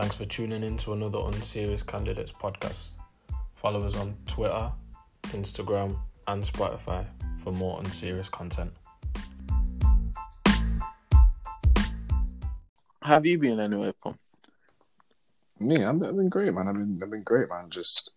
Thanks 0.00 0.16
for 0.16 0.24
tuning 0.24 0.62
in 0.62 0.78
to 0.78 0.94
another 0.94 1.18
Unserious 1.26 1.82
Candidates 1.82 2.32
podcast. 2.32 2.92
Follow 3.52 3.84
us 3.84 3.96
on 3.96 4.16
Twitter, 4.26 4.72
Instagram, 5.24 5.94
and 6.26 6.42
Spotify 6.42 7.06
for 7.36 7.52
more 7.52 7.78
unserious 7.80 8.30
content. 8.30 8.72
Have 13.02 13.26
you 13.26 13.36
been 13.36 13.60
anywhere, 13.60 13.92
Pom? 13.92 14.18
Me, 15.58 15.84
I've 15.84 15.98
been, 15.98 16.08
I've 16.08 16.16
been 16.16 16.30
great, 16.30 16.54
man. 16.54 16.68
I've 16.68 16.76
been, 16.76 16.98
I've 17.02 17.10
been 17.10 17.22
great, 17.22 17.50
man. 17.50 17.68
Just, 17.68 18.12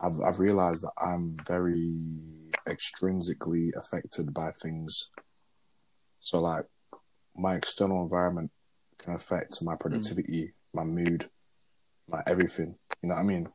I've, 0.00 0.20
I've 0.20 0.40
realized 0.40 0.82
that 0.82 0.94
I'm 1.00 1.36
very 1.46 1.94
extrinsically 2.66 3.70
affected 3.76 4.34
by 4.34 4.50
things. 4.50 5.12
So, 6.18 6.40
like, 6.40 6.64
my 7.36 7.54
external 7.54 8.02
environment 8.02 8.50
can 9.02 9.14
affect 9.14 9.62
my 9.62 9.74
productivity, 9.76 10.52
my 10.72 10.84
mood, 10.84 11.28
my 12.08 12.22
everything. 12.26 12.76
You 13.02 13.08
know 13.08 13.16
what 13.16 13.20
I 13.20 13.24
mean? 13.24 13.48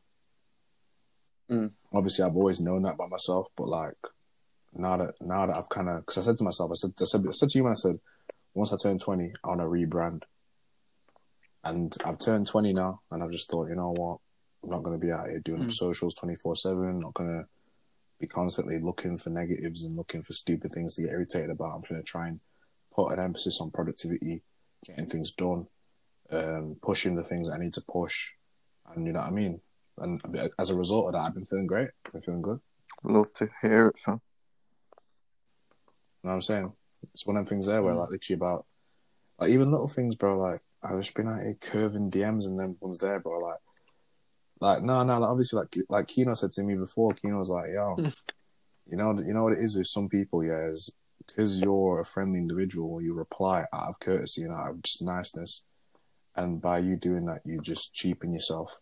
Mm. 1.50 1.70
Obviously, 1.92 2.24
I've 2.24 2.36
always 2.36 2.60
known 2.60 2.82
that 2.82 2.96
by 2.98 3.06
myself, 3.06 3.48
but 3.56 3.68
like 3.68 3.96
now 4.74 4.96
that 4.98 5.14
now 5.20 5.46
that 5.46 5.56
I've 5.56 5.68
kind 5.70 5.88
of 5.88 6.00
because 6.00 6.18
I 6.18 6.22
said 6.22 6.36
to 6.38 6.44
myself, 6.44 6.70
I 6.70 6.74
said, 6.74 6.90
I 7.00 7.04
said, 7.04 7.26
I 7.26 7.32
said 7.32 7.48
to 7.48 7.58
you, 7.58 7.64
man, 7.64 7.72
I 7.72 7.74
said, 7.74 7.98
once 8.54 8.72
I 8.72 8.76
turn 8.76 8.98
twenty, 8.98 9.32
I 9.42 9.48
want 9.48 9.60
to 9.60 9.66
rebrand. 9.66 10.22
And 11.64 11.96
I've 12.04 12.18
turned 12.18 12.46
twenty 12.46 12.72
now, 12.72 13.00
and 13.10 13.22
I've 13.22 13.32
just 13.32 13.50
thought, 13.50 13.68
you 13.68 13.74
know 13.76 13.92
what, 13.96 14.18
I'm 14.62 14.70
not 14.70 14.82
going 14.82 14.98
to 15.00 15.06
be 15.06 15.12
out 15.12 15.28
here 15.28 15.40
doing 15.40 15.64
Mm. 15.64 15.72
socials 15.72 16.14
twenty 16.14 16.36
four 16.36 16.54
seven. 16.54 17.00
Not 17.00 17.14
going 17.14 17.30
to 17.30 17.46
be 18.20 18.26
constantly 18.26 18.78
looking 18.78 19.16
for 19.16 19.30
negatives 19.30 19.84
and 19.84 19.96
looking 19.96 20.22
for 20.22 20.32
stupid 20.34 20.70
things 20.72 20.96
to 20.96 21.02
get 21.02 21.12
irritated 21.12 21.50
about. 21.50 21.74
I'm 21.74 21.80
going 21.88 22.02
to 22.02 22.06
try 22.06 22.28
and 22.28 22.40
put 22.94 23.12
an 23.12 23.20
emphasis 23.20 23.60
on 23.60 23.70
productivity, 23.70 24.42
getting 24.84 25.06
things 25.06 25.32
done, 25.32 25.66
um, 26.30 26.76
pushing 26.82 27.14
the 27.14 27.24
things 27.24 27.48
I 27.48 27.58
need 27.58 27.74
to 27.74 27.82
push, 27.82 28.32
and 28.94 29.06
you 29.06 29.12
know 29.12 29.20
what 29.20 29.28
I 29.28 29.32
mean. 29.32 29.60
And 29.98 30.20
as 30.58 30.70
a 30.70 30.76
result 30.76 31.06
of 31.06 31.12
that, 31.12 31.26
I've 31.26 31.34
been 31.34 31.46
feeling 31.46 31.66
great. 31.66 31.90
I've 32.06 32.12
been 32.12 32.20
feeling 32.20 32.42
good. 32.42 32.60
Love 33.02 33.32
to 33.34 33.48
hear 33.62 33.88
it, 33.88 33.98
fam. 33.98 34.20
You 36.22 36.28
know 36.28 36.30
what 36.30 36.34
I'm 36.34 36.40
saying? 36.42 36.72
It's 37.12 37.26
one 37.26 37.36
of 37.36 37.46
them 37.46 37.46
things 37.46 37.66
there 37.66 37.82
where 37.82 37.94
like 37.94 38.10
literally 38.10 38.36
about 38.36 38.66
like 39.38 39.50
even 39.50 39.70
little 39.70 39.88
things, 39.88 40.14
bro. 40.14 40.38
Like 40.38 40.60
I've 40.82 40.98
just 40.98 41.14
been 41.14 41.28
out 41.28 41.42
here 41.42 41.56
curving 41.60 42.10
DMs 42.10 42.46
and 42.46 42.58
then 42.58 42.76
ones 42.80 42.98
there, 42.98 43.20
bro. 43.20 43.38
Like, 43.38 43.58
like 44.60 44.82
no, 44.82 45.02
no. 45.04 45.18
Like, 45.18 45.30
obviously, 45.30 45.60
like 45.60 45.76
like 45.88 46.08
Kino 46.08 46.34
said 46.34 46.52
to 46.52 46.62
me 46.62 46.74
before. 46.74 47.12
Kino 47.12 47.38
was 47.38 47.50
like, 47.50 47.70
"Yo, 47.72 47.96
you 48.90 48.96
know, 48.96 49.16
you 49.18 49.32
know 49.32 49.44
what 49.44 49.52
it 49.52 49.62
is 49.62 49.76
with 49.76 49.86
some 49.86 50.08
people, 50.08 50.44
yeah, 50.44 50.68
is 50.68 50.94
because 51.28 51.60
you're 51.60 52.00
a 52.00 52.04
friendly 52.04 52.38
individual, 52.38 53.00
you 53.00 53.14
reply 53.14 53.66
out 53.72 53.88
of 53.88 54.00
courtesy 54.00 54.42
and 54.42 54.52
out 54.52 54.70
of 54.70 54.82
just 54.82 55.02
niceness, 55.02 55.64
and 56.34 56.60
by 56.60 56.78
you 56.78 56.96
doing 56.96 57.26
that, 57.26 57.42
you 57.44 57.60
just 57.60 57.94
cheapen 57.94 58.32
yourself." 58.32 58.80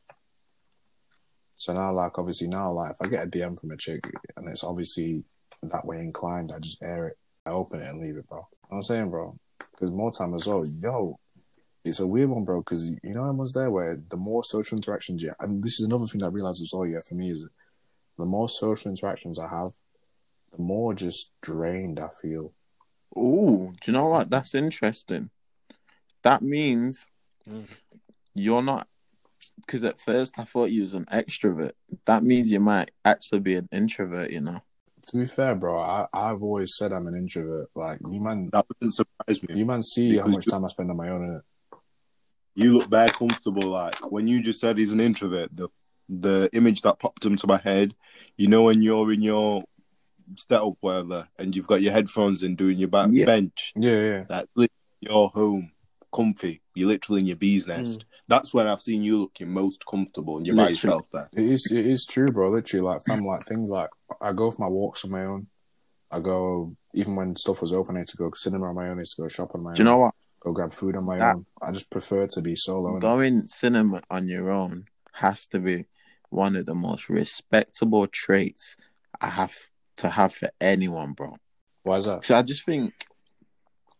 So 1.56 1.72
now, 1.72 1.92
like, 1.92 2.18
obviously, 2.18 2.48
now, 2.48 2.72
like, 2.72 2.92
if 2.92 2.98
I 3.00 3.08
get 3.08 3.24
a 3.24 3.26
DM 3.26 3.58
from 3.58 3.70
a 3.70 3.76
chick 3.76 4.06
and 4.36 4.48
it's 4.48 4.62
obviously 4.62 5.24
that 5.62 5.86
way 5.86 6.00
inclined, 6.00 6.52
I 6.52 6.58
just 6.58 6.82
air 6.82 7.08
it. 7.08 7.18
I 7.46 7.50
open 7.50 7.80
it 7.80 7.88
and 7.88 8.00
leave 8.00 8.16
it, 8.16 8.28
bro. 8.28 8.38
You 8.38 8.68
know 8.70 8.76
I'm 8.76 8.82
saying, 8.82 9.10
bro. 9.10 9.38
Because 9.70 9.90
more 9.90 10.12
time 10.12 10.34
as 10.34 10.46
well, 10.46 10.64
yo, 10.66 11.18
it's 11.84 12.00
a 12.00 12.06
weird 12.06 12.28
one, 12.28 12.44
bro. 12.44 12.60
Because 12.60 12.90
you 13.02 13.14
know, 13.14 13.24
I 13.24 13.30
was 13.30 13.54
there 13.54 13.70
where 13.70 14.00
the 14.08 14.16
more 14.16 14.44
social 14.44 14.76
interactions 14.76 15.22
you, 15.22 15.32
and 15.40 15.62
this 15.62 15.80
is 15.80 15.86
another 15.86 16.06
thing 16.06 16.22
I 16.22 16.28
realized 16.28 16.62
as 16.62 16.72
well, 16.72 16.86
yeah, 16.86 17.00
for 17.06 17.14
me 17.14 17.30
is 17.30 17.48
the 18.18 18.24
more 18.24 18.48
social 18.48 18.90
interactions 18.90 19.38
I 19.38 19.48
have, 19.48 19.72
the 20.56 20.62
more 20.62 20.94
just 20.94 21.32
drained 21.42 21.98
I 22.00 22.08
feel. 22.22 22.52
Oh, 23.14 23.72
do 23.80 23.90
you 23.90 23.92
know 23.92 24.06
what? 24.08 24.30
That's 24.30 24.54
interesting. 24.54 25.30
That 26.22 26.42
means 26.42 27.06
Mm. 27.48 27.66
you're 28.34 28.62
not. 28.62 28.88
Because 29.60 29.84
at 29.84 30.00
first 30.00 30.38
I 30.38 30.44
thought 30.44 30.70
you 30.72 30.82
was 30.82 30.94
an 30.94 31.04
extrovert. 31.06 31.72
That 32.06 32.24
means 32.24 32.50
you 32.50 32.58
might 32.60 32.90
actually 33.04 33.40
be 33.40 33.54
an 33.54 33.68
introvert. 33.72 34.30
You 34.30 34.40
know. 34.40 34.60
To 35.08 35.16
be 35.18 35.26
fair, 35.26 35.54
bro, 35.54 35.78
I, 35.80 36.06
I've 36.12 36.42
always 36.42 36.76
said 36.76 36.92
I'm 36.92 37.06
an 37.06 37.14
introvert. 37.16 37.70
Like 37.76 38.00
you 38.10 38.20
man, 38.20 38.50
That 38.52 38.66
wouldn't 38.68 38.94
surprise 38.94 39.40
me. 39.42 39.54
you 39.56 39.64
man 39.64 39.82
see 39.82 40.16
how 40.18 40.26
much 40.26 40.46
you- 40.46 40.50
time 40.50 40.64
I 40.64 40.68
spend 40.68 40.90
on 40.90 40.96
my 40.96 41.08
own 41.10 41.22
in 41.24 41.34
it. 41.36 41.42
You 42.56 42.78
look 42.78 42.88
very 42.90 43.10
comfortable. 43.10 43.68
Like 43.68 44.10
when 44.10 44.26
you 44.26 44.42
just 44.42 44.60
said 44.60 44.78
he's 44.78 44.92
an 44.92 45.00
introvert, 45.00 45.50
the 45.54 45.68
the 46.08 46.48
image 46.52 46.82
that 46.82 46.98
popped 46.98 47.24
into 47.26 47.46
my 47.46 47.58
head. 47.58 47.94
You 48.36 48.48
know 48.48 48.64
when 48.64 48.82
you're 48.82 49.12
in 49.12 49.22
your 49.22 49.64
setup, 50.36 50.74
whatever, 50.80 51.28
and 51.38 51.54
you've 51.54 51.66
got 51.66 51.82
your 51.82 51.92
headphones 51.92 52.42
in, 52.42 52.56
doing 52.56 52.78
your 52.78 52.88
back 52.88 53.08
Yeah. 53.12 53.26
bench. 53.26 53.72
Yeah, 53.76 53.90
yeah. 54.00 54.24
That's 54.28 54.48
literally 54.54 54.70
your 55.00 55.28
home, 55.30 55.72
comfy. 56.14 56.62
You're 56.74 56.88
literally 56.88 57.20
in 57.20 57.26
your 57.26 57.36
bee's 57.36 57.66
nest. 57.66 58.00
Mm. 58.00 58.04
That's 58.28 58.52
where 58.52 58.66
I've 58.66 58.80
seen 58.82 59.02
you 59.04 59.20
looking 59.20 59.50
most 59.50 59.84
comfortable, 59.86 60.36
and 60.38 60.46
you're 60.46 60.56
by 60.56 60.68
Literally. 60.68 60.74
yourself 60.74 61.06
there. 61.12 61.28
It 61.32 61.44
is 61.52 61.70
it 61.70 61.86
is 61.86 62.06
true, 62.06 62.30
bro. 62.32 62.50
Literally, 62.50 62.82
like 62.84 63.02
fam, 63.06 63.24
like 63.24 63.44
things 63.44 63.70
like 63.70 63.90
I 64.20 64.32
go 64.32 64.50
for 64.50 64.62
my 64.62 64.68
walks 64.68 65.04
on 65.04 65.12
my 65.12 65.24
own. 65.24 65.46
I 66.10 66.20
go 66.20 66.76
even 66.94 67.14
when 67.14 67.36
stuff 67.36 67.60
was 67.62 67.72
open. 67.72 67.96
I 67.96 68.00
used 68.00 68.10
to 68.10 68.16
go 68.16 68.30
cinema 68.34 68.66
on 68.68 68.74
my 68.74 68.88
own. 68.88 68.96
I 68.98 69.00
used 69.02 69.16
to 69.16 69.22
go 69.22 69.28
shop 69.28 69.52
on 69.54 69.62
my 69.62 69.70
own 69.70 69.74
Do 69.76 69.80
you 69.82 69.84
know 69.84 69.98
what? 69.98 70.14
Go 70.40 70.52
grab 70.52 70.72
food 70.72 70.96
on 70.96 71.04
my 71.04 71.18
That- 71.18 71.36
own. 71.36 71.46
I 71.62 71.70
just 71.72 71.90
prefer 71.90 72.26
to 72.26 72.40
be 72.40 72.54
solo. 72.56 72.94
innit? 72.96 73.00
Going 73.00 73.46
cinema 73.46 74.02
on 74.10 74.26
your 74.28 74.50
own 74.50 74.86
has 75.14 75.46
to 75.48 75.58
be 75.60 75.86
one 76.30 76.56
of 76.56 76.66
the 76.66 76.74
most 76.74 77.08
respectable 77.08 78.06
traits 78.06 78.76
I 79.20 79.28
have 79.28 79.54
to 79.96 80.10
have 80.10 80.32
for 80.34 80.50
anyone, 80.60 81.12
bro. 81.12 81.36
Why 81.82 81.96
is 81.96 82.06
that? 82.06 82.24
So 82.24 82.36
I 82.36 82.42
just 82.42 82.64
think, 82.64 82.92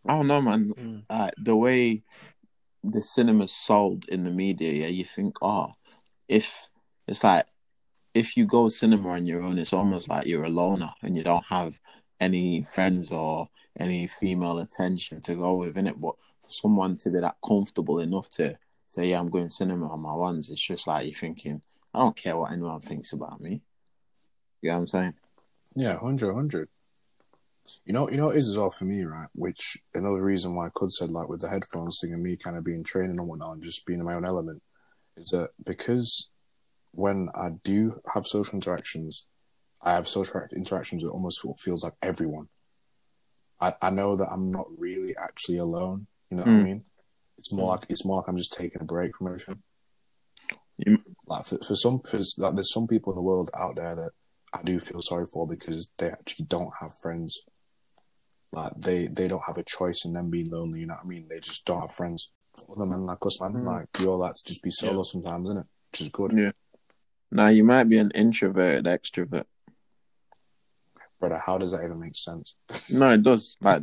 I 0.07 0.13
don't 0.13 0.27
know, 0.27 0.43
man. 0.43 0.73
Mm. 0.75 1.03
Uh, 1.09 1.31
the 1.39 1.57
way 1.57 2.03
the 2.83 3.03
cinema's 3.03 3.53
sold 3.53 4.09
in 4.09 4.25
the 4.25 4.31
media, 4.31 4.73
yeah, 4.73 4.89
you 4.89 5.05
think, 5.05 5.37
oh, 5.43 5.73
if 6.29 6.69
it's 7.07 7.23
like 7.23 7.47
if 8.17 8.37
you 8.37 8.47
go 8.47 8.69
cinema 8.69 9.11
on 9.11 9.27
your 9.27 9.43
own, 9.43 9.59
it's 9.59 9.75
almost 9.75 10.09
like 10.09 10.27
you're 10.27 10.45
a 10.45 10.49
loner 10.49 10.91
and 11.03 11.15
you 11.17 11.23
don't 11.23 11.45
have 11.45 11.79
any 12.19 12.63
friends 12.63 13.11
or 13.11 13.49
any 13.79 14.07
female 14.07 14.59
attention 14.59 15.21
to 15.21 15.35
go 15.35 15.55
with 15.55 15.77
in 15.77 15.87
it. 15.87 16.01
But 16.01 16.15
for 16.43 16.51
someone 16.51 16.97
to 16.99 17.11
be 17.11 17.21
that 17.21 17.37
comfortable 17.47 18.01
enough 18.01 18.31
to 18.31 18.59
say, 18.87 19.11
yeah, 19.11 19.19
I'm 19.19 19.29
going 19.29 19.51
cinema 19.51 19.93
on 19.93 20.01
my 20.01 20.15
ones, 20.15 20.49
it's 20.49 20.63
just 20.63 20.87
like 20.87 21.05
you're 21.05 21.15
thinking, 21.15 21.61
I 21.93 21.99
don't 21.99 22.17
care 22.17 22.37
what 22.39 22.53
anyone 22.53 22.81
thinks 22.81 23.13
about 23.13 23.39
me. 23.41 23.61
You 24.63 24.71
know 24.71 24.77
what 24.77 24.81
I'm 24.81 24.87
saying? 24.87 25.15
Yeah, 25.77 25.99
hundred, 25.99 26.35
hundred. 26.35 26.69
You 27.85 27.93
know, 27.93 28.09
you 28.11 28.17
know, 28.17 28.29
what 28.29 28.37
it 28.37 28.39
is 28.39 28.49
as 28.49 28.59
well 28.59 28.71
for 28.71 28.85
me, 28.87 29.03
right? 29.05 29.29
Which 29.35 29.77
another 29.95 30.23
reason 30.23 30.55
why 30.55 30.67
I 30.67 30.71
could 30.75 30.93
said 30.93 31.11
like 31.11 31.29
with 31.29 31.41
the 31.41 31.49
headphones 31.49 31.99
thing 32.01 32.13
and 32.13 32.23
me 32.23 32.37
kind 32.37 32.57
of 32.57 32.65
being 32.65 32.83
training 32.83 33.19
and 33.19 33.29
whatnot, 33.29 33.55
and 33.55 33.63
just 33.63 33.85
being 33.87 34.01
in 34.01 34.07
my 34.07 34.15
own 34.15 34.25
element, 34.25 34.63
is 35.17 35.27
that 35.27 35.51
because 35.65 36.31
when 36.93 37.29
I 37.35 37.51
do 37.63 38.01
have 38.15 38.25
social 38.27 38.55
interactions, 38.55 39.29
I 39.83 39.93
have 39.93 40.09
social 40.09 40.41
interactions 40.55 41.03
with 41.05 41.13
almost 41.13 41.45
feels 41.59 41.85
like 41.85 41.95
everyone. 42.03 42.49
I, 43.61 43.75
I 43.83 43.91
know 43.91 44.17
that 44.17 44.29
I'm 44.31 44.51
not 44.51 44.67
really 44.79 45.17
actually 45.17 45.59
alone. 45.59 46.07
You 46.31 46.39
know 46.39 46.45
what 46.45 46.53
I 46.53 46.55
Mm. 46.55 46.65
mean? 46.65 46.85
It's 47.39 47.53
more 47.53 47.71
like 47.77 47.87
it's 47.91 48.05
more 48.07 48.19
like 48.19 48.29
I'm 48.29 48.39
just 48.39 48.53
taking 48.53 48.81
a 48.81 48.85
break 48.85 49.17
from 49.17 49.27
everything. 49.27 49.63
You- 50.79 51.03
Like 51.27 51.45
for, 51.47 51.59
for 51.59 51.75
some, 51.75 52.01
for, 52.01 52.21
like 52.39 52.55
there's 52.55 52.73
some 52.73 52.87
people 52.87 53.13
in 53.13 53.17
the 53.17 53.23
world 53.23 53.51
out 53.55 53.77
there 53.77 53.95
that 53.95 54.13
I 54.59 54.63
do 54.63 54.79
feel 54.81 55.01
sorry 55.01 55.27
for 55.33 55.47
because 55.47 55.91
they 55.99 56.09
actually 56.11 56.47
don't 56.47 56.73
have 56.81 56.93
friends. 57.03 57.39
Like 58.53 58.73
they 58.77 59.07
they 59.09 59.29
don't 59.29 59.43
have 59.47 59.59
a 59.59 59.63
choice 59.65 60.05
in 60.05 60.13
them 60.13 60.31
being 60.31 60.51
lonely. 60.51 60.81
You 60.81 60.87
know 60.87 60.95
what 60.95 61.05
I 61.05 61.09
mean? 61.09 61.27
They 61.29 61.41
just 61.41 61.65
don't 61.67 61.81
have 61.81 61.93
friends. 61.93 62.31
For 62.57 62.73
other 62.77 62.87
men 62.87 63.05
like 63.05 63.19
us, 63.27 63.41
man, 63.41 63.53
Mm. 63.53 63.67
like 63.67 63.89
you're 64.01 64.15
allowed 64.15 64.35
to 64.37 64.45
just 64.47 64.63
be 64.63 64.71
solo 64.71 64.99
Yeah. 64.99 65.03
sometimes, 65.03 65.47
isn't 65.49 65.59
it? 65.59 65.67
Which 65.93 66.01
is 66.01 66.09
good, 66.09 66.33
Yeah. 66.39 66.53
Now 67.31 67.49
you 67.49 67.65
might 67.65 67.85
be 67.85 67.99
an 67.99 68.11
introverted 68.13 68.85
extrovert. 68.87 69.45
brother. 71.21 71.39
How 71.45 71.59
does 71.59 71.73
that 71.73 71.83
even 71.85 71.99
make 72.01 72.17
sense? 72.17 72.57
No, 72.93 73.11
it 73.11 73.23
does. 73.23 73.57
Like 73.63 73.83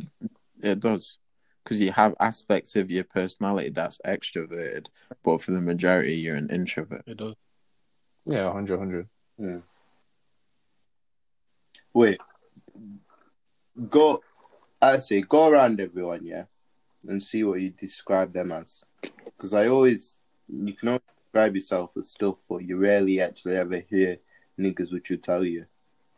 it 0.62 0.80
does, 0.80 1.18
because 1.62 1.80
you 1.80 1.92
have 1.92 2.14
aspects 2.20 2.74
of 2.76 2.90
your 2.90 3.04
personality 3.04 3.68
that's 3.70 3.98
extroverted, 4.04 4.86
but 5.22 5.42
for 5.42 5.50
the 5.52 5.60
majority, 5.60 6.14
you're 6.14 6.36
an 6.36 6.48
introvert. 6.50 7.02
It 7.06 7.18
does. 7.18 7.34
Yeah, 8.24 8.46
100, 8.46 8.78
100. 8.78 9.62
Wait, 11.94 12.20
go. 13.88 14.20
I 14.82 14.98
say 14.98 15.22
go 15.22 15.48
around 15.48 15.80
everyone, 15.80 16.24
yeah, 16.24 16.44
and 17.08 17.22
see 17.22 17.44
what 17.44 17.60
you 17.60 17.70
describe 17.70 18.32
them 18.32 18.52
as. 18.52 18.82
Because 19.24 19.54
I 19.54 19.68
always, 19.68 20.16
you 20.48 20.74
can 20.74 20.88
only 20.88 21.00
describe 21.22 21.54
yourself 21.54 21.92
as 21.96 22.10
stuff, 22.10 22.36
but 22.48 22.64
you 22.64 22.76
rarely 22.76 23.20
actually 23.20 23.56
ever 23.56 23.82
hear 23.88 24.18
niggas 24.60 24.92
which 24.92 25.10
will 25.10 25.18
tell 25.18 25.44
you 25.44 25.66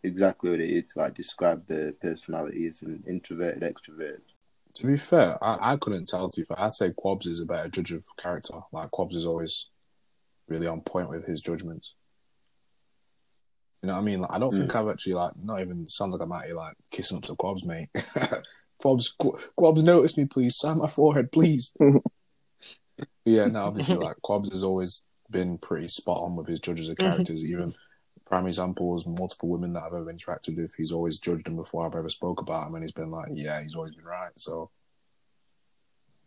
exactly 0.02 0.50
what 0.50 0.60
it 0.60 0.70
is. 0.70 0.96
Like 0.96 1.14
describe 1.14 1.66
the 1.66 1.94
personality 2.00 2.66
as 2.66 2.82
an 2.82 3.04
introverted, 3.06 3.62
extroverted. 3.62 4.22
To 4.74 4.86
be 4.86 4.96
fair, 4.96 5.42
I, 5.44 5.72
I 5.72 5.76
couldn't 5.76 6.08
tell 6.08 6.30
you. 6.36 6.46
I'd 6.56 6.74
say 6.74 6.90
Quabs 6.90 7.26
is 7.26 7.40
about 7.40 7.54
a 7.54 7.68
better 7.68 7.82
judge 7.82 7.92
of 7.92 8.04
character. 8.16 8.54
Like 8.72 8.90
Quabs 8.90 9.14
is 9.14 9.26
always 9.26 9.70
really 10.48 10.66
on 10.66 10.80
point 10.80 11.10
with 11.10 11.26
his 11.26 11.40
judgments. 11.40 11.94
You 13.86 13.92
know 13.92 13.98
what 13.98 14.02
I 14.02 14.04
mean? 14.04 14.20
Like, 14.22 14.32
I 14.32 14.38
don't 14.40 14.50
think 14.50 14.72
hmm. 14.72 14.78
I've 14.78 14.88
actually 14.88 15.14
like 15.14 15.32
not 15.40 15.60
even 15.60 15.88
sounds 15.88 16.10
like 16.10 16.20
I'm 16.20 16.32
out 16.32 16.44
here 16.44 16.56
like 16.56 16.74
kissing 16.90 17.18
up 17.18 17.22
to 17.26 17.36
Quabs, 17.36 17.64
mate. 17.64 17.88
Quabs, 18.82 19.06
Qu- 19.16 19.38
Quabs, 19.56 19.84
notice 19.84 20.16
me, 20.16 20.24
please. 20.24 20.58
Sign 20.58 20.78
my 20.78 20.88
forehead, 20.88 21.30
please. 21.30 21.72
Hmm. 22.98 23.02
yeah, 23.26 23.44
no, 23.44 23.66
obviously, 23.66 23.96
like 23.96 24.16
Quabs 24.24 24.50
has 24.50 24.64
always 24.64 25.04
been 25.30 25.58
pretty 25.58 25.86
spot 25.86 26.22
on 26.22 26.34
with 26.34 26.48
his 26.48 26.60
judges 26.60 26.88
of 26.88 26.96
mm-hmm. 26.96 27.12
characters. 27.12 27.44
Even 27.44 27.74
prime 28.24 28.46
examples, 28.46 29.06
multiple 29.06 29.50
women 29.50 29.74
that 29.74 29.82
I've 29.82 29.92
ever 29.92 30.12
interacted 30.12 30.56
with, 30.56 30.72
he's 30.76 30.92
always 30.92 31.20
judged 31.20 31.44
them 31.44 31.56
before 31.56 31.84
I've 31.84 31.94
ever 31.94 32.08
spoke 32.08 32.40
about 32.40 32.66
him, 32.66 32.74
and 32.74 32.82
he's 32.82 32.92
been 32.92 33.10
like, 33.10 33.28
yeah, 33.34 33.60
he's 33.62 33.74
always 33.74 33.94
been 33.94 34.06
right. 34.06 34.32
So 34.36 34.70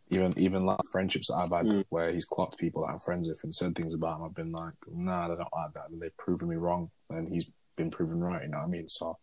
even 0.10 0.34
even 0.38 0.66
like 0.66 0.80
friendships 0.92 1.28
that 1.28 1.36
I've 1.36 1.52
had 1.52 1.66
Mm. 1.66 1.86
where 1.90 2.12
he's 2.12 2.26
clocked 2.26 2.58
people 2.58 2.82
that 2.82 2.94
I'm 2.94 3.00
friends 3.00 3.28
with 3.28 3.44
and 3.44 3.54
said 3.54 3.76
things 3.76 3.94
about 3.94 4.18
him, 4.20 4.26
I've 4.26 4.34
been 4.36 4.52
like, 4.52 4.74
nah, 4.88 5.28
they 5.28 5.36
don't 5.36 5.54
like 5.54 5.74
that. 5.74 5.90
and 5.90 6.02
They've 6.02 6.18
proven 6.18 6.50
me 6.50 6.56
wrong, 6.56 6.90
and 7.10 7.32
he's 7.32 7.52
been 7.76 7.92
proven 7.92 8.20
right. 8.20 8.44
You 8.44 8.50
know 8.50 8.58
what 8.60 8.64
I 8.66 8.70
mean? 8.70 8.88
So 8.88 9.18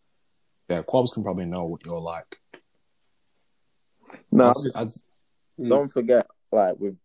yeah, 0.69 0.81
Quabs 0.81 1.13
can 1.13 1.23
probably 1.23 1.45
know 1.45 1.65
what 1.65 1.85
you're 1.85 1.99
like. 1.99 2.39
No, 4.31 4.49
I'd- 4.49 4.69
I'd- 4.75 5.67
don't 5.69 5.89
forget, 5.89 6.27
like 6.51 6.79
with, 6.79 6.97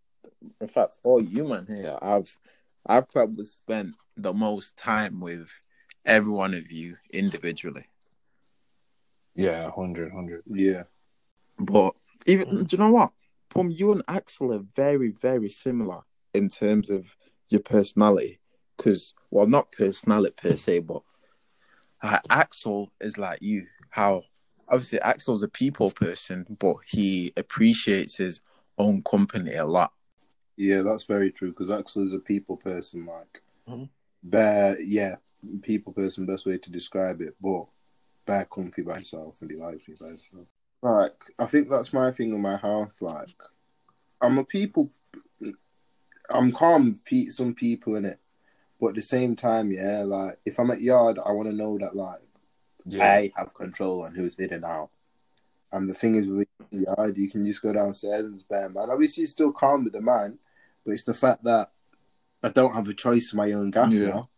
in 0.61 0.69
fact, 0.69 0.99
all 1.03 1.21
you 1.23 1.49
man 1.49 1.67
here, 1.67 1.99
I've, 2.03 2.37
I've 2.87 3.09
probably 3.11 3.45
spent 3.45 3.95
the 4.17 4.33
most 4.35 4.77
time 4.77 5.21
with 5.21 5.49
every 6.05 6.33
one 6.33 6.55
of 6.55 6.71
you 6.71 6.97
individually. 7.13 7.87
yeah, 9.35 9.65
100, 9.71 10.13
100. 10.13 10.43
Yeah. 10.47 10.83
But 11.59 11.95
even, 12.27 12.65
do 12.65 12.77
you 12.77 12.79
know 12.79 12.91
what? 12.91 13.13
Pum, 13.53 13.71
you 13.71 13.93
and 13.93 14.03
Axel 14.09 14.55
are 14.55 14.65
very, 14.75 15.11
very 15.11 15.51
similar 15.51 16.01
in 16.33 16.49
terms 16.49 16.89
of 16.89 17.17
your 17.49 17.61
personality. 17.61 18.41
Because, 18.77 19.13
well, 19.31 19.47
not 19.47 19.73
personality 19.73 20.35
per 20.37 20.57
se, 20.57 20.79
but 20.81 21.03
uh, 22.03 22.19
Axel 22.31 22.91
is 23.01 23.19
like 23.19 23.43
you. 23.43 23.67
How 23.91 24.23
obviously 24.69 25.01
Axel's 25.03 25.43
a 25.43 25.49
people 25.49 25.91
person, 25.91 26.47
but 26.59 26.77
he 26.87 27.33
appreciates 27.37 28.17
his 28.17 28.41
own 28.79 29.03
company 29.03 29.55
a 29.55 29.67
lot. 29.67 29.93
Yeah, 30.57 30.81
that's 30.81 31.05
very 31.05 31.31
true. 31.31 31.51
Because 31.51 31.71
Axel 31.71 32.07
is 32.07 32.15
a 32.15 32.19
people 32.19 32.57
person, 32.57 33.05
like, 33.05 33.43
Mhm. 33.69 33.91
bare, 34.23 34.81
yeah, 34.81 35.17
people 35.61 35.93
person, 35.93 36.25
best 36.25 36.47
way 36.47 36.57
to 36.57 36.71
describe 36.71 37.21
it, 37.21 37.37
but 37.41 37.67
bare 38.25 38.47
comfy 38.47 38.83
by 38.83 38.95
himself 38.95 39.43
and 39.43 39.51
he 39.51 39.57
likes 39.59 39.87
me 39.89 39.95
by 40.01 40.09
himself. 40.09 40.47
Like, 40.83 41.25
I 41.39 41.47
think 41.47 41.69
that's 41.69 41.93
my 41.93 42.11
thing 42.11 42.33
in 42.35 42.43
my 42.43 42.57
house. 42.57 43.01
Like, 43.01 43.29
I'm 44.21 44.39
a 44.39 44.45
people, 44.45 44.91
I'm 46.29 46.51
calm 46.51 46.99
with 47.11 47.33
some 47.33 47.55
people 47.55 47.95
in 47.97 48.05
it, 48.05 48.19
but 48.81 48.89
at 48.89 48.95
the 48.97 49.03
same 49.03 49.37
time, 49.37 49.71
yeah, 49.71 50.03
like, 50.05 50.39
if 50.45 50.59
I'm 50.59 50.73
at 50.73 50.81
yard, 50.81 51.19
I 51.25 51.31
want 51.33 51.49
to 51.49 51.55
know 51.55 51.79
that, 51.79 51.95
like, 51.95 52.21
Yeah, 52.85 53.05
I 53.05 53.33
have 53.37 53.55
control 53.55 54.03
on 54.03 54.15
who's 54.15 54.39
in 54.41 54.53
and 54.53 54.65
out. 54.65 54.91
And 55.71 55.89
the 55.89 55.95
thing 55.95 56.17
is, 56.17 56.27
with 56.27 56.49
the 56.71 56.85
yard, 56.97 57.17
you 57.17 57.31
can 57.31 57.47
just 57.47 57.63
go 57.63 57.73
downstairs 57.73 58.27
and 58.27 58.39
spare 58.41 58.69
man. 58.69 58.91
Obviously, 58.91 59.23
it's 59.23 59.33
still 59.33 59.53
calm 59.53 59.85
with 59.85 59.93
the 59.93 60.03
man, 60.03 60.39
but 60.85 60.93
it's 60.93 61.05
the 61.05 61.15
fact 61.15 61.45
that 61.45 61.71
I 62.43 62.49
don't 62.49 62.75
have 62.75 62.89
a 62.89 62.95
choice 62.95 63.33
in 63.33 63.37
my 63.37 63.53
own 63.53 63.71
gaff 63.71 63.93
Yeah. 63.93 64.09
now. 64.09 64.29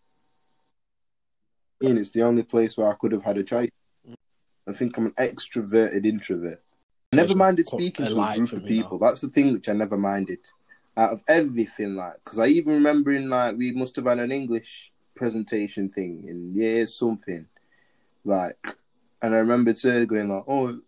Mean, 1.80 1.98
it's 1.98 2.10
the 2.10 2.22
only 2.22 2.42
place 2.44 2.76
where 2.76 2.90
I 2.90 2.94
could 2.94 3.12
have 3.12 3.22
had 3.22 3.38
a 3.38 3.42
choice. 3.42 3.70
I 4.68 4.72
think 4.72 4.96
I'm 4.96 5.06
an 5.06 5.12
extroverted 5.12 6.06
introvert. 6.06 6.62
I 7.12 7.16
never 7.16 7.36
minded 7.36 7.66
speaking 7.66 8.08
to 8.08 8.22
a 8.22 8.36
group 8.36 8.52
of 8.52 8.64
people. 8.66 8.98
That's 8.98 9.20
the 9.20 9.28
thing 9.28 9.52
which 9.52 9.68
I 9.68 9.72
never 9.72 9.96
minded. 9.96 10.40
Out 10.96 11.12
of 11.12 11.22
everything, 11.28 11.96
like, 11.96 12.14
because 12.24 12.38
I 12.38 12.46
even 12.46 12.74
remember 12.74 13.12
in 13.12 13.28
like 13.28 13.56
we 13.56 13.72
must 13.72 13.96
have 13.96 14.06
had 14.06 14.20
an 14.20 14.30
English 14.30 14.92
presentation 15.14 15.88
thing 15.88 16.24
in 16.28 16.54
year 16.54 16.86
something, 16.86 17.46
like, 18.24 18.64
and 19.20 19.34
I 19.34 19.38
remember 19.38 19.74
sir 19.74 20.06
going 20.06 20.28
like, 20.28 20.44
"Oh, 20.46 20.78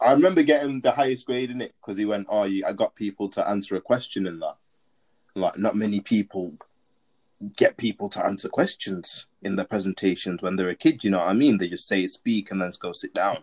I 0.00 0.12
remember 0.12 0.42
getting 0.42 0.80
the 0.80 0.92
highest 0.92 1.26
grade 1.26 1.50
in 1.50 1.60
it 1.60 1.74
because 1.80 1.96
he 1.98 2.04
went, 2.04 2.26
oh, 2.28 2.44
you, 2.44 2.64
I 2.66 2.72
got 2.72 2.94
people 2.94 3.28
to 3.30 3.48
answer 3.48 3.76
a 3.76 3.80
question 3.80 4.26
in 4.26 4.38
that. 4.40 4.56
Like, 5.34 5.58
not 5.58 5.74
many 5.74 6.00
people 6.00 6.54
get 7.56 7.76
people 7.76 8.08
to 8.10 8.24
answer 8.24 8.48
questions 8.48 9.26
in 9.42 9.56
their 9.56 9.66
presentations 9.66 10.42
when 10.42 10.56
they're 10.56 10.70
a 10.70 10.74
kid. 10.76 11.04
You 11.04 11.10
know 11.10 11.18
what 11.18 11.28
I 11.28 11.32
mean? 11.34 11.58
They 11.58 11.68
just 11.68 11.86
say 11.86 12.06
speak 12.06 12.50
and 12.50 12.60
then 12.60 12.72
go 12.80 12.92
sit 12.92 13.14
down. 13.14 13.38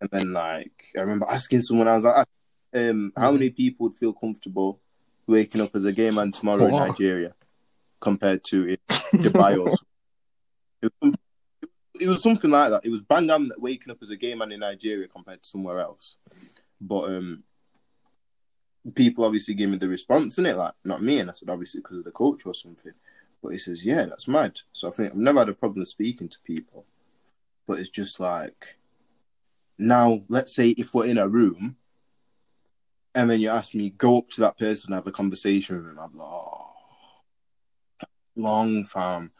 And 0.00 0.10
then, 0.10 0.32
like, 0.32 0.84
I 0.96 1.00
remember 1.00 1.26
asking 1.28 1.62
someone, 1.62 1.88
I 1.88 1.94
was 1.94 2.04
like, 2.04 2.26
um, 2.74 3.12
how 3.16 3.32
many 3.32 3.50
people 3.50 3.86
would 3.86 3.96
feel 3.96 4.12
comfortable 4.12 4.80
waking 5.26 5.60
up 5.60 5.74
as 5.74 5.84
a 5.84 5.92
gay 5.92 6.10
man 6.10 6.32
tomorrow 6.32 6.66
in 6.66 6.76
Nigeria 6.76 7.34
compared 8.00 8.44
to 8.44 8.68
in 8.68 8.78
Dubai 9.14 9.58
or? 9.58 9.74
It 10.82 10.92
was, 11.00 11.14
it 12.00 12.08
was 12.08 12.22
something 12.22 12.50
like 12.50 12.70
that. 12.70 12.84
It 12.84 12.90
was 12.90 13.00
bang 13.00 13.30
on 13.30 13.50
waking 13.58 13.90
up 13.90 13.98
as 14.02 14.10
a 14.10 14.16
gay 14.16 14.34
man 14.34 14.52
in 14.52 14.60
Nigeria 14.60 15.08
compared 15.08 15.42
to 15.42 15.48
somewhere 15.48 15.80
else. 15.80 16.18
But 16.80 17.04
um, 17.04 17.44
people 18.94 19.24
obviously 19.24 19.54
gave 19.54 19.68
me 19.68 19.78
the 19.78 19.88
response 19.88 20.38
in 20.38 20.46
it, 20.46 20.56
like 20.56 20.74
not 20.84 21.02
me, 21.02 21.18
and 21.18 21.30
I 21.30 21.32
said 21.32 21.50
obviously 21.50 21.80
because 21.80 21.98
of 21.98 22.04
the 22.04 22.12
culture 22.12 22.48
or 22.50 22.54
something. 22.54 22.92
But 23.42 23.50
he 23.50 23.58
says, 23.58 23.84
yeah, 23.84 24.06
that's 24.06 24.28
mad. 24.28 24.60
So 24.72 24.88
I 24.88 24.90
think 24.92 25.10
I've 25.10 25.16
never 25.18 25.40
had 25.40 25.48
a 25.48 25.54
problem 25.54 25.84
speaking 25.84 26.28
to 26.28 26.38
people, 26.44 26.84
but 27.66 27.78
it's 27.78 27.88
just 27.90 28.18
like 28.20 28.76
now, 29.78 30.22
let's 30.28 30.54
say 30.54 30.70
if 30.70 30.94
we're 30.94 31.06
in 31.06 31.18
a 31.18 31.28
room, 31.28 31.76
and 33.14 33.30
then 33.30 33.40
you 33.40 33.48
ask 33.50 33.74
me 33.74 33.90
go 33.90 34.18
up 34.18 34.30
to 34.30 34.40
that 34.42 34.58
person 34.58 34.88
and 34.92 34.94
have 34.96 35.06
a 35.06 35.12
conversation 35.12 35.76
with 35.76 35.86
him, 35.86 35.98
I'm 35.98 36.16
like, 36.16 36.28
oh, 36.28 36.70
long 38.36 38.84
fam. 38.84 39.32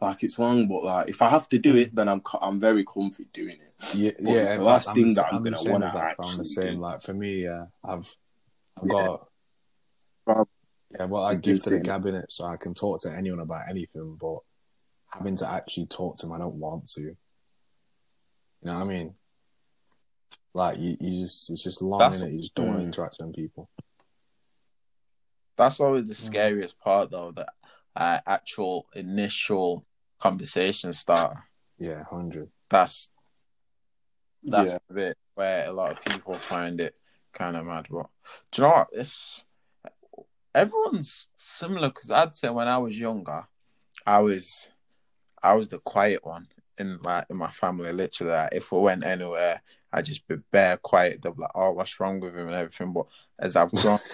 Like 0.00 0.22
it's 0.22 0.38
long, 0.38 0.66
but 0.68 0.82
like 0.84 1.08
if 1.08 1.22
I 1.22 1.30
have 1.30 1.48
to 1.50 1.58
do 1.58 1.76
it, 1.76 1.94
then 1.94 2.08
I'm 2.08 2.22
I'm 2.42 2.60
very 2.60 2.84
comfy 2.84 3.26
doing 3.32 3.56
it. 3.60 3.94
yeah, 3.94 4.10
But 4.20 4.32
yeah. 4.32 4.56
the 4.56 4.62
last 4.62 4.86
fact, 4.86 4.96
thing 4.96 5.08
the- 5.08 5.14
that 5.14 5.32
I'm 5.32 5.42
the 5.42 5.50
gonna 5.50 5.78
that, 5.80 5.92
fam. 5.92 6.04
actually 6.26 6.38
the 6.38 6.44
same. 6.46 6.74
do. 6.74 6.80
Like 6.80 7.02
for 7.02 7.14
me, 7.14 7.44
yeah, 7.44 7.66
I've 7.82 8.14
I've 8.84 8.88
Yeah. 8.96 9.06
got 9.06 9.28
Prob- 10.26 10.48
yeah. 10.98 11.04
Well, 11.06 11.24
I 11.24 11.30
I 11.30 11.34
give 11.34 11.62
to 11.64 11.70
the 11.70 11.76
see. 11.78 11.82
cabinet, 11.82 12.30
so 12.32 12.46
I 12.46 12.56
can 12.56 12.72
talk 12.74 13.00
to 13.00 13.12
anyone 13.12 13.40
about 13.40 13.68
anything. 13.68 14.16
But 14.20 14.38
having 15.10 15.36
to 15.36 15.50
actually 15.50 15.86
talk 15.86 16.16
to 16.18 16.26
them, 16.26 16.34
I 16.34 16.38
don't 16.38 16.54
want 16.54 16.86
to. 16.90 17.00
You 17.02 17.16
know 18.62 18.74
what 18.74 18.82
I 18.82 18.84
mean? 18.84 19.14
Like 20.54 20.78
you, 20.78 20.96
you 21.00 21.10
just 21.10 21.50
it's 21.50 21.62
just 21.64 21.82
long 21.82 21.98
That's- 21.98 22.20
in 22.22 22.28
it. 22.28 22.32
You 22.34 22.40
just 22.40 22.54
don't 22.54 22.68
want 22.68 22.78
to 22.78 22.82
Mm. 22.84 22.86
interact 22.86 23.16
with 23.18 23.26
them 23.26 23.32
people. 23.32 23.68
That's 25.56 25.78
always 25.80 26.06
the 26.06 26.14
scariest 26.14 26.78
part, 26.80 27.10
though. 27.10 27.30
The 27.32 27.46
uh, 27.96 28.20
actual 28.26 28.86
initial 28.94 29.86
conversation 30.20 30.92
start. 30.92 31.36
Yeah, 31.78 32.02
hundred. 32.04 32.50
That's 32.70 33.08
that's 34.42 34.72
Yeah. 34.72 34.78
the 34.88 34.94
bit 34.94 35.18
where 35.34 35.66
a 35.68 35.72
lot 35.72 35.92
of 35.92 36.04
people 36.04 36.38
find 36.38 36.80
it 36.80 36.98
kind 37.34 37.56
of 37.56 37.66
mad. 37.66 37.86
But 37.90 38.06
do 38.50 38.62
you 38.62 38.68
know 38.68 38.74
what? 38.74 38.88
It's 38.92 39.42
everyone's 40.54 41.26
similar 41.36 41.88
because 41.88 42.10
I'd 42.10 42.34
say 42.34 42.50
when 42.50 42.68
I 42.68 42.78
was 42.78 42.98
younger, 42.98 43.46
I 44.06 44.20
was 44.20 44.68
I 45.42 45.54
was 45.54 45.68
the 45.68 45.78
quiet 45.78 46.24
one 46.24 46.46
in 46.78 46.98
like 47.02 47.26
in 47.30 47.36
my 47.36 47.50
family. 47.50 47.92
Literally, 47.92 48.32
like, 48.32 48.50
if 48.52 48.72
we 48.72 48.78
went 48.78 49.04
anywhere, 49.04 49.62
I'd 49.92 50.06
just 50.06 50.26
be 50.26 50.36
bare 50.50 50.76
quiet. 50.76 51.22
They'd 51.22 51.36
be 51.36 51.42
like, 51.42 51.50
"Oh, 51.54 51.72
what's 51.72 51.98
wrong 52.00 52.20
with 52.20 52.34
him?" 52.34 52.46
and 52.46 52.56
everything. 52.56 52.92
But 52.92 53.06
as 53.38 53.56
I've 53.56 53.70
grown 53.72 53.98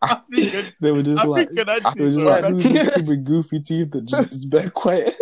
think 0.32 0.74
They 0.80 0.92
were 0.92 1.02
just 1.02 1.24
like 1.24 1.50
they 1.50 1.64
were 1.64 2.10
just 2.10 2.26
like 2.26 2.44
who's 2.44 2.64
this 2.64 2.94
kid 2.94 3.08
with 3.08 3.24
goofy 3.24 3.60
teeth 3.60 3.90
that 3.92 4.06
just 4.06 4.34
is 4.34 4.46
bare 4.46 4.70
quiet. 4.70 5.14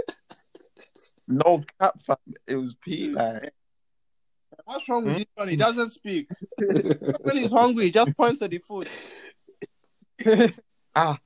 no 1.26 1.62
cap, 1.80 2.00
fam. 2.02 2.16
It 2.46 2.56
was 2.56 2.74
Pete. 2.74 3.12
Like, 3.12 3.52
What's 4.68 4.86
wrong 4.86 5.04
with 5.06 5.14
Hmm? 5.14 5.18
this 5.20 5.26
one? 5.34 5.48
He 5.48 5.56
doesn't 5.56 5.90
speak. 5.92 6.28
when 6.58 7.38
he's 7.38 7.50
hungry, 7.50 7.84
he 7.84 7.90
just 7.90 8.14
points 8.14 8.42
at 8.42 8.50
the 8.50 8.58
food. 8.58 8.86
ah, 10.94 11.18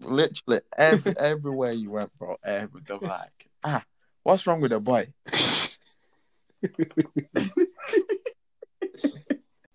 literally 0.00 0.62
every 0.74 1.14
everywhere 1.18 1.72
you 1.72 1.90
went, 1.90 2.16
bro. 2.18 2.36
Every 2.42 2.80
they're 2.86 2.96
like, 2.96 3.50
ah, 3.62 3.84
what's 4.22 4.46
wrong 4.46 4.62
with 4.62 4.70
the 4.70 4.80
boy? 4.80 5.12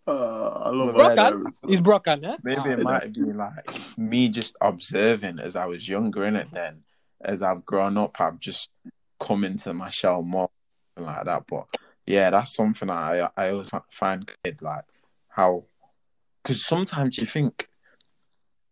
Uh, 0.07 0.47
I 0.65 0.69
love 0.69 0.95
Broken? 0.95 1.51
He's 1.67 1.81
broken, 1.81 2.23
yeah? 2.23 2.37
Maybe 2.43 2.61
Ah. 2.61 2.69
it 2.71 2.79
might 2.79 3.03
have 3.03 3.13
been 3.13 3.37
like 3.37 3.69
me 3.95 4.29
just 4.29 4.55
observing 4.59 5.37
as 5.37 5.55
I 5.55 5.67
was 5.67 5.87
younger 5.87 6.25
in 6.25 6.35
it. 6.35 6.47
Then, 6.51 6.81
as 7.21 7.43
I've 7.43 7.63
grown 7.63 7.95
up, 7.99 8.19
I've 8.19 8.39
just 8.39 8.69
come 9.19 9.43
into 9.43 9.71
my 9.73 9.91
shell 9.91 10.23
more 10.23 10.49
and 10.97 11.05
like 11.05 11.25
that. 11.25 11.43
But 11.47 11.67
yeah, 12.05 12.29
that's 12.29 12.53
something 12.53 12.89
I 12.89 13.29
I 13.35 13.49
always 13.49 13.69
find 13.89 14.29
good, 14.43 14.61
like 14.61 14.85
how 15.29 15.65
because 16.43 16.65
sometimes 16.65 17.17
you 17.17 17.25
think 17.25 17.67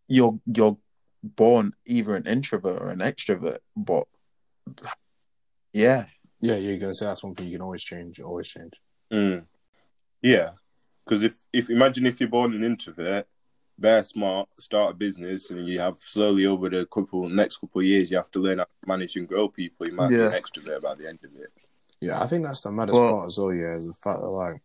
you're 0.06 0.38
you're 0.46 0.76
born 1.22 1.72
either 1.86 2.14
an 2.14 2.26
introvert 2.26 2.80
or 2.80 2.90
an 2.90 2.98
extrovert, 2.98 3.58
but 3.76 4.06
yeah, 5.72 6.06
Yeah, 6.40 6.56
you're 6.56 6.78
gonna 6.78 6.94
say 6.94 7.06
that's 7.06 7.24
one 7.24 7.34
thing 7.34 7.46
you 7.46 7.52
can 7.52 7.62
always 7.62 7.82
change. 7.82 8.20
Always 8.20 8.48
change. 8.48 8.74
Mm. 9.12 9.46
Yeah, 10.22 10.50
because 11.04 11.24
if 11.24 11.42
if 11.52 11.70
imagine 11.70 12.06
if 12.06 12.20
you're 12.20 12.28
born 12.28 12.54
an 12.54 12.62
introvert, 12.62 13.26
very 13.78 14.04
smart, 14.04 14.48
start 14.60 14.92
a 14.92 14.94
business, 14.94 15.50
and 15.50 15.66
you 15.66 15.80
have 15.80 15.96
slowly 16.00 16.46
over 16.46 16.68
the 16.70 16.86
couple 16.86 17.28
next 17.28 17.56
couple 17.56 17.80
of 17.80 17.86
years, 17.86 18.10
you 18.10 18.16
have 18.16 18.30
to 18.30 18.38
learn 18.38 18.58
how 18.58 18.64
to 18.64 18.86
manage 18.86 19.16
and 19.16 19.26
grow 19.26 19.48
people. 19.48 19.86
You 19.86 19.94
might 19.94 20.10
be 20.10 20.20
an 20.20 20.32
extrovert 20.32 20.82
by 20.82 20.94
the 20.94 21.08
end 21.08 21.18
of 21.24 21.34
it. 21.34 21.50
Yeah, 22.06 22.22
I 22.22 22.26
think 22.26 22.44
that's 22.44 22.62
the 22.62 22.70
maddest 22.72 22.98
Well- 23.00 23.12
part 23.12 23.26
as 23.26 23.38
well. 23.38 23.52
Yeah, 23.52 23.76
is 23.76 23.86
the 23.86 23.94
fact 23.94 24.20
that 24.20 24.28
like 24.28 24.60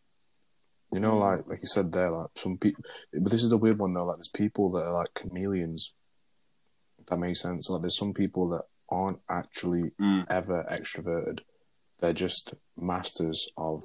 You 0.92 1.00
know, 1.00 1.18
like 1.18 1.48
like 1.48 1.60
you 1.60 1.68
said 1.68 1.92
there, 1.92 2.10
like 2.12 2.30
some 2.36 2.58
people. 2.58 2.84
But 3.14 3.30
this 3.32 3.44
is 3.44 3.52
the 3.52 3.58
weird 3.64 3.78
one 3.80 3.94
though. 3.94 4.06
Like 4.06 4.18
there's 4.18 4.30
people 4.44 4.70
that 4.72 4.84
are 4.88 4.94
like 4.94 5.14
chameleons. 5.14 5.94
If 7.00 7.06
that 7.08 7.18
makes 7.20 7.42
sense. 7.42 7.70
Like 7.70 7.82
there's 7.82 7.98
some 7.98 8.14
people 8.14 8.50
that 8.50 8.64
aren't 8.90 9.20
actually 9.30 9.92
Mm. 10.02 10.26
ever 10.30 10.66
extroverted. 10.70 11.40
They're 12.00 12.14
just 12.26 12.56
masters 12.76 13.52
of 13.56 13.84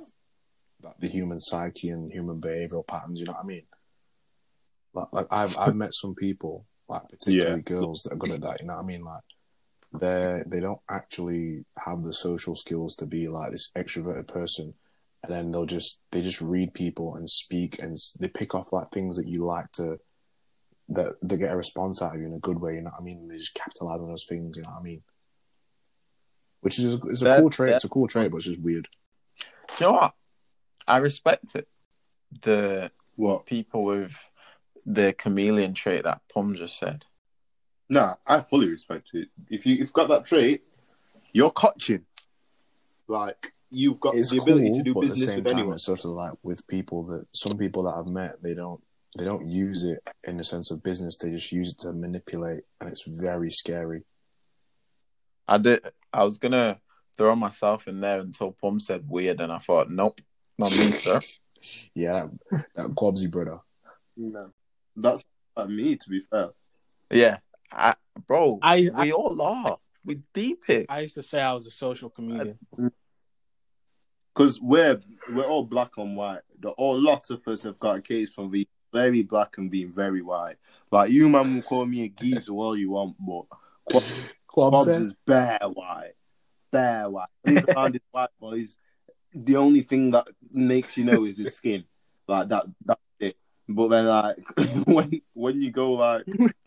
like, 0.82 0.98
the 0.98 1.08
human 1.08 1.40
psyche 1.40 1.90
and 1.90 2.10
human 2.10 2.40
behavioral 2.40 2.86
patterns. 2.86 3.20
You 3.20 3.26
know 3.26 3.32
what 3.32 3.44
I 3.44 3.46
mean? 3.48 3.66
Like, 4.94 5.08
like 5.12 5.26
I've 5.30 5.58
I've 5.58 5.76
met 5.84 5.92
some 5.92 6.14
people, 6.14 6.64
like 6.88 7.08
particularly 7.10 7.62
girls, 7.62 8.00
that 8.04 8.14
are 8.14 8.16
good 8.16 8.30
at 8.30 8.40
that. 8.40 8.60
You 8.60 8.66
know 8.66 8.76
what 8.76 8.82
I 8.84 8.86
mean? 8.86 9.04
Like 9.04 9.24
they 10.00 10.42
they 10.46 10.60
don't 10.60 10.80
actually 10.90 11.64
have 11.78 12.02
the 12.02 12.12
social 12.12 12.54
skills 12.56 12.96
to 12.96 13.06
be 13.06 13.28
like 13.28 13.52
this 13.52 13.70
extroverted 13.76 14.26
person, 14.26 14.74
and 15.22 15.32
then 15.32 15.50
they'll 15.52 15.66
just 15.66 16.00
they 16.10 16.20
just 16.22 16.40
read 16.40 16.74
people 16.74 17.14
and 17.14 17.28
speak 17.30 17.78
and 17.80 17.96
they 18.20 18.28
pick 18.28 18.54
off 18.54 18.72
like 18.72 18.90
things 18.90 19.16
that 19.16 19.28
you 19.28 19.44
like 19.44 19.70
to 19.72 19.98
that 20.88 21.14
they 21.22 21.36
get 21.36 21.52
a 21.52 21.56
response 21.56 22.02
out 22.02 22.14
of 22.14 22.20
you 22.20 22.26
in 22.26 22.34
a 22.34 22.38
good 22.38 22.58
way. 22.60 22.74
You 22.74 22.82
know 22.82 22.90
what 22.90 23.00
I 23.00 23.04
mean? 23.04 23.18
And 23.18 23.30
they 23.30 23.38
just 23.38 23.54
capitalize 23.54 24.00
on 24.00 24.08
those 24.08 24.26
things. 24.28 24.56
You 24.56 24.62
know 24.64 24.70
what 24.70 24.80
I 24.80 24.82
mean? 24.82 25.02
Which 26.60 26.78
is 26.78 26.94
it's 27.04 27.22
a 27.22 27.24
That- 27.24 27.40
cool 27.40 27.50
trait. 27.50 27.70
that- 27.70 27.76
It's 27.76 27.84
a 27.84 27.88
cool 27.88 28.08
trait, 28.08 28.30
but 28.30 28.38
it's 28.38 28.46
just 28.46 28.60
weird. 28.60 28.88
You 29.80 29.86
know 29.86 29.92
what? 29.92 30.14
I 30.86 30.98
respect 30.98 31.54
it. 31.54 31.68
The 32.42 32.90
What? 33.16 33.46
people 33.46 33.84
with 33.84 34.12
the 34.84 35.14
chameleon 35.14 35.72
trait 35.72 36.04
that 36.04 36.20
Pom 36.28 36.54
just 36.54 36.76
said. 36.78 37.06
Nah, 37.94 38.16
I 38.26 38.40
fully 38.40 38.70
respect 38.70 39.10
it. 39.12 39.28
If 39.48 39.64
you, 39.64 39.74
if 39.74 39.78
you've 39.78 39.92
got 39.92 40.08
that 40.08 40.24
trait, 40.24 40.64
you're 41.32 41.52
coaching. 41.52 42.04
Like 43.06 43.52
you've 43.70 44.00
got 44.00 44.16
It's 44.16 44.30
the 44.32 44.38
ability 44.38 44.70
cool, 44.70 44.78
to 44.78 44.82
do 44.82 44.94
but 44.94 45.00
at 45.04 45.06
the 45.06 45.12
business 45.12 45.28
same 45.30 45.44
with 45.44 45.46
time, 45.46 45.58
anyone. 45.58 45.74
it's 45.74 45.84
sort 45.84 46.04
of 46.04 46.10
like 46.10 46.32
with 46.42 46.66
people 46.66 47.04
that 47.04 47.26
some 47.32 47.56
people 47.56 47.84
that 47.84 47.94
I've 47.94 48.08
met, 48.08 48.42
they 48.42 48.52
don't 48.54 48.82
they 49.16 49.24
don't 49.24 49.46
use 49.48 49.84
it 49.84 50.02
in 50.24 50.38
the 50.38 50.42
sense 50.42 50.72
of 50.72 50.82
business. 50.82 51.18
They 51.18 51.30
just 51.30 51.52
use 51.52 51.70
it 51.72 51.78
to 51.82 51.92
manipulate, 51.92 52.64
and 52.80 52.90
it's 52.90 53.06
very 53.06 53.52
scary. 53.52 54.02
I 55.46 55.58
did. 55.58 55.86
I 56.12 56.24
was 56.24 56.38
gonna 56.38 56.80
throw 57.16 57.36
myself 57.36 57.86
in 57.86 58.00
there 58.00 58.18
until 58.18 58.56
Pom 58.60 58.80
said 58.80 59.08
weird, 59.08 59.40
and 59.40 59.52
I 59.52 59.58
thought, 59.58 59.88
nope, 59.88 60.20
not 60.58 60.72
me, 60.72 60.90
sir. 60.90 61.20
Yeah, 61.94 62.26
that, 62.50 62.66
that 62.74 62.88
Quabsy 62.88 63.30
brother. 63.30 63.60
No, 64.18 64.50
that's 64.96 65.24
like 65.56 65.68
me. 65.70 65.96
To 65.96 66.08
be 66.10 66.20
fair, 66.20 66.50
Yeah, 67.10 67.38
I, 67.72 67.94
bro, 68.26 68.58
I- 68.62 68.90
we 68.94 69.12
all 69.12 69.40
are. 69.40 69.78
We 70.04 70.20
deep 70.34 70.68
it. 70.68 70.86
I 70.88 71.00
used 71.00 71.14
to 71.14 71.22
say 71.22 71.40
I 71.40 71.52
was 71.54 71.66
a 71.66 71.70
social 71.70 72.10
comedian. 72.10 72.58
because 74.34 74.60
we're 74.60 75.00
we're 75.32 75.44
all 75.44 75.64
black 75.64 75.96
and 75.96 76.16
white. 76.16 76.42
The 76.60 76.70
all 76.70 77.00
lots 77.00 77.30
of 77.30 77.46
us 77.48 77.62
have 77.62 77.78
got 77.78 77.96
a 77.96 78.02
case 78.02 78.30
from 78.30 78.50
being 78.50 78.66
very 78.92 79.22
black 79.22 79.56
and 79.58 79.70
being 79.70 79.90
very 79.90 80.20
white. 80.22 80.56
Like 80.90 81.10
you, 81.10 81.28
man, 81.28 81.54
will 81.54 81.62
call 81.62 81.86
me 81.86 82.04
a 82.04 82.08
geezer 82.08 82.52
all 82.52 82.76
you 82.76 82.90
want, 82.90 83.16
but 83.18 83.46
Bob's 83.90 84.12
Quabs, 84.86 84.88
is 85.00 85.14
bare 85.26 85.58
white, 85.62 86.12
bare 86.70 87.08
white. 87.08 87.28
When 87.42 87.56
he's 87.56 87.66
around 87.68 87.94
his 87.94 88.02
white 88.10 88.28
boys, 88.38 88.76
the 89.34 89.56
only 89.56 89.80
thing 89.82 90.10
that 90.10 90.28
makes 90.52 90.96
you 90.98 91.04
know 91.04 91.24
is 91.24 91.38
his 91.38 91.54
skin. 91.56 91.84
Like 92.28 92.48
that, 92.48 92.66
that's 92.84 93.00
it. 93.20 93.36
But 93.68 93.88
then, 93.88 94.06
like 94.06 94.36
when 94.86 95.22
when 95.32 95.62
you 95.62 95.70
go 95.70 95.92
like 95.94 96.24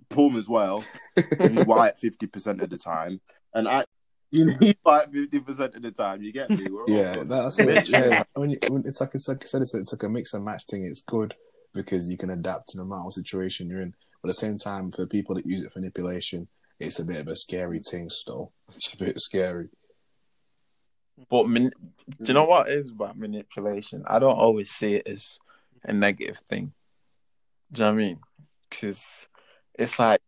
Pum 0.09 0.37
as 0.37 0.47
well, 0.49 0.83
he's 1.15 1.65
white 1.65 1.97
fifty 1.99 2.27
percent 2.27 2.61
of 2.61 2.69
the 2.69 2.77
time, 2.77 3.21
and 3.53 3.67
I, 3.67 3.85
you 4.31 4.57
need 4.57 4.77
white 4.83 5.09
fifty 5.11 5.39
percent 5.39 5.75
of 5.75 5.81
the 5.81 5.91
time. 5.91 6.21
You 6.21 6.31
get 6.31 6.49
me? 6.49 6.67
We're 6.69 6.89
yeah, 6.89 7.23
that's 7.23 7.59
of 7.59 7.69
it. 7.69 7.85
bitches. 7.85 7.89
Yeah, 7.89 8.23
when 8.33 8.51
you, 8.51 8.59
when 8.69 8.83
it's 8.85 9.01
like 9.01 9.11
it's 9.13 9.27
like 9.27 9.43
I 9.43 9.47
said, 9.47 9.61
it's, 9.61 9.73
it's 9.73 9.93
like 9.93 10.03
a 10.03 10.09
mix 10.09 10.33
and 10.33 10.45
match 10.45 10.65
thing. 10.65 10.85
It's 10.85 11.01
good 11.01 11.33
because 11.73 12.09
you 12.09 12.17
can 12.17 12.29
adapt 12.29 12.69
to 12.69 12.77
no 12.77 12.85
matter 12.85 13.03
what 13.03 13.13
situation 13.13 13.69
you're 13.69 13.81
in. 13.81 13.93
But 14.21 14.29
at 14.29 14.35
the 14.35 14.39
same 14.39 14.57
time, 14.57 14.91
for 14.91 15.01
the 15.01 15.07
people 15.07 15.35
that 15.35 15.45
use 15.45 15.61
it 15.61 15.71
for 15.71 15.79
manipulation, 15.79 16.47
it's 16.79 16.99
a 16.99 17.05
bit 17.05 17.19
of 17.19 17.27
a 17.27 17.35
scary 17.35 17.79
thing. 17.79 18.09
Still, 18.09 18.51
it's 18.73 18.93
a 18.93 18.97
bit 18.97 19.19
scary. 19.19 19.69
But 21.29 21.47
man, 21.47 21.71
do 22.21 22.25
you 22.27 22.33
know 22.33 22.45
what 22.45 22.69
it 22.69 22.77
is 22.77 22.89
about 22.89 23.17
manipulation? 23.17 24.03
I 24.07 24.19
don't 24.19 24.37
always 24.37 24.69
see 24.69 24.95
it 24.95 25.07
as 25.07 25.39
a 25.83 25.93
negative 25.93 26.37
thing. 26.47 26.73
Do 27.71 27.81
you 27.81 27.85
know 27.85 27.93
what 27.93 27.99
I 27.99 28.03
mean? 28.05 28.19
Because 28.69 29.27
it's 29.77 29.97
like, 29.99 30.21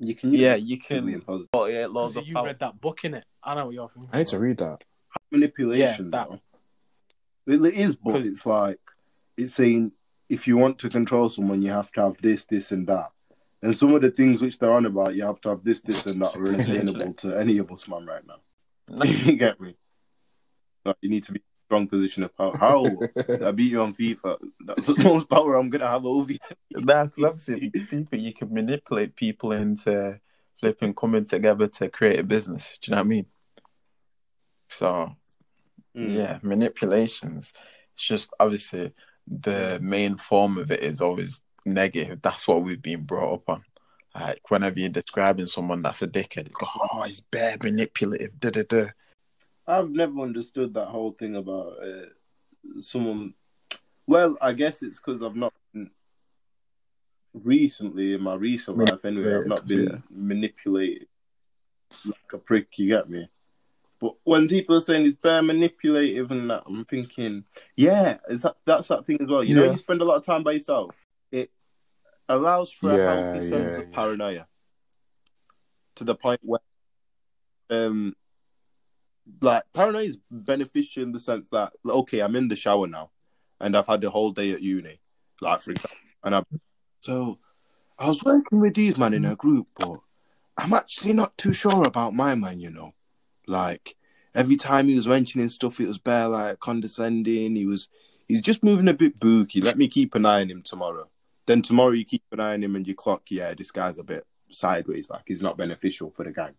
You 0.00 0.14
can 0.14 0.32
yeah, 0.34 0.54
you 0.56 0.76
positively 0.78 1.12
can 1.12 1.14
and 1.14 1.26
positive. 1.26 1.48
48 1.52 1.90
laws 1.90 2.16
of 2.16 2.26
you 2.26 2.34
power. 2.34 2.46
read 2.46 2.58
that 2.60 2.80
book 2.80 3.04
in 3.04 3.14
it. 3.14 3.24
I 3.42 3.54
know 3.54 3.66
what 3.66 3.74
you're 3.74 3.88
thinking. 3.88 4.10
I 4.12 4.18
need 4.18 4.26
to 4.28 4.38
read 4.38 4.58
that. 4.58 4.82
manipulation. 5.30 6.10
Yeah, 6.12 6.18
that- 6.18 6.30
though. 6.30 6.40
It, 7.46 7.62
it 7.64 7.74
is, 7.74 7.96
but 7.96 8.12
'Cause- 8.12 8.26
it's 8.26 8.46
like 8.46 8.80
it's 9.36 9.54
saying 9.54 9.92
if 10.28 10.46
you 10.48 10.56
want 10.56 10.78
to 10.78 10.88
control 10.88 11.28
someone, 11.28 11.60
you 11.62 11.70
have 11.70 11.90
to 11.92 12.00
have 12.02 12.16
this, 12.22 12.44
this, 12.46 12.72
and 12.72 12.86
that. 12.86 13.10
And 13.62 13.76
some 13.76 13.94
of 13.94 14.02
the 14.02 14.10
things 14.10 14.40
which 14.42 14.58
they're 14.58 14.72
on 14.72 14.86
about, 14.86 15.14
you 15.14 15.24
have 15.24 15.40
to 15.42 15.50
have 15.50 15.62
this, 15.64 15.80
this, 15.82 16.06
and 16.06 16.20
that 16.22 16.34
are 16.36 16.48
unattainable 16.54 17.12
to 17.14 17.38
any 17.38 17.58
of 17.58 17.70
us, 17.70 17.86
man, 17.88 18.06
right 18.06 18.22
now. 18.26 18.40
you 19.04 19.36
get 19.36 19.60
me? 19.60 19.76
Like, 20.84 20.96
you 21.00 21.08
need 21.10 21.24
to 21.24 21.32
be 21.32 21.40
in 21.40 21.42
a 21.42 21.53
strong 21.66 21.86
position 21.86 22.22
of 22.22 22.36
power. 22.36 22.56
How? 22.56 22.84
I 23.42 23.50
beat 23.50 23.72
you 23.72 23.80
on 23.80 23.94
FIFA. 23.94 24.38
That's 24.66 24.86
the 24.86 25.02
most 25.04 25.28
power 25.28 25.56
I'm 25.56 25.70
gonna 25.70 25.88
have 25.88 26.04
over 26.04 26.32
you. 26.32 26.38
That's 26.70 27.22
obviously 27.22 27.70
people 27.70 28.18
you 28.18 28.34
can 28.34 28.52
manipulate 28.52 29.16
people 29.16 29.52
into 29.52 30.20
flipping 30.60 30.94
coming 30.94 31.24
together 31.24 31.66
to 31.68 31.88
create 31.88 32.20
a 32.20 32.22
business. 32.24 32.74
Do 32.80 32.90
you 32.90 32.94
know 32.94 33.00
what 33.00 33.06
I 33.06 33.08
mean? 33.08 33.26
So 34.70 35.16
Mm. 35.96 36.12
yeah, 36.16 36.38
manipulations. 36.42 37.52
It's 37.94 38.04
just 38.04 38.32
obviously 38.40 38.92
the 39.28 39.78
main 39.80 40.16
form 40.16 40.58
of 40.58 40.72
it 40.72 40.80
is 40.82 41.00
always 41.00 41.40
negative. 41.64 42.20
That's 42.20 42.48
what 42.48 42.64
we've 42.64 42.82
been 42.82 43.04
brought 43.04 43.34
up 43.34 43.48
on. 43.48 43.64
Like 44.12 44.50
whenever 44.50 44.80
you're 44.80 44.88
describing 44.88 45.46
someone 45.46 45.82
that's 45.82 46.02
a 46.02 46.08
dickhead, 46.08 46.48
you 46.48 46.52
go, 46.52 46.66
"Oh, 46.92 47.02
he's 47.04 47.20
bad, 47.20 47.62
manipulative." 47.62 48.40
Da 48.40 48.50
da 48.50 48.62
da. 48.68 48.86
I've 49.66 49.90
never 49.90 50.20
understood 50.20 50.74
that 50.74 50.86
whole 50.86 51.12
thing 51.12 51.36
about 51.36 51.74
uh, 51.82 52.80
someone. 52.80 53.34
Well, 54.06 54.36
I 54.40 54.52
guess 54.52 54.82
it's 54.82 54.98
because 54.98 55.22
I've 55.22 55.36
not 55.36 55.52
been 55.72 55.90
recently 57.32 58.14
in 58.14 58.22
my 58.22 58.34
recent 58.34 58.78
life. 58.78 59.04
Anyway, 59.04 59.34
I've 59.34 59.46
not 59.46 59.66
been 59.66 59.84
Yeah. 59.84 59.98
manipulated 60.10 61.08
like 62.04 62.32
a 62.32 62.38
prick. 62.38 62.78
You 62.78 62.88
get 62.88 63.08
me? 63.08 63.28
But 64.00 64.16
when 64.24 64.48
people 64.48 64.76
are 64.76 64.80
saying 64.80 65.06
it's 65.06 65.16
bare 65.16 65.40
manipulative 65.42 66.30
and 66.30 66.50
that, 66.50 66.64
I'm 66.66 66.84
thinking, 66.84 67.44
yeah, 67.76 68.18
is 68.28 68.42
that 68.42 68.56
that's 68.66 68.88
that 68.88 69.06
thing 69.06 69.18
as 69.22 69.28
well. 69.28 69.42
You 69.42 69.54
know, 69.54 69.64
you 69.64 69.78
spend 69.78 70.02
a 70.02 70.04
lot 70.04 70.16
of 70.16 70.26
time 70.26 70.42
by 70.42 70.52
yourself. 70.52 70.94
It 71.32 71.50
allows 72.28 72.70
for 72.70 72.90
a 72.90 72.96
Yeah, 72.96 73.04
healthy 73.06 73.40
sense 73.48 73.76
yeah, 73.78 73.82
of 73.82 73.92
paranoia 73.92 74.46
to 75.94 76.04
the 76.04 76.14
point 76.14 76.40
where, 76.42 76.60
um, 77.70 78.14
like 79.40 79.62
paranoia 79.72 80.04
is 80.04 80.18
beneficial 80.30 81.02
in 81.02 81.12
the 81.12 81.20
sense 81.20 81.48
that 81.50 81.72
okay, 81.86 82.20
I'm 82.20 82.36
in 82.36 82.48
the 82.48 82.56
shower 82.56 82.86
now, 82.86 83.10
and 83.60 83.76
I've 83.76 83.86
had 83.86 84.00
the 84.00 84.10
whole 84.10 84.32
day 84.32 84.52
at 84.52 84.62
uni, 84.62 85.00
like 85.40 85.60
for 85.60 85.72
example, 85.72 85.96
and 86.22 86.34
I 86.36 86.42
so 87.00 87.38
I 87.98 88.08
was 88.08 88.24
working 88.24 88.60
with 88.60 88.74
these 88.74 88.98
man 88.98 89.14
in 89.14 89.24
a 89.24 89.36
group, 89.36 89.68
but 89.74 90.00
I'm 90.56 90.72
actually 90.72 91.12
not 91.12 91.36
too 91.36 91.52
sure 91.52 91.86
about 91.86 92.14
my 92.14 92.34
man, 92.34 92.60
you 92.60 92.70
know. 92.70 92.94
Like 93.46 93.96
every 94.34 94.56
time 94.56 94.88
he 94.88 94.96
was 94.96 95.06
mentioning 95.06 95.48
stuff, 95.48 95.80
it 95.80 95.88
was 95.88 95.98
bare 95.98 96.28
like 96.28 96.60
condescending. 96.60 97.56
He 97.56 97.66
was 97.66 97.88
he's 98.28 98.40
just 98.40 98.62
moving 98.62 98.88
a 98.88 98.94
bit 98.94 99.18
booky. 99.18 99.60
Let 99.60 99.78
me 99.78 99.88
keep 99.88 100.14
an 100.14 100.26
eye 100.26 100.42
on 100.42 100.50
him 100.50 100.62
tomorrow. 100.62 101.08
Then 101.46 101.62
tomorrow 101.62 101.92
you 101.92 102.04
keep 102.04 102.22
an 102.32 102.40
eye 102.40 102.54
on 102.54 102.64
him 102.64 102.74
and 102.74 102.86
you 102.86 102.94
clock, 102.94 103.24
yeah, 103.30 103.52
this 103.54 103.70
guy's 103.70 103.98
a 103.98 104.04
bit 104.04 104.26
sideways, 104.50 105.10
like 105.10 105.24
he's 105.26 105.42
not 105.42 105.58
beneficial 105.58 106.10
for 106.10 106.24
the 106.24 106.32
gang. 106.32 106.54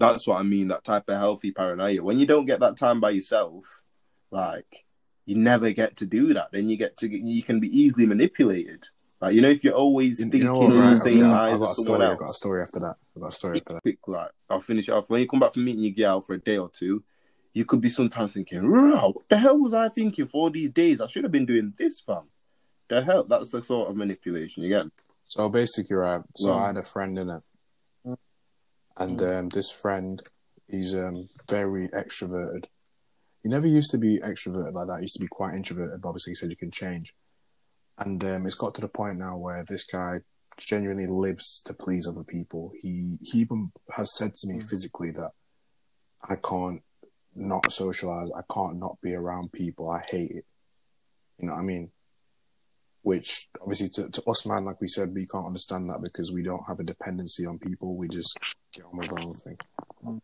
That's 0.00 0.26
what 0.26 0.40
I 0.40 0.42
mean, 0.42 0.68
that 0.68 0.82
type 0.84 1.04
of 1.08 1.16
healthy 1.18 1.52
paranoia. 1.52 2.02
When 2.02 2.18
you 2.18 2.26
don't 2.26 2.46
get 2.46 2.60
that 2.60 2.76
time 2.76 3.00
by 3.00 3.10
yourself, 3.10 3.82
like 4.30 4.84
you 5.26 5.36
never 5.36 5.70
get 5.72 5.96
to 5.98 6.06
do 6.06 6.34
that. 6.34 6.50
Then 6.52 6.68
you 6.68 6.76
get 6.76 6.96
to 6.98 7.08
you 7.08 7.42
can 7.42 7.60
be 7.60 7.68
easily 7.68 8.06
manipulated. 8.06 8.86
Like 9.20 9.34
you 9.34 9.42
know, 9.42 9.50
if 9.50 9.62
you're 9.62 9.74
always 9.74 10.18
You, 10.18 10.30
thinking 10.30 10.52
what? 10.52 10.72
in 10.72 10.80
Right, 10.80 10.94
the 10.94 11.00
same 11.00 11.24
eyes 11.24 11.52
I've 11.54 11.58
got 11.60 11.68
a 11.68 11.70
as 11.70 11.76
someone 11.84 12.00
story. 12.00 12.04
else 12.06 12.12
I've 12.14 12.18
got 12.18 12.30
a 12.30 12.34
story 12.34 12.62
after 12.62 12.80
that. 12.80 12.96
I've 13.14 13.22
got 13.22 13.28
a 13.28 13.32
story 13.36 13.56
after 13.58 13.72
that. 13.74 13.82
quick, 13.82 13.98
like 14.08 14.30
I'll 14.48 14.60
finish 14.60 14.88
it 14.88 14.92
off. 14.92 15.10
When 15.10 15.20
you 15.20 15.28
come 15.28 15.40
back 15.40 15.52
from 15.52 15.64
meeting 15.66 15.84
your 15.84 15.92
girl 15.92 16.20
for 16.22 16.34
a 16.34 16.40
day 16.40 16.56
or 16.56 16.70
two, 16.70 17.04
you 17.52 17.64
could 17.66 17.82
be 17.82 17.90
sometimes 17.90 18.32
thinking, 18.32 18.70
"Wow, 18.70 19.10
what 19.14 19.28
the 19.28 19.36
hell 19.36 19.58
was 19.58 19.74
I 19.74 19.88
thinking 19.90 20.26
for 20.26 20.42
all 20.44 20.50
these 20.50 20.70
days? 20.70 21.00
I 21.02 21.06
should 21.06 21.24
have 21.24 21.32
been 21.32 21.46
doing 21.46 21.74
this, 21.76 22.00
fam." 22.00 22.24
The 22.88 23.02
hell, 23.02 23.24
that's 23.24 23.52
the 23.52 23.62
sort 23.62 23.90
of 23.90 23.96
manipulation 23.96 24.62
you 24.62 24.70
get. 24.70 24.86
So 25.26 25.48
basically, 25.50 25.96
right. 25.96 26.22
So 26.34 26.48
Yeah. 26.54 26.62
I 26.62 26.66
had 26.68 26.76
a 26.78 26.82
friend 26.82 27.18
in 27.18 27.28
it, 27.28 27.42
and 28.96 29.20
um, 29.22 29.48
this 29.48 29.70
friend, 29.70 30.22
he's 30.68 30.94
um, 30.94 31.28
very 31.48 31.88
extroverted. 31.88 32.66
He 33.42 33.48
never 33.48 33.66
used 33.66 33.90
to 33.92 33.98
be 33.98 34.18
extroverted 34.18 34.74
like 34.74 34.88
that. 34.88 34.98
He 34.98 35.04
used 35.04 35.14
to 35.14 35.20
be 35.20 35.28
quite 35.28 35.54
introverted. 35.54 36.00
But 36.02 36.08
obviously, 36.08 36.32
he 36.32 36.34
said 36.34 36.50
you 36.50 36.56
can 36.56 36.70
change, 36.70 37.14
and 37.98 38.22
um, 38.24 38.46
it's 38.46 38.54
got 38.54 38.74
to 38.74 38.80
the 38.80 38.88
point 38.88 39.18
now 39.18 39.36
where 39.36 39.64
this 39.66 39.84
guy 39.84 40.20
genuinely 40.56 41.06
lives 41.06 41.62
to 41.64 41.74
please 41.74 42.06
other 42.06 42.24
people. 42.24 42.72
He 42.80 43.18
he 43.22 43.38
even 43.38 43.72
has 43.92 44.14
said 44.16 44.34
to 44.36 44.48
me 44.48 44.60
physically 44.60 45.10
that 45.12 45.30
I 46.22 46.36
can't 46.36 46.82
not 47.34 47.72
socialize. 47.72 48.28
I 48.36 48.42
can't 48.52 48.78
not 48.78 49.00
be 49.00 49.14
around 49.14 49.52
people. 49.52 49.90
I 49.90 50.00
hate 50.00 50.30
it. 50.30 50.44
You 51.38 51.46
know 51.46 51.54
what 51.54 51.60
I 51.60 51.64
mean? 51.64 51.90
Which 53.02 53.48
obviously 53.60 53.88
to, 53.94 54.10
to 54.10 54.22
us, 54.24 54.44
man, 54.44 54.66
like 54.66 54.80
we 54.80 54.88
said, 54.88 55.14
we 55.14 55.26
can't 55.26 55.46
understand 55.46 55.88
that 55.88 56.02
because 56.02 56.32
we 56.32 56.42
don't 56.42 56.66
have 56.68 56.80
a 56.80 56.84
dependency 56.84 57.46
on 57.46 57.58
people. 57.58 57.96
We 57.96 58.08
just 58.08 58.38
get 58.74 58.84
on 58.84 58.98
with 58.98 59.12
our 59.12 59.20
own 59.20 59.34
thing. 59.34 59.56
Mm. 60.04 60.20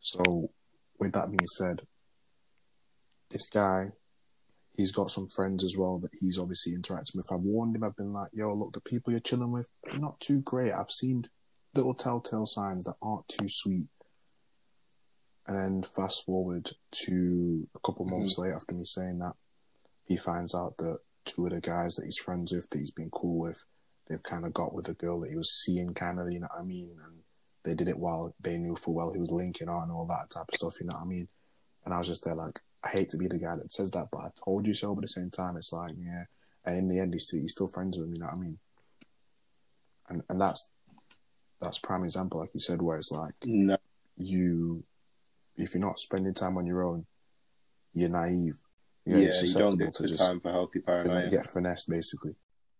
So, 0.00 0.50
with 0.98 1.12
that 1.12 1.30
being 1.30 1.46
said, 1.46 1.80
this 3.30 3.48
guy, 3.48 3.92
he's 4.76 4.92
got 4.92 5.10
some 5.10 5.28
friends 5.28 5.64
as 5.64 5.76
well 5.78 5.98
that 5.98 6.10
he's 6.20 6.38
obviously 6.38 6.74
interacting 6.74 7.18
with. 7.18 7.32
I've 7.32 7.40
warned 7.40 7.74
him. 7.74 7.84
I've 7.84 7.96
been 7.96 8.12
like, 8.12 8.30
"Yo, 8.32 8.52
look, 8.54 8.72
the 8.72 8.80
people 8.80 9.12
you're 9.12 9.20
chilling 9.20 9.50
with, 9.50 9.70
not 9.98 10.20
too 10.20 10.40
great. 10.40 10.72
I've 10.72 10.90
seen 10.90 11.24
little 11.74 11.94
telltale 11.94 12.46
signs 12.46 12.84
that 12.84 12.96
aren't 13.00 13.28
too 13.28 13.48
sweet." 13.48 13.88
And 15.46 15.56
then 15.56 15.82
fast 15.82 16.24
forward 16.24 16.70
to 17.04 17.68
a 17.74 17.78
couple 17.80 18.06
mm-hmm. 18.06 18.16
months 18.16 18.38
later, 18.38 18.54
after 18.54 18.74
me 18.74 18.84
saying 18.84 19.18
that, 19.18 19.34
he 20.04 20.16
finds 20.16 20.54
out 20.54 20.76
that 20.78 20.98
two 21.24 21.46
of 21.46 21.52
the 21.52 21.60
guys 21.60 21.96
that 21.96 22.04
he's 22.04 22.18
friends 22.18 22.52
with, 22.52 22.68
that 22.70 22.78
he's 22.78 22.90
been 22.90 23.10
cool 23.10 23.38
with, 23.38 23.64
they've 24.08 24.22
kind 24.22 24.44
of 24.44 24.52
got 24.52 24.74
with 24.74 24.88
a 24.88 24.94
girl 24.94 25.20
that 25.20 25.30
he 25.30 25.36
was 25.36 25.50
seeing, 25.50 25.94
kind 25.94 26.20
of, 26.20 26.30
you 26.30 26.40
know 26.40 26.48
what 26.52 26.62
I 26.62 26.64
mean? 26.64 26.90
And 27.04 27.18
they 27.62 27.74
did 27.74 27.88
it 27.88 27.98
while 27.98 28.34
they 28.40 28.58
knew 28.58 28.76
full 28.76 28.94
well 28.94 29.12
he 29.12 29.18
was 29.18 29.30
linking 29.30 29.68
on 29.68 29.84
and 29.84 29.92
all 29.92 30.06
that 30.06 30.30
type 30.30 30.46
of 30.48 30.54
stuff, 30.54 30.74
you 30.80 30.86
know 30.86 30.94
what 30.94 31.02
I 31.02 31.06
mean? 31.06 31.28
And 31.84 31.94
I 31.94 31.98
was 31.98 32.06
just 32.08 32.24
there 32.24 32.34
like, 32.34 32.60
I 32.82 32.90
hate 32.90 33.08
to 33.10 33.16
be 33.16 33.26
the 33.26 33.38
guy 33.38 33.56
that 33.56 33.72
says 33.72 33.90
that, 33.92 34.08
but 34.12 34.18
I 34.18 34.28
told 34.44 34.66
you 34.66 34.74
so. 34.74 34.94
But 34.94 35.04
at 35.04 35.08
the 35.08 35.08
same 35.08 35.30
time, 35.30 35.56
it's 35.56 35.72
like, 35.72 35.94
yeah. 35.98 36.24
And 36.66 36.76
in 36.76 36.88
the 36.88 36.98
end, 36.98 37.14
he's 37.14 37.26
still, 37.26 37.40
he's 37.40 37.52
still 37.52 37.68
friends 37.68 37.98
with 37.98 38.08
him, 38.08 38.14
you 38.14 38.20
know 38.20 38.26
what 38.26 38.34
I 38.34 38.38
mean? 38.38 38.58
And 40.08 40.22
and 40.28 40.40
that's 40.40 40.70
that's 41.60 41.78
prime 41.78 42.04
example, 42.04 42.40
like 42.40 42.52
you 42.52 42.60
said, 42.60 42.82
where 42.82 42.98
it's 42.98 43.10
like 43.10 43.32
No. 43.46 43.78
you, 44.18 44.84
if 45.56 45.72
you're 45.74 45.80
not 45.80 45.98
spending 45.98 46.34
time 46.34 46.58
on 46.58 46.66
your 46.66 46.82
own, 46.82 47.06
you're 47.94 48.10
naive. 48.10 48.58
Yeah, 49.06 49.16
you're 49.18 49.32
you 49.44 49.54
don't 49.54 49.78
get 49.78 49.94
to 49.94 50.02
the 50.02 50.08
just 50.08 50.26
time 50.26 50.40
for 50.40 50.50
healthy 50.50 50.80
fin- 50.80 50.94
paranoia. 51.04 51.28
get 51.30 51.46
finessed, 51.46 51.88
basically. 51.90 52.34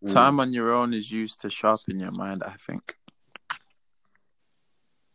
Mm. 0.05 0.13
Time 0.13 0.41
on 0.41 0.53
your 0.53 0.73
own 0.73 0.95
is 0.95 1.11
used 1.13 1.41
to 1.43 1.51
sharpen 1.51 1.99
your 2.01 2.13
mind, 2.13 2.43
I 2.45 2.53
think. 2.59 2.97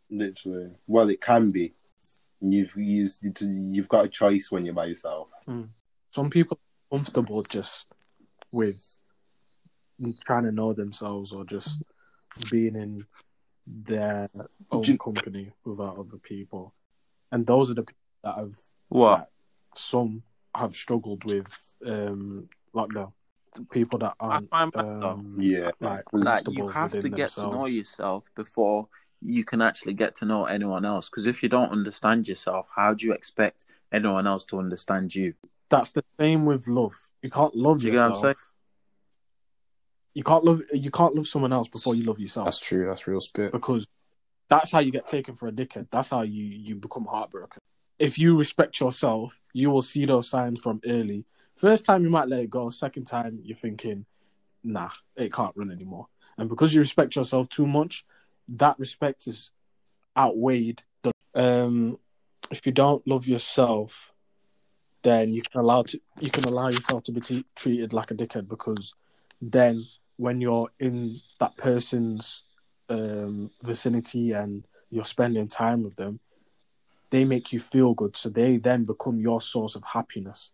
Literally. 0.10 0.72
Well, 0.88 1.10
it 1.10 1.22
can 1.22 1.52
be. 1.52 1.74
You've 2.42 2.76
used. 2.76 3.24
You've 3.42 3.90
got 3.90 4.06
a 4.06 4.10
choice 4.10 4.50
when 4.52 4.66
you're 4.66 4.74
by 4.74 4.86
yourself. 4.86 5.28
Some 6.12 6.30
people 6.30 6.58
are 6.92 6.98
comfortable 6.98 7.44
just 7.44 7.92
with 8.52 8.84
trying 10.26 10.44
to 10.46 10.52
know 10.52 10.74
themselves 10.74 11.34
or 11.34 11.44
just 11.46 11.82
being 12.50 12.76
in 12.76 13.06
their 13.68 14.30
own 14.72 14.84
you- 14.84 14.98
company 14.98 15.52
without 15.66 15.98
other 15.98 16.18
people. 16.18 16.74
And 17.32 17.46
those 17.46 17.70
are 17.70 17.76
the 17.76 17.84
people 17.84 18.00
that 18.24 18.36
have 18.38 18.56
What? 18.88 19.30
some 19.76 20.24
have 20.56 20.74
struggled 20.74 21.24
with 21.26 21.76
um 21.86 22.50
lockdown. 22.76 23.12
The 23.56 23.64
people 23.66 24.00
that 24.00 24.14
aren't 24.20 24.50
find 24.50 24.72
that 24.74 25.02
though. 25.02 25.10
um, 25.10 25.36
Yeah. 25.40 25.72
like 25.82 26.04
Like 26.12 26.48
you 26.50 26.68
have 26.68 26.92
to 26.92 26.98
within 26.98 27.12
get 27.14 27.30
to 27.32 27.42
know 27.42 27.66
yourself 27.66 28.26
before 28.36 28.88
you 29.22 29.44
can 29.44 29.62
actually 29.62 29.94
get 29.96 30.16
to 30.16 30.26
know 30.26 30.46
anyone 30.46 30.86
else. 30.86 31.10
Because 31.10 31.26
if 31.26 31.42
you 31.44 31.50
don't 31.50 31.72
understand 31.72 32.28
yourself, 32.28 32.68
how 32.76 32.94
do 32.94 33.06
you 33.06 33.14
expect 33.14 33.66
anyone 33.92 34.28
else 34.28 34.46
to 34.46 34.60
understand 34.60 35.14
you? 35.16 35.34
That's 35.70 35.92
the 35.92 36.04
same 36.20 36.46
with 36.46 36.68
love. 36.68 36.94
You 37.22 37.30
can't 37.30 37.56
love 37.56 37.84
You 37.84 37.92
get 37.92 37.98
what 37.98 38.04
I'm 38.06 38.10
yourself. 38.12 38.26
saying? 38.26 38.36
You 40.14 40.24
can't 40.24 40.44
love 40.44 40.62
you 40.74 40.92
can't 40.92 41.16
love 41.16 41.28
someone 41.28 41.54
else 41.54 41.68
before 41.68 41.96
you 41.96 42.04
love 42.04 42.20
yourself. 42.20 42.46
That's 42.46 42.60
true. 42.60 42.86
That's 42.86 43.08
real 43.08 43.20
spit. 43.20 43.52
because 43.52 43.88
that's 44.50 44.72
how 44.72 44.80
you 44.80 44.92
get 44.92 45.08
taken 45.08 45.36
for 45.36 45.48
a 45.48 45.52
dickhead. 45.52 45.88
That's 45.92 46.10
how 46.10 46.22
you 46.22 46.44
you 46.44 46.76
become 46.76 47.06
heartbroken. 47.06 47.59
If 48.00 48.18
you 48.18 48.38
respect 48.38 48.80
yourself, 48.80 49.40
you 49.54 49.70
will 49.70 49.82
see 49.82 50.06
those 50.06 50.30
signs 50.30 50.62
from 50.62 50.82
early. 50.86 51.26
First 51.56 51.86
time 51.86 52.04
you 52.04 52.10
might 52.10 52.30
let 52.30 52.40
it 52.40 52.50
go. 52.50 52.70
Second 52.70 53.06
time 53.06 53.40
you're 53.44 53.56
thinking, 53.56 54.06
nah, 54.64 54.90
it 55.16 55.34
can't 55.34 55.56
run 55.56 55.72
anymore. 55.72 56.08
And 56.38 56.48
because 56.48 56.74
you 56.74 56.80
respect 56.80 57.16
yourself 57.16 57.50
too 57.50 57.68
much, 57.68 58.06
that 58.48 58.80
respect 58.80 59.28
is 59.28 59.52
outweighed. 60.18 60.82
The, 61.04 61.12
um, 61.36 62.00
if 62.50 62.66
you 62.66 62.72
don't 62.72 63.06
love 63.06 63.28
yourself, 63.28 64.14
then 65.04 65.34
you 65.34 65.42
can 65.42 65.60
allow 65.60 65.84
to 65.84 66.00
you 66.20 66.30
can 66.30 66.46
allow 66.46 66.68
yourself 66.68 67.04
to 67.04 67.12
be 67.12 67.22
t- 67.22 67.46
treated 67.56 67.94
like 67.94 68.12
a 68.12 68.16
dickhead 68.16 68.48
because 68.48 68.96
then 69.42 69.82
when 70.18 70.42
you're 70.42 70.70
in 70.80 71.22
that 71.40 71.56
person's 71.56 72.44
um, 72.90 73.50
vicinity 73.64 74.34
and 74.34 74.66
you're 74.90 75.06
spending 75.06 75.48
time 75.48 75.84
with 75.84 75.96
them, 75.96 76.20
they 77.10 77.26
make 77.26 77.52
you 77.52 77.60
feel 77.60 77.94
good. 77.94 78.16
So 78.16 78.30
they 78.30 78.58
then 78.58 78.86
become 78.86 79.20
your 79.20 79.42
source 79.42 79.76
of 79.76 79.84
happiness. 79.84 80.52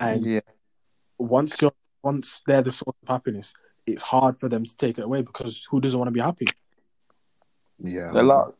And 0.00 0.24
Yeah. 0.24 0.40
once 1.18 1.60
you're 1.62 1.72
once 2.02 2.42
they're 2.46 2.62
the 2.62 2.70
source 2.70 2.96
of 3.02 3.08
happiness, 3.08 3.54
it's 3.86 4.02
hard 4.02 4.36
for 4.36 4.48
them 4.48 4.64
to 4.64 4.76
take 4.76 4.98
it 4.98 5.04
away 5.04 5.22
because 5.22 5.66
who 5.70 5.80
doesn't 5.80 5.98
want 5.98 6.08
to 6.08 6.12
be 6.12 6.20
happy? 6.20 6.46
Yeah. 7.78 8.08
A 8.12 8.22
lot, 8.22 8.52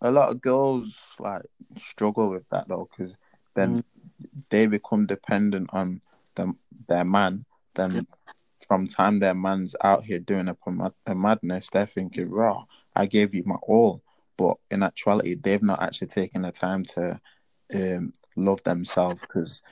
a 0.00 0.10
lot 0.10 0.30
of 0.30 0.40
girls 0.40 1.16
like 1.18 1.42
struggle 1.76 2.30
with 2.30 2.48
that 2.50 2.68
though, 2.68 2.88
because 2.90 3.16
then 3.54 3.82
mm. 3.82 4.40
they 4.50 4.66
become 4.66 5.06
dependent 5.06 5.70
on 5.72 6.00
them, 6.36 6.58
their 6.88 7.04
man. 7.04 7.44
Then 7.74 8.06
from 8.66 8.86
time 8.86 9.18
their 9.18 9.34
man's 9.34 9.74
out 9.82 10.04
here 10.04 10.18
doing 10.18 10.48
a, 10.48 10.56
a 11.06 11.14
madness, 11.14 11.70
they're 11.70 11.86
thinking, 11.86 12.30
"Raw, 12.30 12.66
I 12.94 13.06
gave 13.06 13.34
you 13.34 13.42
my 13.44 13.56
all," 13.62 14.01
but 14.36 14.56
in 14.70 14.82
actuality, 14.82 15.34
they've 15.34 15.62
not 15.62 15.82
actually 15.82 16.08
taken 16.08 16.42
the 16.42 16.52
time 16.52 16.84
to 16.84 17.20
um, 17.74 18.12
love 18.36 18.62
themselves 18.64 19.20
because 19.22 19.62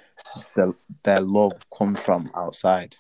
the, 0.54 0.74
their 1.02 1.20
love 1.20 1.64
comes 1.76 2.00
from 2.00 2.30
outside. 2.34 2.96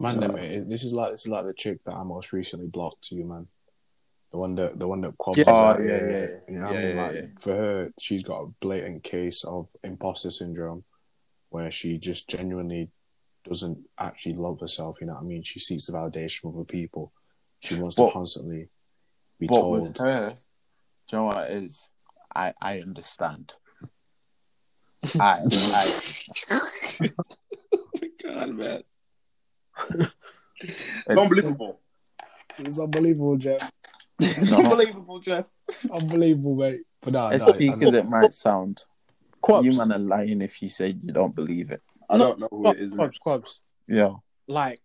Man, 0.00 0.14
So- 0.14 0.20
them, 0.20 0.68
this 0.68 0.84
is 0.84 0.92
like 0.92 1.12
this 1.12 1.24
is 1.26 1.28
like 1.32 1.46
the 1.46 1.54
chick 1.54 1.82
that 1.84 1.94
I 1.94 2.02
most 2.02 2.32
recently 2.32 2.66
blocked 2.66 3.04
to 3.08 3.14
you, 3.14 3.24
man. 3.24 3.48
The 4.32 4.38
one 4.38 4.56
that 4.56 4.78
the 4.78 4.88
one 4.88 5.00
that 5.02 5.16
Quab 5.16 5.36
Yeah. 5.36 5.44
Oh, 5.46 5.76
yeah, 5.80 5.86
yeah, 5.86 6.10
yeah. 6.10 6.26
You 6.48 6.58
know 6.60 6.70
Yeah, 6.72 6.78
I 6.78 6.82
mean? 6.82 6.96
Like 6.96 7.14
yeah. 7.14 7.26
for 7.38 7.54
her, 7.54 7.92
she's 8.00 8.22
got 8.24 8.40
a 8.42 8.46
blatant 8.60 9.04
case 9.04 9.44
of 9.44 9.68
imposter 9.84 10.30
syndrome, 10.30 10.82
where 11.50 11.70
she 11.70 11.98
just 11.98 12.28
genuinely 12.28 12.90
doesn't 13.44 13.78
actually 13.98 14.34
love 14.34 14.58
herself. 14.60 14.98
You 15.00 15.06
know 15.06 15.14
what 15.14 15.22
I 15.22 15.26
mean? 15.26 15.42
She 15.44 15.60
seeks 15.60 15.86
the 15.86 15.92
validation 15.92 16.40
from 16.40 16.56
other 16.56 16.64
people. 16.64 17.12
She 17.60 17.76
wants 17.76 17.94
But- 17.94 18.08
to 18.08 18.12
constantly 18.12 18.68
be 19.38 19.46
told. 19.46 19.82
with 19.82 19.98
her, 19.98 20.34
you 21.12 21.18
know 21.18 21.24
what 21.24 21.50
it 21.50 21.62
is? 21.62 21.90
I 22.34 22.52
I 22.60 22.80
understand. 22.80 23.52
I, 25.20 25.42
I... 25.44 26.00
oh 27.02 27.08
my 28.00 28.08
God, 28.22 28.50
man. 28.54 28.82
it's- 30.60 31.18
Unbelievable. 31.18 31.80
It's 32.56 32.78
unbelievable, 32.78 33.36
Jeff. 33.36 33.70
no, 34.20 34.26
Unbelievable, 34.58 35.18
Jeff. 35.20 35.46
Unbelievable, 35.90 36.54
mate. 36.54 36.82
But 37.02 37.12
no, 37.12 37.26
as 37.26 37.44
no, 37.46 37.52
peak 37.54 37.72
as 37.72 37.82
it 37.82 38.08
might 38.08 38.32
sound, 38.32 38.84
Quabs, 39.42 39.64
you 39.64 39.72
man 39.72 39.92
are 39.92 39.98
lying 39.98 40.40
if 40.40 40.62
you 40.62 40.68
say 40.68 40.88
you 40.88 41.12
don't 41.12 41.34
believe 41.34 41.70
it. 41.72 41.82
I 42.08 42.16
No, 42.16 42.24
don't 42.24 42.38
know 42.40 42.48
who 42.50 42.68
it 42.70 42.78
is. 42.78 42.92
Quabs, 42.92 43.18
Quabs. 43.24 43.58
Yeah, 43.88 44.14
Like 44.46 44.80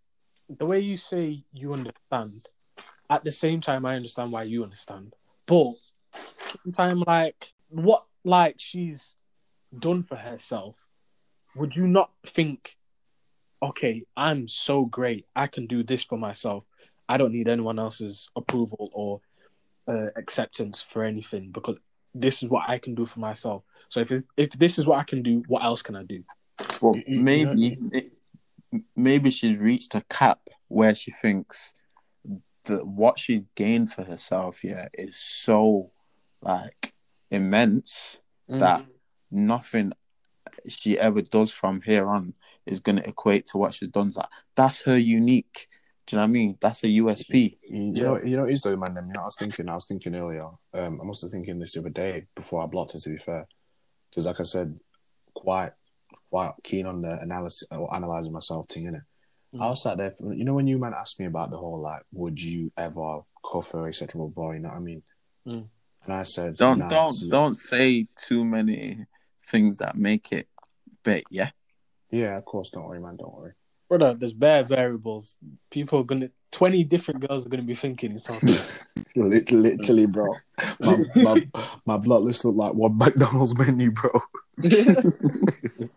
the 0.50 0.66
way 0.66 0.80
you 0.80 0.98
say 0.98 1.44
you 1.54 1.74
understand, 1.74 2.32
at 3.10 3.24
the 3.24 3.32
same 3.32 3.62
time 3.62 3.86
I 3.86 3.96
understand 3.96 4.32
why 4.32 4.44
you 4.44 4.64
understand. 4.64 5.14
But 5.46 5.74
time 6.76 7.04
like 7.06 7.54
what 7.70 8.06
like 8.24 8.56
she's 8.58 9.16
done 9.78 10.04
for 10.04 10.16
herself, 10.16 10.76
would 11.56 11.76
you 11.76 11.88
not 11.88 12.12
think, 12.26 12.76
okay, 13.62 14.04
I'm 14.18 14.48
so 14.48 14.86
great, 14.86 15.26
I 15.36 15.48
can 15.48 15.68
do 15.68 15.84
this 15.84 16.04
for 16.04 16.18
myself. 16.18 16.64
I 17.08 17.18
don't 17.18 17.34
need 17.34 17.48
anyone 17.48 17.80
else's 17.80 18.30
approval 18.36 18.90
or 18.94 19.22
uh, 19.88 20.10
acceptance 20.16 20.82
for 20.82 21.04
anything 21.04 21.52
because 21.52 21.78
this 22.14 22.44
is 22.44 22.50
what 22.50 22.70
I 22.70 22.78
can 22.78 22.96
do 22.96 23.06
for 23.06 23.20
myself. 23.20 23.64
So 23.90 24.02
if 24.02 24.12
if 24.38 24.52
this 24.52 24.78
is 24.78 24.86
what 24.86 25.00
I 25.00 25.04
can 25.04 25.24
do, 25.24 25.44
what 25.48 25.64
else 25.64 25.82
can 25.82 25.96
I 25.96 26.04
do? 26.04 26.24
well, 26.82 26.96
You- 26.96 27.04
you- 27.08 27.24
maybe 27.24 27.62
you 27.62 27.90
it, 27.94 28.12
maybe 28.96 29.32
she's 29.32 29.58
reached 29.58 29.96
a 29.96 30.04
cap 30.10 30.40
where 30.68 30.94
she 30.94 31.12
thinks 31.12 31.74
that 32.66 32.86
what 32.86 33.18
she's 33.18 33.42
gained 33.56 33.92
for 33.92 34.04
herself, 34.04 34.64
yeah, 34.64 34.90
is 34.94 35.18
so 35.18 35.92
like 36.42 36.94
immense 37.32 38.20
that 38.48 38.86
nothing 39.32 39.94
she 40.68 40.98
ever 40.98 41.22
does 41.22 41.52
from 41.52 41.82
here 41.82 42.08
on 42.08 42.34
is 42.66 42.80
going 42.80 42.98
to 42.98 43.08
equate 43.08 43.46
to 43.48 43.58
what 43.58 43.74
she's 43.74 43.90
done. 43.90 44.12
That 44.16 44.30
that's 44.56 44.82
her 44.84 44.98
unique. 44.98 45.68
Do 46.06 46.16
you 46.16 46.18
know 46.18 46.24
what 46.24 46.30
I 46.30 46.34
mean? 46.34 46.58
That's 46.60 46.84
a 46.84 46.88
USP. 46.88 47.58
You, 47.70 47.94
you 47.94 48.04
know, 48.04 48.20
you 48.24 48.36
know, 48.36 48.46
it 48.46 48.54
is 48.54 48.62
though, 48.62 48.76
man. 48.76 48.98
I 48.98 49.02
mean, 49.02 49.16
I 49.16 49.24
was 49.24 49.36
thinking, 49.36 49.70
I 49.70 49.76
was 49.76 49.86
thinking 49.86 50.16
earlier. 50.16 50.48
Um, 50.74 51.00
I 51.02 51.06
must 51.06 51.22
have 51.22 51.32
thinking 51.32 51.60
this 51.60 51.74
the 51.74 51.82
other 51.82 51.90
day 51.90 52.26
before 52.36 52.64
I 52.64 52.66
blocked 52.66 52.96
it. 52.96 53.02
To 53.04 53.10
be 53.10 53.18
fair, 53.18 53.48
because 54.10 54.26
like 54.26 54.40
I 54.40 54.44
said, 54.44 54.80
quite, 55.36 55.74
quite 56.32 56.54
keen 56.64 56.88
on 56.88 57.04
the 57.04 57.20
analysis 57.22 57.68
or 57.70 57.94
analyzing 57.94 58.34
myself 58.34 58.68
thing 58.68 58.86
in 58.86 58.96
it. 58.96 59.02
Mm. 59.56 59.64
I 59.64 59.68
was 59.68 59.84
sat 59.84 59.98
there. 59.98 60.12
You 60.20 60.46
know, 60.46 60.56
when 60.56 60.68
you 60.68 60.80
man 60.80 60.96
asked 60.98 61.20
me 61.20 61.28
about 61.28 61.52
the 61.52 61.58
whole 61.58 61.80
like, 61.80 62.02
would 62.12 62.42
you 62.42 62.72
ever 62.76 63.20
cover 63.52 63.88
a 63.88 63.94
sexual 63.94 64.30
boy? 64.30 64.54
You 64.54 64.60
know 64.60 64.70
what 64.70 64.78
I 64.78 64.80
mean? 64.80 65.04
Mm. 65.48 65.68
And 66.06 66.14
I 66.14 66.24
said, 66.24 66.56
Don't 66.58 66.80
nah, 66.80 66.90
don't 66.90 67.04
it's- 67.10 67.20
don't 67.30 67.56
say 67.56 68.08
too 68.16 68.44
many 68.46 69.06
things 69.42 69.78
that 69.78 69.96
make 69.96 70.32
it 70.32 70.48
bait. 71.04 71.26
Yeah, 71.30 71.50
Yeah, 72.12 72.38
of 72.38 72.46
course. 72.46 72.70
Don't 72.70 72.86
worry, 72.86 73.00
man. 73.00 73.18
Don't 73.18 73.34
worry. 73.34 73.54
Brother, 73.90 74.14
there's 74.14 74.34
bare 74.34 74.64
variables. 74.64 75.38
People 75.72 76.00
are 76.00 76.04
gonna 76.04 76.30
twenty 76.52 76.84
different 76.84 77.28
girls 77.28 77.46
are 77.46 77.50
gonna 77.50 77.64
be 77.64 77.76
thinking 77.76 78.18
something. 78.20 78.56
Lit- 79.16 79.52
Literally, 79.52 80.06
bro. 80.06 80.36
My, 80.80 80.98
my, 81.16 81.48
my 81.86 81.98
blood 81.98 82.24
list 82.24 82.46
look 82.46 82.56
like 82.56 82.74
one 82.76 82.96
McDonald's 82.98 83.58
menu, 83.58 83.92
bro. 83.92 84.12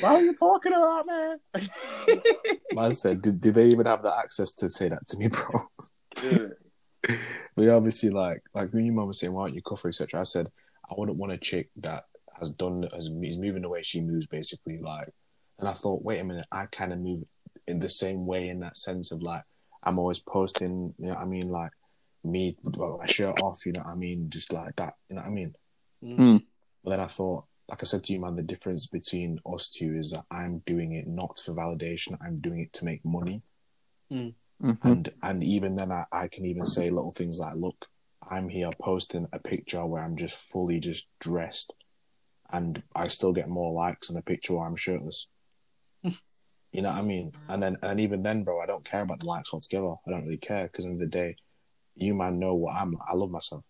What 0.00 0.12
are 0.12 0.22
you 0.22 0.34
talking 0.34 0.72
about, 0.72 1.06
man? 1.06 1.38
Man 2.74 2.92
said, 2.92 3.22
did, 3.22 3.40
did 3.40 3.54
they 3.54 3.68
even 3.68 3.86
have 3.86 4.02
the 4.02 4.14
access 4.14 4.52
to 4.56 4.68
say 4.68 4.90
that 4.90 5.06
to 5.06 5.16
me, 5.16 5.28
bro? 5.28 5.68
But 7.02 7.64
yeah, 7.64 7.72
obviously, 7.72 8.10
like 8.10 8.42
like 8.54 8.72
when 8.72 8.86
your 8.86 8.94
mum 8.94 9.08
was 9.08 9.18
saying, 9.18 9.32
"Why 9.32 9.42
aren't 9.42 9.54
you 9.54 9.62
cough 9.62 9.84
etc." 9.84 10.20
I 10.20 10.24
said, 10.24 10.48
I 10.88 10.94
wouldn't 10.96 11.18
want 11.18 11.32
a 11.32 11.38
chick 11.38 11.70
that 11.76 12.04
has 12.38 12.50
done 12.50 12.86
has 12.92 13.06
is 13.22 13.38
moving 13.38 13.62
the 13.62 13.68
way 13.68 13.82
she 13.82 14.00
moves, 14.00 14.26
basically. 14.26 14.78
Like, 14.78 15.08
and 15.58 15.68
I 15.68 15.72
thought, 15.72 16.02
wait 16.02 16.20
a 16.20 16.24
minute, 16.24 16.46
I 16.50 16.66
kind 16.66 16.92
of 16.92 16.98
move 16.98 17.24
in 17.66 17.78
the 17.78 17.88
same 17.88 18.26
way 18.26 18.48
in 18.48 18.60
that 18.60 18.76
sense 18.76 19.12
of 19.12 19.22
like 19.22 19.42
I'm 19.82 19.98
always 19.98 20.18
posting, 20.18 20.94
you 20.98 21.06
know, 21.06 21.14
what 21.14 21.22
I 21.22 21.26
mean, 21.26 21.50
like 21.50 21.72
me 22.24 22.56
with 22.62 22.76
my 22.76 23.06
shirt 23.06 23.40
off, 23.40 23.64
you 23.64 23.72
know, 23.72 23.80
what 23.80 23.92
I 23.92 23.94
mean, 23.94 24.28
just 24.28 24.52
like 24.52 24.76
that, 24.76 24.94
you 25.08 25.16
know, 25.16 25.22
what 25.22 25.28
I 25.28 25.32
mean. 25.32 25.54
Mm. 26.02 26.42
But 26.84 26.90
then 26.90 27.00
I 27.00 27.06
thought, 27.06 27.44
like 27.68 27.82
I 27.82 27.84
said 27.84 28.04
to 28.04 28.12
you, 28.12 28.20
man, 28.20 28.36
the 28.36 28.42
difference 28.42 28.86
between 28.86 29.38
us 29.46 29.68
two 29.68 29.96
is 29.96 30.10
that 30.10 30.24
I'm 30.30 30.62
doing 30.66 30.92
it 30.92 31.06
not 31.06 31.38
for 31.38 31.54
validation. 31.54 32.18
I'm 32.20 32.40
doing 32.40 32.60
it 32.60 32.72
to 32.74 32.84
make 32.84 33.04
money. 33.04 33.42
Mhm. 34.62 34.78
And 34.84 35.08
and 35.22 35.44
even 35.44 35.76
then, 35.76 35.90
I, 35.90 36.04
I 36.12 36.28
can 36.28 36.44
even 36.44 36.66
say 36.66 36.90
little 36.90 37.12
things 37.12 37.38
like, 37.38 37.56
"Look, 37.56 37.86
I'm 38.28 38.48
here 38.48 38.70
posting 38.78 39.26
a 39.32 39.38
picture 39.38 39.84
where 39.86 40.02
I'm 40.02 40.16
just 40.16 40.34
fully 40.34 40.78
just 40.78 41.08
dressed, 41.18 41.72
and 42.50 42.82
I 42.94 43.08
still 43.08 43.32
get 43.32 43.48
more 43.48 43.72
likes 43.72 44.10
on 44.10 44.16
a 44.16 44.22
picture 44.22 44.54
where 44.54 44.66
I'm 44.66 44.76
shirtless." 44.76 45.28
you 46.72 46.82
know 46.82 46.90
what 46.90 46.98
I 46.98 47.02
mean? 47.02 47.32
And 47.48 47.62
then 47.62 47.76
and 47.82 48.00
even 48.00 48.22
then, 48.22 48.44
bro, 48.44 48.60
I 48.60 48.66
don't 48.66 48.84
care 48.84 49.02
about 49.02 49.20
the 49.20 49.26
likes 49.26 49.52
altogether. 49.52 49.94
I 50.06 50.10
don't 50.10 50.24
really 50.24 50.36
care 50.36 50.64
because 50.66 50.84
in 50.84 50.98
the 50.98 51.06
day, 51.06 51.36
you 51.94 52.14
man 52.14 52.38
know 52.38 52.54
what 52.54 52.76
I'm. 52.76 52.96
I 53.08 53.14
love 53.14 53.30
myself. 53.30 53.64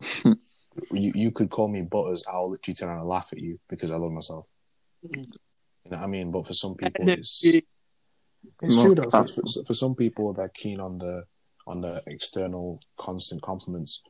you 0.24 1.12
you 1.14 1.30
could 1.30 1.50
call 1.50 1.68
me 1.68 1.82
butters. 1.82 2.24
I'll 2.26 2.50
literally 2.50 2.74
turn 2.74 2.88
around 2.88 3.00
and 3.00 3.08
laugh 3.08 3.32
at 3.32 3.40
you 3.40 3.60
because 3.68 3.90
I 3.90 3.96
love 3.96 4.12
myself. 4.12 4.46
Mhm. 5.04 5.26
You 5.84 5.90
know 5.90 5.98
what 5.98 6.04
I 6.04 6.06
mean? 6.06 6.30
But 6.30 6.46
for 6.46 6.52
some 6.54 6.74
people, 6.74 7.08
it's 7.08 7.44
it- 7.44 7.64
it's 8.62 8.80
true 8.82 8.94
though. 8.94 9.10
For, 9.10 9.26
for, 9.26 9.64
for 9.66 9.74
some 9.74 9.94
people, 9.94 10.32
they're 10.32 10.48
keen 10.48 10.80
on 10.80 10.98
the 10.98 11.24
on 11.66 11.80
the 11.80 12.02
external 12.06 12.80
constant 12.96 13.42
compliments, 13.42 14.02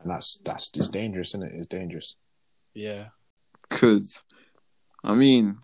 and 0.00 0.10
that's 0.10 0.38
that's 0.44 0.70
just 0.70 0.92
dangerous, 0.92 1.34
isn't 1.34 1.46
it? 1.46 1.54
It's 1.54 1.66
dangerous. 1.66 2.16
Yeah. 2.74 3.08
Because, 3.68 4.22
I 5.04 5.14
mean, 5.14 5.58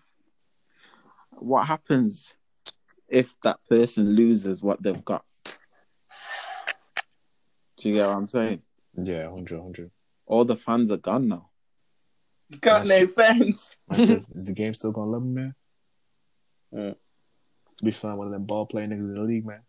what 1.31 1.65
happens 1.65 2.35
if 3.07 3.39
that 3.41 3.59
person 3.69 4.15
loses 4.15 4.61
what 4.61 4.81
they've 4.81 5.03
got? 5.03 5.23
Do 7.77 7.89
you 7.89 7.95
get 7.95 8.07
what 8.07 8.17
I'm 8.17 8.27
saying? 8.27 8.61
Yeah, 8.97 9.27
100, 9.27 9.57
100. 9.57 9.91
All 10.27 10.45
the 10.45 10.55
fans 10.55 10.91
are 10.91 10.97
gone 10.97 11.27
now. 11.27 11.49
You 12.49 12.57
got 12.57 12.87
no 12.87 13.07
fans. 13.07 13.75
I 13.89 13.97
said, 13.97 14.25
is 14.29 14.45
the 14.45 14.53
game 14.53 14.73
still 14.73 14.91
gonna 14.91 15.11
love 15.11 15.23
me, 15.23 15.33
man? 15.33 15.55
Yeah. 16.71 16.93
Be 17.83 17.91
fun, 17.91 18.17
one 18.17 18.27
of 18.27 18.33
them 18.33 18.45
ball 18.45 18.65
playing 18.65 18.89
niggas 18.91 19.09
in 19.09 19.15
the 19.15 19.21
league, 19.21 19.45
man. 19.45 19.61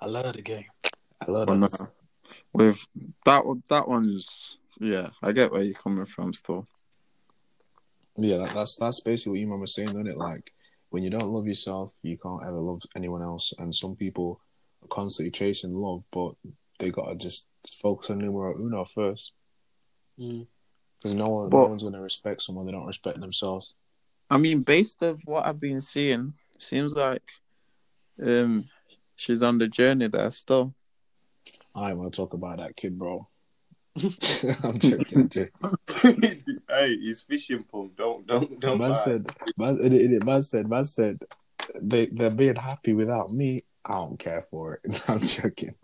I 0.00 0.06
love 0.06 0.34
the 0.34 0.42
game. 0.42 0.64
I 1.20 1.30
love 1.30 1.48
Well, 1.48 1.58
that. 1.58 1.78
no. 1.80 1.88
With 2.52 2.86
that, 3.24 3.44
one- 3.46 3.62
that 3.68 3.88
one's 3.88 4.58
yeah. 4.80 5.10
I 5.22 5.32
get 5.32 5.52
where 5.52 5.62
you're 5.62 5.74
coming 5.74 6.04
from. 6.04 6.32
Still, 6.34 6.66
Yeah, 8.16 8.38
that, 8.38 8.54
that's 8.54 8.76
that's 8.76 9.00
basically 9.00 9.32
what 9.32 9.40
you 9.40 9.46
mum 9.46 9.60
was 9.60 9.74
saying, 9.74 9.88
isn't 9.90 10.08
it? 10.08 10.16
Like 10.16 10.52
when 10.90 11.02
you 11.04 11.10
don't 11.10 11.30
love 11.30 11.46
yourself, 11.46 11.92
you 12.02 12.16
can't 12.18 12.42
ever 12.44 12.58
love 12.58 12.80
anyone 12.96 13.22
else. 13.22 13.52
And 13.58 13.72
some 13.74 13.94
people 13.94 14.40
are 14.82 14.88
constantly 14.88 15.30
chasing 15.30 15.74
love, 15.74 16.02
but 16.10 16.34
they 16.78 16.90
gotta 16.90 17.14
just 17.14 17.48
focus 17.80 18.10
on 18.10 18.18
numero 18.18 18.56
uno 18.58 18.84
first. 18.84 19.32
Mm. 20.18 20.46
Because 20.98 21.14
no 21.14 21.28
one, 21.28 21.50
no 21.50 21.66
one's 21.66 21.82
gonna 21.84 22.00
respect 22.00 22.42
someone 22.42 22.66
they 22.66 22.72
don't 22.72 22.86
respect 22.86 23.20
themselves. 23.20 23.74
I 24.30 24.38
mean, 24.38 24.60
based 24.60 25.02
of 25.02 25.20
what 25.24 25.46
I've 25.46 25.60
been 25.60 25.80
seeing, 25.80 26.34
seems 26.58 26.94
like 26.94 27.22
um 28.22 28.64
she's 29.16 29.42
on 29.42 29.58
the 29.58 29.68
journey 29.68 30.08
there 30.08 30.30
still. 30.30 30.74
I 31.74 31.92
want 31.92 32.12
to 32.12 32.16
talk 32.16 32.32
about 32.32 32.58
that 32.58 32.76
kid, 32.76 32.98
bro. 32.98 33.26
I'm 34.64 34.78
joking. 34.78 35.06
I'm 35.14 35.28
joking. 35.28 35.50
hey, 36.68 36.96
he's 36.96 37.22
fishing 37.22 37.64
pump. 37.64 37.96
Don't 37.96 38.26
don't 38.26 38.60
don't. 38.60 38.78
Man 38.78 38.90
lie. 38.90 38.96
said, 38.96 39.26
man, 39.56 39.78
it, 39.80 39.92
it, 39.92 40.24
man 40.24 40.42
said, 40.42 40.68
man 40.68 40.84
said, 40.84 41.22
they 41.80 42.06
they're 42.06 42.30
being 42.30 42.56
happy 42.56 42.94
without 42.94 43.30
me. 43.30 43.64
I 43.84 43.94
don't 43.94 44.18
care 44.18 44.40
for 44.40 44.80
it. 44.82 45.02
I'm 45.08 45.20
joking. 45.20 45.74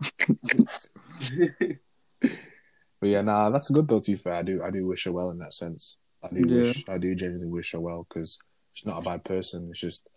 But 3.01 3.09
yeah, 3.09 3.23
nah, 3.23 3.49
that's 3.49 3.71
a 3.71 3.73
good 3.73 3.87
though. 3.87 3.99
To 3.99 4.11
be 4.11 4.15
fair, 4.15 4.35
I 4.35 4.41
do 4.43 4.61
I 4.63 4.69
do 4.69 4.85
wish 4.85 5.05
her 5.05 5.11
well 5.11 5.31
in 5.31 5.39
that 5.39 5.53
sense. 5.53 5.97
I 6.23 6.27
do 6.29 6.47
Yeah. 6.47 6.63
wish 6.63 6.89
I 6.89 6.97
do 6.97 7.15
genuinely 7.15 7.47
wish 7.51 7.71
her 7.73 7.79
well 7.79 8.05
because 8.07 8.39
she's 8.73 8.85
not 8.85 8.99
a 8.99 9.01
bad 9.09 9.23
person. 9.23 9.67
It's 9.69 9.79
just 9.79 10.07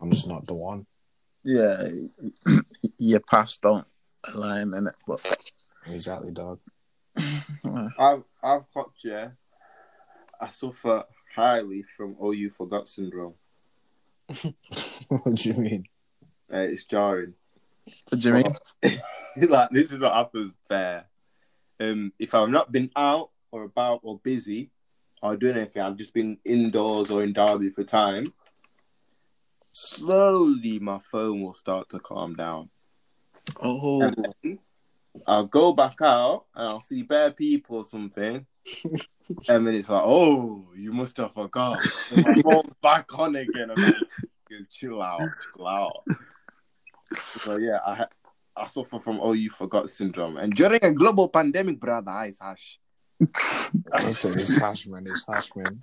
I'm 0.00 0.10
just 0.10 0.28
not 0.28 0.46
the 0.46 0.54
one. 0.54 0.86
Yeah, 1.44 1.88
your 2.98 3.20
past 3.20 3.62
don't 3.62 3.86
align 4.34 4.74
in 4.74 4.86
it, 4.86 4.94
but 5.06 5.20
Exactly, 5.86 6.32
dog. 6.32 6.60
I've 7.16 8.24
I've 8.42 8.70
clocked 8.72 8.98
yeah. 9.04 9.30
I 10.40 10.50
suffer 10.50 11.04
highly 11.34 11.82
from 11.96 12.16
oh 12.20 12.32
you 12.32 12.50
forgot 12.50 12.88
syndrome. 12.88 13.34
what 15.08 15.34
do 15.34 15.48
you 15.48 15.54
mean? 15.54 15.84
Uh, 16.52 16.58
it's 16.58 16.84
jarring. 16.84 17.34
what 18.08 18.20
do 18.20 18.28
you 18.28 18.34
mean? 18.34 18.54
like 19.48 19.70
this 19.70 19.92
is 19.92 20.00
what 20.00 20.12
happens 20.14 20.52
there. 20.68 21.06
Um, 21.80 22.12
if 22.18 22.34
I've 22.34 22.48
not 22.50 22.72
been 22.72 22.90
out 22.96 23.30
or 23.50 23.62
about 23.62 24.00
or 24.02 24.18
busy 24.18 24.70
or 25.22 25.36
doing 25.36 25.56
anything, 25.56 25.82
I've 25.82 25.96
just 25.96 26.14
been 26.14 26.38
indoors 26.44 27.10
or 27.10 27.22
in 27.22 27.32
Derby 27.32 27.70
for 27.70 27.84
time. 27.84 28.26
Slowly, 29.72 30.78
my 30.78 30.98
phone 30.98 31.42
will 31.42 31.54
start 31.54 31.88
to 31.90 31.98
calm 31.98 32.34
down. 32.34 32.70
Oh, 33.62 34.10
I'll 35.26 35.46
go 35.46 35.72
back 35.72 35.96
out 36.02 36.44
and 36.54 36.68
I'll 36.68 36.82
see 36.82 37.02
bare 37.02 37.30
people 37.30 37.78
or 37.78 37.84
something. 37.84 38.46
and 39.48 39.66
then 39.66 39.74
it's 39.74 39.88
like, 39.88 40.02
oh, 40.04 40.66
you 40.76 40.92
must 40.92 41.16
have 41.16 41.34
forgot. 41.34 41.78
And 42.14 42.26
my 42.26 42.42
phone's 42.42 42.74
back 42.82 43.18
on 43.18 43.36
again. 43.36 43.70
I'm 43.70 43.82
like, 43.82 43.94
chill 44.70 45.02
out, 45.02 45.22
chill 45.54 45.66
out. 45.66 46.04
So 47.20 47.56
yeah, 47.56 47.78
I 47.86 48.06
I 48.56 48.66
suffer 48.66 48.98
from 48.98 49.20
oh 49.20 49.32
you 49.32 49.50
forgot 49.50 49.88
syndrome. 49.88 50.36
And 50.36 50.54
during 50.54 50.84
a 50.84 50.92
global 50.92 51.28
pandemic, 51.28 51.80
brother, 51.80 52.12
it's 52.24 52.40
hash. 52.40 52.78
It's, 53.20 54.24
it's 54.24 54.60
hash, 54.60 54.86
man. 54.86 55.06
It's 55.06 55.26
hash, 55.26 55.50
man. 55.56 55.80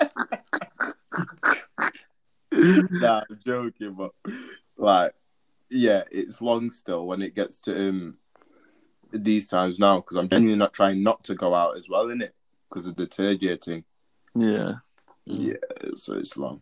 nah, 2.91 3.23
I'm 3.29 3.39
joking, 3.45 3.93
but 3.93 4.11
like, 4.77 5.13
yeah, 5.69 6.03
it's 6.11 6.41
long 6.41 6.69
still 6.69 7.05
when 7.05 7.21
it 7.21 7.35
gets 7.35 7.59
to 7.61 7.89
um 7.89 8.17
these 9.11 9.47
times 9.47 9.79
now 9.79 9.97
because 9.97 10.17
I'm 10.17 10.29
genuinely 10.29 10.57
not 10.57 10.73
trying 10.73 11.03
not 11.03 11.23
to 11.25 11.35
go 11.35 11.53
out 11.53 11.77
as 11.77 11.89
well, 11.89 12.07
innit? 12.07 12.31
Because 12.69 12.87
of 12.87 12.95
the 12.95 13.05
third 13.05 13.41
year 13.41 13.57
thing. 13.57 13.83
yeah. 14.33 14.75
Yeah, 15.25 15.55
so 15.95 16.13
it's 16.13 16.37
long. 16.37 16.61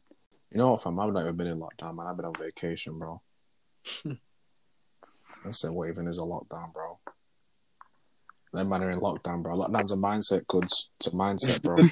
You 0.49 0.57
know 0.59 0.71
what, 0.71 0.81
fam? 0.81 0.99
I've 0.99 1.11
not 1.11 1.23
even 1.23 1.35
been 1.35 1.47
in 1.47 1.59
lockdown, 1.59 1.95
man. 1.95 2.07
I've 2.07 2.15
been 2.15 2.25
on 2.25 2.33
vacation, 2.33 2.97
bro. 2.97 3.21
I 5.45 5.51
said, 5.51 5.71
what 5.71 5.89
even 5.89 6.07
is 6.07 6.19
a 6.19 6.21
lockdown, 6.21 6.73
bro? 6.73 6.97
Them 8.53 8.69
man 8.69 8.83
are 8.83 8.91
in 8.91 8.99
lockdown, 8.99 9.41
bro. 9.41 9.57
Lockdown's 9.57 9.91
a 9.91 9.95
mindset, 9.97 10.45
goods. 10.47 10.91
It's 10.99 11.07
a 11.07 11.11
mindset, 11.11 11.61
bro. 11.63 11.77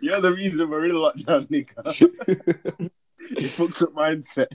You're 0.00 0.20
the 0.20 0.32
reason 0.34 0.68
we're 0.70 0.86
in 0.86 0.92
lockdown, 0.92 1.46
nigga. 1.48 2.00
you 3.30 3.48
fucked 3.48 3.82
up 3.82 3.90
mindset. 3.94 4.48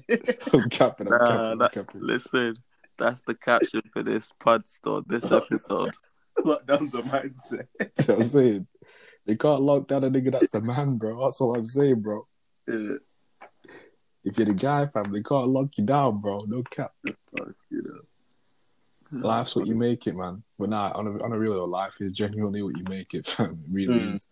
I'm 0.54 0.70
capping, 0.70 1.08
I'm 1.08 1.14
Nah, 1.14 1.20
capping, 1.26 1.52
I'm 1.52 1.58
that- 1.60 1.72
capping. 1.72 2.02
Listen, 2.02 2.58
that's 2.98 3.22
the 3.22 3.36
caption 3.36 3.82
for 3.94 4.04
this 4.04 4.32
pod 4.40 4.68
store, 4.68 5.02
this 5.08 5.32
episode. 5.32 5.92
Lockdown's 6.40 6.94
a 6.94 7.02
mindset. 7.04 7.68
That's 7.80 8.08
what 8.08 8.18
I'm 8.18 8.24
saying. 8.24 8.68
They 9.26 9.36
can't 9.38 9.62
lock 9.62 9.88
down 9.88 10.04
a 10.04 10.10
nigga 10.12 10.32
that's 10.34 10.50
the 10.50 10.62
man, 10.62 10.98
bro. 10.98 11.24
That's 11.24 11.40
what 11.42 11.58
I'm 11.58 11.66
saying, 11.66 12.02
bro. 12.02 12.28
Yeah, 12.68 12.98
If 14.24 14.38
you're 14.38 14.46
the 14.46 14.54
guy, 14.54 14.86
fam, 14.88 15.12
they 15.12 15.22
can't 15.24 15.48
lock 15.50 15.70
you 15.78 15.86
down, 15.86 16.20
bro. 16.20 16.42
No 16.48 16.62
cap. 16.70 16.92
fuck, 17.06 17.54
you 17.70 17.82
know. 17.82 18.02
Life's 19.22 19.56
what 19.56 19.68
you 19.68 19.76
make 19.76 20.08
it, 20.08 20.16
man. 20.16 20.44
But 20.60 20.70
nah, 20.70 20.92
on 20.94 21.08
a, 21.08 21.24
on 21.24 21.32
a 21.32 21.40
real 21.40 21.54
though, 21.54 21.66
life 21.66 21.98
is 22.02 22.14
genuinely 22.14 22.62
what 22.64 22.78
you 22.78 22.84
make 22.86 23.14
it, 23.14 23.26
fam. 23.26 23.52
It 23.66 23.72
really 23.72 24.00
Mm. 24.00 24.14
is. 24.16 24.30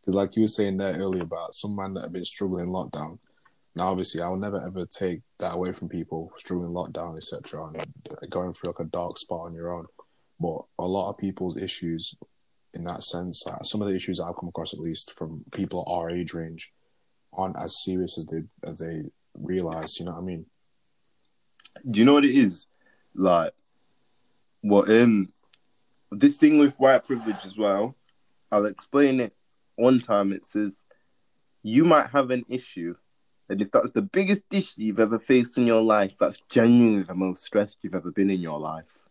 Because 0.00 0.14
like 0.14 0.36
you 0.36 0.42
were 0.42 0.48
saying 0.48 0.76
there 0.78 0.94
earlier 0.96 1.22
about 1.22 1.54
some 1.54 1.76
man 1.76 1.94
that 1.94 2.02
have 2.04 2.12
been 2.12 2.24
struggling 2.24 2.64
in 2.66 2.70
lockdown. 2.72 3.18
Now, 3.74 3.90
obviously, 3.90 4.22
I 4.22 4.28
will 4.28 4.38
never 4.38 4.60
ever 4.64 4.86
take 4.86 5.20
that 5.38 5.54
away 5.54 5.72
from 5.72 5.88
people 5.88 6.32
struggling 6.36 6.70
in 6.70 6.74
lockdown, 6.74 7.16
etc., 7.16 7.66
and 7.68 8.30
going 8.30 8.52
through 8.52 8.70
like 8.70 8.80
a 8.80 8.84
dark 8.84 9.18
spot 9.18 9.46
on 9.46 9.54
your 9.54 9.72
own. 9.74 9.84
But 10.40 10.62
a 10.78 10.86
lot 10.86 11.10
of 11.10 11.18
people's 11.18 11.56
issues 11.56 12.14
in 12.74 12.84
that 12.84 13.02
sense. 13.04 13.44
Like, 13.46 13.58
some 13.64 13.82
of 13.82 13.88
the 13.88 13.94
issues 13.94 14.18
I've 14.20 14.36
come 14.36 14.48
across, 14.48 14.72
at 14.72 14.80
least 14.80 15.16
from 15.18 15.44
people 15.52 15.84
our 15.86 16.10
age 16.10 16.32
range, 16.34 16.72
aren't 17.32 17.58
as 17.58 17.84
serious 17.84 18.18
as 18.18 18.26
they 18.26 18.42
as 18.64 18.78
they 18.80 19.04
realize. 19.34 19.98
You 20.00 20.06
know 20.06 20.12
what 20.12 20.22
I 20.22 20.24
mean? 20.24 20.46
Do 21.88 22.00
you 22.00 22.06
know 22.06 22.14
what 22.14 22.24
it 22.24 22.34
is? 22.34 22.66
Like, 23.14 23.52
what 24.62 24.90
um, 24.90 25.32
this 26.10 26.38
thing 26.38 26.58
with 26.58 26.78
white 26.78 27.06
privilege 27.06 27.44
as 27.44 27.56
well. 27.56 27.96
I'll 28.50 28.66
explain 28.66 29.20
it 29.20 29.34
one 29.76 30.00
time. 30.00 30.32
It 30.32 30.46
says 30.46 30.84
you 31.62 31.84
might 31.84 32.08
have 32.10 32.30
an 32.30 32.44
issue, 32.48 32.94
and 33.48 33.60
if 33.60 33.70
that's 33.70 33.92
the 33.92 34.02
biggest 34.02 34.42
issue 34.50 34.82
you've 34.82 35.00
ever 35.00 35.18
faced 35.18 35.58
in 35.58 35.66
your 35.66 35.82
life, 35.82 36.16
that's 36.18 36.38
genuinely 36.48 37.02
the 37.02 37.14
most 37.14 37.44
stressed 37.44 37.78
you've 37.82 37.94
ever 37.94 38.10
been 38.10 38.30
in 38.30 38.40
your 38.40 38.58
life. 38.58 39.06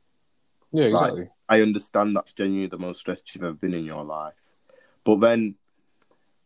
Yeah, 0.71 0.85
exactly. 0.85 1.29
I 1.47 1.61
understand 1.61 2.15
that's 2.15 2.33
genuinely 2.33 2.67
the 2.67 2.77
most 2.77 2.99
stressed 2.99 3.33
you've 3.33 3.43
ever 3.43 3.53
been 3.53 3.73
in 3.73 3.85
your 3.85 4.03
life. 4.03 4.33
But 5.03 5.21
then 5.21 5.55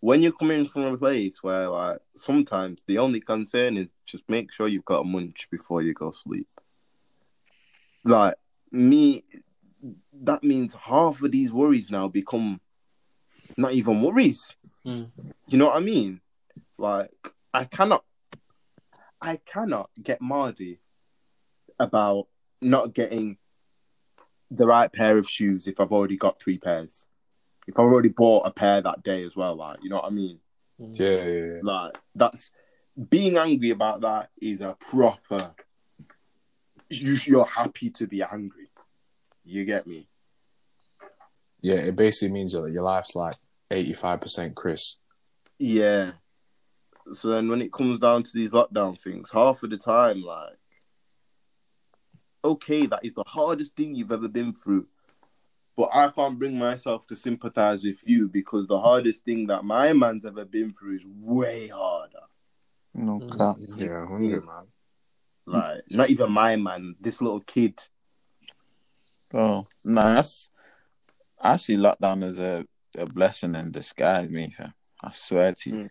when 0.01 0.21
you're 0.21 0.31
coming 0.31 0.67
from 0.67 0.83
a 0.83 0.97
place 0.97 1.41
where 1.41 1.69
like 1.69 1.99
sometimes 2.15 2.81
the 2.87 2.97
only 2.97 3.21
concern 3.21 3.77
is 3.77 3.93
just 4.05 4.27
make 4.27 4.51
sure 4.51 4.67
you've 4.67 4.85
got 4.85 5.01
a 5.01 5.03
munch 5.03 5.47
before 5.49 5.81
you 5.81 5.93
go 5.93 6.11
sleep. 6.11 6.47
Like 8.03 8.35
me 8.71 9.23
that 10.13 10.43
means 10.43 10.73
half 10.73 11.21
of 11.21 11.31
these 11.31 11.51
worries 11.51 11.89
now 11.89 12.07
become 12.07 12.62
not 13.57 13.73
even 13.73 14.01
worries. 14.01 14.55
Mm. 14.86 15.10
You 15.47 15.57
know 15.57 15.67
what 15.67 15.77
I 15.77 15.79
mean? 15.79 16.21
Like 16.77 17.12
I 17.53 17.65
cannot 17.65 18.03
I 19.21 19.39
cannot 19.45 19.89
get 20.01 20.21
Mardy 20.21 20.79
about 21.79 22.27
not 22.62 22.93
getting 22.93 23.38
the 24.49 24.67
right 24.67 24.91
pair 24.91 25.17
of 25.17 25.29
shoes 25.29 25.67
if 25.67 25.79
I've 25.79 25.91
already 25.91 26.17
got 26.17 26.39
three 26.39 26.57
pairs. 26.57 27.07
If 27.67 27.75
I've 27.75 27.86
already 27.86 28.10
bought 28.10 28.47
a 28.47 28.51
pair 28.51 28.81
that 28.81 29.03
day 29.03 29.23
as 29.23 29.36
well, 29.36 29.55
like 29.55 29.84
you 29.84 29.89
know 29.89 29.97
what 29.97 30.05
I 30.05 30.10
mean? 30.10 30.39
Yeah, 30.79 31.10
yeah, 31.10 31.25
yeah. 31.25 31.60
Like 31.62 31.97
that's 32.15 32.51
being 33.10 33.38
angry 33.38 33.69
about 33.69 34.01
that 34.01 34.29
is 34.41 34.62
a 34.62 34.75
proper. 34.79 35.55
You, 36.89 37.15
you're 37.25 37.45
happy 37.45 37.89
to 37.91 38.07
be 38.07 38.21
angry. 38.21 38.61
You 39.43 39.65
get 39.65 39.88
me? 39.88 40.08
Yeah, 41.62 41.75
it 41.75 41.95
basically 41.95 42.34
means 42.34 42.54
that 42.54 42.71
your 42.71 42.84
life's 42.84 43.15
like 43.15 43.36
eighty-five 43.69 44.21
percent 44.21 44.56
Chris. 44.56 44.97
Yeah. 45.60 46.13
So 47.13 47.30
then 47.30 47.49
when 47.49 47.62
it 47.62 47.73
comes 47.73 47.99
down 47.99 48.23
to 48.23 48.32
these 48.34 48.51
lockdown 48.51 48.99
things, 48.99 49.32
half 49.32 49.63
of 49.63 49.69
the 49.69 49.77
time, 49.77 50.21
like, 50.21 50.58
okay, 52.45 52.86
that 52.86 53.04
is 53.04 53.13
the 53.13 53.23
hardest 53.27 53.75
thing 53.75 53.95
you've 53.95 54.12
ever 54.12 54.27
been 54.27 54.54
through. 54.54 54.88
But 55.75 55.89
I 55.93 56.10
can't 56.10 56.38
bring 56.38 56.58
myself 56.58 57.08
to 57.08 57.15
sympathize 57.15 57.84
with 57.84 58.08
you 58.08 58.27
because 58.27 58.67
the 58.67 58.80
hardest 58.80 59.23
thing 59.23 59.47
that 59.47 59.63
my 59.63 59.93
man's 59.93 60.25
ever 60.25 60.45
been 60.45 60.73
through 60.73 60.97
is 60.97 61.06
way 61.06 61.67
harder. 61.69 62.19
No 62.93 63.19
Mm. 63.19 63.38
cap. 63.38 63.56
Yeah, 63.77 64.06
hundred 64.06 64.45
man. 64.45 64.67
Like, 65.45 65.84
not 65.89 66.10
even 66.10 66.32
my 66.32 66.56
man, 66.56 66.95
this 66.99 67.21
little 67.21 67.41
kid. 67.41 67.82
Oh, 69.34 69.65
nah, 69.84 70.15
that's 70.15 70.50
I 71.41 71.56
see 71.58 71.76
lockdown 71.76 72.24
as 72.24 72.39
a, 72.39 72.65
a 72.98 73.06
blessing 73.06 73.56
in 73.56 73.72
disguise, 73.72 74.30
me. 74.30 74.54
I 75.04 75.12
swear 75.12 75.54
to 75.54 75.70
you. 75.70 75.76
Mm. 75.76 75.89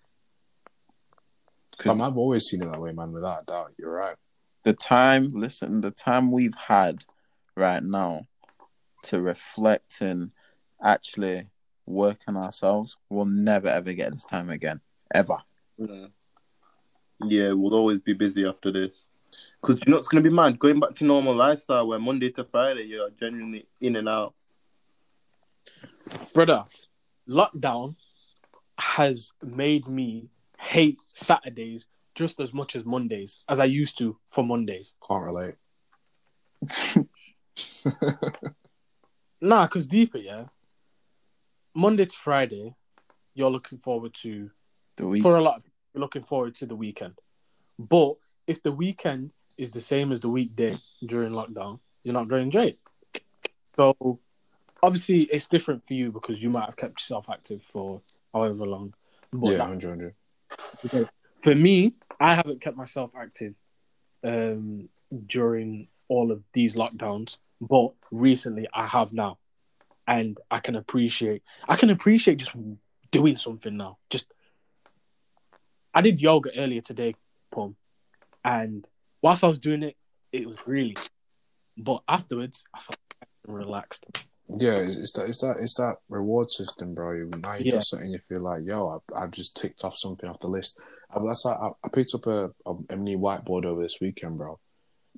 Fam, 1.82 2.02
I've 2.02 2.16
always 2.16 2.44
seen 2.46 2.62
it 2.62 2.70
that 2.70 2.80
way, 2.80 2.92
man. 2.92 3.12
Without 3.12 3.42
a 3.42 3.44
doubt, 3.44 3.72
you're 3.78 3.90
right. 3.90 4.16
the 4.64 4.74
time, 4.74 5.30
listen, 5.32 5.80
the 5.80 5.90
time 5.90 6.30
we've 6.30 6.54
had 6.54 7.04
right 7.56 7.82
now 7.82 8.26
to 9.04 9.20
reflect 9.20 10.00
and 10.00 10.30
actually 10.82 11.44
work 11.86 12.20
on 12.28 12.36
ourselves, 12.36 12.96
we'll 13.08 13.24
never 13.24 13.68
ever 13.68 13.92
get 13.92 14.12
this 14.12 14.24
time 14.24 14.50
again. 14.50 14.80
Ever. 15.14 15.38
Yeah, 15.78 16.06
yeah 17.24 17.52
we'll 17.52 17.74
always 17.74 18.00
be 18.00 18.12
busy 18.12 18.46
after 18.46 18.70
this. 18.70 19.08
Because 19.60 19.82
you 19.84 19.92
know 19.92 19.98
it's 19.98 20.08
going 20.08 20.22
to 20.22 20.28
be 20.28 20.34
mad 20.34 20.58
going 20.58 20.80
back 20.80 20.94
to 20.96 21.04
normal 21.04 21.34
lifestyle 21.34 21.86
where 21.86 21.98
Monday 21.98 22.30
to 22.30 22.44
Friday 22.44 22.84
you're 22.84 23.10
genuinely 23.10 23.66
in 23.80 23.96
and 23.96 24.08
out. 24.08 24.34
brother, 26.34 26.64
lockdown 27.28 27.94
has 28.78 29.32
made 29.42 29.86
me 29.86 30.28
hate 30.58 30.98
Saturdays 31.12 31.86
just 32.14 32.40
as 32.40 32.52
much 32.52 32.74
as 32.76 32.84
Mondays 32.84 33.40
as 33.48 33.60
I 33.60 33.64
used 33.66 33.98
to 33.98 34.16
for 34.30 34.42
Mondays. 34.44 34.94
Can't 35.06 35.24
relate. 35.24 35.54
Nah, 39.40 39.64
because 39.66 39.86
deeper, 39.86 40.18
yeah. 40.18 40.44
Monday 41.74 42.04
to 42.04 42.16
Friday, 42.16 42.74
you're 43.34 43.50
looking 43.50 43.78
forward 43.78 44.12
to 44.22 44.50
The 44.96 45.06
week. 45.06 45.22
for 45.22 45.36
a 45.36 45.40
lot. 45.40 45.56
Of 45.56 45.62
people, 45.64 45.72
you're 45.94 46.00
looking 46.02 46.22
forward 46.24 46.54
to 46.56 46.66
the 46.66 46.76
weekend, 46.76 47.14
but 47.78 48.16
if 48.50 48.64
the 48.64 48.72
weekend 48.72 49.30
is 49.56 49.70
the 49.70 49.80
same 49.80 50.10
as 50.10 50.18
the 50.18 50.28
weekday 50.28 50.76
during 51.06 51.30
lockdown, 51.30 51.78
you're 52.02 52.12
not 52.12 52.26
going 52.26 52.40
to 52.40 52.58
enjoy 52.58 52.74
it. 52.74 52.78
So, 53.76 54.18
obviously, 54.82 55.20
it's 55.20 55.46
different 55.46 55.86
for 55.86 55.94
you 55.94 56.10
because 56.10 56.42
you 56.42 56.50
might 56.50 56.66
have 56.66 56.74
kept 56.76 56.94
yourself 57.00 57.30
active 57.30 57.62
for 57.62 58.00
however 58.34 58.66
long. 58.66 58.94
But 59.32 59.52
yeah, 59.52 59.58
that- 59.58 59.68
hundred, 59.68 59.88
hundred. 59.90 60.14
Okay. 60.84 61.08
For 61.42 61.54
me, 61.54 61.94
I 62.18 62.34
haven't 62.34 62.60
kept 62.60 62.76
myself 62.76 63.12
active 63.16 63.54
um, 64.24 64.88
during 65.26 65.86
all 66.08 66.32
of 66.32 66.42
these 66.52 66.74
lockdowns, 66.74 67.38
but 67.60 67.92
recently 68.10 68.66
I 68.74 68.88
have 68.88 69.12
now, 69.12 69.38
and 70.08 70.38
I 70.50 70.58
can 70.58 70.74
appreciate. 70.74 71.44
I 71.68 71.76
can 71.76 71.90
appreciate 71.90 72.38
just 72.38 72.56
doing 73.12 73.36
something 73.36 73.76
now. 73.76 73.98
Just, 74.10 74.34
I 75.94 76.00
did 76.00 76.20
yoga 76.20 76.50
earlier 76.58 76.80
today, 76.80 77.14
Pom, 77.52 77.76
and 78.44 78.86
whilst 79.22 79.44
I 79.44 79.48
was 79.48 79.58
doing 79.58 79.82
it, 79.82 79.96
it 80.32 80.46
was 80.46 80.58
really, 80.66 80.96
but 81.76 82.02
afterwards 82.08 82.64
I 82.74 82.80
felt 82.80 82.98
relaxed. 83.46 84.04
Yeah, 84.58 84.74
it's, 84.78 84.96
it's 84.96 85.12
that 85.12 85.26
it's 85.28 85.40
that 85.42 85.56
it's 85.60 85.76
that 85.76 85.96
reward 86.08 86.50
system, 86.50 86.94
bro. 86.94 87.12
You- 87.12 87.30
Now 87.38 87.54
you 87.54 87.66
Yeah. 87.66 87.72
do 87.72 87.80
something, 87.82 88.10
you 88.10 88.18
feel 88.18 88.40
like, 88.40 88.62
yo, 88.64 89.00
I, 89.14 89.22
I've 89.22 89.30
just 89.30 89.56
ticked 89.56 89.84
off 89.84 89.94
something 89.96 90.28
off 90.28 90.40
the 90.40 90.48
list. 90.48 90.80
I, 91.14 91.18
that's 91.24 91.44
like, 91.44 91.56
I, 91.58 91.68
I 91.84 91.88
picked 91.88 92.14
up 92.14 92.26
a, 92.26 92.50
a, 92.66 92.74
a 92.90 92.96
new 92.96 93.18
whiteboard 93.18 93.64
over 93.64 93.80
this 93.82 93.98
weekend, 94.00 94.38
bro. 94.38 94.58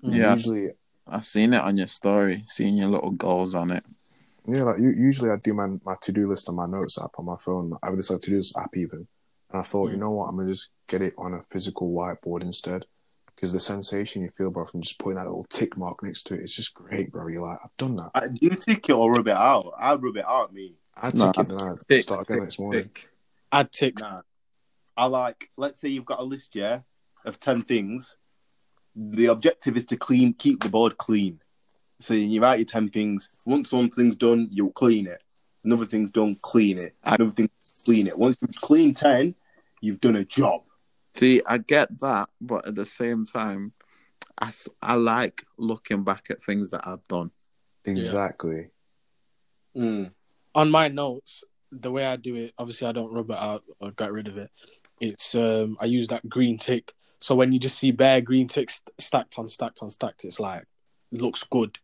Yeah. 0.02 0.32
Usually, 0.32 0.70
I've 1.06 1.24
seen 1.24 1.54
it 1.54 1.60
on 1.62 1.78
your 1.78 1.86
story, 1.86 2.42
seeing 2.46 2.76
your 2.76 2.88
little 2.88 3.10
goals 3.10 3.54
on 3.54 3.70
it. 3.70 3.86
yeah, 4.46 4.64
like 4.64 4.78
u- 4.78 4.94
usually 4.96 5.30
I 5.30 5.36
do 5.36 5.54
my 5.54 5.66
my 5.84 5.94
to 6.02 6.12
do 6.12 6.28
list 6.28 6.48
on 6.50 6.56
my 6.56 6.66
notes 6.66 6.98
app 7.02 7.12
on 7.18 7.24
my 7.24 7.36
phone. 7.36 7.72
I 7.82 7.86
have 7.86 7.96
this 7.96 8.10
like 8.10 8.20
to 8.20 8.30
do 8.30 8.36
list 8.36 8.56
app 8.58 8.76
even, 8.76 9.06
and 9.50 9.58
I 9.60 9.62
thought, 9.62 9.88
Mm. 9.88 9.92
you 9.92 9.96
know 9.98 10.10
what, 10.10 10.26
I'm 10.28 10.36
gonna 10.36 10.50
just 10.52 10.70
get 10.88 11.00
it 11.00 11.14
on 11.16 11.32
a 11.34 11.42
physical 11.44 11.90
whiteboard 11.90 12.42
instead. 12.42 12.84
Because 13.42 13.52
the 13.52 13.58
sensation 13.58 14.22
you 14.22 14.30
feel, 14.38 14.50
bro, 14.50 14.64
from 14.64 14.82
just 14.82 15.00
putting 15.00 15.16
that 15.16 15.24
little 15.26 15.42
tick 15.50 15.76
mark 15.76 16.00
next 16.04 16.28
to 16.28 16.34
it, 16.34 16.42
it's 16.42 16.54
just 16.54 16.74
great, 16.74 17.10
bro. 17.10 17.26
You're 17.26 17.42
like, 17.44 17.58
I've 17.64 17.76
done 17.76 17.96
that. 17.96 18.12
I, 18.14 18.28
do 18.28 18.34
you 18.40 18.50
tick 18.50 18.88
it 18.88 18.92
or 18.92 19.10
rub 19.12 19.26
it 19.26 19.32
out? 19.32 19.72
I 19.76 19.96
rub 19.96 20.16
it 20.16 20.24
out, 20.24 20.54
me. 20.54 20.76
I 20.96 21.10
tick 21.10 21.18
No, 21.18 21.30
it, 21.30 21.48
then 21.48 21.60
I 21.60 21.74
Tick, 21.88 22.02
start 22.04 22.20
again 22.20 22.36
tick, 22.36 22.42
next 22.44 22.60
morning. 22.60 22.82
tick. 22.84 23.08
I'd 23.50 23.72
tick. 23.72 23.98
Nah. 23.98 24.20
I 24.96 25.06
like, 25.06 25.50
let's 25.56 25.80
say 25.80 25.88
you've 25.88 26.04
got 26.04 26.20
a 26.20 26.22
list, 26.22 26.54
yeah, 26.54 26.82
of 27.24 27.40
10 27.40 27.62
things. 27.62 28.16
The 28.94 29.26
objective 29.26 29.76
is 29.76 29.86
to 29.86 29.96
clean, 29.96 30.34
keep 30.34 30.62
the 30.62 30.68
board 30.68 30.96
clean. 30.96 31.40
So 31.98 32.14
you 32.14 32.40
write 32.40 32.60
your 32.60 32.66
10 32.66 32.90
things. 32.90 33.42
Once 33.44 33.70
something's 33.70 34.14
done, 34.14 34.46
you'll 34.52 34.70
clean 34.70 35.08
it. 35.08 35.20
Another 35.64 35.84
thing's 35.86 36.12
done, 36.12 36.36
clean 36.42 36.78
it. 36.78 36.94
Another 37.02 37.32
thing, 37.32 37.50
clean 37.84 38.06
it. 38.06 38.16
Once 38.16 38.36
you've 38.40 38.54
cleaned 38.54 38.98
10, 38.98 39.34
you've 39.80 39.98
done 39.98 40.14
a 40.14 40.24
job. 40.24 40.62
See, 41.14 41.42
I 41.46 41.58
get 41.58 42.00
that, 42.00 42.30
but 42.40 42.66
at 42.66 42.74
the 42.74 42.86
same 42.86 43.24
time, 43.26 43.72
I, 44.40 44.50
I 44.80 44.94
like 44.94 45.44
looking 45.58 46.04
back 46.04 46.26
at 46.30 46.42
things 46.42 46.70
that 46.70 46.86
I've 46.86 47.06
done. 47.08 47.30
Exactly. 47.84 48.68
Mm. 49.76 50.10
on 50.54 50.70
my 50.70 50.88
notes, 50.88 51.44
the 51.70 51.90
way 51.90 52.04
I 52.04 52.16
do 52.16 52.36
it, 52.36 52.52
obviously 52.58 52.86
I 52.86 52.92
don't 52.92 53.12
rub 53.12 53.30
it 53.30 53.38
out 53.38 53.64
or 53.80 53.90
get 53.92 54.12
rid 54.12 54.28
of 54.28 54.36
it. 54.36 54.50
It's 55.00 55.34
um 55.34 55.76
I 55.80 55.86
use 55.86 56.08
that 56.08 56.28
green 56.28 56.58
tick. 56.58 56.92
So 57.20 57.34
when 57.34 57.52
you 57.52 57.58
just 57.58 57.78
see 57.78 57.90
bare 57.90 58.20
green 58.20 58.48
ticks 58.48 58.82
stacked 58.98 59.38
on 59.38 59.48
stacked 59.48 59.82
on 59.82 59.90
stacked, 59.90 60.24
it's 60.24 60.38
like 60.38 60.64
looks 61.10 61.44
good. 61.44 61.78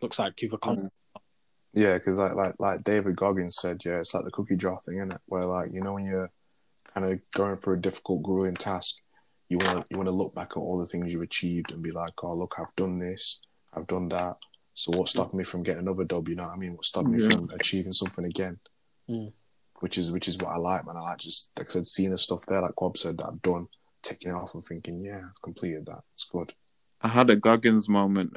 Looks 0.00 0.18
like 0.18 0.42
you've 0.42 0.52
accomplished. 0.52 0.92
Yeah, 1.72 1.94
because 1.94 2.18
like 2.18 2.34
like 2.34 2.54
like 2.58 2.84
David 2.84 3.16
Goggins 3.16 3.56
said, 3.56 3.80
yeah, 3.84 3.98
it's 4.00 4.12
like 4.12 4.24
the 4.24 4.30
cookie 4.30 4.56
jar 4.56 4.78
thing, 4.84 4.98
isn't 4.98 5.12
it? 5.12 5.20
Where 5.26 5.44
like 5.44 5.72
you 5.72 5.80
know 5.80 5.94
when 5.94 6.04
you're 6.04 6.30
kind 6.94 7.06
of 7.12 7.20
going 7.32 7.58
for 7.58 7.74
a 7.74 7.80
difficult, 7.80 8.22
grueling 8.22 8.54
task, 8.54 8.96
you 9.48 9.58
want 9.58 9.80
to 9.80 9.84
you 9.90 9.96
want 9.98 10.06
to 10.08 10.12
look 10.14 10.34
back 10.34 10.52
at 10.52 10.56
all 10.58 10.78
the 10.78 10.86
things 10.86 11.12
you've 11.12 11.22
achieved 11.22 11.72
and 11.72 11.82
be 11.82 11.90
like, 11.90 12.22
oh 12.22 12.34
look, 12.34 12.54
I've 12.58 12.74
done 12.76 12.98
this, 12.98 13.40
I've 13.74 13.86
done 13.86 14.08
that. 14.08 14.36
So 14.74 14.96
what 14.96 15.08
stopped 15.08 15.34
me 15.34 15.44
from 15.44 15.62
getting 15.62 15.82
another 15.82 16.04
dub? 16.04 16.28
You 16.28 16.36
know 16.36 16.44
what 16.44 16.54
I 16.54 16.56
mean? 16.56 16.74
What 16.74 16.84
stopped 16.86 17.08
me 17.08 17.22
Yeah. 17.22 17.28
from 17.30 17.50
achieving 17.50 17.92
something 17.92 18.24
again? 18.24 18.58
Mm. 19.10 19.32
Which 19.80 19.98
is 19.98 20.10
which 20.10 20.28
is 20.28 20.38
what 20.38 20.52
I 20.52 20.56
like, 20.56 20.86
man. 20.86 20.96
I 20.96 21.00
like 21.00 21.18
just 21.18 21.50
like 21.58 21.68
I 21.68 21.72
said, 21.72 21.86
seeing 21.86 22.10
the 22.10 22.18
stuff 22.18 22.46
there, 22.46 22.62
like 22.62 22.72
Quab 22.76 22.96
said, 22.96 23.18
that 23.18 23.26
I've 23.26 23.42
done, 23.42 23.66
taking 24.02 24.30
it 24.30 24.34
off 24.34 24.54
and 24.54 24.62
thinking, 24.64 25.02
yeah, 25.04 25.18
I've 25.18 25.42
completed 25.42 25.86
that. 25.86 26.00
It's 26.14 26.24
good. 26.24 26.54
I 27.02 27.08
had 27.08 27.28
a 27.30 27.36
Goggins 27.36 27.88
moment 27.88 28.36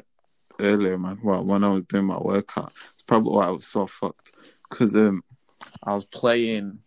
earlier, 0.60 0.98
man. 0.98 1.18
Well, 1.22 1.44
when 1.44 1.62
I 1.64 1.68
was 1.68 1.84
doing 1.84 2.04
my 2.06 2.18
workout, 2.18 2.72
it's 2.92 3.02
probably 3.02 3.32
why 3.32 3.46
I 3.46 3.50
was 3.50 3.66
so 3.66 3.86
fucked. 3.86 4.32
because 4.68 4.94
um, 4.96 5.22
I 5.84 5.94
was 5.94 6.04
playing 6.04 6.80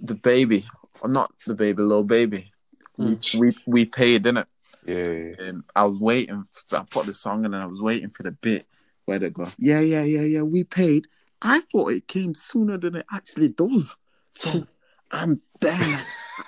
the 0.00 0.14
baby, 0.14 0.64
or 1.00 1.08
not 1.08 1.32
the 1.46 1.54
baby, 1.54 1.82
little 1.82 2.04
baby. 2.04 2.52
We 2.98 3.18
we 3.38 3.56
we 3.66 3.84
paid, 3.84 4.22
didn't 4.22 4.48
Yeah, 4.86 4.94
yeah, 4.94 5.32
yeah. 5.38 5.48
um, 5.48 5.64
I 5.74 5.84
was 5.84 5.98
waiting. 5.98 6.44
So 6.50 6.78
I 6.78 6.84
put 6.90 7.06
the 7.06 7.12
song 7.12 7.44
in, 7.44 7.52
and 7.54 7.62
I 7.62 7.66
was 7.66 7.80
waiting 7.80 8.10
for 8.10 8.22
the 8.22 8.32
bit 8.32 8.66
where 9.04 9.18
they 9.18 9.30
go, 9.30 9.46
"Yeah, 9.58 9.80
yeah, 9.80 10.02
yeah, 10.02 10.22
yeah, 10.22 10.42
we 10.42 10.64
paid." 10.64 11.06
I 11.42 11.60
thought 11.60 11.92
it 11.92 12.08
came 12.08 12.34
sooner 12.34 12.78
than 12.78 12.96
it 12.96 13.06
actually 13.12 13.48
does. 13.48 13.96
So 14.30 14.66
I'm 15.10 15.42
there. 15.60 16.02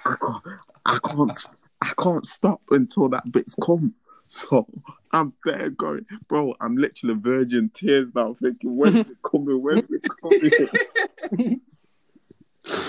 I 0.05 0.17
can't, 0.21 0.45
I 0.87 0.99
can't, 1.05 1.47
I 1.83 1.93
can't 2.03 2.27
stop 2.27 2.63
until 2.71 3.09
that 3.11 3.31
bit's 3.31 3.55
come. 3.55 3.95
So 4.29 4.67
I'm 5.13 5.33
there 5.45 5.71
going, 5.71 6.07
bro. 6.29 6.55
I'm 6.61 6.77
literally 6.77 7.19
virgin 7.19 7.71
tears 7.73 8.15
now, 8.15 8.35
thinking, 8.35 8.77
when's 8.77 9.11
it 9.11 9.17
coming? 9.23 9.63
When's 9.63 9.89
it 9.91 10.03
coming? 10.21 11.61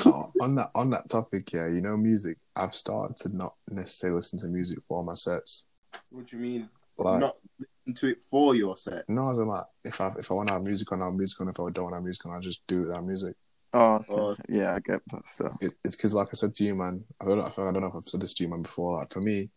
Oh, 0.05 0.31
on 0.41 0.55
that 0.55 0.71
on 0.75 0.89
that 0.91 1.09
topic, 1.09 1.51
yeah, 1.53 1.67
you 1.67 1.81
know, 1.81 1.97
music. 1.97 2.37
I've 2.55 2.75
started 2.75 3.15
to 3.17 3.35
not 3.35 3.53
necessarily 3.69 4.17
listen 4.17 4.39
to 4.39 4.47
music 4.47 4.79
for 4.87 5.03
my 5.03 5.13
sets. 5.13 5.67
What 6.09 6.27
do 6.27 6.37
you 6.37 6.41
mean? 6.41 6.69
Like, 6.97 7.19
Not 7.21 7.35
listen 7.57 7.93
to 7.95 8.07
it 8.07 8.21
for 8.21 8.55
your 8.55 8.75
set. 8.75 9.07
no, 9.07 9.31
as 9.31 9.39
in 9.39 9.47
like, 9.47 9.65
if 9.83 10.01
I 10.01 10.11
if 10.19 10.31
I 10.31 10.33
want 10.33 10.47
to 10.49 10.53
have 10.53 10.63
music 10.63 10.91
on, 10.91 11.01
I 11.01 11.05
have 11.05 11.13
music 11.13 11.39
on. 11.41 11.49
If 11.49 11.59
I 11.59 11.69
don't 11.69 11.83
want 11.83 11.93
to 11.93 11.97
have 11.97 12.03
music 12.03 12.25
on, 12.25 12.35
I 12.35 12.39
just 12.39 12.65
do 12.67 12.79
it 12.79 12.87
without 12.87 13.05
music. 13.05 13.35
Oh, 13.73 13.95
okay. 13.95 14.13
Oh. 14.13 14.35
yeah, 14.49 14.73
I 14.73 14.79
get 14.79 15.01
that 15.11 15.27
stuff. 15.27 15.55
It, 15.61 15.73
it's 15.83 15.95
because, 15.95 16.13
like 16.13 16.29
I 16.29 16.33
said 16.33 16.53
to 16.55 16.63
you, 16.63 16.75
man. 16.75 17.03
I 17.21 17.25
don't 17.25 17.37
know 17.37 17.45
if 17.45 17.57
I 17.57 17.71
don't 17.71 17.81
know 17.81 17.87
if 17.87 17.95
I've 17.95 18.03
said 18.03 18.21
this 18.21 18.33
to 18.35 18.43
you, 18.43 18.49
man, 18.49 18.63
before. 18.63 18.97
Like 18.99 19.11
for 19.11 19.21
me, 19.21 19.49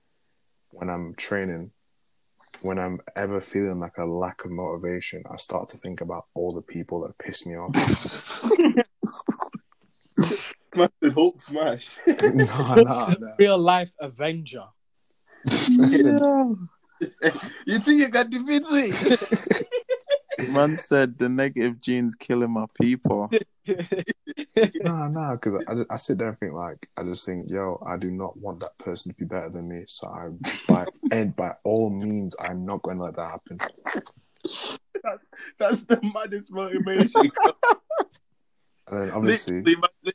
when 0.71 0.89
I'm 0.91 1.15
training, 1.15 1.71
when 2.61 2.79
I'm 2.79 3.01
ever 3.17 3.41
feeling 3.41 3.81
like 3.81 3.99
a 3.99 4.05
lack 4.05 4.45
of 4.45 4.51
motivation, 4.51 5.23
I 5.31 5.37
start 5.37 5.69
to 5.71 5.79
think 5.79 6.01
about 6.01 6.27
all 6.35 6.55
the 6.55 6.63
people 6.63 7.01
that 7.03 7.19
piss 7.19 7.47
me 7.47 7.57
off. 7.57 7.75
Man, 10.75 10.89
Hulk 11.15 11.41
smash. 11.41 11.99
no, 12.07 12.75
no, 12.75 13.07
no. 13.21 13.35
Real 13.39 13.59
life 13.59 13.93
Avenger. 14.01 14.65
Yeah. 15.45 16.55
you 17.67 17.79
think 17.79 18.01
you 18.01 18.09
got 18.09 18.31
defeat 18.31 18.63
me? 18.71 18.93
Man 20.53 20.77
said 20.77 21.19
the 21.19 21.29
negative 21.29 21.81
genes 21.81 22.15
killing 22.15 22.51
my 22.51 22.67
people. 22.81 23.31
No, 24.83 25.09
no, 25.09 25.31
because 25.33 25.65
I, 25.69 25.75
I 25.91 25.97
sit 25.97 26.19
there 26.19 26.29
and 26.29 26.39
think 26.39 26.53
like 26.53 26.89
I 26.97 27.03
just 27.03 27.27
think, 27.27 27.51
yo, 27.51 27.83
I 27.87 27.97
do 27.97 28.11
not 28.11 28.37
want 28.37 28.61
that 28.61 28.77
person 28.79 29.13
to 29.13 29.19
be 29.19 29.25
better 29.25 29.51
than 29.51 29.69
me. 29.69 29.85
So 29.87 30.09
I, 30.09 30.29
by 30.69 30.87
and 31.11 31.35
by 31.35 31.53
all 31.65 31.91
means, 31.91 32.37
I'm 32.41 32.65
not 32.65 32.83
going 32.83 32.99
to 32.99 33.05
let 33.05 33.17
that 33.17 33.31
happen. 33.31 33.59
That's 35.59 35.83
the 35.85 36.01
maddest 36.15 36.53
motivation. 36.53 37.31
And 38.93 39.09
then 39.09 39.11
obviously, 39.15 39.65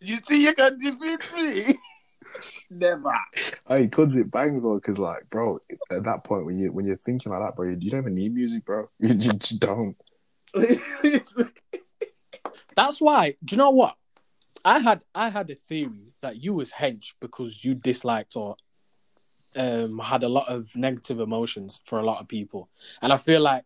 you 0.02 0.18
think 0.18 0.44
you 0.44 0.54
can 0.54 0.78
defeat 0.78 1.34
me? 1.36 1.80
Never. 2.70 3.12
hey, 3.68 3.88
cause 3.88 4.16
it 4.16 4.30
bangs 4.30 4.62
though, 4.62 4.76
because 4.76 5.00
like, 5.00 5.28
bro, 5.30 5.60
at 5.90 6.04
that 6.04 6.24
point 6.24 6.46
when 6.46 6.60
you 6.60 6.72
when 6.72 6.86
you're 6.86 6.96
thinking 6.96 7.32
like 7.32 7.42
that, 7.42 7.56
bro, 7.56 7.70
you, 7.70 7.78
you 7.80 7.90
don't 7.90 8.02
even 8.02 8.14
need 8.14 8.36
music, 8.36 8.64
bro. 8.66 8.88
You 9.00 9.16
just 9.16 9.60
don't. 9.60 9.98
That's 12.76 13.02
why. 13.02 13.36
Do 13.44 13.56
you 13.56 13.58
know 13.58 13.72
what? 13.72 13.96
I 14.64 14.78
had 14.78 15.04
I 15.16 15.30
had 15.30 15.50
a 15.50 15.56
theory 15.56 16.14
that 16.22 16.44
you 16.44 16.54
was 16.54 16.72
hench 16.72 17.14
because 17.20 17.64
you 17.66 17.74
disliked 17.74 18.36
or 18.36 18.58
um, 19.56 19.98
had 19.98 20.22
a 20.22 20.30
lot 20.30 20.50
of 20.50 20.76
negative 20.76 21.20
emotions 21.20 21.82
for 21.86 21.98
a 21.98 22.06
lot 22.06 22.20
of 22.22 22.28
people, 22.28 22.70
and 23.02 23.12
I 23.12 23.18
feel 23.18 23.42
like 23.42 23.64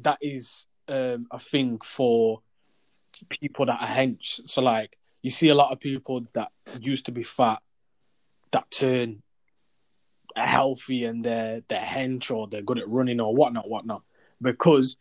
that 0.00 0.18
is 0.20 0.66
um, 0.88 1.28
a 1.30 1.38
thing 1.38 1.78
for 1.78 2.42
people 3.28 3.66
that 3.66 3.80
are 3.80 3.88
hench. 3.88 4.48
So 4.48 4.62
like 4.62 4.96
you 5.22 5.30
see 5.30 5.48
a 5.48 5.54
lot 5.54 5.72
of 5.72 5.80
people 5.80 6.26
that 6.34 6.48
used 6.80 7.06
to 7.06 7.12
be 7.12 7.22
fat 7.22 7.60
that 8.52 8.70
turn 8.70 9.22
healthy 10.36 11.04
and 11.04 11.24
they're 11.24 11.62
they're 11.68 11.80
hench 11.80 12.30
or 12.34 12.46
they're 12.46 12.62
good 12.62 12.78
at 12.78 12.88
running 12.88 13.20
or 13.20 13.34
whatnot, 13.34 13.68
whatnot, 13.68 14.02
because 14.40 14.96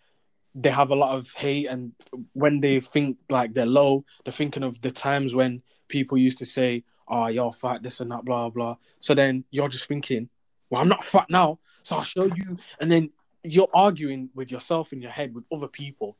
they 0.56 0.70
have 0.72 0.90
a 0.90 0.96
lot 0.96 1.16
of 1.16 1.32
hate 1.34 1.68
and 1.68 1.94
when 2.34 2.62
they 2.62 2.80
think 2.80 3.18
like 3.30 3.54
they're 3.54 3.66
low, 3.66 4.04
they're 4.26 4.32
thinking 4.32 4.64
of 4.64 4.82
the 4.82 4.92
times 4.92 5.36
when 5.36 5.62
people 5.88 6.18
used 6.18 6.40
to 6.40 6.46
say, 6.46 6.84
Oh, 7.08 7.28
you're 7.28 7.54
fat, 7.54 7.84
this 7.84 8.02
and 8.02 8.12
that, 8.12 8.26
blah 8.26 8.50
blah. 8.50 8.78
So 9.00 9.14
then 9.14 9.44
you're 9.52 9.70
just 9.70 9.86
thinking, 9.86 10.30
Well, 10.70 10.82
I'm 10.82 10.90
not 10.90 11.06
fat 11.06 11.28
now, 11.30 11.60
so 11.84 11.98
I'll 11.98 12.04
show 12.04 12.26
you 12.26 12.58
and 12.80 12.92
then 12.92 13.12
you're 13.44 13.70
arguing 13.74 14.30
with 14.36 14.52
yourself 14.52 14.92
in 14.92 15.02
your 15.02 15.12
head 15.12 15.34
with 15.34 15.46
other 15.52 15.68
people. 15.68 16.18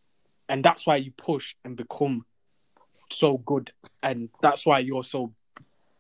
And 0.50 0.64
that's 0.64 0.86
why 0.86 0.96
you 0.98 1.12
push 1.12 1.56
and 1.64 1.76
become 1.76 2.26
so 3.12 3.38
good. 3.40 3.72
And 4.04 4.30
that's 4.42 4.66
why 4.66 4.80
you're 4.80 5.04
so 5.04 5.34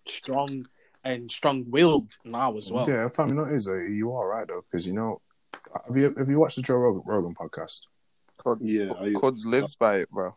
strong 0.08 0.68
and 1.04 1.32
strong 1.32 1.66
willed 1.68 2.14
now 2.24 2.58
as 2.58 2.72
well. 2.72 2.88
Yeah, 2.88 3.08
fam, 3.10 3.30
you 3.30 3.36
know, 3.36 3.46
it 3.46 3.56
is 3.56 3.68
uh, 3.68 3.76
you 3.76 4.14
are 4.14 4.28
right 4.28 4.48
though, 4.48 4.62
because 4.70 4.88
you 4.88 4.94
know, 4.94 5.22
have 5.86 5.96
you 5.96 6.14
have 6.18 6.30
you 6.30 6.40
watched 6.40 6.58
the 6.58 6.62
Joe 6.62 6.76
Rogan, 6.76 7.04
Rogan 7.06 7.36
podcast? 7.36 7.82
Cud, 8.44 8.60
Yeah, 8.62 8.94
I- 8.94 9.14
Cuds 9.20 9.46
lives 9.46 9.76
by 9.76 9.98
it, 9.98 10.10
bro. 10.10 10.34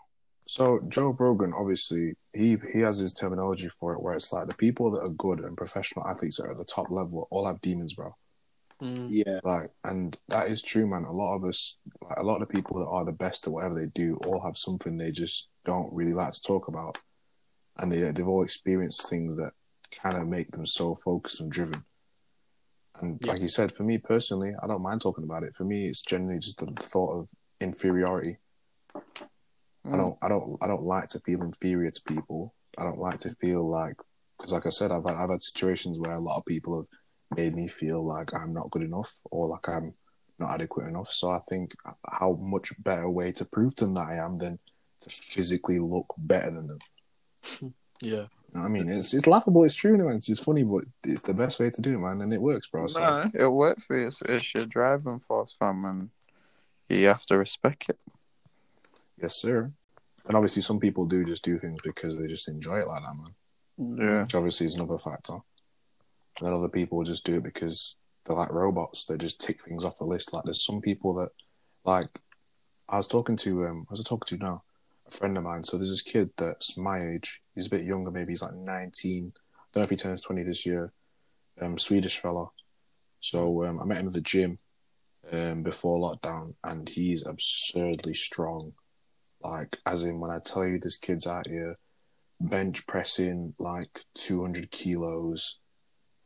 So 0.46 0.80
Joe 0.88 1.14
Rogan, 1.16 1.52
obviously, 1.52 2.14
he 2.32 2.56
he 2.72 2.80
has 2.80 2.98
his 2.98 3.14
terminology 3.14 3.68
for 3.68 3.92
it, 3.94 4.02
where 4.02 4.14
it's 4.14 4.32
like 4.32 4.48
the 4.48 4.54
people 4.54 4.90
that 4.92 5.00
are 5.02 5.08
good 5.10 5.40
and 5.40 5.56
professional 5.56 6.06
athletes 6.06 6.38
that 6.38 6.46
are 6.46 6.52
at 6.52 6.58
the 6.58 6.64
top 6.64 6.90
level 6.90 7.28
all 7.30 7.46
have 7.46 7.60
demons, 7.60 7.92
bro. 7.94 8.16
Mm. 8.80 9.08
Yeah. 9.10 9.40
Like, 9.42 9.70
and 9.84 10.18
that 10.28 10.48
is 10.48 10.62
true, 10.62 10.86
man. 10.86 11.04
A 11.04 11.12
lot 11.12 11.36
of 11.36 11.44
us, 11.44 11.78
like, 12.02 12.18
a 12.18 12.22
lot 12.22 12.42
of 12.42 12.48
people 12.48 12.78
that 12.78 12.86
are 12.86 13.04
the 13.04 13.12
best 13.12 13.46
at 13.46 13.52
whatever 13.52 13.74
they 13.78 13.90
do, 13.94 14.18
all 14.24 14.40
have 14.40 14.56
something 14.56 14.96
they 14.96 15.10
just 15.10 15.48
don't 15.64 15.92
really 15.92 16.14
like 16.14 16.32
to 16.32 16.42
talk 16.42 16.68
about, 16.68 16.98
and 17.78 17.92
they 17.92 18.00
they've 18.10 18.26
all 18.26 18.42
experienced 18.42 19.08
things 19.10 19.36
that 19.36 19.52
kind 19.90 20.16
of 20.16 20.26
make 20.26 20.50
them 20.52 20.64
so 20.64 20.94
focused 20.94 21.40
and 21.40 21.50
driven. 21.50 21.84
And 23.00 23.18
Yeah. 23.22 23.32
like 23.32 23.42
you 23.42 23.48
said, 23.48 23.72
for 23.72 23.82
me 23.82 23.98
personally, 23.98 24.54
I 24.62 24.66
don't 24.66 24.82
mind 24.82 25.00
talking 25.02 25.24
about 25.24 25.42
it. 25.42 25.54
For 25.54 25.64
me, 25.64 25.86
it's 25.86 26.02
generally 26.02 26.38
just 26.38 26.58
the 26.58 26.66
thought 26.66 27.12
of 27.18 27.28
inferiority. 27.60 28.38
I 28.94 29.96
don't, 29.96 30.18
I 30.22 30.28
don't, 30.28 30.58
I 30.60 30.66
don't 30.66 30.82
like 30.84 31.08
to 31.08 31.20
feel 31.20 31.42
inferior 31.42 31.90
to 31.90 32.02
people. 32.06 32.54
I 32.76 32.84
don't 32.84 32.98
like 32.98 33.18
to 33.20 33.34
feel 33.40 33.68
like, 33.68 33.96
because 34.36 34.52
like 34.52 34.66
I 34.66 34.68
said, 34.68 34.92
I've 34.92 35.04
had, 35.04 35.16
I've 35.16 35.30
had 35.30 35.42
situations 35.42 35.98
where 35.98 36.14
a 36.14 36.20
lot 36.20 36.38
of 36.38 36.44
people 36.44 36.76
have 36.76 36.86
made 37.34 37.54
me 37.54 37.68
feel 37.68 38.04
like 38.04 38.34
I'm 38.34 38.52
not 38.52 38.70
good 38.70 38.82
enough 38.82 39.18
or 39.30 39.48
like 39.48 39.68
I'm 39.68 39.94
not 40.38 40.52
adequate 40.54 40.86
enough. 40.88 41.10
So 41.12 41.30
I 41.30 41.40
think 41.48 41.72
how 42.08 42.32
much 42.40 42.72
better 42.82 43.08
way 43.08 43.32
to 43.32 43.44
prove 43.44 43.76
to 43.76 43.84
them 43.84 43.94
that 43.94 44.08
I 44.08 44.16
am 44.16 44.38
than 44.38 44.58
to 45.02 45.10
physically 45.10 45.78
look 45.78 46.12
better 46.18 46.50
than 46.50 46.66
them. 46.68 47.74
Yeah. 48.02 48.28
You 48.54 48.54
know 48.54 48.62
I 48.62 48.68
mean, 48.68 48.88
it's 48.88 49.12
it's 49.12 49.26
laughable. 49.26 49.62
It's 49.64 49.74
true, 49.74 49.94
man. 49.98 50.16
It's 50.16 50.26
just 50.28 50.42
funny, 50.44 50.62
but 50.62 50.84
it's 51.04 51.20
the 51.20 51.34
best 51.34 51.60
way 51.60 51.68
to 51.68 51.82
do 51.82 51.96
it, 51.96 51.98
man, 51.98 52.22
and 52.22 52.32
it 52.32 52.40
works, 52.40 52.66
bro. 52.66 52.86
So 52.86 52.98
Nah, 52.98 53.28
it 53.34 53.46
works 53.46 53.84
for 53.84 53.98
you. 53.98 54.06
It's, 54.06 54.22
it's 54.22 54.54
your 54.54 54.64
driving 54.64 55.18
force, 55.18 55.52
fam, 55.56 55.84
and 55.84 56.08
you 56.88 57.06
have 57.08 57.26
to 57.26 57.36
respect 57.36 57.90
it. 57.90 57.98
yes, 59.20 59.36
sir. 59.36 59.70
And 60.26 60.34
obviously, 60.34 60.62
some 60.62 60.80
people 60.80 61.04
do 61.04 61.26
just 61.26 61.44
do 61.44 61.58
things 61.58 61.80
because 61.84 62.18
they 62.18 62.26
just 62.26 62.48
enjoy 62.48 62.78
it 62.80 62.88
like 62.88 63.02
that, 63.02 63.14
man. 63.14 63.98
Yeah. 63.98 64.22
which 64.22 64.34
obviously 64.34 64.64
is 64.66 64.74
another 64.76 64.96
factor. 64.98 65.38
And 66.40 66.54
other 66.54 66.68
people 66.68 67.02
just 67.04 67.26
do 67.26 67.36
it 67.36 67.44
because 67.44 67.96
they're 68.24 68.36
like 68.36 68.52
robots. 68.52 69.04
They 69.04 69.16
just 69.16 69.40
tick 69.40 69.60
things 69.60 69.84
off 69.84 70.00
a 70.00 70.04
list. 70.04 70.32
Like 70.32 70.44
there's 70.44 70.64
some 70.64 70.80
people 70.80 71.14
that, 71.14 71.30
like, 71.84 72.20
I 72.88 72.96
was 72.96 73.06
talking 73.06 73.36
to 73.36 73.66
um, 73.66 73.86
I 73.88 73.92
was 73.92 74.02
talking 74.02 74.38
to 74.38 74.44
now 74.44 74.62
a 75.06 75.10
friend 75.10 75.36
of 75.36 75.44
mine. 75.44 75.62
So 75.62 75.76
there's 75.76 75.90
this 75.90 76.02
kid 76.02 76.30
that's 76.36 76.76
my 76.76 76.98
age. 76.98 77.42
He's 77.54 77.66
a 77.66 77.70
bit 77.70 77.84
younger, 77.84 78.10
maybe 78.10 78.32
he's 78.32 78.42
like 78.42 78.54
19. 78.54 79.32
I 79.34 79.38
Don't 79.72 79.80
know 79.80 79.84
if 79.84 79.90
he 79.90 79.96
turns 79.96 80.22
20 80.22 80.42
this 80.42 80.66
year. 80.66 80.92
Um, 81.60 81.78
Swedish 81.78 82.18
fella. 82.18 82.46
So 83.20 83.64
um, 83.64 83.80
I 83.80 83.84
met 83.84 83.98
him 83.98 84.08
at 84.08 84.12
the 84.14 84.20
gym 84.20 84.58
um 85.32 85.62
before 85.62 85.98
lockdown, 85.98 86.54
and 86.64 86.88
he's 86.88 87.26
absurdly 87.26 88.14
strong. 88.14 88.72
Like, 89.42 89.78
as 89.86 90.04
in 90.04 90.20
when 90.20 90.30
I 90.30 90.38
tell 90.38 90.66
you 90.66 90.78
this 90.78 90.96
kid's 90.96 91.26
out 91.26 91.46
here 91.46 91.76
bench 92.40 92.86
pressing 92.86 93.54
like 93.58 94.00
200 94.14 94.70
kilos. 94.70 95.59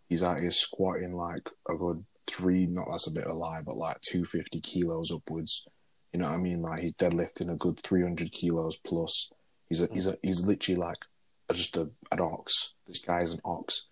He's 0.09 0.23
out 0.23 0.41
here 0.41 0.51
squatting 0.51 1.15
like 1.15 1.49
a 1.69 1.75
good 1.75 2.05
three, 2.29 2.67
not 2.67 2.87
that's 2.91 3.07
a 3.07 3.13
bit 3.13 3.25
of 3.25 3.33
a 3.33 3.35
lie, 3.35 3.61
but 3.65 3.77
like 3.77 4.01
250 4.03 4.61
kilos 4.61 5.13
upwards. 5.13 5.67
You 6.13 6.21
know 6.21 6.27
what 6.27 6.35
I 6.35 6.39
mean? 6.39 6.63
Like 6.63 6.81
he's 6.81 6.95
deadlifting 6.95 7.53
a 7.53 7.57
good 7.57 7.81
300 7.81 8.31
kilos 8.31 8.77
plus. 8.77 9.31
He's 9.69 9.83
a, 9.83 9.93
he's 9.93 10.07
a, 10.07 10.17
he's 10.23 10.47
literally 10.47 10.81
like 10.81 11.05
just 11.53 11.77
a, 11.77 11.91
an 12.13 12.21
ox. 12.21 12.75
This 12.87 13.01
guy 13.01 13.21
is 13.21 13.35
an 13.35 13.41
ox. 13.45 13.89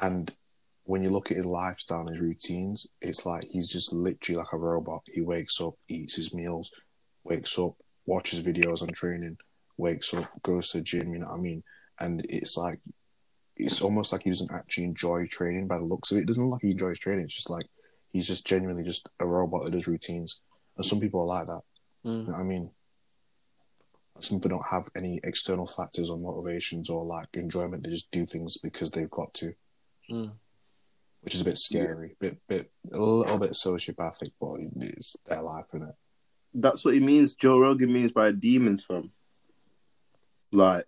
And 0.00 0.32
when 0.84 1.02
you 1.02 1.10
look 1.10 1.30
at 1.30 1.36
his 1.36 1.46
lifestyle 1.46 2.00
and 2.00 2.10
his 2.10 2.20
routines, 2.20 2.86
it's 3.02 3.26
like 3.26 3.44
he's 3.44 3.68
just 3.68 3.92
literally 3.92 4.38
like 4.38 4.52
a 4.52 4.58
robot. 4.58 5.02
He 5.12 5.20
wakes 5.20 5.60
up, 5.60 5.74
eats 5.88 6.16
his 6.16 6.32
meals, 6.32 6.70
wakes 7.24 7.58
up, 7.58 7.74
watches 8.06 8.46
videos 8.46 8.82
on 8.82 8.88
training, 8.88 9.36
wakes 9.76 10.14
up, 10.14 10.30
goes 10.42 10.70
to 10.70 10.78
the 10.78 10.84
gym, 10.84 11.12
you 11.12 11.18
know 11.18 11.26
what 11.26 11.38
I 11.38 11.40
mean? 11.40 11.62
And 12.00 12.24
it's 12.30 12.56
like, 12.56 12.80
it's 13.58 13.82
almost 13.82 14.12
like 14.12 14.22
he 14.22 14.30
doesn't 14.30 14.52
actually 14.52 14.84
enjoy 14.84 15.26
training 15.26 15.66
by 15.66 15.78
the 15.78 15.84
looks 15.84 16.10
of 16.10 16.18
it. 16.18 16.22
It 16.22 16.26
doesn't 16.26 16.42
look 16.42 16.54
like 16.54 16.62
he 16.62 16.70
enjoys 16.70 16.98
training. 16.98 17.24
It's 17.24 17.34
just 17.34 17.50
like, 17.50 17.66
he's 18.12 18.26
just 18.26 18.46
genuinely 18.46 18.84
just 18.84 19.08
a 19.20 19.26
robot 19.26 19.64
that 19.64 19.72
does 19.72 19.88
routines. 19.88 20.42
And 20.76 20.86
some 20.86 21.00
people 21.00 21.20
are 21.20 21.26
like 21.26 21.46
that. 21.46 21.60
Mm. 22.06 22.20
You 22.20 22.26
know 22.26 22.32
what 22.32 22.40
I 22.40 22.44
mean? 22.44 22.70
Some 24.20 24.38
people 24.38 24.58
don't 24.58 24.66
have 24.66 24.88
any 24.96 25.20
external 25.22 25.66
factors 25.66 26.10
or 26.10 26.18
motivations 26.18 26.90
or 26.90 27.04
like 27.04 27.28
enjoyment. 27.34 27.84
They 27.84 27.90
just 27.90 28.10
do 28.10 28.26
things 28.26 28.56
because 28.58 28.90
they've 28.90 29.10
got 29.10 29.34
to, 29.34 29.54
Mm. 30.10 30.32
which 31.20 31.34
is 31.34 31.42
a 31.42 31.44
bit 31.44 31.58
scary, 31.58 32.16
bit 32.18 32.38
bit 32.48 32.70
a 32.92 32.98
little 32.98 33.38
bit 33.38 33.50
sociopathic, 33.50 34.32
but 34.40 34.60
it's 34.76 35.16
their 35.26 35.42
life, 35.42 35.66
isn't 35.74 35.88
it? 35.88 35.94
That's 36.54 36.84
what 36.84 36.94
he 36.94 37.00
means. 37.00 37.34
Joe 37.34 37.58
Rogan 37.58 37.92
means 37.92 38.10
by 38.10 38.32
demons, 38.32 38.82
from. 38.82 39.12
Like 40.50 40.86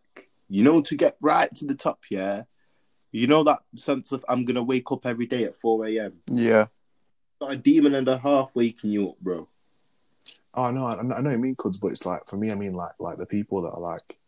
you 0.48 0.64
know, 0.64 0.80
to 0.80 0.96
get 0.96 1.16
right 1.20 1.54
to 1.56 1.66
the 1.66 1.74
top, 1.74 2.00
yeah. 2.10 2.44
You 3.12 3.26
know 3.26 3.42
that 3.44 3.60
sense 3.74 4.12
of 4.12 4.24
I'm 4.28 4.44
gonna 4.44 4.62
wake 4.62 4.90
up 4.92 5.04
every 5.06 5.26
day 5.26 5.44
at 5.44 5.56
four 5.56 5.86
a.m. 5.86 6.14
Yeah. 6.26 6.66
Got 7.40 7.52
a 7.52 7.56
demon 7.56 7.94
and 7.94 8.08
a 8.08 8.18
half 8.18 8.54
waking 8.54 8.90
you 8.90 9.10
up, 9.10 9.20
bro. 9.20 9.48
Oh 10.54 10.70
no, 10.70 10.86
I, 10.86 10.98
I 10.98 11.02
know 11.02 11.14
what 11.14 11.30
you 11.30 11.38
mean, 11.38 11.56
Cuds, 11.56 11.78
but 11.78 11.88
it's 11.88 12.04
like 12.04 12.26
for 12.26 12.36
me, 12.36 12.50
I 12.50 12.54
mean 12.54 12.74
like 12.74 12.92
like 12.98 13.18
the 13.18 13.26
people 13.26 13.62
that 13.62 13.70
are 13.70 13.80
like 13.80 14.18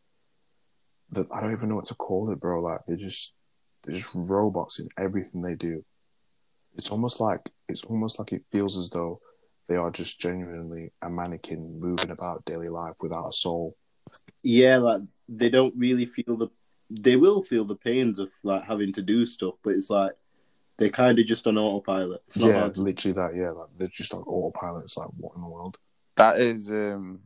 that 1.10 1.26
I 1.32 1.40
don't 1.40 1.52
even 1.52 1.68
know 1.68 1.76
what 1.76 1.86
to 1.86 1.94
call 1.94 2.30
it, 2.32 2.40
bro. 2.40 2.62
Like 2.62 2.80
they're 2.86 2.96
just 2.96 3.34
they're 3.82 3.94
just 3.94 4.10
robots 4.14 4.80
in 4.80 4.88
everything 4.98 5.42
they 5.42 5.54
do. 5.54 5.84
It's 6.74 6.90
almost 6.90 7.20
like 7.20 7.40
it's 7.68 7.84
almost 7.84 8.18
like 8.18 8.32
it 8.32 8.44
feels 8.50 8.76
as 8.76 8.90
though 8.90 9.20
they 9.68 9.76
are 9.76 9.90
just 9.90 10.18
genuinely 10.18 10.92
a 11.02 11.08
mannequin 11.08 11.78
moving 11.80 12.10
about 12.10 12.44
daily 12.44 12.68
life 12.68 12.96
without 13.00 13.28
a 13.28 13.32
soul. 13.32 13.76
Yeah, 14.42 14.78
like 14.78 15.02
they 15.28 15.50
don't 15.50 15.74
really 15.76 16.06
feel 16.06 16.36
the. 16.36 16.48
They 17.00 17.16
will 17.16 17.42
feel 17.42 17.64
the 17.64 17.76
pains 17.76 18.18
of 18.18 18.30
like 18.42 18.64
having 18.64 18.92
to 18.94 19.02
do 19.02 19.24
stuff, 19.24 19.54
but 19.62 19.74
it's 19.74 19.90
like 19.90 20.12
they're 20.76 20.90
kind 20.90 21.18
of 21.18 21.26
just 21.26 21.46
on 21.46 21.58
autopilot. 21.58 22.22
It's 22.28 22.38
not 22.38 22.50
yeah, 22.50 22.60
hard 22.60 22.78
literally 22.78 23.14
that. 23.14 23.36
Yeah, 23.36 23.50
like 23.50 23.68
they're 23.76 23.88
just 23.88 24.12
like 24.12 24.26
autopilot. 24.26 24.84
It's 24.84 24.96
like 24.96 25.08
what 25.16 25.34
in 25.36 25.42
the 25.42 25.48
world? 25.48 25.78
That 26.16 26.38
is 26.38 26.70
um 26.70 27.20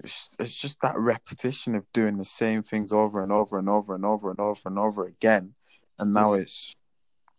it's, 0.00 0.30
it's 0.38 0.54
just 0.54 0.80
that 0.82 0.96
repetition 0.96 1.74
of 1.74 1.90
doing 1.92 2.18
the 2.18 2.24
same 2.24 2.62
things 2.62 2.92
over 2.92 3.22
and 3.22 3.32
over 3.32 3.58
and 3.58 3.68
over 3.68 3.94
and 3.94 4.04
over 4.04 4.30
and 4.30 4.40
over 4.40 4.60
and 4.66 4.78
over 4.78 5.06
again. 5.06 5.54
And 5.98 6.12
now 6.12 6.34
it's 6.34 6.74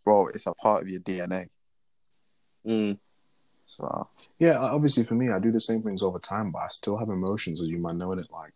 bro, 0.04 0.26
it's 0.28 0.46
a 0.46 0.54
part 0.54 0.82
of 0.82 0.88
your 0.88 1.00
DNA. 1.00 1.48
Mm. 2.66 2.98
So 3.66 4.08
Yeah, 4.38 4.58
obviously 4.58 5.04
for 5.04 5.14
me, 5.14 5.28
I 5.30 5.38
do 5.38 5.52
the 5.52 5.60
same 5.60 5.82
things 5.82 6.02
over 6.02 6.18
time, 6.18 6.50
but 6.50 6.60
I 6.60 6.68
still 6.68 6.96
have 6.96 7.10
emotions, 7.10 7.60
as 7.60 7.68
you 7.68 7.78
might 7.78 7.96
know 7.96 8.12
it. 8.12 8.26
Like, 8.32 8.54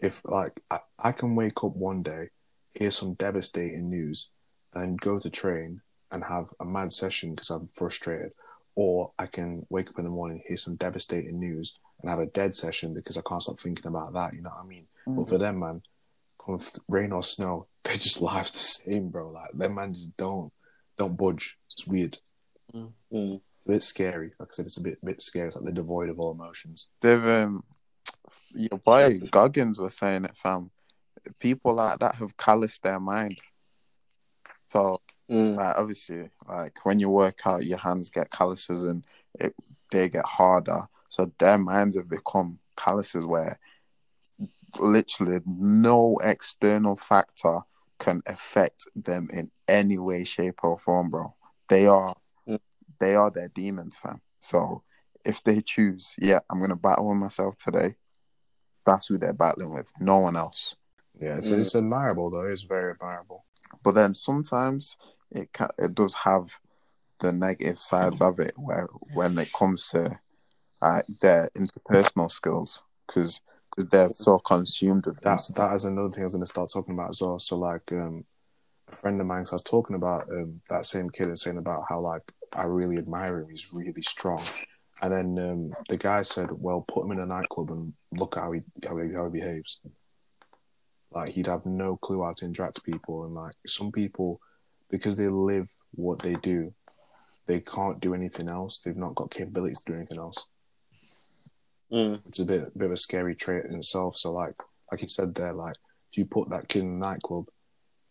if 0.00 0.22
like 0.24 0.60
I, 0.70 0.80
I 0.98 1.12
can 1.12 1.34
wake 1.34 1.64
up 1.64 1.74
one 1.74 2.02
day, 2.02 2.30
hear 2.74 2.90
some 2.90 3.14
devastating 3.14 3.90
news, 3.90 4.30
and 4.74 5.00
go 5.00 5.18
to 5.18 5.30
train 5.30 5.80
and 6.10 6.22
have 6.24 6.52
a 6.60 6.64
mad 6.64 6.92
session 6.92 7.34
because 7.34 7.50
I'm 7.50 7.68
frustrated, 7.74 8.32
or 8.74 9.12
I 9.18 9.26
can 9.26 9.66
wake 9.70 9.88
up 9.88 9.98
in 9.98 10.04
the 10.04 10.10
morning, 10.10 10.42
hear 10.46 10.56
some 10.56 10.76
devastating 10.76 11.38
news, 11.38 11.76
and 12.00 12.10
have 12.10 12.20
a 12.20 12.26
dead 12.26 12.54
session 12.54 12.94
because 12.94 13.16
I 13.16 13.22
can't 13.26 13.42
stop 13.42 13.58
thinking 13.58 13.86
about 13.86 14.12
that. 14.14 14.34
You 14.34 14.42
know 14.42 14.50
what 14.50 14.64
I 14.64 14.66
mean? 14.66 14.86
But 15.06 15.28
for 15.28 15.38
them, 15.38 15.60
man, 15.60 15.82
come 16.44 16.58
rain 16.88 17.12
or 17.12 17.22
snow, 17.22 17.66
they 17.84 17.94
just 17.94 18.20
life's 18.20 18.50
the 18.52 18.58
same, 18.58 19.08
bro. 19.08 19.30
Like 19.30 19.52
them 19.52 19.74
man 19.74 19.92
just 19.94 20.16
don't 20.16 20.52
don't 20.96 21.16
budge. 21.16 21.58
It's 21.72 21.86
weird. 21.86 22.18
Mm. 22.74 22.90
It's 23.58 23.66
a 23.66 23.70
bit 23.70 23.82
scary. 23.82 24.30
Like 24.38 24.48
I 24.50 24.52
said, 24.52 24.66
it's 24.66 24.78
a 24.78 24.82
bit 24.82 25.04
bit 25.04 25.20
scary. 25.20 25.46
It's 25.46 25.56
like 25.56 25.64
they're 25.64 25.72
devoid 25.72 26.08
of 26.08 26.20
all 26.20 26.32
emotions. 26.32 26.90
they've 27.00 27.26
um 27.26 27.64
your 28.54 28.78
boy 28.78 29.18
Goggins 29.30 29.78
was 29.78 29.96
saying 29.96 30.24
it, 30.24 30.36
fam. 30.36 30.70
People 31.40 31.74
like 31.74 31.98
that 31.98 32.16
have 32.16 32.36
calloused 32.36 32.82
their 32.82 33.00
mind. 33.00 33.38
So 34.68 35.00
Mm. 35.28 35.56
like 35.56 35.76
obviously 35.76 36.30
like 36.48 36.84
when 36.84 37.00
you 37.00 37.10
work 37.10 37.40
out 37.46 37.66
your 37.66 37.78
hands 37.78 38.10
get 38.10 38.30
calluses 38.30 38.84
and 38.84 39.04
it 39.40 39.56
they 39.90 40.08
get 40.08 40.24
harder 40.24 40.82
so 41.08 41.32
their 41.40 41.58
minds 41.58 41.96
have 41.96 42.08
become 42.08 42.60
calluses 42.76 43.24
where 43.26 43.58
literally 44.78 45.40
no 45.44 46.16
external 46.22 46.94
factor 46.94 47.62
can 47.98 48.20
affect 48.26 48.86
them 48.94 49.28
in 49.32 49.50
any 49.66 49.98
way 49.98 50.22
shape 50.22 50.60
or 50.62 50.78
form 50.78 51.10
bro 51.10 51.34
they 51.68 51.88
are 51.88 52.14
Mm. 52.46 52.60
they 53.00 53.16
are 53.16 53.32
their 53.32 53.48
demons 53.48 53.98
fam 53.98 54.20
so 54.38 54.84
if 55.24 55.42
they 55.42 55.60
choose 55.60 56.14
yeah 56.20 56.38
i'm 56.48 56.60
gonna 56.60 56.76
battle 56.76 57.08
with 57.08 57.18
myself 57.18 57.56
today 57.56 57.96
that's 58.86 59.08
who 59.08 59.18
they're 59.18 59.32
battling 59.32 59.72
with 59.74 59.92
no 60.00 60.18
one 60.18 60.36
else 60.36 60.76
Yeah, 61.20 61.36
it's, 61.36 61.50
Mm. 61.50 61.58
it's 61.60 61.74
admirable 61.74 62.30
though. 62.30 62.46
It's 62.52 62.62
very 62.62 62.92
admirable. 62.92 63.44
but 63.82 63.94
then 63.94 64.14
sometimes 64.14 64.96
it 65.30 65.48
ca 65.52 65.68
it 65.78 65.94
does 65.94 66.14
have 66.28 66.60
the 67.18 67.32
negative 67.32 67.78
sides 67.78 68.20
of 68.20 68.38
it 68.38 68.54
where 68.56 68.86
when 69.14 69.36
it 69.38 69.50
comes 69.52 69.88
to 69.88 70.20
uh, 70.82 71.00
their 71.22 71.50
interpersonal 71.56 72.30
skills 72.30 72.82
because 73.06 73.40
because 73.70 73.90
they're 73.90 74.10
so 74.10 74.38
consumed 74.38 75.06
with 75.06 75.20
That 75.22 75.40
that. 75.48 75.54
that 75.56 75.72
is 75.74 75.84
another 75.86 76.10
thing 76.10 76.22
I 76.22 76.24
was 76.24 76.34
going 76.34 76.44
to 76.44 76.54
start 76.56 76.70
talking 76.72 76.94
about 76.94 77.10
as 77.10 77.20
well. 77.22 77.38
So 77.38 77.56
like, 77.58 77.90
um, 77.92 78.24
a 78.88 78.94
friend 78.94 79.20
of 79.20 79.26
mine, 79.26 79.44
so 79.46 79.52
I 79.54 79.56
was 79.56 79.62
talking 79.62 79.96
about 79.96 80.28
um, 80.30 80.60
that 80.68 80.84
same 80.86 81.08
kid 81.10 81.28
and 81.28 81.38
saying 81.38 81.58
about 81.58 81.84
how 81.88 82.00
like 82.00 82.22
I 82.52 82.64
really 82.64 82.98
admire 82.98 83.40
him. 83.40 83.48
He's 83.50 83.68
really 83.72 84.02
strong. 84.02 84.42
And 85.02 85.12
then 85.12 85.50
um, 85.50 85.72
the 85.88 85.98
guy 85.98 86.22
said, 86.22 86.48
"Well, 86.50 86.84
put 86.86 87.04
him 87.04 87.12
in 87.12 87.20
a 87.20 87.26
nightclub 87.26 87.70
and 87.70 87.92
look 88.12 88.36
how 88.36 88.52
he 88.52 88.62
how 88.86 88.96
he, 88.96 89.12
how 89.12 89.26
he 89.26 89.40
behaves. 89.40 89.80
Like 91.10 91.32
he'd 91.32 91.46
have 91.46 91.66
no 91.66 91.96
clue 91.96 92.22
how 92.22 92.32
to 92.34 92.44
interact 92.44 92.76
with 92.76 92.94
people, 92.94 93.24
and 93.24 93.34
like 93.34 93.54
some 93.66 93.92
people, 93.92 94.40
because 94.90 95.16
they 95.16 95.28
live 95.28 95.70
what 95.92 96.20
they 96.20 96.34
do, 96.34 96.72
they 97.46 97.60
can't 97.60 98.00
do 98.00 98.14
anything 98.14 98.48
else. 98.48 98.80
They've 98.80 98.96
not 98.96 99.14
got 99.14 99.30
capabilities 99.30 99.80
to 99.80 99.92
do 99.92 99.98
anything 99.98 100.18
else. 100.18 100.44
Mm. 101.92 102.20
It's 102.26 102.40
a 102.40 102.44
bit 102.44 102.76
bit 102.76 102.86
of 102.86 102.92
a 102.92 102.96
scary 102.96 103.34
trait 103.34 103.66
in 103.66 103.76
itself. 103.76 104.16
So 104.16 104.32
like 104.32 104.54
like 104.90 105.02
you 105.02 105.08
said 105.08 105.34
there, 105.34 105.52
like 105.52 105.76
if 106.10 106.18
you 106.18 106.24
put 106.24 106.50
that 106.50 106.68
kid 106.68 106.82
in 106.82 107.02
a 107.02 107.06
nightclub, 107.06 107.46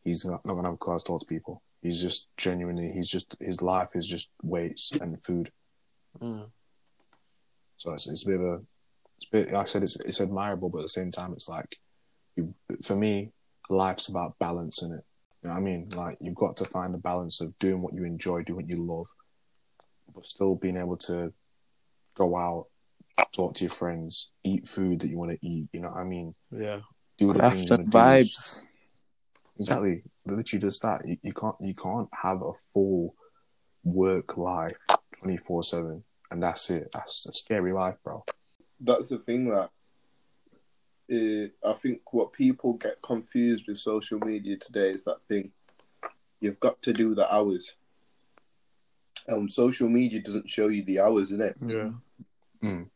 he's 0.04 0.26
not, 0.26 0.46
not 0.46 0.54
gonna 0.54 0.68
have 0.68 0.76
a 0.76 0.78
class 0.78 1.04
to 1.04 1.08
talk 1.08 1.22
to 1.22 1.26
people. 1.26 1.62
He's 1.82 2.02
just 2.02 2.30
genuinely 2.38 2.92
he's 2.94 3.10
just 3.10 3.36
his 3.40 3.62
life 3.62 3.90
is 3.96 4.08
just 4.08 4.30
weights 4.42 4.92
and 4.94 5.22
food. 5.24 5.52
Mm. 6.22 6.50
So 7.86 7.94
it's, 7.94 8.08
it's 8.08 8.26
a 8.26 8.30
bit 8.30 8.40
of 8.40 8.42
a 8.42 8.60
it's 9.18 9.28
a 9.28 9.32
bit 9.32 9.54
like 9.54 9.62
I 9.62 9.66
said 9.66 9.84
it's 9.84 10.00
it's 10.02 10.22
admirable, 10.22 10.70
but 10.70 10.80
at 10.80 10.84
the 10.86 10.90
same 10.90 11.12
time 11.12 11.34
it's 11.34 11.48
like 11.48 11.78
you 12.36 12.54
for 12.84 12.96
me 12.96 13.32
life's 13.70 14.10
about 14.10 14.38
balance 14.40 14.82
in 14.82 14.92
it. 14.92 15.04
You 15.42 15.50
know 15.50 15.54
what 15.54 15.58
I 15.58 15.62
mean? 15.62 15.90
Like 15.90 16.18
you've 16.20 16.36
got 16.36 16.58
to 16.58 16.66
find 16.66 16.96
a 16.96 16.98
balance 16.98 17.42
of 17.42 17.58
doing 17.60 17.82
what 17.82 17.94
you 17.94 18.04
enjoy, 18.04 18.44
doing 18.44 18.58
what 18.58 18.70
you 18.70 18.84
love, 18.84 19.08
but 20.14 20.26
still 20.26 20.56
being 20.56 20.78
able 20.78 20.98
to 20.98 21.32
go 22.16 22.36
out, 22.36 22.68
talk 23.36 23.54
to 23.56 23.64
your 23.64 23.72
friends, 23.72 24.32
eat 24.44 24.68
food 24.68 25.00
that 25.00 25.10
you 25.10 25.18
want 25.18 25.32
to 25.32 25.48
eat. 25.48 25.68
You 25.72 25.82
know 25.82 25.90
what 25.90 26.00
I 26.00 26.04
mean? 26.04 26.34
Yeah. 26.52 26.80
Do 27.18 27.34
the 27.34 27.40
things 27.40 27.70
you 27.70 27.74
After 27.74 27.76
want 27.78 27.92
to 27.92 27.92
do. 27.92 27.98
vibes. 27.98 28.66
Exactly. 29.60 30.04
Literally 30.26 30.62
just 30.62 30.82
that. 30.82 31.08
You, 31.08 31.18
you 31.22 31.34
can't 31.34 31.56
you 31.62 31.74
can't 31.76 32.10
have 32.12 32.42
a 32.42 32.52
full 32.74 33.16
work 33.84 34.36
life 34.36 34.76
twenty 35.20 35.38
four 35.38 35.64
seven 35.64 36.04
and 36.32 36.42
that's 36.42 36.70
it. 36.70 36.90
That's 36.94 37.26
a 37.28 37.34
scary 37.34 37.74
life, 37.74 37.96
bro. 38.04 38.24
That's 38.80 39.10
the 39.10 39.18
thing 39.18 39.50
that 39.50 39.70
uh, 41.12 41.70
I 41.70 41.74
think 41.74 42.14
what 42.14 42.34
people 42.34 42.74
get 42.74 43.02
confused 43.02 43.68
with 43.68 43.78
social 43.78 44.20
media 44.20 44.58
today 44.58 44.92
is 44.92 45.04
that 45.06 45.22
thing. 45.28 45.52
You've 46.40 46.60
got 46.60 46.82
to 46.84 46.94
do 46.94 47.16
the 47.16 47.34
hours. 47.34 47.76
Um, 49.32 49.50
social 49.50 49.90
media 49.90 50.20
doesn't 50.20 50.50
show 50.50 50.68
you 50.68 50.84
the 50.84 51.00
hours, 51.00 51.32
in 51.32 51.42
it. 51.42 51.56
Yeah. 51.66 51.92
Mm. 52.64 52.90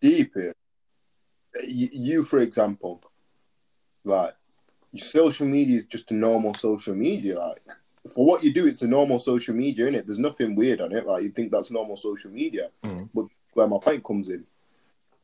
Deep 0.00 0.36
it. 0.36 0.56
You, 1.66 1.88
you, 1.92 2.24
for 2.24 2.40
example, 2.40 3.02
like 4.04 4.34
your 4.92 5.06
social 5.06 5.46
media 5.46 5.78
is 5.78 5.86
just 5.86 6.10
a 6.10 6.14
normal 6.14 6.54
social 6.54 6.94
media. 6.94 7.38
Like 7.38 7.62
for 8.14 8.24
what 8.26 8.42
you 8.42 8.52
do, 8.52 8.66
it's 8.66 8.82
a 8.82 8.86
normal 8.88 9.18
social 9.18 9.54
media, 9.54 9.84
isn't 9.86 9.94
it? 9.94 10.06
There's 10.06 10.18
nothing 10.18 10.54
weird 10.56 10.80
on 10.80 10.92
it. 10.92 11.06
Like 11.06 11.22
you 11.22 11.30
think 11.30 11.52
that's 11.52 11.70
normal 11.70 11.96
social 11.96 12.30
media, 12.30 12.70
Mm. 12.82 13.08
but 13.14 13.26
where 13.54 13.68
my 13.68 13.78
point 13.78 14.02
comes 14.02 14.28
in, 14.28 14.44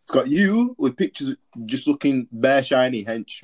it's 0.04 0.12
got 0.12 0.28
you 0.28 0.74
with 0.78 0.96
pictures 0.96 1.32
just 1.66 1.86
looking 1.88 2.28
bare 2.30 2.62
shiny 2.62 3.04
hench, 3.04 3.42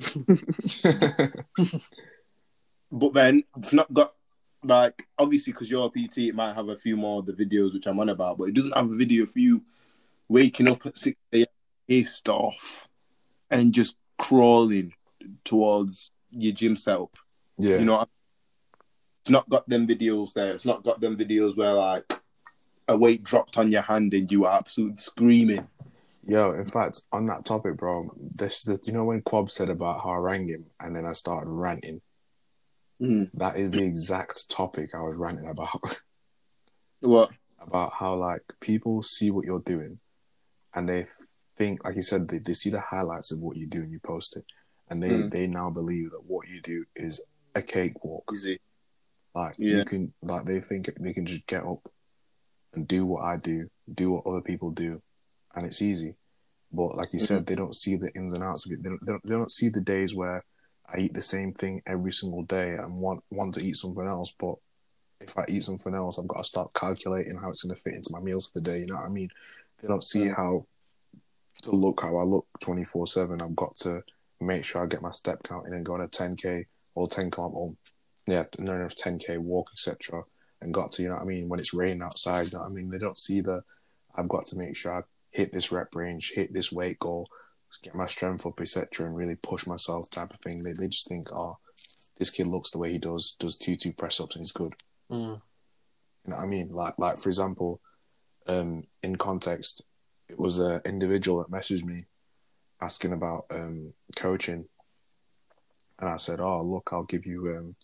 but 2.91 3.13
then 3.13 3.43
it's 3.57 3.73
not 3.73 3.91
got 3.93 4.13
like 4.63 5.07
obviously 5.17 5.53
because 5.53 5.69
you're 5.69 5.85
a 5.85 5.89
PT, 5.89 6.17
it 6.29 6.35
might 6.35 6.53
have 6.55 6.69
a 6.69 6.75
few 6.75 6.95
more 6.97 7.19
of 7.19 7.25
the 7.25 7.33
videos 7.33 7.73
which 7.73 7.85
I'm 7.87 7.99
on 7.99 8.09
about, 8.09 8.37
but 8.37 8.45
it 8.45 8.55
doesn't 8.55 8.75
have 8.75 8.89
a 8.89 8.95
video 8.95 9.25
for 9.25 9.39
you 9.39 9.63
waking 10.27 10.69
up 10.69 10.85
at 10.85 10.97
six 10.97 11.17
a.m. 11.33 11.45
pissed 11.87 12.29
off 12.29 12.87
and 13.51 13.73
just 13.73 13.95
crawling 14.17 14.93
towards 15.43 16.11
your 16.31 16.53
gym 16.53 16.75
setup. 16.75 17.15
yeah. 17.59 17.77
You 17.77 17.85
know, 17.85 18.05
it's 19.25 19.31
not 19.31 19.49
got 19.49 19.67
them 19.67 19.87
videos 19.87 20.33
there. 20.33 20.51
It's 20.51 20.65
not 20.65 20.83
got 20.83 21.01
them 21.01 21.17
videos 21.17 21.57
where 21.57 21.73
like 21.73 22.13
a 22.87 22.95
weight 22.95 23.23
dropped 23.23 23.57
on 23.57 23.71
your 23.71 23.81
hand 23.81 24.13
and 24.13 24.31
you 24.31 24.45
are 24.45 24.55
absolutely 24.55 24.97
screaming. 24.97 25.67
Yo, 26.27 26.51
in 26.51 26.63
fact, 26.63 27.01
on 27.11 27.25
that 27.25 27.43
topic, 27.43 27.75
bro, 27.75 28.15
this 28.35 28.63
the 28.65 28.79
you 28.85 28.93
know 28.93 29.05
when 29.05 29.23
Quab 29.23 29.49
said 29.49 29.71
about 29.71 30.03
how 30.03 30.11
I 30.11 30.17
rang 30.17 30.47
him 30.47 30.67
and 30.79 30.95
then 30.95 31.07
I 31.07 31.13
started 31.13 31.49
ranting. 31.49 32.01
Mm. 33.01 33.31
That 33.33 33.57
is 33.57 33.71
the 33.71 33.81
exact 33.81 34.51
topic 34.51 34.93
I 34.93 35.01
was 35.01 35.17
ranting 35.17 35.49
about. 35.49 35.81
What? 37.01 37.31
about 37.59 37.93
how 37.93 38.13
like 38.15 38.41
people 38.61 39.01
see 39.01 39.31
what 39.31 39.45
you're 39.45 39.59
doing 39.59 39.99
and 40.75 40.87
they 40.87 41.07
think, 41.57 41.83
like 41.83 41.95
you 41.95 42.01
said, 42.03 42.27
they, 42.27 42.37
they 42.37 42.53
see 42.53 42.69
the 42.69 42.79
highlights 42.79 43.31
of 43.31 43.41
what 43.41 43.57
you 43.57 43.65
do 43.65 43.81
and 43.81 43.91
you 43.91 43.99
post 43.99 44.37
it, 44.37 44.45
and 44.89 45.01
they 45.01 45.09
Mm. 45.09 45.31
they 45.31 45.47
now 45.47 45.71
believe 45.71 46.11
that 46.11 46.23
what 46.27 46.47
you 46.47 46.61
do 46.61 46.85
is 46.95 47.21
a 47.55 47.61
cakewalk. 47.63 48.29
Easy. 48.31 48.59
Like 49.35 49.57
Yeah. 49.57 49.79
you 49.79 49.85
can, 49.85 50.13
like 50.23 50.45
they 50.45 50.61
think 50.61 50.89
they 50.99 51.13
can 51.13 51.25
just 51.25 51.45
get 51.45 51.65
up 51.65 51.79
and 52.73 52.87
do 52.87 53.05
what 53.05 53.23
I 53.23 53.37
do, 53.37 53.69
do 53.93 54.11
what 54.11 54.25
other 54.25 54.41
people 54.41 54.71
do, 54.71 55.01
and 55.55 55.65
it's 55.65 55.81
easy. 55.81 56.15
But 56.71 56.95
like 56.97 57.13
you 57.13 57.19
Mm-hmm. 57.19 57.25
said, 57.25 57.45
they 57.45 57.55
don't 57.55 57.75
see 57.75 57.97
the 57.97 58.13
ins 58.15 58.33
and 58.33 58.43
outs 58.43 58.65
of 58.65 58.71
it. 58.73 58.83
They 58.83 58.89
don't, 58.89 59.05
they 59.05 59.11
don't, 59.11 59.23
they 59.25 59.35
don't 59.35 59.51
see 59.51 59.69
the 59.69 59.81
days 59.81 60.15
where 60.15 60.43
I 60.87 60.99
eat 60.99 61.13
the 61.13 61.21
same 61.21 61.53
thing 61.53 61.81
every 61.87 62.11
single 62.13 62.43
day 62.43 62.73
and 62.75 62.95
want 62.97 63.23
want 63.29 63.53
to 63.55 63.61
eat 63.65 63.75
something 63.75 64.07
else. 64.07 64.33
But 64.37 64.55
if 65.21 65.37
I 65.37 65.45
eat 65.47 65.63
something 65.63 65.93
else, 65.95 66.19
I've 66.19 66.27
got 66.27 66.39
to 66.39 66.43
start 66.43 66.73
calculating 66.73 67.37
how 67.37 67.49
it's 67.49 67.63
going 67.63 67.75
to 67.75 67.81
fit 67.81 67.93
into 67.95 68.11
my 68.11 68.19
meals 68.19 68.47
for 68.47 68.59
the 68.59 68.65
day. 68.65 68.79
You 68.79 68.87
know 68.87 68.95
what 68.95 69.05
I 69.05 69.09
mean? 69.09 69.29
They 69.81 69.87
don't 69.87 70.03
see 70.03 70.27
how 70.27 70.65
to 71.63 71.71
look 71.71 72.01
how 72.01 72.17
I 72.17 72.23
look 72.23 72.45
twenty 72.59 72.83
four 72.83 73.07
seven. 73.07 73.41
I've 73.41 73.55
got 73.55 73.75
to 73.77 74.01
make 74.41 74.63
sure 74.63 74.83
I 74.83 74.87
get 74.87 75.01
my 75.01 75.11
step 75.11 75.43
count 75.43 75.67
in 75.67 75.73
and 75.73 75.85
go 75.85 75.93
on 75.93 76.01
a 76.01 76.07
ten 76.07 76.35
k 76.35 76.65
or 76.95 77.07
ten 77.07 77.31
k 77.31 77.41
or 77.41 77.73
yeah, 78.27 78.45
no, 78.57 78.77
no, 78.77 78.87
ten 78.89 79.19
k 79.19 79.37
walk 79.37 79.69
etc. 79.73 80.23
And 80.61 80.73
got 80.73 80.91
to 80.93 81.03
you 81.03 81.09
know 81.09 81.15
what 81.15 81.23
I 81.23 81.25
mean 81.25 81.49
when 81.49 81.59
it's 81.59 81.73
raining 81.73 82.01
outside. 82.01 82.45
You 82.45 82.53
know 82.53 82.59
what 82.59 82.71
I 82.71 82.73
mean? 82.73 82.89
They 82.89 82.97
don't 82.97 83.17
see 83.17 83.41
the 83.41 83.63
I've 84.15 84.29
got 84.29 84.45
to 84.47 84.57
make 84.57 84.75
sure 84.75 84.97
I 84.97 85.03
hit 85.31 85.51
this 85.51 85.71
rep 85.71 85.95
range, 85.95 86.31
hit 86.33 86.53
this 86.53 86.71
weight 86.71 86.99
goal, 86.99 87.27
get 87.83 87.95
my 87.95 88.07
strength 88.07 88.45
up, 88.45 88.59
etc., 88.61 89.05
and 89.05 89.15
really 89.15 89.35
push 89.35 89.67
myself 89.67 90.09
type 90.09 90.31
of 90.31 90.39
thing. 90.39 90.63
They 90.63 90.73
they 90.73 90.87
just 90.87 91.07
think, 91.07 91.31
oh, 91.33 91.57
this 92.17 92.29
kid 92.29 92.47
looks 92.47 92.71
the 92.71 92.77
way 92.77 92.93
he 92.93 92.97
does, 92.97 93.35
does 93.39 93.57
two 93.57 93.75
two 93.75 93.93
press 93.93 94.19
ups 94.19 94.35
and 94.35 94.41
he's 94.41 94.51
good. 94.51 94.73
Mm. 95.11 95.41
You 96.25 96.31
know 96.31 96.35
what 96.37 96.43
I 96.43 96.45
mean? 96.45 96.69
Like 96.69 96.97
like 96.97 97.17
for 97.17 97.29
example, 97.29 97.81
um, 98.47 98.85
in 99.03 99.17
context, 99.17 99.83
it 100.29 100.39
was 100.39 100.59
an 100.59 100.81
individual 100.85 101.39
that 101.39 101.51
messaged 101.51 101.83
me 101.83 102.05
asking 102.81 103.13
about 103.13 103.45
um 103.51 103.93
coaching, 104.15 104.65
and 105.99 106.09
I 106.09 106.17
said, 106.17 106.39
oh 106.39 106.63
look, 106.63 106.89
I'll 106.91 107.03
give 107.03 107.25
you 107.25 107.55
um, 107.57 107.75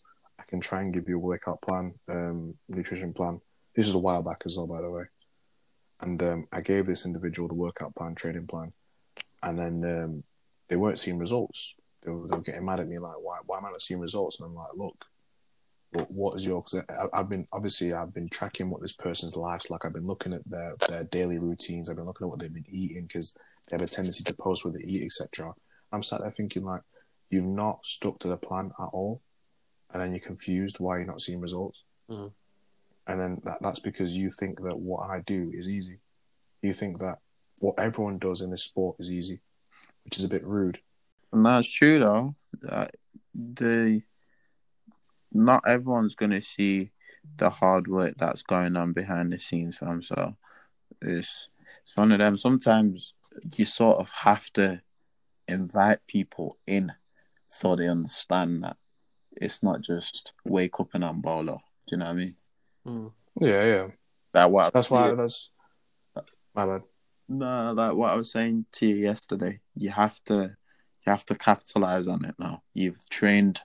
can 0.52 0.60
try 0.60 0.82
and 0.82 0.94
give 0.94 1.10
you 1.10 1.16
a 1.16 1.20
workout 1.20 1.62
plan, 1.62 1.94
um, 2.10 2.54
nutrition 2.70 3.14
plan. 3.14 3.42
This 3.76 3.88
is 3.88 3.96
a 3.96 4.00
while 4.00 4.22
back 4.22 4.44
as 4.46 4.58
well, 4.58 4.68
by 4.68 4.82
the 4.82 4.92
way. 4.92 5.04
And 6.02 6.22
um, 6.22 6.48
I 6.52 6.62
gave 6.62 6.86
this 6.86 7.06
individual 7.06 7.48
the 7.48 7.56
workout 7.56 7.96
plan, 7.96 8.16
training 8.16 8.48
plan, 8.48 8.74
and 9.42 9.58
then 9.58 9.84
um, 9.86 10.24
they 10.68 10.76
weren't 10.76 11.00
seeing 11.00 11.18
results. 11.18 11.76
They 12.04 12.12
were, 12.12 12.28
they 12.28 12.36
were 12.36 12.42
getting 12.42 12.66
mad 12.66 12.80
at 12.80 12.88
me 12.88 13.00
like, 13.00 13.16
why, 13.22 13.38
why 13.46 13.58
am 13.58 13.66
I 13.66 13.72
not 13.72 13.82
seeing 13.82 14.00
results? 14.00 14.40
And 14.40 14.48
I'm 14.48 14.56
like, 14.56 14.74
look, 14.76 15.06
what, 15.92 16.12
what 16.12 16.36
is 16.36 16.46
your? 16.46 16.62
Because 16.62 16.84
I've 17.14 17.30
been 17.30 17.48
obviously 17.52 17.94
I've 17.94 18.14
been 18.14 18.30
tracking 18.30 18.70
what 18.70 18.82
this 18.82 18.94
person's 18.94 19.36
life's 19.36 19.70
like. 19.70 19.86
I've 19.86 19.94
been 19.94 20.08
looking 20.08 20.34
at 20.34 20.42
their 20.50 20.76
their 20.88 21.04
daily 21.06 21.38
routines. 21.38 21.90
I've 21.90 21.98
been 21.98 22.06
looking 22.06 22.26
at 22.26 22.30
what 22.30 22.40
they've 22.40 22.54
been 22.54 22.66
eating 22.70 23.04
because 23.04 23.38
they 23.68 23.76
have 23.76 23.82
a 23.82 23.88
tendency 23.88 24.24
to 24.24 24.34
post 24.34 24.64
what 24.64 24.74
they 24.74 24.84
eat, 24.84 25.04
etc. 25.04 25.54
I'm 25.92 26.02
sat 26.02 26.22
there 26.22 26.32
thinking 26.32 26.64
like, 26.64 26.82
you've 27.30 27.44
not 27.44 27.86
stuck 27.86 28.20
to 28.20 28.30
the 28.30 28.38
plan 28.38 28.72
at 28.80 28.86
all, 28.94 29.22
and 29.94 30.02
then 30.02 30.12
you're 30.12 30.20
confused 30.20 30.80
why 30.80 30.98
you're 30.98 31.06
not 31.06 31.22
seeing 31.22 31.40
results. 31.40 31.84
Mhm. 32.10 32.32
And 33.08 33.20
then 33.20 33.42
that, 33.44 33.58
that's 33.62 33.80
because 33.80 34.16
you 34.16 34.30
think 34.30 34.62
that 34.62 34.78
what 34.78 35.10
I 35.10 35.22
do 35.22 35.52
is 35.54 35.70
easy. 35.70 36.00
You 36.62 36.74
think 36.74 37.00
that 37.00 37.20
what 37.60 37.80
everyone 37.80 38.20
does 38.20 38.42
in 38.42 38.52
this 38.52 38.64
sport 38.64 38.98
is 39.00 39.12
easy, 39.12 39.42
which 40.04 40.18
is 40.18 40.24
a 40.24 40.30
bit 40.30 40.46
rude. 40.46 40.80
And 41.32 41.46
that's 41.46 41.70
true 41.70 42.00
though. 42.00 42.36
That 42.62 42.92
the 43.34 44.04
not 45.32 45.64
everyone's 45.68 46.16
gonna 46.16 46.42
see 46.42 46.92
the 47.38 47.50
hard 47.50 47.88
work 47.88 48.16
that's 48.18 48.44
going 48.44 48.76
on 48.76 48.94
behind 48.94 49.32
the 49.32 49.40
scenes, 49.40 49.78
fam. 49.78 50.02
So 50.02 50.36
it's 51.02 51.50
it's 51.84 51.98
one 51.98 52.12
of 52.12 52.20
them. 52.20 52.38
Sometimes 52.38 53.14
you 53.56 53.66
sort 53.66 54.00
of 54.00 54.10
have 54.10 54.52
to 54.54 54.82
invite 55.48 56.06
people 56.08 56.58
in 56.68 56.94
so 57.48 57.76
they 57.76 57.88
understand 57.88 58.64
that 58.64 58.78
it's 59.34 59.64
not 59.64 59.82
just 59.82 60.34
wake 60.46 60.80
up 60.80 60.90
and 60.94 61.06
I'm 61.06 61.22
bolo. 61.22 61.62
Do 61.88 61.96
you 61.96 61.98
know 61.98 62.06
what 62.06 62.12
I 62.12 62.16
mean? 62.16 62.36
Mm. 62.86 63.12
Yeah, 63.40 63.64
yeah. 63.64 63.88
That 64.34 64.52
what 64.52 64.74
That's 64.74 64.90
why 64.90 65.14
that's 65.14 65.50
my 66.56 66.66
bad. 66.66 66.82
No, 67.28 67.74
like 67.74 67.94
what 67.94 68.12
I 68.12 68.16
was 68.16 68.32
saying 68.32 68.66
to 68.74 68.88
you 68.88 68.96
yesterday, 68.96 69.60
you 69.76 69.90
have 69.90 70.22
to 70.26 70.56
you 71.06 71.10
have 71.10 71.26
to 71.28 71.36
capitalize 71.36 72.08
on 72.08 72.26
it 72.26 72.36
now. 72.38 72.62
You've 72.74 73.08
trained 73.10 73.62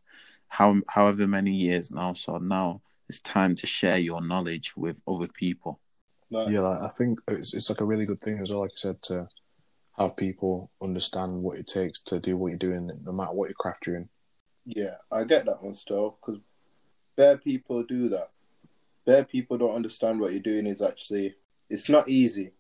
how 0.49 0.81
however 0.89 1.27
many 1.27 1.51
years 1.51 1.91
now, 1.91 2.13
so 2.13 2.39
now 2.39 2.83
it's 3.09 3.21
time 3.21 3.55
to 3.57 3.67
share 3.67 3.99
your 3.99 4.23
knowledge 4.23 4.77
with 4.77 5.03
other 5.07 5.29
people. 5.29 5.81
Like, 6.31 6.49
Yeah, 6.49 6.61
like, 6.61 6.83
I 6.83 6.89
think 6.89 7.21
it's 7.29 7.55
it's 7.55 7.71
like 7.71 7.81
a 7.81 7.85
really 7.85 8.07
good 8.07 8.21
thing 8.21 8.39
as 8.39 8.51
well. 8.51 8.61
Like 8.61 8.73
I 8.73 8.77
said, 8.77 9.03
to 9.03 9.29
have 9.99 10.17
people 10.17 10.71
understand 10.83 11.43
what 11.43 11.59
it 11.59 11.67
takes 11.67 12.01
to 12.01 12.21
do 12.21 12.37
what 12.37 12.49
you're 12.49 12.59
doing, 12.59 12.91
no 13.05 13.13
matter 13.13 13.33
what 13.33 13.49
your 13.49 13.55
craft 13.55 13.87
you're 13.87 13.97
in. 13.97 14.09
Yeah, 14.67 14.97
I 15.13 15.23
get 15.23 15.47
that 15.47 15.63
one 15.63 15.75
still 15.75 16.19
because 16.21 16.41
bare 17.17 17.39
people 17.39 17.85
do 17.85 18.09
that. 18.09 18.31
Bare 19.07 19.25
people 19.25 19.57
don't 19.57 19.77
understand 19.77 20.21
what 20.21 20.33
you're 20.33 20.43
doing 20.43 20.67
is 20.67 20.83
actually 20.83 21.37
it's 21.71 21.89
not 21.89 22.09
easy. 22.09 22.51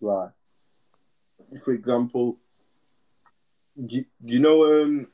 Right. 0.00 0.30
For 1.64 1.72
example, 1.72 2.38
you, 3.74 4.04
you 4.22 4.38
know, 4.38 4.82
um, 4.82 5.08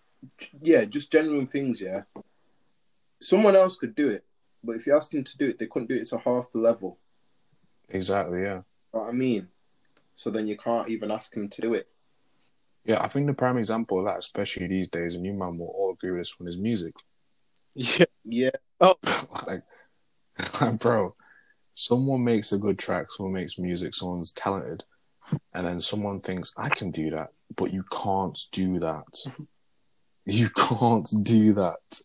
yeah, 0.61 0.84
just 0.84 1.12
general 1.12 1.47
things. 1.47 1.80
Yeah, 1.80 2.03
someone 3.20 3.55
else 3.55 3.76
could 3.76 3.95
do 3.95 4.09
it, 4.09 4.24
but 4.64 4.72
if 4.72 4.86
you 4.86 4.97
ask 4.97 5.12
them 5.12 5.22
to 5.22 5.38
do 5.38 5.49
it, 5.49 5.59
they 5.59 5.66
couldn't 5.66 5.88
do 5.88 5.95
it 5.95 6.09
to 6.09 6.18
half 6.18 6.51
the 6.51 6.59
level. 6.59 6.99
Exactly. 7.88 8.42
Yeah. 8.42 8.62
What 8.90 9.09
I 9.09 9.12
mean? 9.12 9.49
So 10.16 10.30
then 10.30 10.49
you 10.49 10.57
can't 10.57 10.88
even 10.88 11.11
ask 11.11 11.32
them 11.32 11.49
to 11.49 11.61
do 11.62 11.74
it. 11.74 11.88
Yeah, 12.85 13.03
I 13.03 13.09
think 13.09 13.26
the 13.26 13.35
prime 13.35 13.57
example 13.57 13.99
of 13.99 14.05
that, 14.05 14.18
especially 14.18 14.66
these 14.66 14.89
days, 14.89 15.14
and 15.14 15.24
you 15.24 15.32
man 15.32 15.59
will 15.59 15.68
all 15.68 15.93
agree 15.93 16.11
with 16.11 16.20
this 16.20 16.39
one, 16.39 16.49
is 16.49 16.59
music. 16.59 16.95
Yeah. 17.76 18.07
Yeah, 18.24 18.51
Oh, 18.80 18.95
like, 19.47 19.62
like, 20.61 20.78
bro, 20.78 21.14
someone 21.72 22.22
makes 22.22 22.53
a 22.53 22.59
good 22.59 22.78
track, 22.78 23.07
someone 23.11 23.32
makes 23.35 23.59
music, 23.59 23.95
someone's 23.95 24.30
talented, 24.30 24.85
and 25.53 25.66
then 25.66 25.80
someone 25.80 26.20
thinks, 26.20 26.53
I 26.57 26.68
can 26.68 26.91
do 26.93 27.11
that, 27.11 27.30
but 27.57 27.72
you 27.72 27.85
can't 27.91 28.39
do 28.53 28.78
that. 28.78 29.05
you 30.26 30.51
can't 30.51 31.09
do 31.22 31.55
that. 31.55 32.01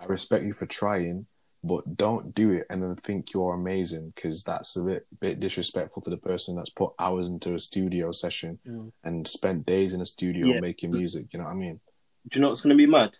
I 0.00 0.04
respect 0.04 0.44
you 0.44 0.52
for 0.52 0.66
trying, 0.66 1.26
but 1.64 1.96
don't 1.96 2.34
do 2.34 2.52
it 2.52 2.66
and 2.70 2.82
then 2.82 2.94
think 3.04 3.32
you're 3.32 3.54
amazing 3.54 4.12
because 4.14 4.44
that's 4.44 4.76
a 4.76 4.82
bit, 4.82 5.06
bit 5.20 5.40
disrespectful 5.40 6.00
to 6.02 6.10
the 6.10 6.16
person 6.16 6.54
that's 6.56 6.70
put 6.70 6.92
hours 6.98 7.28
into 7.28 7.54
a 7.54 7.58
studio 7.58 8.12
session 8.12 8.58
Mm. 8.66 8.92
and 9.04 9.26
spent 9.26 9.66
days 9.66 9.92
in 9.94 10.00
a 10.00 10.06
studio 10.06 10.46
Yeah. 10.54 10.60
making 10.60 10.92
music. 10.92 11.26
You 11.32 11.40
know 11.40 11.46
what 11.46 11.52
I 11.52 11.56
mean? 11.56 11.80
do 12.28 12.38
you 12.38 12.42
know 12.42 12.50
what's 12.50 12.60
going 12.60 12.76
to 12.76 12.76
be 12.76 12.86
mad? 12.86 13.16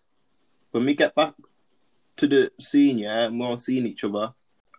When 0.73 0.85
we 0.85 0.95
get 0.95 1.15
back 1.15 1.35
to 2.17 2.27
the 2.27 2.53
scene, 2.61 2.99
yeah, 2.99 3.25
and 3.27 3.41
we're 3.41 3.47
all 3.47 3.57
seeing 3.57 3.87
each 3.87 4.05
other, 4.05 4.35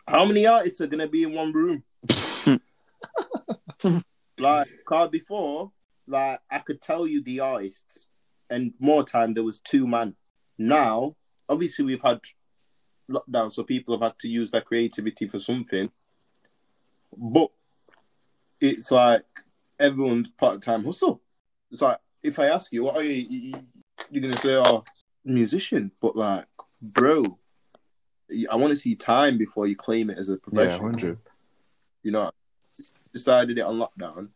how 0.07 0.23
many 0.25 0.45
artists 0.45 0.79
are 0.81 0.87
going 0.87 0.99
to 1.01 1.07
be 1.07 1.23
in 1.23 1.33
one 1.33 1.51
room? 1.51 1.83
like, 4.37 4.67
cause 4.85 5.09
before, 5.09 5.71
like, 6.07 6.39
I 6.51 6.59
could 6.59 6.81
tell 6.81 7.07
you 7.07 7.23
the 7.23 7.39
artists, 7.39 8.05
and 8.49 8.73
more 8.79 9.03
time 9.03 9.33
there 9.33 9.43
was 9.43 9.59
two 9.59 9.87
man. 9.87 10.15
Now, 10.57 11.15
obviously, 11.47 11.85
we've 11.85 12.01
had 12.01 12.19
lockdown, 13.09 13.51
so 13.51 13.63
people 13.63 13.93
have 13.95 14.01
had 14.03 14.19
to 14.19 14.27
use 14.29 14.51
their 14.51 14.61
creativity 14.61 15.27
for 15.27 15.39
something. 15.39 15.89
But 17.17 17.49
it's 18.61 18.91
like 18.91 19.23
everyone's 19.79 20.29
part 20.29 20.61
time 20.61 20.83
hustle. 20.85 21.21
It's 21.71 21.81
like 21.81 21.97
if 22.23 22.39
I 22.39 22.47
ask 22.47 22.71
you, 22.73 22.83
what 22.83 22.97
are 22.97 23.03
you? 23.03 23.25
you- 23.29 23.67
You're 24.11 24.21
gonna 24.21 24.37
say, 24.37 24.55
"Oh, 24.55 24.83
musician," 25.25 25.91
but 25.99 26.15
like, 26.15 26.47
bro, 26.81 27.37
I 28.49 28.55
want 28.55 28.71
to 28.71 28.75
see 28.75 28.95
time 28.95 29.37
before 29.37 29.67
you 29.67 29.75
claim 29.75 30.09
it 30.09 30.17
as 30.17 30.29
a 30.29 30.37
profession. 30.37 30.69
Yeah, 30.69 30.77
100. 30.77 31.17
You 32.03 32.11
know, 32.11 32.31
decided 33.13 33.57
it 33.57 33.61
on 33.61 33.75
lockdown. 33.77 34.29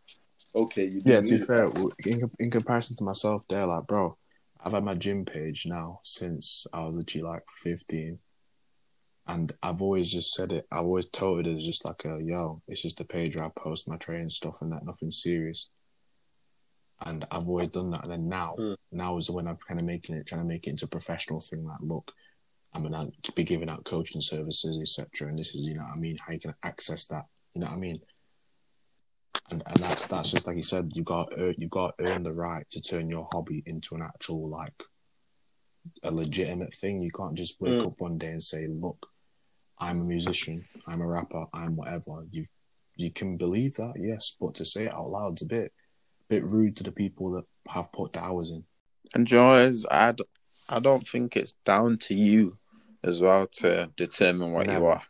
Okay, 0.54 0.86
you 0.86 1.02
Yeah, 1.06 1.22
to 1.22 1.38
be 1.40 1.40
fair, 1.40 1.70
in, 2.06 2.30
in 2.40 2.52
comparison 2.52 2.96
to 2.98 3.04
myself, 3.04 3.48
there, 3.48 3.66
like, 3.66 3.88
bro, 3.88 4.16
I've 4.64 4.74
had 4.74 4.84
my 4.84 4.94
gym 4.94 5.26
page 5.26 5.66
now 5.66 6.02
since 6.04 6.68
I 6.74 6.84
was 6.86 7.00
actually 7.00 7.24
like 7.24 7.50
15. 7.50 8.20
And 9.26 9.54
I've 9.64 9.82
always 9.82 10.12
just 10.12 10.34
said 10.34 10.52
it, 10.52 10.68
I've 10.72 10.84
always 10.84 11.08
told 11.08 11.48
it 11.48 11.56
as 11.56 11.64
just 11.64 11.86
like 11.86 12.04
a, 12.06 12.20
yo, 12.22 12.62
it's 12.68 12.82
just 12.82 13.00
a 13.00 13.06
page 13.06 13.36
where 13.38 13.46
I 13.46 13.50
post 13.56 13.88
my 13.88 13.96
training 13.96 14.30
stuff 14.30 14.62
and 14.62 14.72
that, 14.74 14.86
nothing 14.86 15.12
serious. 15.12 15.70
And 17.00 17.26
I've 17.32 17.48
always 17.48 17.70
done 17.70 17.90
that. 17.92 18.04
And 18.04 18.12
then 18.12 18.28
now, 18.28 18.56
Mm. 18.58 18.76
now 18.92 19.18
is 19.18 19.30
when 19.30 19.48
I'm 19.48 19.58
kind 19.66 19.80
of 19.80 19.86
making 19.86 20.16
it, 20.16 20.28
trying 20.28 20.42
to 20.42 20.48
make 20.48 20.68
it 20.68 20.72
into 20.72 20.86
a 20.86 20.90
professional 20.90 21.40
thing. 21.40 21.64
Like, 21.66 21.80
look, 21.82 22.12
I'm 22.74 22.84
gonna 22.84 23.12
be 23.36 23.44
giving 23.44 23.70
out 23.70 23.86
coaching 23.86 24.20
services, 24.22 24.78
etc. 24.80 25.30
And 25.30 25.40
this 25.40 25.56
is, 25.56 25.68
you 25.68 25.76
know, 25.76 25.84
what 25.84 25.94
I 25.94 26.00
mean, 26.00 26.18
how 26.18 26.34
you 26.34 26.40
can 26.40 26.56
access 26.64 27.06
that. 27.08 27.26
You 27.54 27.62
know 27.62 27.68
what 27.68 27.76
I 27.76 27.80
mean? 27.80 28.02
And 29.52 29.64
and 29.66 29.78
that's 29.78 30.08
that's 30.08 30.32
just 30.32 30.48
like 30.48 30.56
you 30.58 30.64
said. 30.64 30.92
You 30.96 31.04
got 31.04 31.28
you 31.58 31.68
got 31.68 31.98
to 31.98 32.06
earn 32.06 32.24
the 32.24 32.34
right 32.34 32.68
to 32.72 32.82
turn 32.82 33.10
your 33.10 33.28
hobby 33.32 33.62
into 33.66 33.96
an 33.96 34.02
actual 34.02 34.50
like 34.50 34.84
a 36.02 36.12
legitimate 36.12 36.74
thing. 36.74 37.02
You 37.02 37.12
can't 37.12 37.36
just 37.36 37.60
wake 37.62 37.80
Mm. 37.80 37.88
up 37.88 38.00
one 38.02 38.18
day 38.18 38.32
and 38.32 38.42
say, 38.44 38.68
"Look, 38.68 39.10
I'm 39.80 40.02
a 40.02 40.04
musician. 40.04 40.66
I'm 40.88 41.02
a 41.02 41.08
rapper. 41.08 41.46
I'm 41.54 41.76
whatever." 41.76 42.26
You 42.32 42.48
you 42.96 43.12
can 43.12 43.38
believe 43.38 43.74
that, 43.76 43.94
yes, 43.98 44.36
but 44.40 44.54
to 44.56 44.66
say 44.66 44.86
it 44.86 44.94
out 44.94 45.10
loud's 45.10 45.42
a 45.42 45.48
bit 45.48 45.74
bit 46.30 46.44
rude 46.52 46.76
to 46.78 46.84
the 46.84 46.92
people 46.92 47.32
that 47.32 47.44
have 47.68 47.92
put 47.92 48.14
the 48.14 48.24
hours 48.24 48.52
in. 48.52 48.64
And 49.14 49.30
you 49.30 49.38
know, 49.38 49.56
is 49.56 49.86
I, 49.90 50.12
d- 50.14 50.24
I 50.70 50.80
don't 50.80 51.08
think 51.08 51.36
it's 51.36 51.54
down 51.66 51.98
to 52.00 52.16
you 52.16 52.58
as 53.04 53.22
well 53.22 53.48
to 53.48 53.92
determine 53.98 54.54
what 54.54 54.68
you 54.68 54.86
are. 54.86 55.04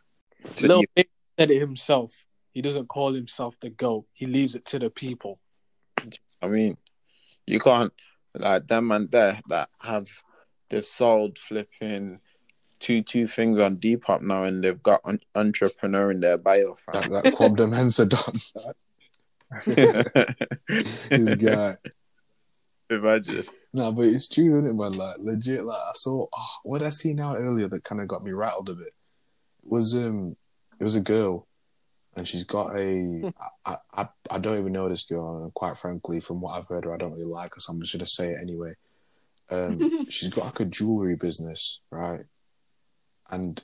To 0.56 0.66
Lil 0.66 0.80
you- 0.80 0.86
Baby 0.94 1.08
said 1.38 1.50
it 1.50 1.60
himself. 1.60 2.26
He 2.52 2.62
doesn't 2.62 2.88
call 2.88 3.12
himself 3.14 3.54
the 3.60 3.70
GOAT. 3.70 4.06
He 4.12 4.26
leaves 4.26 4.54
it 4.54 4.64
to 4.66 4.78
the 4.78 4.90
people. 4.90 5.40
I 6.42 6.48
mean, 6.48 6.76
you 7.46 7.58
can't 7.60 7.92
like 8.34 8.66
them 8.66 8.90
and 8.92 9.10
there 9.10 9.40
that 9.48 9.70
have 9.80 10.08
they've 10.68 10.84
sold 10.84 11.38
flipping 11.38 12.20
two 12.78 13.02
two 13.02 13.26
things 13.26 13.58
on 13.58 13.76
Depop 13.76 14.22
now, 14.22 14.44
and 14.44 14.62
they've 14.62 14.82
got 14.82 15.00
an 15.04 15.20
entrepreneur 15.34 16.10
in 16.10 16.20
their 16.20 16.38
bio. 16.38 16.76
That 16.92 17.04
Fam. 17.04 17.12
that 17.12 17.24
Quab 17.34 17.68
Mensa 17.68 18.06
done. 18.06 18.40
this 21.10 21.34
guy. 21.36 21.76
Imagine. 22.90 23.44
No, 23.72 23.92
but 23.92 24.06
it's 24.06 24.28
true, 24.28 24.58
isn't 24.58 24.68
it, 24.68 24.74
man? 24.74 24.92
Like 24.92 25.18
legit, 25.18 25.64
like 25.64 25.80
I 25.80 25.92
saw 25.94 26.26
oh, 26.32 26.46
what 26.62 26.82
I 26.82 26.90
see 26.90 27.14
now 27.14 27.36
earlier 27.36 27.68
that 27.68 27.84
kind 27.84 28.00
of 28.00 28.08
got 28.08 28.24
me 28.24 28.32
rattled 28.32 28.68
a 28.68 28.74
bit. 28.74 28.94
Was 29.62 29.94
um 29.96 30.36
it 30.78 30.84
was 30.84 30.96
a 30.96 31.00
girl 31.00 31.46
and 32.16 32.28
she's 32.28 32.44
got 32.44 32.76
a 32.76 33.32
I, 33.64 33.76
I 33.92 34.08
I 34.30 34.38
don't 34.38 34.58
even 34.58 34.72
know 34.72 34.88
this 34.88 35.04
girl 35.04 35.42
and 35.42 35.54
quite 35.54 35.76
frankly 35.76 36.20
from 36.20 36.40
what 36.40 36.56
I've 36.56 36.68
heard 36.68 36.84
her 36.84 36.94
I 36.94 36.98
don't 36.98 37.12
really 37.12 37.24
like 37.24 37.54
her 37.54 37.60
so 37.60 37.72
I'm 37.72 37.80
just 37.80 37.94
gonna 37.94 38.06
say 38.06 38.32
it 38.32 38.38
anyway. 38.40 38.74
Um 39.50 40.06
she's 40.10 40.28
got 40.28 40.44
like 40.44 40.60
a 40.60 40.64
jewelry 40.66 41.16
business, 41.16 41.80
right? 41.90 42.24
And 43.30 43.62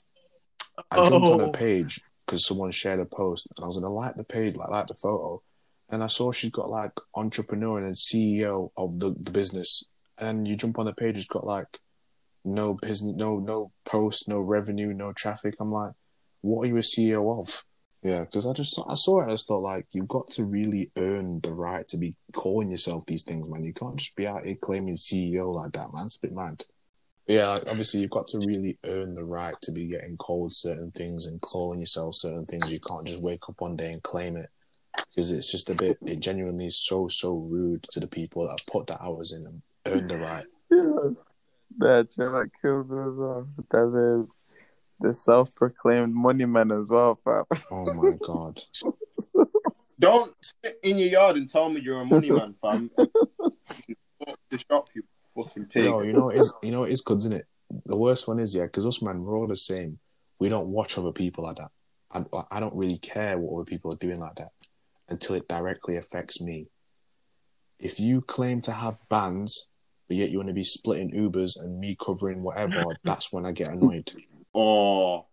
I 0.90 0.96
jumped 1.08 1.28
on 1.28 1.38
her 1.40 1.46
Oh. 1.46 1.50
page 1.52 2.00
because 2.26 2.46
someone 2.46 2.70
shared 2.70 3.00
a 3.00 3.04
post 3.04 3.48
and 3.56 3.62
I 3.64 3.66
was 3.66 3.76
gonna 3.78 3.92
like 3.92 4.16
the 4.16 4.24
page, 4.24 4.56
like 4.56 4.70
like 4.70 4.86
the 4.86 4.94
photo. 4.94 5.42
And 5.88 6.02
I 6.04 6.06
saw 6.06 6.30
she's 6.30 6.50
got 6.50 6.70
like 6.70 6.92
entrepreneur 7.14 7.84
and 7.84 7.94
CEO 7.94 8.70
of 8.76 9.00
the, 9.00 9.10
the 9.18 9.32
business. 9.32 9.82
And 10.18 10.46
you 10.46 10.56
jump 10.56 10.78
on 10.78 10.86
the 10.86 10.92
page, 10.94 11.16
it's 11.18 11.26
got 11.26 11.44
like 11.46 11.78
no 12.44 12.74
business, 12.74 13.14
no 13.16 13.38
no 13.38 13.72
post, 13.84 14.28
no 14.28 14.38
revenue, 14.40 14.92
no 14.94 15.12
traffic. 15.12 15.54
I'm 15.60 15.72
like, 15.72 15.92
what 16.42 16.64
are 16.64 16.68
you 16.68 16.76
a 16.76 16.80
CEO 16.80 17.38
of? 17.38 17.64
Yeah, 18.02 18.20
because 18.20 18.46
I 18.46 18.52
just 18.54 18.80
I 18.88 18.94
saw 18.94 19.20
it 19.20 19.26
I 19.26 19.32
just 19.32 19.46
thought 19.48 19.62
like 19.62 19.86
you've 19.92 20.08
got 20.08 20.28
to 20.28 20.44
really 20.44 20.90
earn 20.96 21.40
the 21.40 21.52
right 21.52 21.86
to 21.88 21.98
be 21.98 22.14
calling 22.32 22.70
yourself 22.70 23.04
these 23.06 23.24
things, 23.24 23.46
man. 23.48 23.64
You 23.64 23.74
can't 23.74 23.96
just 23.96 24.16
be 24.16 24.26
out 24.26 24.46
here 24.46 24.54
claiming 24.54 24.94
CEO 24.94 25.52
like 25.54 25.72
that, 25.72 25.92
man. 25.92 26.04
It's 26.04 26.16
a 26.16 26.20
bit 26.20 26.32
mad. 26.34 26.62
But 27.30 27.36
yeah, 27.36 27.60
obviously 27.68 28.00
you've 28.00 28.10
got 28.10 28.26
to 28.28 28.38
really 28.38 28.76
earn 28.84 29.14
the 29.14 29.22
right 29.22 29.54
to 29.62 29.70
be 29.70 29.86
getting 29.86 30.16
called 30.16 30.52
certain 30.52 30.90
things 30.90 31.26
and 31.26 31.40
calling 31.40 31.78
yourself 31.78 32.16
certain 32.16 32.44
things. 32.44 32.72
You 32.72 32.80
can't 32.80 33.06
just 33.06 33.22
wake 33.22 33.48
up 33.48 33.60
one 33.60 33.76
day 33.76 33.92
and 33.92 34.02
claim 34.02 34.36
it 34.36 34.50
because 34.96 35.30
it's 35.30 35.48
just 35.48 35.70
a 35.70 35.76
bit. 35.76 35.96
It 36.04 36.18
genuinely 36.18 36.66
is 36.66 36.76
so 36.76 37.06
so 37.06 37.36
rude 37.36 37.84
to 37.92 38.00
the 38.00 38.08
people 38.08 38.48
that 38.48 38.66
put 38.66 38.88
the 38.88 39.00
hours 39.00 39.32
in 39.32 39.46
and 39.46 39.62
earned 39.86 40.10
the 40.10 40.18
right. 40.18 40.44
Yeah, 40.72 41.10
that 41.78 42.10
that 42.16 42.50
kills 42.60 42.90
as 42.90 43.14
well. 43.14 43.46
There's 43.70 43.94
a 43.94 44.26
the 44.98 45.14
self-proclaimed 45.14 46.12
money 46.12 46.46
man 46.46 46.72
as 46.72 46.90
well, 46.90 47.20
fam. 47.24 47.44
Oh 47.70 47.94
my 47.94 48.16
god. 48.26 48.60
Don't 50.00 50.34
sit 50.42 50.80
in 50.82 50.98
your 50.98 51.10
yard 51.10 51.36
and 51.36 51.48
tell 51.48 51.68
me 51.68 51.80
you're 51.80 52.00
a 52.00 52.04
money 52.04 52.30
man, 52.30 52.54
fam. 52.54 52.90
Fuck 52.98 54.38
the 54.48 54.58
shop, 54.58 54.88
you 54.96 55.04
fucking 55.44 55.66
pig. 55.66 55.84
No, 55.86 56.02
you 56.02 56.12
know 56.12 56.30
it's 56.30 56.52
you 56.62 56.70
know 56.70 56.84
it's 56.84 57.02
good, 57.02 57.18
isn't 57.18 57.32
it? 57.32 57.46
The 57.86 57.96
worst 57.96 58.26
one 58.26 58.40
is 58.40 58.54
yeah, 58.54 58.64
because 58.64 58.86
us 58.86 59.02
man, 59.02 59.22
we're 59.22 59.36
all 59.36 59.46
the 59.46 59.56
same. 59.56 59.98
We 60.38 60.48
don't 60.48 60.68
watch 60.68 60.98
other 60.98 61.12
people 61.12 61.44
like 61.44 61.56
that. 61.56 61.70
I 62.12 62.24
I 62.50 62.60
don't 62.60 62.74
really 62.74 62.98
care 62.98 63.38
what 63.38 63.56
other 63.56 63.64
people 63.64 63.92
are 63.92 63.96
doing 63.96 64.20
like 64.20 64.36
that 64.36 64.52
until 65.08 65.36
it 65.36 65.48
directly 65.48 65.96
affects 65.96 66.40
me. 66.40 66.68
If 67.78 67.98
you 67.98 68.20
claim 68.20 68.60
to 68.62 68.72
have 68.72 68.98
bands, 69.08 69.68
but 70.08 70.16
yet 70.16 70.30
you 70.30 70.38
want 70.38 70.48
to 70.48 70.54
be 70.54 70.64
splitting 70.64 71.12
Ubers 71.12 71.58
and 71.58 71.80
me 71.80 71.96
covering 71.98 72.42
whatever, 72.42 72.84
that's 73.04 73.32
when 73.32 73.46
I 73.46 73.52
get 73.52 73.68
annoyed. 73.68 74.12
Oh, 74.54 75.26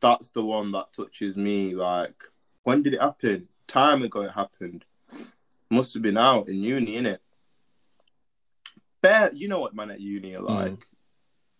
that's 0.00 0.30
the 0.30 0.44
one 0.44 0.72
that 0.72 0.92
touches 0.92 1.36
me. 1.36 1.74
Like, 1.74 2.14
when 2.64 2.82
did 2.82 2.94
it 2.94 3.00
happen? 3.00 3.48
Time 3.66 4.02
ago 4.02 4.22
it 4.22 4.32
happened. 4.32 4.84
Must 5.70 5.94
have 5.94 6.02
been 6.02 6.18
out 6.18 6.48
in 6.48 6.62
uni, 6.62 7.00
innit? 7.00 7.18
Bare, 9.02 9.32
you 9.34 9.48
know 9.48 9.60
what 9.60 9.74
man 9.74 9.90
at 9.90 10.00
uni 10.00 10.36
are 10.36 10.42
like. 10.42 10.86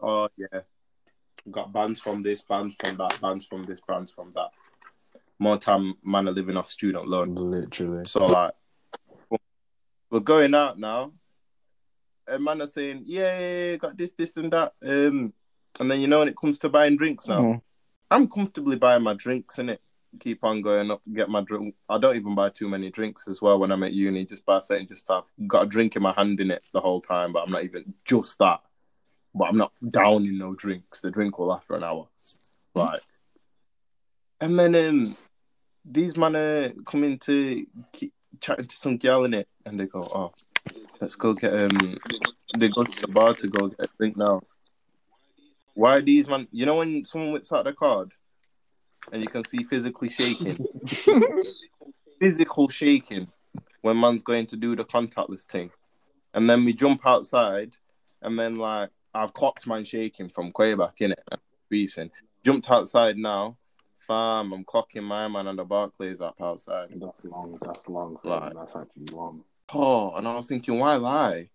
Oh 0.01 0.28
yeah, 0.36 0.61
got 1.51 1.72
bands 1.72 2.01
from 2.01 2.22
this, 2.22 2.43
bands 2.43 2.76
from 2.78 2.97
that, 2.97 3.20
bands 3.20 3.47
from 3.47 3.64
this, 3.64 3.80
bands 3.86 4.11
from 4.11 4.30
that. 4.30 4.51
More 5.38 5.59
time, 5.59 5.95
man 6.05 6.28
are 6.28 6.32
living 6.32 6.57
off 6.57 6.70
student 6.70 7.09
loan. 7.09 7.34
Literally. 7.34 8.07
So 8.07 8.26
like, 8.26 8.53
we're 10.11 10.20
going 10.20 10.55
out 10.55 10.78
now, 10.78 11.12
and 12.28 12.45
man 12.45 12.62
are 12.62 12.66
saying, 12.66 13.03
yeah, 13.07 13.74
got 13.76 13.97
this, 13.99 14.12
this, 14.12 14.36
and 14.36 14.53
that. 14.53 14.72
Um, 14.84 15.32
and 15.80 15.90
then 15.90 16.01
you 16.01 16.07
know 16.07 16.20
when 16.20 16.28
it 16.28 16.36
comes 16.36 16.59
to 16.59 16.68
buying 16.68 16.97
drinks 16.97 17.26
now, 17.26 17.40
Mhm. 17.40 17.62
I'm 18.11 18.28
comfortably 18.28 18.76
buying 18.76 19.03
my 19.03 19.14
drinks 19.14 19.59
in 19.59 19.68
it. 19.70 19.80
Keep 20.21 20.45
on 20.45 20.61
going 20.63 20.91
up, 20.91 21.01
get 21.13 21.29
my 21.29 21.41
drink. 21.41 21.75
I 21.89 21.99
don't 21.99 22.17
even 22.17 22.35
buy 22.35 22.51
too 22.51 22.69
many 22.69 22.91
drinks 22.91 23.29
as 23.29 23.41
well 23.41 23.59
when 23.59 23.73
I'm 23.73 23.83
at 23.83 23.93
uni. 23.93 24.27
Just 24.27 24.45
buy 24.45 24.61
something, 24.61 24.87
just 24.87 25.09
have 25.09 25.25
got 25.47 25.65
a 25.65 25.67
drink 25.67 25.97
in 25.97 26.03
my 26.03 26.13
hand 26.13 26.41
in 26.41 26.51
it 26.51 26.65
the 26.73 26.81
whole 26.81 27.01
time. 27.01 27.33
But 27.33 27.45
I'm 27.45 27.51
not 27.51 27.65
even 27.65 27.95
just 28.05 28.39
that. 28.39 28.61
But 29.35 29.45
I'm 29.45 29.57
not 29.57 29.73
downing 29.91 30.37
no 30.37 30.55
drinks. 30.55 31.01
The 31.01 31.11
drink 31.11 31.39
will 31.39 31.47
last 31.47 31.67
for 31.67 31.77
an 31.77 31.85
hour, 31.85 32.09
like. 32.75 33.01
And 34.41 34.59
then 34.59 34.75
um, 34.75 35.17
these 35.85 36.17
man 36.17 36.37
are 36.37 36.71
coming 36.85 37.19
to 37.21 37.67
keep 37.93 38.13
chatting 38.41 38.67
to 38.67 38.77
some 38.77 38.99
girl 38.99 39.25
in 39.25 39.35
it, 39.35 39.49
and 39.65 39.81
they 39.81 39.87
go, 39.87 40.03
"Oh, 40.03 40.33
let's 41.01 41.15
go 41.15 41.33
get 41.33 41.55
um." 41.55 41.99
They 42.59 42.69
go 42.69 42.85
to 42.85 43.01
the 43.01 43.09
bar 43.09 43.35
to 43.35 43.49
go 43.49 43.69
get 43.69 43.81
a 43.81 43.89
drink 43.97 44.17
now. 44.17 44.43
Why 45.75 46.01
these 46.01 46.29
man? 46.29 46.47
You 46.53 46.67
know 46.67 46.77
when 46.77 47.05
someone 47.05 47.33
whips 47.33 47.53
out 47.53 47.65
their 47.65 47.73
card, 47.73 48.13
and 49.11 49.22
you 49.22 49.28
can 49.28 49.44
see 49.44 49.64
physically 49.64 50.09
shaking, 50.09 50.64
physical 52.20 52.68
shaking, 52.68 53.26
when 53.80 53.98
man's 53.98 54.22
going 54.22 54.46
to 54.46 54.57
do 54.57 54.76
the 54.76 54.84
contactless 54.84 55.44
thing, 55.44 55.70
and 56.34 56.48
then 56.48 56.64
we 56.64 56.72
jump 56.72 57.07
outside, 57.07 57.76
and 58.20 58.38
then 58.38 58.59
like 58.59 58.90
I've 59.14 59.32
clocked 59.32 59.66
man 59.66 59.84
shaking 59.84 60.28
from 60.28 60.53
Quayback 60.53 60.94
in 60.98 61.12
it, 61.12 61.24
recent. 61.70 62.12
Jumped 62.44 62.70
outside 62.70 63.16
now, 63.16 63.57
fam. 64.07 64.53
I'm 64.53 64.64
clocking 64.64 65.05
my 65.05 65.28
man 65.28 65.46
on 65.46 65.57
the 65.57 65.64
Barclays 65.64 66.20
app 66.20 66.40
outside. 66.40 66.88
That's 66.96 67.24
long. 67.24 67.59
That's 67.62 67.88
long. 67.88 68.18
Right. 68.24 68.53
That's 68.55 68.76
actually 68.76 69.07
long. 69.12 69.44
Oh, 69.72 70.14
and 70.14 70.26
I 70.26 70.34
was 70.34 70.46
thinking, 70.46 70.78
why 70.78 70.96
lie? 70.96 71.48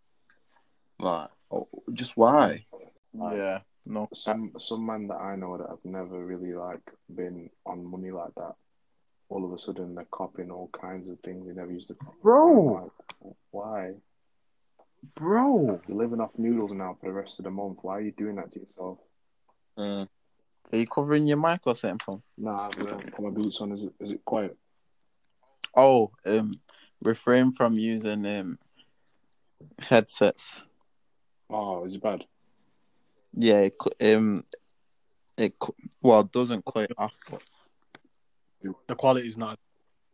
Like, 1.00 1.30
oh, 1.52 1.68
just 1.94 2.18
why? 2.18 2.66
Yeah, 3.14 3.60
no. 3.88 4.10
Some 4.14 4.52
some 4.60 4.86
man 4.86 5.08
that 5.08 5.20
I 5.20 5.36
know 5.36 5.58
that 5.58 5.70
have 5.70 5.84
never 5.84 6.24
really 6.24 6.54
like 6.54 6.82
been 7.14 7.50
on 7.66 7.86
money 7.86 8.12
like 8.12 8.34
that. 8.36 8.56
All 9.30 9.46
of 9.46 9.52
a 9.52 9.60
sudden 9.60 9.96
they're 9.96 10.08
copying 10.12 10.52
all 10.52 10.70
kinds 10.80 11.10
of 11.10 11.20
things 11.20 11.48
they 11.48 11.54
never 11.54 11.72
used 11.72 11.88
to 11.88 11.96
copy. 11.96 12.18
Bro. 12.22 12.92
Like, 13.24 13.34
why? 13.52 13.94
Bro, 15.16 15.82
You're 15.88 15.98
living 15.98 16.20
off 16.20 16.32
noodles 16.38 16.72
now 16.72 16.98
for 17.00 17.08
the 17.08 17.14
rest 17.14 17.40
of 17.40 17.46
the 17.46 17.52
month. 17.52 17.80
Why 17.82 17.98
are 17.98 18.02
you 18.02 18.12
doing 18.12 18.36
that 18.36 18.52
to 18.54 18.60
yourself? 18.60 18.98
Mm. 19.78 20.08
are 20.74 20.78
you 20.78 20.88
covering 20.88 21.28
your 21.28 21.38
mic 21.38 21.62
or 21.66 21.76
something? 21.76 22.00
fam? 22.00 22.24
Nah, 22.38 22.68
I've 22.68 22.80
uh, 22.80 22.96
got 22.96 23.22
my 23.22 23.30
boots 23.30 23.62
on. 23.62 23.72
Is 23.72 23.84
it 23.84 23.94
is 24.00 24.12
it 24.12 24.26
quiet? 24.26 24.58
Oh, 25.76 26.12
um, 26.26 26.56
refrain 27.02 27.52
from 27.52 27.74
using 27.74 28.26
um 28.26 28.60
headsets. 29.80 30.64
Oh, 31.50 31.86
is 31.86 31.96
it 31.96 32.02
bad? 32.02 32.26
Yeah, 33.40 33.60
it, 33.60 33.78
co- 33.78 33.92
um, 34.16 34.44
it 35.38 35.60
co- 35.60 35.76
well 36.02 36.24
doesn't 36.24 36.66
quite 36.66 36.92
off, 36.98 37.14
but 37.30 37.44
The 38.88 38.96
quality 38.96 39.28
is 39.28 39.38
not. 39.38 39.60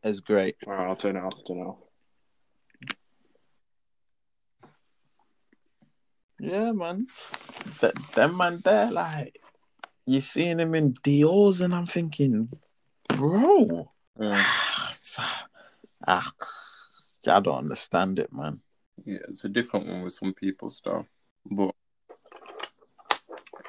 as 0.03 0.19
great. 0.19 0.57
All 0.67 0.73
right, 0.73 0.87
I'll 0.89 0.95
turn 0.97 1.15
it 1.15 1.23
off. 1.23 1.33
to 1.45 1.53
it 1.53 1.57
off. 1.57 1.77
Yeah, 6.39 6.73
man. 6.73 7.07
That 7.79 7.93
them 8.13 8.35
man 8.35 8.61
there, 8.65 8.91
like 8.91 9.39
you 10.05 10.19
seeing 10.19 10.59
him 10.59 10.75
in 10.75 10.95
Dior's, 11.01 11.61
and 11.61 11.73
I'm 11.73 11.85
thinking, 11.87 12.49
bro, 13.07 13.89
Mm. 14.19 14.43
ah, 16.07 16.31
I 17.25 17.39
don't 17.39 17.47
understand 17.57 18.19
it, 18.19 18.33
man. 18.33 18.61
Yeah, 19.05 19.19
it's 19.29 19.45
a 19.45 19.49
different 19.49 19.87
one 19.87 20.01
with 20.03 20.13
some 20.13 20.33
people 20.33 20.69
stuff. 20.69 21.05
But 21.49 21.73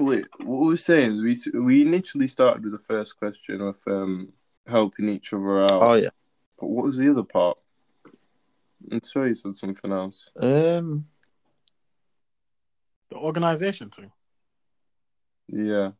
wait, 0.00 0.26
what 0.38 0.60
were 0.60 0.68
we 0.68 0.76
saying? 0.76 1.22
We 1.22 1.36
we 1.60 1.82
initially 1.82 2.28
started 2.28 2.62
with 2.64 2.72
the 2.72 2.78
first 2.78 3.18
question 3.18 3.60
of 3.60 3.78
um 3.86 4.32
helping 4.66 5.08
each 5.08 5.32
other 5.32 5.62
out. 5.64 5.82
Oh 5.82 5.94
yeah. 5.94 6.10
But 6.58 6.68
what 6.68 6.86
was 6.86 6.98
the 6.98 7.10
other 7.10 7.22
part? 7.22 7.58
I'm 8.90 9.00
sure 9.04 9.26
you 9.26 9.34
said 9.34 9.56
something 9.56 9.92
else. 9.92 10.30
Um, 10.38 11.06
The 13.10 13.16
organization 13.16 13.90
thing. 13.90 14.12
Yeah. 15.48 15.92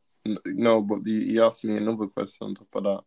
No, 0.45 0.81
but 0.81 1.03
the, 1.03 1.25
he 1.25 1.39
asked 1.39 1.63
me 1.63 1.77
another 1.77 2.07
question 2.07 2.47
on 2.47 2.55
top 2.55 2.67
of 2.73 2.83
that. 2.83 3.03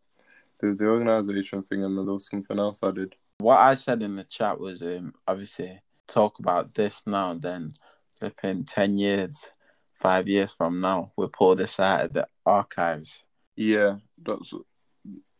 There 0.59 0.69
was 0.69 0.77
the 0.77 0.87
organization 0.87 1.63
thing, 1.63 1.83
and 1.83 1.97
then 1.97 2.05
there 2.05 2.13
was 2.13 2.27
something 2.29 2.59
else 2.59 2.83
I 2.83 2.91
did. 2.91 3.15
What 3.39 3.59
I 3.59 3.75
said 3.75 4.03
in 4.03 4.15
the 4.15 4.25
chat 4.25 4.59
was 4.59 4.81
um, 4.81 5.13
obviously 5.27 5.81
talk 6.07 6.39
about 6.39 6.73
this 6.73 7.03
now, 7.05 7.33
then 7.33 7.73
flipping 8.19 8.65
10 8.65 8.97
years, 8.97 9.51
five 9.99 10.27
years 10.27 10.51
from 10.51 10.81
now, 10.81 11.11
we'll 11.15 11.29
pull 11.29 11.55
this 11.55 11.79
out 11.79 12.05
of 12.05 12.13
the 12.13 12.27
archives. 12.45 13.23
Yeah, 13.55 13.97
that's 14.21 14.53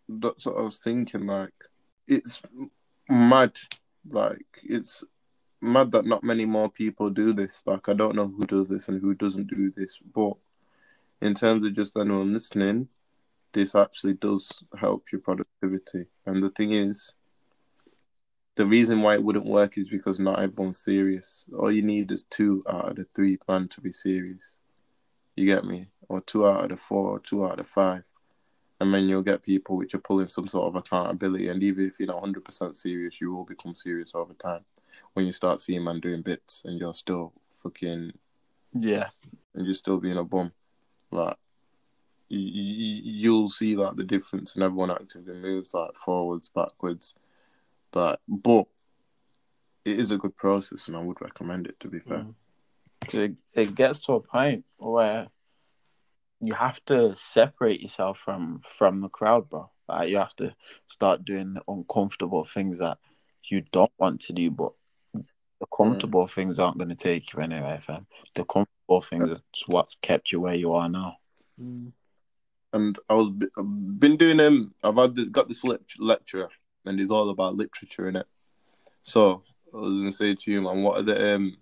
that's 0.08 0.46
what 0.46 0.58
I 0.58 0.62
was 0.62 0.80
thinking. 0.80 1.26
Like, 1.26 1.54
it's 2.08 2.42
mad. 3.10 3.54
Like, 4.10 4.46
it's 4.64 5.04
mad 5.62 5.92
that 5.92 6.06
not 6.06 6.24
many 6.24 6.46
more 6.46 6.70
people 6.70 7.10
do 7.10 7.34
this. 7.34 7.64
Like, 7.66 7.90
I 7.90 7.94
don't 7.94 8.16
know 8.16 8.28
who 8.28 8.46
does 8.46 8.68
this 8.68 8.88
and 8.90 9.02
who 9.02 9.14
doesn't 9.14 9.48
do 9.48 9.72
this, 9.76 10.00
but 10.14 10.34
in 11.22 11.34
terms 11.34 11.66
of 11.66 11.76
just 11.76 11.98
anyone 11.98 12.34
listening, 12.34 12.88
this 13.54 13.76
actually 13.76 14.14
does 14.16 14.64
help 14.78 15.12
your 15.12 15.22
productivity. 15.22 16.06
And 16.26 16.44
the 16.44 16.50
thing 16.50 16.72
is, 16.72 17.14
the 18.60 18.66
reason 18.66 19.02
why 19.02 19.14
it 19.14 19.24
wouldn't 19.24 19.46
work 19.46 19.78
is 19.78 19.88
because 19.88 20.20
not 20.20 20.42
everyone's 20.42 20.80
serious. 20.80 21.46
All 21.58 21.72
you 21.72 21.82
need 21.82 22.12
is 22.12 22.26
two 22.30 22.62
out 22.68 22.90
of 22.90 22.96
the 22.98 23.06
three 23.16 23.38
plan 23.38 23.70
to 23.70 23.80
be 23.80 23.94
serious. 23.94 24.58
You 25.38 25.46
get 25.46 25.64
me? 25.64 25.88
Or 26.10 26.20
two 26.20 26.46
out 26.46 26.66
of 26.66 26.72
the 26.72 26.76
four, 26.76 27.08
or 27.08 27.20
two 27.20 27.46
out 27.46 27.52
of 27.52 27.58
the 27.60 27.64
five. 27.64 28.04
And 28.82 28.94
then 28.94 29.08
you'll 29.08 29.22
get 29.22 29.44
people 29.44 29.78
which 29.78 29.94
are 29.94 30.00
pulling 30.00 30.28
some 30.28 30.50
sort 30.50 30.68
of 30.68 30.76
accountability. 30.76 31.48
And 31.48 31.64
even 31.64 31.88
if 31.88 32.02
you're 32.02 32.08
not 32.08 32.22
100% 32.22 32.76
serious, 32.76 33.22
you 33.22 33.32
will 33.32 33.46
become 33.46 33.74
serious 33.74 34.12
over 34.14 34.34
time. 34.34 34.66
When 35.14 35.26
you 35.26 35.32
start 35.32 35.62
seeing 35.62 35.86
man 35.86 36.02
doing 36.02 36.22
bits 36.22 36.64
and 36.66 36.78
you're 36.78 36.94
still 36.94 37.32
fucking. 37.48 38.12
Yeah. 38.74 39.08
And 39.56 39.66
you're 39.66 39.74
still 39.74 40.02
being 40.02 40.18
a 40.18 40.26
bum. 40.26 40.52
Like, 41.12 41.38
you, 42.28 42.40
you, 42.40 43.02
you'll 43.06 43.48
see 43.48 43.78
like 43.78 43.96
the 43.96 44.04
difference 44.04 44.58
in 44.58 44.64
everyone 44.64 44.92
actively 44.92 45.36
moves 45.36 45.74
like 45.74 45.96
forwards, 45.96 46.50
backwards. 46.54 47.16
But, 47.92 48.20
but 48.28 48.68
it 49.86 50.00
is 50.00 50.12
a 50.12 50.18
good 50.18 50.36
process 50.36 50.88
and 50.88 50.98
I 50.98 51.02
would 51.02 51.22
recommend 51.22 51.68
it 51.68 51.80
to 51.80 51.88
be 51.88 52.00
fair. 52.00 52.26
Mm. 52.26 52.34
It, 53.14 53.38
it 53.54 53.76
gets 53.76 54.00
to 54.02 54.14
a 54.14 54.22
point 54.22 54.66
where 54.78 55.28
you 56.42 56.54
have 56.54 56.84
to 56.86 57.16
separate 57.16 57.82
yourself 57.82 58.18
from 58.18 58.62
from 58.64 59.00
the 59.00 59.10
crowd, 59.10 59.50
bro. 59.50 59.70
Like 59.88 60.10
you 60.10 60.18
have 60.18 60.36
to 60.38 60.56
start 60.88 61.26
doing 61.26 61.56
the 61.56 61.62
uncomfortable 61.68 62.46
things 62.46 62.80
that 62.80 62.98
you 63.44 63.62
don't 63.72 63.92
want 63.98 64.22
to 64.22 64.34
do, 64.34 64.52
but 64.52 64.72
the 65.14 65.66
comfortable 65.76 66.26
mm. 66.26 66.30
things 66.30 66.60
aren't 66.60 66.78
going 66.78 66.90
to 66.90 66.96
take 66.96 67.34
you 67.34 67.40
anywhere, 67.40 67.80
fam. 67.80 68.06
The 68.36 68.46
comfortable 68.46 69.02
things 69.02 69.30
are 69.30 69.42
what's 69.68 69.96
kept 70.02 70.32
you 70.32 70.40
where 70.42 70.56
you 70.56 70.74
are 70.74 70.88
now. 70.88 71.18
Mm. 71.62 71.92
And 72.72 73.00
I 73.10 73.14
was 73.16 73.34
I've 73.58 74.00
been 74.00 74.16
doing 74.16 74.38
them. 74.38 74.74
Um, 74.84 75.00
I've 75.00 75.04
had 75.04 75.16
this, 75.16 75.28
got 75.30 75.48
this 75.48 75.64
lecture, 75.98 76.50
and 76.86 77.00
it's 77.00 77.12
all 77.12 77.30
about 77.30 77.56
literature 77.56 78.08
in 78.08 78.16
it. 78.16 78.28
So 79.04 79.44
I 79.74 79.78
was 79.78 79.98
gonna 79.98 80.12
say 80.12 80.36
to 80.36 80.52
you, 80.52 80.62
man, 80.62 80.82
what 80.84 81.00
are 81.00 81.04
the 81.04 81.36
um? 81.36 81.58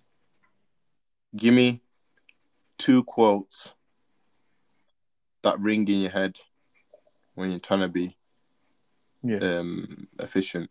Give 1.36 1.54
me 1.54 1.82
two 2.78 3.04
quotes 3.04 3.74
that 5.44 5.60
ring 5.60 5.88
in 5.88 6.02
your 6.02 6.12
head 6.12 6.38
when 7.36 7.52
you're 7.52 7.60
trying 7.60 7.82
to 7.82 7.90
be 7.90 8.18
Yeah. 9.24 9.38
um 9.60 10.08
efficient. 10.20 10.70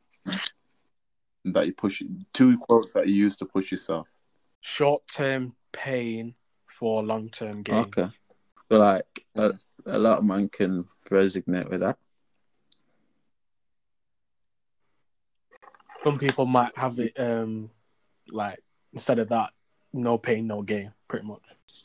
That 1.45 1.67
you 1.67 1.75
push 1.75 2.03
two 2.33 2.59
quotes 2.59 2.95
that 2.95 3.07
you 3.07 3.15
use 3.15 3.37
to 3.37 3.45
push 3.45 3.71
yourself. 3.71 4.09
Short 4.61 5.03
term 5.07 5.55
pain 5.73 6.35
for 6.67 7.05
long 7.05 7.31
term 7.31 7.63
gain. 7.63 7.85
Okay. 7.85 8.09
So 8.69 8.79
like 8.79 9.25
a, 9.37 9.53
a 9.85 9.99
lot 9.99 10.19
of 10.19 10.25
man 10.25 10.49
can 10.49 10.87
resonate 11.11 11.71
with 11.71 11.81
that. 11.81 11.99
Some 16.07 16.19
people 16.21 16.47
might 16.47 16.71
have 16.79 17.01
it 17.01 17.19
um 17.19 17.69
like 18.31 18.63
instead 18.93 19.19
of 19.19 19.29
that, 19.31 19.51
no 19.93 20.19
pain, 20.19 20.47
no 20.47 20.63
gain, 20.63 20.93
pretty 21.09 21.27
much. 21.27 21.43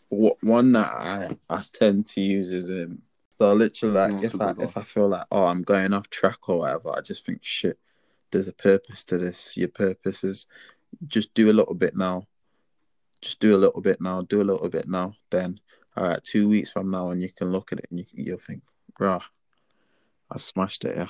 Wh- 0.09 0.43
One 0.43 0.71
that 0.73 0.87
I, 0.91 1.35
I 1.49 1.63
tend 1.73 2.05
to 2.09 2.21
use 2.21 2.51
is 2.51 2.65
um 2.69 3.01
so 3.39 3.51
literally 3.53 3.95
like 3.95 4.11
That's 4.21 4.35
if 4.35 4.39
a 4.39 4.43
I 4.43 4.47
good 4.49 4.57
one. 4.57 4.67
if 4.67 4.77
I 4.77 4.81
feel 4.83 5.07
like 5.07 5.25
oh 5.31 5.45
I'm 5.45 5.63
going 5.63 5.91
off 5.93 6.07
track 6.11 6.47
or 6.47 6.59
whatever, 6.59 6.91
I 6.95 7.01
just 7.01 7.25
think 7.25 7.39
shit, 7.41 7.79
there's 8.29 8.47
a 8.47 8.53
purpose 8.53 9.03
to 9.05 9.17
this. 9.17 9.57
Your 9.57 9.69
purpose 9.69 10.23
is 10.23 10.45
just 11.07 11.33
do 11.33 11.49
a 11.49 11.57
little 11.59 11.73
bit 11.73 11.97
now. 11.97 12.27
Just 13.23 13.39
do 13.39 13.55
a 13.55 13.57
little 13.57 13.81
bit 13.81 14.01
now, 14.01 14.21
do 14.21 14.43
a 14.43 14.49
little 14.51 14.69
bit 14.69 14.87
now. 14.87 15.15
Then 15.31 15.59
all 15.97 16.07
right, 16.07 16.23
two 16.23 16.47
weeks 16.47 16.69
from 16.69 16.91
now 16.91 17.09
and 17.09 17.23
you 17.23 17.31
can 17.31 17.51
look 17.51 17.71
at 17.71 17.79
it 17.79 17.87
and 17.89 17.97
you 17.97 18.05
you'll 18.13 18.37
think, 18.37 18.61
rah, 18.99 19.23
I 20.29 20.37
smashed 20.37 20.85
it, 20.85 20.95
yeah. 20.95 21.07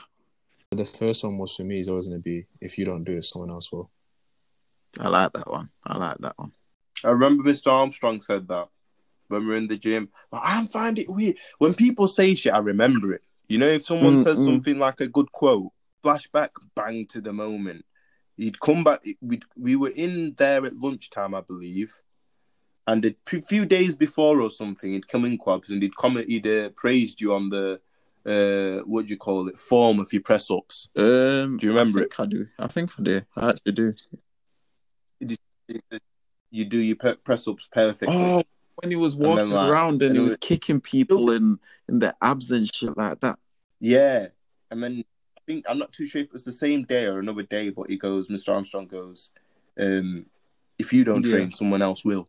The 0.71 0.85
first 0.85 1.23
one 1.25 1.37
was 1.37 1.55
for 1.55 1.63
me 1.63 1.79
is 1.79 1.89
always 1.89 2.07
going 2.07 2.21
to 2.21 2.23
be 2.23 2.45
if 2.61 2.77
you 2.77 2.85
don't 2.85 3.03
do 3.03 3.17
it, 3.17 3.25
someone 3.25 3.51
else 3.51 3.71
will. 3.71 3.91
I 4.99 5.09
like 5.09 5.33
that 5.33 5.49
one. 5.49 5.69
I 5.85 5.97
like 5.97 6.17
that 6.19 6.37
one. 6.37 6.53
I 7.03 7.09
remember 7.09 7.43
Mr. 7.43 7.71
Armstrong 7.71 8.21
said 8.21 8.47
that 8.47 8.69
when 9.27 9.41
we 9.43 9.49
were 9.49 9.55
in 9.55 9.67
the 9.67 9.77
gym. 9.77 10.09
But 10.31 10.41
I 10.43 10.65
find 10.67 10.97
it 10.97 11.09
weird 11.09 11.35
when 11.57 11.73
people 11.73 12.07
say 12.07 12.35
shit. 12.35 12.53
I 12.53 12.59
remember 12.59 13.13
it. 13.13 13.21
You 13.47 13.57
know, 13.57 13.67
if 13.67 13.83
someone 13.83 14.15
Mm, 14.15 14.23
says 14.23 14.39
mm. 14.39 14.45
something 14.45 14.79
like 14.79 15.01
a 15.01 15.07
good 15.07 15.29
quote, 15.33 15.71
flashback, 16.03 16.51
bang 16.75 17.05
to 17.07 17.19
the 17.19 17.33
moment. 17.33 17.83
He'd 18.37 18.59
come 18.59 18.83
back. 18.85 19.01
We'd, 19.19 19.43
we 19.57 19.75
were 19.75 19.91
in 19.93 20.35
there 20.37 20.65
at 20.65 20.77
lunchtime, 20.77 21.35
I 21.35 21.41
believe, 21.41 21.93
and 22.87 23.03
a 23.05 23.13
few 23.41 23.65
days 23.65 23.95
before 23.95 24.41
or 24.41 24.51
something, 24.51 24.93
he'd 24.93 25.07
come 25.07 25.25
in 25.25 25.37
quabs 25.37 25.69
and 25.69 25.81
he'd 25.81 25.95
comment. 25.97 26.29
He'd 26.29 26.47
uh, 26.47 26.69
praised 26.69 27.19
you 27.19 27.33
on 27.33 27.49
the 27.49 27.81
uh, 28.25 28.79
what 28.85 29.05
do 29.05 29.09
you 29.11 29.17
call 29.17 29.47
it, 29.47 29.57
form 29.57 29.99
of 29.99 30.11
your 30.13 30.21
press 30.21 30.49
ups. 30.51 30.87
Um, 30.95 31.57
Do 31.57 31.65
you 31.67 31.69
remember 31.69 31.99
I 31.99 32.03
think 32.03 32.19
I 32.19 32.25
do. 32.25 32.47
I 32.59 32.67
think 32.67 32.91
I 32.99 33.01
do. 33.03 33.21
I 33.35 33.49
actually 33.49 33.71
do. 33.73 33.93
You 36.49 36.65
do 36.65 36.77
your 36.77 36.97
press 36.97 37.47
ups 37.47 37.69
perfectly. 37.71 38.15
Oh, 38.15 38.43
when 38.75 38.89
he 38.91 38.95
was 38.97 39.15
then, 39.15 39.27
walking 39.27 39.49
like, 39.51 39.69
around 39.69 39.93
and 40.03 40.11
and 40.11 40.15
he 40.15 40.19
was 40.19 40.31
was- 40.31 40.37
kicking 40.41 40.81
people 40.81 41.31
in 41.31 41.59
in 41.87 41.99
their 41.99 42.15
abs 42.21 42.51
and 42.51 42.73
shit 42.73 42.95
like 42.97 43.19
that. 43.21 43.39
Yeah. 43.79 44.27
And 44.69 44.83
then 44.83 45.03
I 45.37 45.41
think 45.47 45.65
I'm 45.69 45.77
not 45.79 45.91
too 45.93 46.05
sure 46.05 46.21
if 46.21 46.27
it 46.27 46.33
was 46.33 46.43
the 46.43 46.51
same 46.51 46.83
day 46.83 47.05
or 47.05 47.19
another 47.19 47.43
day, 47.43 47.69
but 47.69 47.89
he 47.89 47.97
goes, 47.97 48.27
Mr. 48.27 48.53
Armstrong 48.53 48.87
goes, 48.87 49.29
um, 49.79 50.25
if 50.77 50.91
you 50.93 51.03
don't 51.03 51.25
Yeah. 51.25 51.35
train, 51.35 51.51
someone 51.51 51.81
else 51.81 52.03
will. 52.05 52.27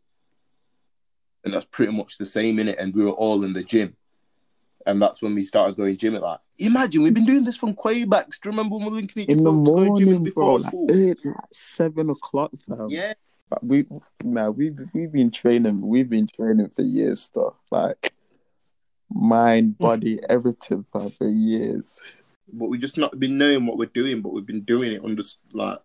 And 1.45 1.53
that's 1.53 1.67
pretty 1.67 1.93
much 1.93 2.19
the 2.19 2.27
same 2.27 2.59
in 2.61 2.69
it. 2.69 2.79
And 2.79 2.95
we 2.95 3.03
were 3.05 3.11
all 3.11 3.43
in 3.45 3.53
the 3.53 3.65
gym. 3.65 3.97
And 4.87 5.01
that's 5.01 5.23
when 5.23 5.35
we 5.35 5.45
started 5.45 5.77
going 5.77 5.97
gym 5.97 6.15
at 6.15 6.23
like 6.23 6.41
imagine 6.59 7.03
we've 7.03 7.15
been 7.15 7.25
doing 7.25 7.45
this 7.45 7.57
from 7.57 7.77
way 7.85 8.05
back. 8.05 8.31
Do 8.31 8.37
you 8.45 8.51
remember 8.51 8.77
when 8.77 8.85
we 8.85 8.91
were 8.91 8.97
linking 8.97 9.23
each 9.23 9.29
In 9.29 9.43
the 9.45 9.51
other 9.51 9.59
up 9.59 9.65
to 9.65 9.71
go 9.71 9.97
gym 9.97 10.09
morning, 10.09 10.25
before 10.25 10.45
bro, 10.45 10.55
like, 10.55 10.63
school? 10.67 10.87
eight, 10.91 11.25
like 11.25 11.37
seven 11.51 12.11
o'clock, 12.11 12.51
fam. 12.67 12.89
Yeah. 12.89 13.15
But 13.49 13.65
we 13.65 13.87
now 14.25 14.51
we 14.51 14.71
we've 14.93 15.13
been 15.13 15.31
training. 15.31 15.81
We've 15.83 16.09
been 16.09 16.27
training 16.27 16.71
for 16.71 16.83
years, 16.83 17.23
stuff 17.23 17.55
like 17.71 18.13
mind, 19.11 19.75
hmm. 19.79 19.85
body, 19.85 20.19
everything, 20.29 20.87
fam, 20.93 21.11
for 21.11 21.29
years. 21.29 22.01
But 22.53 22.69
we 22.69 22.79
just 22.79 22.99
not 22.99 23.19
been 23.19 23.39
knowing 23.39 23.67
what 23.67 23.79
we're 23.79 23.87
doing, 23.87 24.23
but 24.23 24.33
we've 24.33 24.47
been 24.47 24.63
doing 24.63 24.93
it 24.93 25.01
on 25.01 25.11
under 25.11 25.23
like 25.53 25.79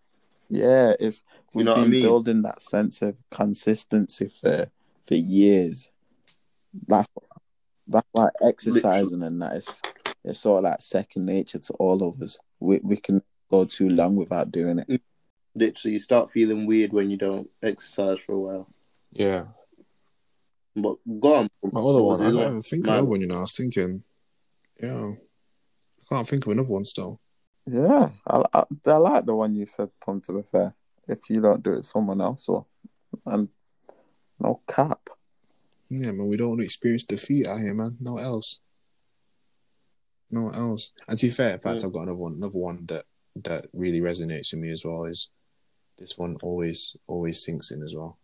Yeah, 0.50 0.93
it's 1.00 1.24
You 1.54 1.60
we've 1.60 1.66
know 1.66 1.74
what 1.74 1.82
I 1.82 1.88
mean? 1.88 2.04
building 2.04 2.41
that 2.43 2.62
sense 2.62 3.02
of 3.02 3.16
consistency 3.32 4.32
for 4.41 4.68
for 5.06 5.16
years. 5.16 5.91
That's 6.88 7.10
that's 7.88 8.08
why 8.12 8.30
exercising 8.42 9.24
and 9.24 9.42
that 9.42 9.54
is 9.54 9.82
it's 10.24 10.40
sort 10.40 10.60
of 10.60 10.70
like 10.70 10.82
second 10.82 11.26
nature 11.26 11.60
to 11.60 11.74
all 11.74 12.04
of 12.08 12.22
us. 12.22 12.38
We 12.60 12.80
we 12.84 12.98
can 12.98 13.22
go 13.50 13.66
too 13.66 13.90
long 13.90 14.16
without 14.16 14.52
doing 14.52 14.80
it. 14.80 14.88
Mm. 14.88 15.00
literally 15.56 15.94
you 15.94 16.00
start 16.00 16.30
feeling 16.30 16.66
weird 16.66 16.92
when 16.94 17.10
you 17.10 17.18
don't 17.18 17.50
exercise 17.64 18.20
for 18.20 18.34
a 18.34 18.40
while. 18.40 18.68
Yeah. 19.12 19.46
But 20.76 20.98
go 21.20 21.34
on. 21.36 21.50
My 21.64 21.82
other 21.82 22.04
one, 22.04 22.22
I 22.22 22.26
What 22.26 22.34
was 22.34 22.36
can't 22.36 22.50
even 22.50 22.62
think 22.62 22.82
of 22.82 22.88
Man. 22.88 22.94
another 22.94 23.10
one, 23.10 23.22
you 23.22 23.28
know. 23.28 23.38
I 23.38 23.40
was 23.40 23.58
thinking, 23.58 24.04
yeah. 24.82 25.12
I 25.12 26.16
can't 26.16 26.28
think 26.28 26.46
of 26.46 26.52
another 26.52 26.70
one 26.74 26.84
still. 26.84 27.20
Yeah, 27.66 28.10
I, 28.28 28.44
I, 28.54 28.64
I 28.86 28.98
like 28.98 29.26
the 29.26 29.36
one 29.36 29.56
you 29.56 29.66
said. 29.66 29.90
Pun 30.00 30.22
to 30.22 30.34
be 30.34 30.42
fair, 30.44 30.68
uh, 30.68 30.72
if 31.08 31.30
you 31.30 31.42
don't 31.42 31.64
do 31.64 31.74
it, 31.74 31.86
someone 31.86 32.22
else 32.22 32.48
will. 32.48 32.68
And 33.26 33.50
no 34.40 34.62
cap. 34.68 35.10
Yeah, 35.90 36.12
man, 36.12 36.28
we 36.28 36.38
don't 36.38 36.50
want 36.50 36.60
to 36.62 36.66
experience 36.66 37.04
defeat 37.04 37.48
out 37.48 37.60
here, 37.60 37.74
man. 37.74 37.98
No 38.00 38.18
else. 38.18 38.60
No 40.30 40.50
else. 40.50 40.92
And 41.08 41.18
to 41.18 41.28
be 41.28 41.32
fair, 41.32 41.52
in 41.52 41.60
fact, 41.60 41.82
Mm. 41.82 41.86
I've 41.86 41.94
got 41.94 42.02
another 42.02 42.16
one. 42.16 42.34
Another 42.34 42.60
one 42.60 42.86
that 42.88 43.06
that 43.44 43.68
really 43.72 44.02
resonates 44.02 44.52
with 44.52 44.62
me 44.62 44.70
as 44.72 44.84
well 44.84 45.06
is 45.06 45.32
this 45.98 46.18
one 46.18 46.38
always 46.42 46.98
always 47.08 47.44
sinks 47.44 47.72
in 47.72 47.82
as 47.84 47.96
well. 47.96 48.18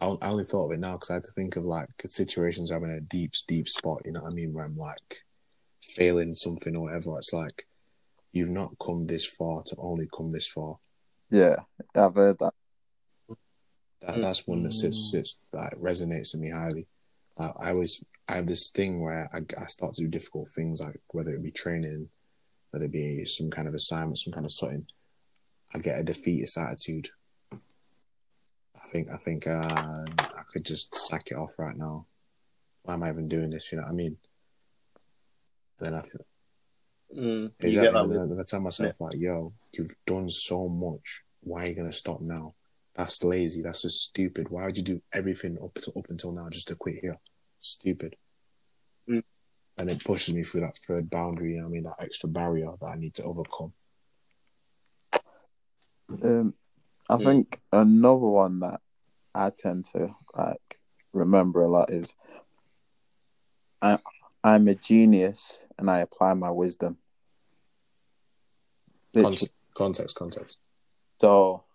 I, 0.00 0.06
I 0.06 0.28
only 0.28 0.44
thought 0.44 0.66
of 0.66 0.72
it 0.72 0.80
now 0.80 0.92
because 0.92 1.10
I 1.10 1.14
had 1.14 1.22
to 1.24 1.32
think 1.32 1.56
of 1.56 1.64
like 1.64 1.88
situations 2.04 2.70
where 2.70 2.78
I'm 2.78 2.84
in 2.84 2.96
a 2.96 3.00
deep, 3.00 3.32
deep 3.46 3.68
spot. 3.68 4.02
You 4.04 4.12
know 4.12 4.22
what 4.22 4.32
I 4.32 4.34
mean? 4.34 4.52
Where 4.52 4.64
I'm 4.64 4.76
like 4.76 5.24
failing 5.80 6.34
something 6.34 6.74
or 6.74 6.82
whatever. 6.82 7.16
It's 7.18 7.32
like 7.32 7.66
you've 8.32 8.50
not 8.50 8.78
come 8.78 9.06
this 9.06 9.24
far 9.24 9.62
to 9.66 9.76
only 9.78 10.08
come 10.14 10.32
this 10.32 10.48
far. 10.48 10.78
Yeah, 11.30 11.56
I've 11.94 12.14
heard 12.14 12.38
that. 12.40 12.54
That 14.00 14.20
that's 14.20 14.46
one 14.46 14.62
that 14.64 14.72
sits 14.72 15.10
sits 15.10 15.38
that 15.52 15.74
resonates 15.80 16.34
with 16.34 16.42
me 16.42 16.50
highly. 16.50 16.86
Uh, 17.38 17.52
I 17.58 17.70
always 17.70 18.02
I 18.28 18.36
have 18.36 18.46
this 18.46 18.70
thing 18.70 19.00
where 19.00 19.30
I, 19.32 19.40
I 19.60 19.66
start 19.66 19.94
to 19.94 20.02
do 20.02 20.08
difficult 20.08 20.48
things 20.48 20.82
like 20.82 21.00
whether 21.08 21.34
it 21.34 21.42
be 21.42 21.50
training, 21.50 22.08
whether 22.70 22.86
it 22.86 22.92
be 22.92 23.24
some 23.24 23.50
kind 23.50 23.68
of 23.68 23.74
assignment, 23.74 24.18
some 24.18 24.32
kind 24.32 24.46
of 24.46 24.52
something. 24.52 24.86
I 25.74 25.78
get 25.78 25.98
a 25.98 26.02
defeatist 26.02 26.58
attitude. 26.58 27.08
I 27.52 28.86
think 28.86 29.08
I 29.10 29.16
think 29.16 29.46
uh, 29.46 30.06
I 30.18 30.42
could 30.52 30.64
just 30.64 30.94
sack 30.94 31.28
it 31.30 31.36
off 31.36 31.58
right 31.58 31.76
now. 31.76 32.06
Why 32.82 32.94
am 32.94 33.02
I 33.02 33.10
even 33.10 33.28
doing 33.28 33.50
this? 33.50 33.72
You 33.72 33.78
know 33.78 33.84
what 33.84 33.90
I 33.90 33.94
mean? 33.94 34.16
Then 35.78 35.94
I 35.94 36.02
feel 36.02 36.26
Mm, 37.16 37.52
you 37.62 37.68
exactly. 37.68 37.92
then, 37.92 38.08
with 38.08 38.28
then 38.28 38.40
I 38.40 38.42
tell 38.42 38.60
myself 38.60 39.00
like, 39.00 39.16
"Yo, 39.16 39.52
you've 39.72 39.94
done 40.06 40.28
so 40.28 40.68
much. 40.68 41.22
Why 41.40 41.64
are 41.64 41.66
you 41.68 41.74
gonna 41.74 41.92
stop 41.92 42.20
now? 42.20 42.54
That's 42.96 43.22
lazy. 43.22 43.62
That's 43.62 43.82
just 43.82 44.02
stupid. 44.02 44.48
Why 44.48 44.64
would 44.64 44.76
you 44.76 44.82
do 44.82 45.02
everything 45.12 45.58
up 45.62 45.74
to, 45.74 45.92
up 45.92 46.06
until 46.08 46.32
now 46.32 46.48
just 46.48 46.68
to 46.68 46.76
quit 46.76 46.98
here? 47.00 47.18
Stupid." 47.60 48.16
Mm. 49.08 49.22
And 49.78 49.90
it 49.90 50.02
pushes 50.04 50.34
me 50.34 50.42
through 50.42 50.62
that 50.62 50.76
third 50.76 51.10
boundary. 51.10 51.54
You 51.54 51.60
know 51.60 51.66
I 51.66 51.70
mean, 51.70 51.82
that 51.82 51.96
extra 52.00 52.28
barrier 52.28 52.70
that 52.80 52.86
I 52.86 52.96
need 52.96 53.14
to 53.14 53.24
overcome. 53.24 53.74
Um, 56.22 56.54
I 57.10 57.16
Mm. 57.16 57.24
think 57.24 57.60
another 57.72 58.26
one 58.26 58.60
that 58.60 58.80
I 59.34 59.50
tend 59.50 59.84
to 59.92 60.14
like 60.34 60.80
remember 61.12 61.64
a 61.64 61.68
lot 61.68 61.90
is 61.90 62.14
I 63.82 63.98
I'm 64.42 64.68
a 64.68 64.74
genius 64.74 65.58
and 65.78 65.90
I 65.90 65.98
apply 65.98 66.32
my 66.34 66.50
wisdom. 66.50 66.98
Literally. 69.12 69.36
Context, 69.36 69.54
context, 69.74 70.16
context. 70.16 70.58
So 71.20 71.65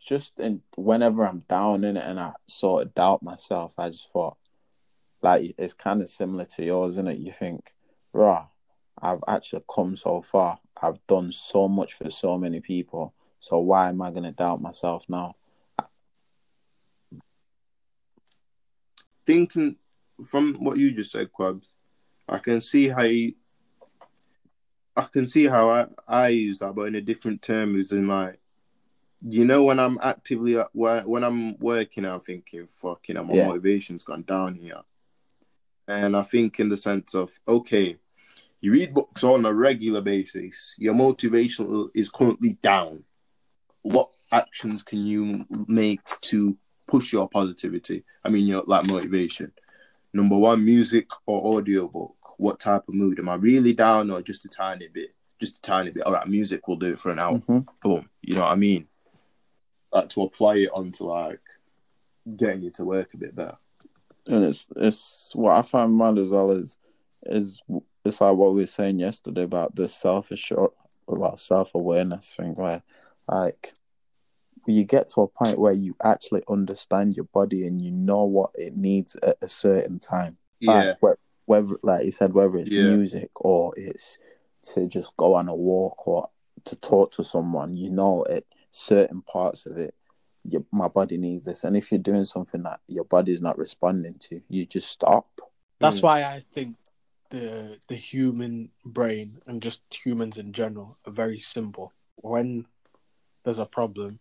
just 0.00 0.38
in 0.38 0.62
whenever 0.76 1.26
I'm 1.26 1.44
down 1.48 1.84
in 1.84 1.96
it 1.96 2.04
and 2.04 2.18
I 2.18 2.32
sort 2.46 2.86
of 2.86 2.94
doubt 2.94 3.22
myself, 3.22 3.74
I 3.78 3.90
just 3.90 4.10
thought 4.10 4.36
like 5.22 5.54
it's 5.58 5.74
kind 5.74 6.00
of 6.00 6.08
similar 6.08 6.46
to 6.56 6.64
yours, 6.64 6.94
isn't 6.94 7.08
it? 7.08 7.18
You 7.18 7.32
think, 7.32 7.72
rah, 8.12 8.46
I've 9.00 9.22
actually 9.28 9.62
come 9.72 9.96
so 9.96 10.22
far. 10.22 10.58
I've 10.80 11.06
done 11.06 11.30
so 11.32 11.68
much 11.68 11.94
for 11.94 12.08
so 12.10 12.38
many 12.38 12.60
people. 12.60 13.14
So 13.38 13.58
why 13.58 13.88
am 13.90 14.00
I 14.02 14.10
gonna 14.10 14.32
doubt 14.32 14.62
myself 14.62 15.04
now? 15.08 15.36
thinking 19.30 19.76
from 20.24 20.54
what 20.54 20.76
you 20.76 20.90
just 20.90 21.12
said, 21.12 21.30
Quabs, 21.32 21.74
I 22.28 22.38
can 22.38 22.60
see 22.60 22.88
how 22.88 23.02
you, 23.02 23.34
I 24.96 25.02
can 25.02 25.28
see 25.28 25.46
how 25.46 25.70
I, 25.70 25.86
I 26.08 26.28
use 26.28 26.58
that, 26.58 26.74
but 26.74 26.88
in 26.88 26.96
a 26.96 27.00
different 27.00 27.40
term, 27.40 27.78
is 27.78 27.92
in 27.92 28.08
like, 28.08 28.40
you 29.22 29.44
know, 29.44 29.62
when 29.64 29.78
I'm 29.78 29.98
actively 30.02 30.58
at 30.58 30.68
when 30.72 31.24
I'm 31.24 31.58
working, 31.58 32.04
I'm 32.04 32.20
thinking, 32.20 32.66
fucking, 32.66 33.16
my 33.16 33.34
Yeah. 33.34 33.46
motivation's 33.48 34.02
gone 34.04 34.22
down 34.22 34.54
here. 34.54 34.80
And 35.88 36.16
I 36.16 36.22
think 36.22 36.60
in 36.60 36.68
the 36.68 36.76
sense 36.76 37.14
of, 37.14 37.38
okay, 37.48 37.96
you 38.60 38.72
read 38.72 38.94
books 38.94 39.24
on 39.24 39.44
a 39.44 39.52
regular 39.52 40.00
basis, 40.00 40.74
your 40.78 40.94
motivation 40.94 41.90
is 41.94 42.10
currently 42.10 42.58
down. 42.62 43.04
What 43.82 44.10
actions 44.30 44.82
can 44.82 45.04
you 45.04 45.44
make 45.66 46.00
to 46.22 46.56
push 46.86 47.12
your 47.12 47.28
positivity? 47.28 48.04
I 48.24 48.28
mean, 48.28 48.46
your 48.46 48.62
like 48.66 48.86
motivation. 48.86 49.52
Number 50.12 50.36
one, 50.36 50.64
music 50.64 51.08
or 51.26 51.56
audiobook. 51.58 52.14
What 52.36 52.60
type 52.60 52.88
of 52.88 52.94
mood? 52.94 53.18
Am 53.18 53.28
I 53.28 53.34
really 53.34 53.72
down 53.74 54.10
or 54.10 54.22
just 54.22 54.44
a 54.44 54.48
tiny 54.48 54.88
bit? 54.88 55.14
Just 55.40 55.58
a 55.58 55.62
tiny 55.62 55.90
bit. 55.90 56.02
All 56.04 56.12
right, 56.12 56.26
music 56.28 56.68
will 56.68 56.76
do 56.76 56.92
it 56.92 56.98
for 56.98 57.10
an 57.10 57.18
hour. 57.18 57.38
Mhm. 57.38 57.66
Boom. 57.82 58.08
You 58.22 58.34
know 58.34 58.42
what 58.42 58.52
I 58.52 58.56
mean? 58.56 58.86
Like 59.92 60.08
to 60.10 60.22
apply 60.22 60.56
it 60.56 60.70
onto 60.72 61.04
like 61.04 61.40
getting 62.36 62.62
you 62.62 62.70
to 62.72 62.84
work 62.84 63.12
a 63.14 63.16
bit 63.16 63.34
better. 63.34 63.56
And 64.26 64.44
it's 64.44 64.68
it's 64.76 65.32
what 65.34 65.56
I 65.56 65.62
find 65.62 65.96
mad 65.96 66.18
as 66.18 66.28
well 66.28 66.50
is 66.52 66.76
is 67.24 67.60
it's 68.04 68.20
like 68.20 68.34
what 68.36 68.54
we 68.54 68.62
were 68.62 68.66
saying 68.66 68.98
yesterday 68.98 69.42
about 69.42 69.74
the 69.74 69.88
self 69.88 70.30
assured 70.30 70.70
about 71.08 71.40
self 71.40 71.74
awareness 71.74 72.34
thing 72.34 72.54
where 72.54 72.82
like 73.28 73.74
you 74.66 74.84
get 74.84 75.08
to 75.08 75.22
a 75.22 75.26
point 75.28 75.58
where 75.58 75.72
you 75.72 75.96
actually 76.04 76.42
understand 76.48 77.16
your 77.16 77.24
body 77.32 77.66
and 77.66 77.80
you 77.82 77.90
know 77.90 78.24
what 78.24 78.50
it 78.54 78.76
needs 78.76 79.16
at 79.22 79.36
a 79.42 79.48
certain 79.48 79.98
time. 79.98 80.36
Yeah. 80.60 80.72
Like, 80.72 80.98
whe- 81.00 81.18
whether 81.46 81.74
like 81.82 82.04
you 82.04 82.12
said, 82.12 82.32
whether 82.34 82.58
it's 82.58 82.70
Yeah. 82.70 82.82
music 82.84 83.30
or 83.36 83.72
it's 83.76 84.18
to 84.74 84.86
just 84.86 85.16
go 85.16 85.34
on 85.34 85.48
a 85.48 85.54
walk 85.54 86.06
or 86.06 86.28
to 86.66 86.76
talk 86.76 87.10
to 87.12 87.24
someone, 87.24 87.74
you 87.74 87.90
know 87.90 88.24
at 88.30 88.44
certain 88.70 89.22
parts 89.22 89.66
of 89.66 89.76
it 89.76 89.94
your, 90.44 90.64
my 90.72 90.88
body 90.88 91.18
needs 91.18 91.44
this. 91.44 91.64
And 91.64 91.76
if 91.76 91.92
you're 91.92 91.98
doing 91.98 92.24
something 92.24 92.62
that 92.62 92.80
your 92.88 93.04
body's 93.04 93.42
not 93.42 93.58
responding 93.58 94.14
to, 94.20 94.40
you 94.48 94.64
just 94.64 94.88
stop. 94.88 95.28
That's 95.78 95.98
Mm. 95.98 96.02
why 96.02 96.22
I 96.22 96.40
think 96.40 96.76
the 97.28 97.78
the 97.88 97.96
human 97.96 98.70
brain 98.84 99.40
and 99.46 99.62
just 99.62 99.82
humans 99.92 100.38
in 100.38 100.52
general 100.52 100.96
are 101.06 101.12
very 101.12 101.38
simple. 101.38 101.92
When 102.16 102.66
there's 103.44 103.58
a 103.58 103.66
problem, 103.66 104.18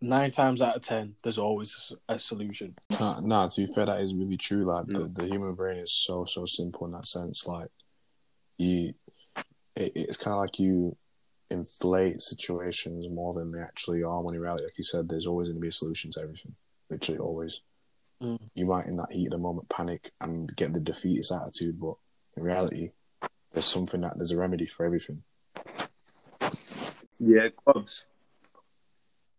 nine 0.00 0.32
times 0.32 0.60
out 0.60 0.76
of 0.76 0.82
ten, 0.82 1.14
there's 1.22 1.38
always 1.38 1.92
a 2.08 2.18
solution. 2.18 2.74
Nah, 2.98 3.20
nah, 3.20 3.48
to 3.48 3.66
be 3.66 3.72
fair, 3.72 3.86
that 3.86 4.00
is 4.00 4.14
really 4.14 4.36
true. 4.36 4.64
Like 4.64 4.86
the, 4.86 5.06
the 5.06 5.26
human 5.26 5.54
brain 5.54 5.78
is 5.78 5.92
so 5.92 6.24
so 6.24 6.44
simple 6.44 6.86
in 6.86 6.92
that 6.92 7.06
sense. 7.06 7.46
Like 7.46 7.70
you, 8.58 8.94
it, 9.76 9.92
it's 9.94 10.16
kind 10.16 10.34
of 10.34 10.40
like 10.40 10.58
you 10.58 10.96
inflate 11.50 12.20
situations 12.20 13.06
more 13.08 13.34
than 13.34 13.52
they 13.52 13.60
actually 13.60 14.02
are. 14.02 14.20
When 14.22 14.34
in 14.34 14.40
reality, 14.40 14.64
like 14.64 14.78
you 14.78 14.84
said, 14.84 15.08
there's 15.08 15.26
always 15.26 15.48
going 15.48 15.56
to 15.56 15.60
be 15.60 15.68
a 15.68 15.72
solution 15.72 16.10
to 16.12 16.22
everything. 16.22 16.54
Literally, 16.90 17.18
always. 17.18 17.62
Mm. 18.22 18.40
You 18.54 18.66
might, 18.66 18.86
in 18.86 18.96
that 18.96 19.12
heat 19.12 19.26
of 19.26 19.32
the 19.32 19.38
moment, 19.38 19.68
panic 19.68 20.10
and 20.20 20.54
get 20.56 20.72
the 20.72 20.80
defeatist 20.80 21.32
attitude, 21.32 21.80
but 21.80 21.94
in 22.36 22.42
reality, 22.42 22.90
there's 23.52 23.66
something 23.66 24.00
that 24.00 24.16
there's 24.16 24.32
a 24.32 24.36
remedy 24.36 24.66
for 24.66 24.84
everything. 24.84 25.22
Yeah, 27.18 27.48
Quabs. 27.48 28.04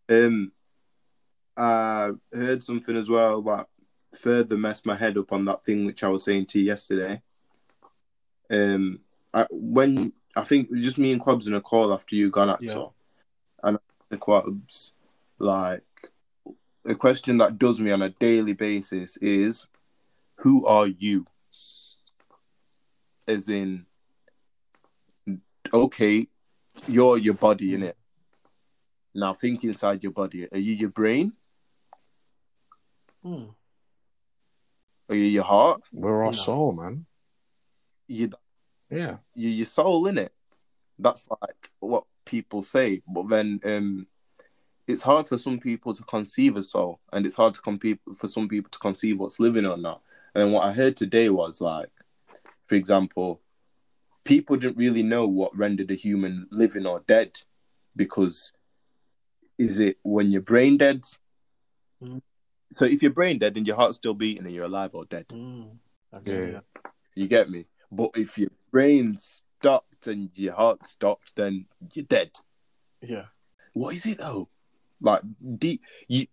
Um, 0.10 0.52
I 1.58 2.12
heard 2.34 2.64
something 2.64 2.96
as 2.96 3.10
well 3.10 3.42
that 3.44 3.68
further 4.18 4.58
messed 4.58 4.86
my 4.86 4.96
head 4.96 5.18
up 5.18 5.34
on 5.34 5.46
that 5.46 5.64
thing 5.64 5.86
which 5.86 6.04
I 6.04 6.08
was 6.08 6.24
saying 6.24 6.46
to 6.48 6.60
you 6.60 6.66
yesterday. 6.66 7.22
Um, 8.50 9.00
I, 9.34 9.46
when 9.50 10.14
I 10.36 10.44
think 10.44 10.74
just 10.74 10.98
me 10.98 11.14
and 11.14 11.22
Quabs 11.22 11.48
in 11.48 11.54
a 11.54 11.62
call 11.62 11.94
after 11.94 12.16
you 12.16 12.30
gone 12.30 12.50
at 12.50 12.62
Yeah. 12.62 12.88
and 13.64 13.80
the 14.10 14.18
Quabs 14.18 14.92
like 15.40 15.84
a 16.86 16.96
question 16.96 17.38
that 17.38 17.58
does 17.58 17.80
me 17.80 17.92
on 17.92 18.02
a 18.02 18.10
daily 18.10 18.54
basis 18.54 19.18
is, 19.18 19.68
who 20.36 20.66
are 20.66 20.88
you? 20.88 21.26
As 23.28 23.50
in, 23.50 23.86
okay, 25.74 26.28
you're 26.88 27.18
your 27.18 27.34
body 27.34 27.74
in 27.74 27.82
it. 27.84 27.98
Now 29.16 29.34
think 29.34 29.64
inside 29.64 30.04
your 30.04 30.12
body. 30.12 30.48
Are 30.52 30.58
you 30.60 30.74
your 30.74 30.90
brain? 30.92 31.34
Hmm. 33.24 33.46
Are 35.10 35.16
you 35.16 35.24
your 35.24 35.44
heart? 35.44 35.82
We're 35.92 36.20
our 36.20 36.26
No. 36.26 36.32
soul, 36.32 36.74
man. 36.74 37.06
You 38.08 38.30
Yeah. 38.90 39.18
you 39.34 39.50
your 39.50 39.66
soul 39.66 40.08
in 40.08 40.18
it. 40.18 40.34
That's 41.00 41.28
like 41.42 41.70
what 41.80 42.06
people 42.26 42.62
say. 42.62 43.02
But 43.08 43.30
then 43.30 43.60
um 43.64 44.08
it's 44.88 45.02
hard 45.04 45.28
for 45.28 45.38
some 45.38 45.60
people 45.60 45.94
to 45.96 46.04
conceive 46.04 46.56
a 46.58 46.62
soul, 46.62 47.00
and 47.12 47.26
it's 47.26 47.36
hard 47.36 47.56
to 47.56 47.62
compete 47.62 48.00
for 48.18 48.28
some 48.28 48.48
people 48.48 48.70
to 48.70 48.80
conceive 48.80 49.20
what's 49.20 49.40
living 49.40 49.66
or 49.66 49.78
not. 49.78 50.02
And 50.36 50.54
what 50.54 50.64
I 50.64 50.74
heard 50.74 50.96
today 50.96 51.30
was 51.30 51.60
like, 51.60 51.90
for 52.68 52.76
example, 52.76 53.42
people 54.24 54.58
didn't 54.58 54.78
really 54.78 55.02
know 55.02 55.28
what 55.28 55.58
rendered 55.58 55.90
a 55.90 55.96
human 55.96 56.48
living 56.52 56.86
or 56.86 57.00
dead, 57.08 57.42
because 57.96 58.54
is 59.58 59.80
it 59.80 59.98
when 60.04 60.32
you're 60.32 60.42
brain 60.42 60.78
dead? 60.78 61.04
Mhm. 62.04 62.22
So 62.72 62.86
if 62.86 63.02
you're 63.02 63.12
brain 63.12 63.40
dead 63.40 63.58
and 63.58 63.66
your 63.66 63.76
heart's 63.76 63.98
still 63.98 64.14
beating, 64.14 64.46
and 64.46 64.54
you're 64.54 64.66
alive 64.66 64.94
or 64.94 65.06
dead. 65.06 65.26
Hmm. 65.32 65.64
I 66.14 66.20
Yeah. 66.24 66.46
you. 66.46 66.62
You 67.16 67.28
get 67.28 67.50
me? 67.50 67.66
But 67.92 68.12
if 68.16 68.38
your 68.38 68.50
brain 68.76 69.16
stopped 69.18 70.06
and 70.08 70.30
your 70.36 70.54
heart 70.54 70.86
stopped, 70.86 71.34
then 71.38 71.66
you're 71.94 72.04
dead. 72.04 72.32
Yeah. 73.02 73.28
What 73.74 73.96
is 73.96 74.06
it 74.06 74.18
though? 74.18 74.50
Like 75.00 75.22
deep 75.58 75.82
you 76.10 76.26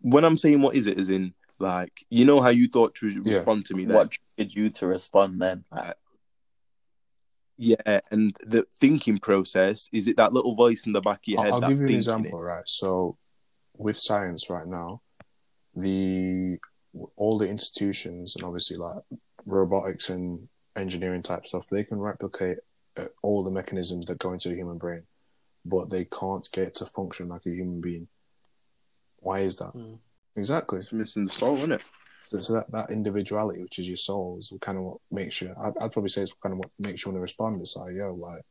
when 0.00 0.24
I'm 0.24 0.38
saying 0.38 0.62
what 0.62 0.74
is 0.74 0.86
it, 0.86 0.98
is 0.98 1.10
in 1.10 1.34
like 1.58 2.04
you 2.08 2.24
know 2.24 2.40
how 2.40 2.48
you 2.48 2.68
thought 2.68 2.94
to 2.96 3.08
Yeah. 3.08 3.36
respond 3.36 3.66
to 3.66 3.74
me 3.74 3.84
then? 3.84 3.96
What 3.96 4.12
triggered 4.12 4.54
you 4.54 4.70
to 4.70 4.86
respond 4.86 5.42
then? 5.42 5.64
Like, 5.70 5.96
Yeah, 7.58 8.00
and 8.10 8.34
the 8.54 8.64
thinking 8.82 9.18
process, 9.18 9.88
is 9.92 10.08
it 10.08 10.16
that 10.16 10.32
little 10.32 10.54
voice 10.54 10.86
in 10.86 10.92
the 10.94 11.02
back 11.02 11.20
of 11.24 11.28
your 11.28 11.40
I'll, 11.40 11.44
head 11.44 11.52
I'll 11.54 11.60
that's 11.60 11.80
give 11.80 11.90
you 11.90 11.96
an 11.96 12.02
thinking 12.02 12.24
example, 12.24 12.40
right? 12.40 12.66
So, 12.66 13.18
with 13.76 13.98
science 13.98 14.48
right 14.48 14.66
now, 14.66 15.02
the 15.76 16.56
all 17.16 17.36
the 17.36 17.48
institutions 17.56 18.36
and 18.36 18.44
obviously 18.44 18.78
like 18.78 19.02
robotics 19.44 20.08
and 20.08 20.48
engineering 20.76 21.22
type 21.22 21.46
stuff, 21.46 21.68
they 21.68 21.84
can 21.84 21.98
replicate 21.98 22.58
uh, 22.96 23.06
all 23.22 23.42
the 23.42 23.50
mechanisms 23.50 24.06
that 24.06 24.18
go 24.18 24.32
into 24.32 24.48
the 24.48 24.54
human 24.54 24.78
brain, 24.78 25.02
but 25.64 25.90
they 25.90 26.04
can't 26.04 26.48
get 26.52 26.68
it 26.68 26.74
to 26.76 26.86
function 26.86 27.28
like 27.28 27.46
a 27.46 27.50
human 27.50 27.80
being. 27.80 28.08
Why 29.18 29.40
is 29.40 29.56
that? 29.56 29.74
Mm. 29.74 29.98
Exactly. 30.36 30.78
It's 30.78 30.92
missing 30.92 31.26
the 31.26 31.32
soul, 31.32 31.56
isn't 31.58 31.72
it? 31.72 31.84
So, 32.22 32.40
so 32.40 32.52
that, 32.54 32.70
that 32.70 32.90
individuality, 32.90 33.62
which 33.62 33.78
is 33.78 33.88
your 33.88 33.96
soul, 33.96 34.36
is 34.38 34.52
kind 34.60 34.78
of 34.78 34.84
what 34.84 34.98
makes 35.10 35.40
you. 35.40 35.54
I'd, 35.60 35.76
I'd 35.80 35.92
probably 35.92 36.08
say 36.08 36.22
it's 36.22 36.32
kind 36.42 36.52
of 36.52 36.58
what 36.58 36.70
makes 36.78 37.04
you 37.04 37.10
want 37.10 37.16
to 37.16 37.22
respond. 37.22 37.60
It's 37.60 37.76
like, 37.76 37.94
yo, 37.94 38.14
like, 38.14 38.42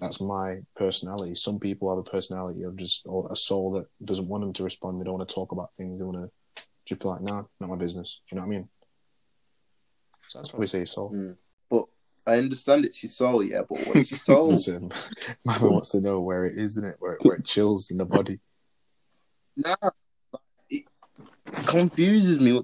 that's 0.00 0.20
my 0.20 0.58
personality. 0.76 1.34
Some 1.34 1.58
people 1.58 1.88
have 1.90 1.98
a 1.98 2.10
personality 2.10 2.62
of 2.64 2.76
just 2.76 3.02
or 3.06 3.30
a 3.30 3.36
soul 3.36 3.72
that 3.72 3.86
doesn't 4.04 4.28
want 4.28 4.42
them 4.42 4.52
to 4.54 4.64
respond. 4.64 5.00
They 5.00 5.04
don't 5.04 5.14
want 5.14 5.28
to 5.28 5.34
talk 5.34 5.52
about 5.52 5.74
things. 5.74 5.98
They 5.98 6.04
want 6.04 6.18
to 6.18 6.62
just 6.84 7.00
be 7.00 7.08
like, 7.08 7.22
"Nah, 7.22 7.44
not 7.60 7.70
my 7.70 7.76
business." 7.76 8.20
You 8.30 8.36
know 8.36 8.42
what 8.42 8.48
I 8.48 8.50
mean? 8.50 8.68
So 10.32 10.38
that's 10.38 10.48
probably 10.48 10.66
say 10.66 10.86
soul. 10.86 11.10
Mm. 11.12 11.36
But 11.68 11.84
I 12.26 12.38
understand 12.38 12.86
it's 12.86 13.02
your 13.02 13.10
soul, 13.10 13.42
yeah. 13.42 13.60
But 13.68 13.86
what's 13.86 14.10
your 14.10 14.16
soul? 14.16 14.48
Listen, 14.52 14.90
Mama 15.44 15.70
wants 15.70 15.90
to 15.90 16.00
know 16.00 16.20
where 16.20 16.46
it 16.46 16.56
is, 16.56 16.78
isn't 16.78 16.88
it? 16.88 16.96
Where 17.00 17.12
it, 17.14 17.22
where 17.22 17.36
it 17.36 17.44
chills 17.44 17.90
in 17.90 17.98
the 17.98 18.06
body. 18.06 18.40
nah, 19.58 19.76
it 20.70 20.84
confuses 21.66 22.40
me. 22.40 22.62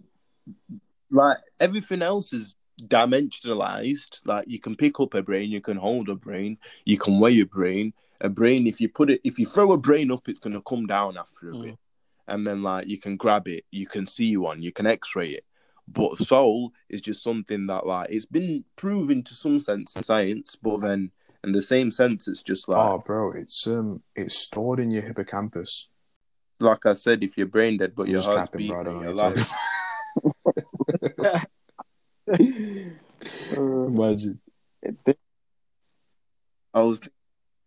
Like 1.11 1.37
everything 1.61 2.01
else 2.01 2.33
is 2.33 2.57
dimensionalized. 2.83 4.21
Like 4.25 4.49
you 4.49 4.59
can 4.59 4.75
pick 4.75 4.99
up 4.99 5.13
a 5.13 5.23
brain, 5.23 5.51
you 5.51 5.61
can 5.61 5.77
hold 5.77 6.09
a 6.09 6.15
brain, 6.15 6.57
you 6.87 6.97
can 6.97 7.21
weigh 7.21 7.39
a 7.41 7.47
brain. 7.47 7.93
A 8.23 8.31
brain, 8.31 8.67
if 8.67 8.81
you 8.81 8.89
put 8.89 9.11
it, 9.11 9.21
if 9.25 9.39
you 9.39 9.45
throw 9.45 9.73
a 9.73 9.77
brain 9.77 10.11
up, 10.11 10.27
it's 10.27 10.41
gonna 10.41 10.63
come 10.63 10.87
down 10.87 11.19
after 11.19 11.51
a 11.51 11.55
Mm. 11.55 11.63
bit. 11.65 11.77
And 12.27 12.47
then 12.47 12.63
like 12.63 12.89
you 12.89 12.99
can 12.99 13.17
grab 13.19 13.47
it, 13.47 13.65
you 13.71 13.87
can 13.87 14.07
see 14.07 14.39
one, 14.39 14.63
you 14.63 14.73
can 14.73 14.87
X-ray 14.87 15.29
it. 15.29 15.45
But 15.91 16.19
soul 16.19 16.73
is 16.89 17.01
just 17.01 17.23
something 17.23 17.67
that 17.67 17.87
like 17.87 18.11
it's 18.11 18.27
been 18.27 18.65
proven 18.77 19.23
to 19.25 19.35
some 19.35 19.59
sense 19.59 19.97
in 19.97 20.03
science, 20.03 20.55
but 20.57 20.81
then 20.81 21.13
in 21.43 21.53
the 21.53 21.63
same 21.63 21.91
sense, 21.91 22.29
it's 22.29 22.43
just 22.43 22.69
like 22.69 22.93
Oh, 22.93 22.99
bro, 22.99 23.33
it's 23.33 23.67
um, 23.67 24.03
it's 24.15 24.37
stored 24.39 24.81
in 24.81 24.91
your 24.91 25.03
hippocampus. 25.03 25.89
like 26.61 26.85
I 26.85 26.95
said, 26.95 27.23
if 27.23 27.39
you're 27.39 27.47
brain 27.47 27.79
dead 27.79 27.95
but 27.95 28.05
I'm 28.05 28.09
your 28.11 28.19
just 28.19 28.29
heart's 28.29 28.51
capping, 28.51 28.67
beating, 28.67 28.83
bro. 28.83 29.01
You're 29.01 29.15
know 29.15 29.23
what 29.23 29.37
alive. 32.29 32.69
Imagine. 33.87 34.41
I 36.75 36.81
was 36.83 37.01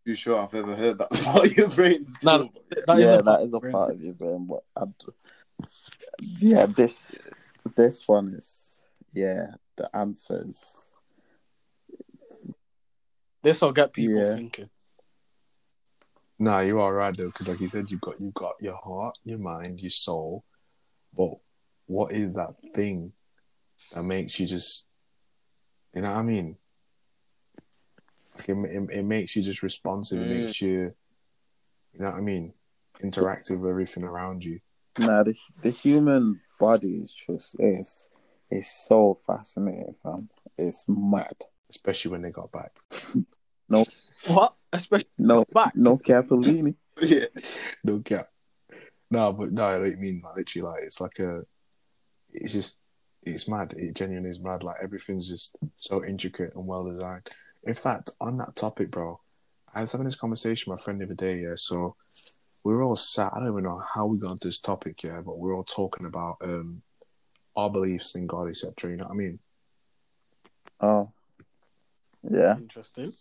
too 0.05 0.15
sure 0.15 0.37
I've 0.37 0.53
ever 0.53 0.75
heard 0.75 0.97
that 0.99 1.09
part 1.23 1.45
of 1.45 1.57
your 1.57 1.69
brain. 1.69 2.05
No, 2.23 2.39
still. 2.39 2.51
That 2.87 2.99
is 2.99 3.09
yeah, 3.09 3.17
a 3.17 3.23
that 3.23 3.41
is 3.41 3.53
a 3.53 3.59
part 3.59 3.91
of 3.91 4.01
your 4.01 4.13
brain. 4.13 4.47
But 4.47 4.63
I'd, 4.75 4.93
yeah, 6.39 6.65
this 6.65 7.15
this 7.75 8.07
one 8.07 8.29
is 8.29 8.85
yeah. 9.13 9.47
The 9.77 9.93
answers. 9.95 10.97
This 13.43 13.61
will 13.61 13.71
get 13.71 13.93
people 13.93 14.21
Yeah. 14.21 14.35
thinking. 14.35 14.69
Nah, 16.37 16.59
you 16.59 16.79
are 16.79 16.93
right 16.93 17.15
though, 17.15 17.27
because 17.27 17.47
like 17.47 17.59
you 17.59 17.67
said, 17.67 17.89
you've 17.89 18.01
got 18.01 18.19
you've 18.19 18.33
got 18.33 18.53
your 18.59 18.75
heart, 18.75 19.17
your 19.23 19.37
mind, 19.39 19.79
your 19.79 19.89
soul. 19.89 20.43
But 21.15 21.31
what 21.87 22.13
is 22.13 22.35
that 22.35 22.55
thing 22.75 23.13
that 23.93 24.03
makes 24.03 24.39
you 24.39 24.47
just, 24.47 24.87
you 25.93 26.01
know 26.01 26.11
what 26.11 26.19
I 26.19 26.23
mean? 26.23 26.57
Like 28.35 28.49
it, 28.49 28.57
it, 28.57 28.89
it 28.91 29.03
makes 29.03 29.35
you 29.35 29.43
just 29.43 29.61
responsive. 29.63 30.21
It 30.21 30.25
Mm. 30.25 30.41
makes 30.41 30.61
you, 30.61 30.93
you 31.93 31.99
know 31.99 32.05
what 32.05 32.15
I 32.15 32.21
mean, 32.21 32.53
interactive 33.03 33.59
with 33.59 33.69
everything 33.69 34.03
around 34.03 34.43
you. 34.43 34.59
Nah, 34.97 35.23
the 35.23 35.35
the 35.63 35.69
human 35.71 36.39
body 36.61 36.87
is 37.03 37.11
just 37.13 37.55
is 37.59 38.07
is 38.51 38.69
so 38.69 39.17
fascinating, 39.25 39.95
fam. 40.01 40.29
It's 40.57 40.85
mad. 40.87 41.33
Especially 41.69 42.11
when 42.11 42.21
they 42.21 42.29
got 42.31 42.51
back. 42.51 42.71
No. 43.69 43.85
What? 44.27 44.53
Especially 44.73 45.07
No, 45.17 45.45
back. 45.53 45.73
no 45.75 45.97
Capellini. 45.97 46.75
yeah. 47.01 47.25
No 47.83 47.99
cap. 47.99 48.27
No, 49.09 49.33
but 49.33 49.51
no, 49.51 49.65
I 49.65 49.77
don't 49.77 49.99
mean 49.99 50.21
like 50.23 50.35
literally 50.37 50.67
like 50.69 50.83
it's 50.83 51.01
like 51.01 51.19
a 51.19 51.41
it's 52.33 52.53
just 52.53 52.77
it's 53.23 53.47
mad. 53.49 53.73
It 53.77 53.95
genuinely 53.95 54.29
is 54.29 54.41
mad. 54.41 54.63
Like 54.63 54.77
everything's 54.83 55.29
just 55.29 55.57
so 55.77 56.03
intricate 56.03 56.53
and 56.55 56.67
well 56.67 56.89
designed. 56.89 57.29
In 57.63 57.73
fact, 57.73 58.11
on 58.19 58.37
that 58.37 58.55
topic, 58.55 58.91
bro, 58.91 59.19
I 59.73 59.81
was 59.81 59.91
having 59.91 60.05
this 60.05 60.15
conversation 60.15 60.71
with 60.71 60.79
my 60.79 60.83
friend 60.83 60.99
the 60.99 61.05
other 61.05 61.13
day, 61.13 61.41
yeah. 61.41 61.55
So 61.55 61.95
we 62.63 62.73
were 62.73 62.83
all 62.83 62.95
sat, 62.95 63.31
I 63.33 63.39
don't 63.39 63.51
even 63.51 63.63
know 63.63 63.83
how 63.93 64.05
we 64.05 64.17
got 64.17 64.33
into 64.33 64.47
this 64.47 64.59
topic, 64.59 65.03
yeah, 65.03 65.21
but 65.21 65.39
we 65.39 65.49
are 65.49 65.55
all 65.55 65.63
talking 65.63 66.05
about 66.05 66.37
um 66.43 66.81
our 67.55 67.69
beliefs 67.69 68.15
in 68.15 68.27
God, 68.27 68.49
etc. 68.49 68.91
You 68.91 68.97
know 68.97 69.05
what 69.05 69.11
I 69.11 69.15
mean? 69.15 69.39
Oh, 70.79 71.11
yeah. 72.29 72.57
Interesting. 72.57 73.13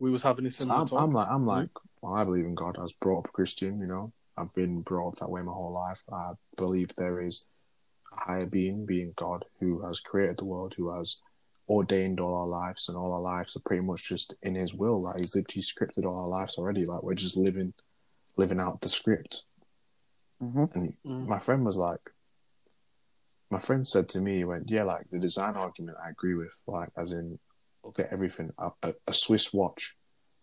We 0.00 0.10
was 0.10 0.22
having 0.22 0.44
this. 0.44 0.60
I'm, 0.62 0.86
talk. 0.86 1.00
I'm 1.00 1.12
like, 1.12 1.28
I'm 1.28 1.46
like, 1.46 1.68
well, 2.00 2.14
I 2.14 2.24
believe 2.24 2.44
in 2.44 2.54
God. 2.54 2.76
I 2.78 2.82
was 2.82 2.92
brought 2.92 3.20
up 3.20 3.28
a 3.28 3.32
Christian, 3.32 3.80
you 3.80 3.86
know. 3.86 4.12
I've 4.36 4.54
been 4.54 4.80
brought 4.80 5.08
up 5.08 5.18
that 5.18 5.30
way 5.30 5.42
my 5.42 5.52
whole 5.52 5.72
life. 5.72 6.02
I 6.10 6.32
believe 6.56 6.94
there 6.96 7.20
is 7.20 7.44
a 8.16 8.20
higher 8.24 8.46
being, 8.46 8.86
being 8.86 9.12
God, 9.14 9.44
who 9.60 9.86
has 9.86 10.00
created 10.00 10.38
the 10.38 10.46
world, 10.46 10.74
who 10.76 10.96
has 10.96 11.20
ordained 11.68 12.18
all 12.18 12.34
our 12.34 12.46
lives, 12.46 12.88
and 12.88 12.96
all 12.96 13.12
our 13.12 13.20
lives 13.20 13.54
are 13.56 13.60
pretty 13.60 13.82
much 13.82 14.08
just 14.08 14.34
in 14.42 14.54
His 14.54 14.74
will. 14.74 15.02
Like 15.02 15.18
He's 15.18 15.36
literally 15.36 15.62
scripted 15.62 16.06
all 16.06 16.18
our 16.18 16.28
lives 16.28 16.56
already. 16.56 16.86
Like 16.86 17.02
we're 17.02 17.14
just 17.14 17.36
living, 17.36 17.74
living 18.36 18.60
out 18.60 18.80
the 18.80 18.88
script. 18.88 19.44
hmm 20.40 20.64
And 20.74 20.94
Mm. 21.06 21.26
my 21.26 21.38
friend 21.38 21.64
was 21.64 21.76
like, 21.76 22.00
my 23.50 23.58
friend 23.58 23.86
said 23.86 24.08
to 24.10 24.20
me, 24.20 24.38
he 24.38 24.44
went, 24.44 24.70
yeah, 24.70 24.84
like 24.84 25.04
the 25.10 25.18
design 25.18 25.54
argument, 25.56 25.98
I 26.04 26.08
agree 26.10 26.34
with. 26.34 26.58
Like, 26.66 26.88
as 26.96 27.12
in, 27.12 27.38
look 27.84 27.98
at 27.98 28.10
everything. 28.12 28.50
A, 28.58 28.70
a, 28.82 28.94
a 29.06 29.12
Swiss 29.12 29.52
watch, 29.52 29.96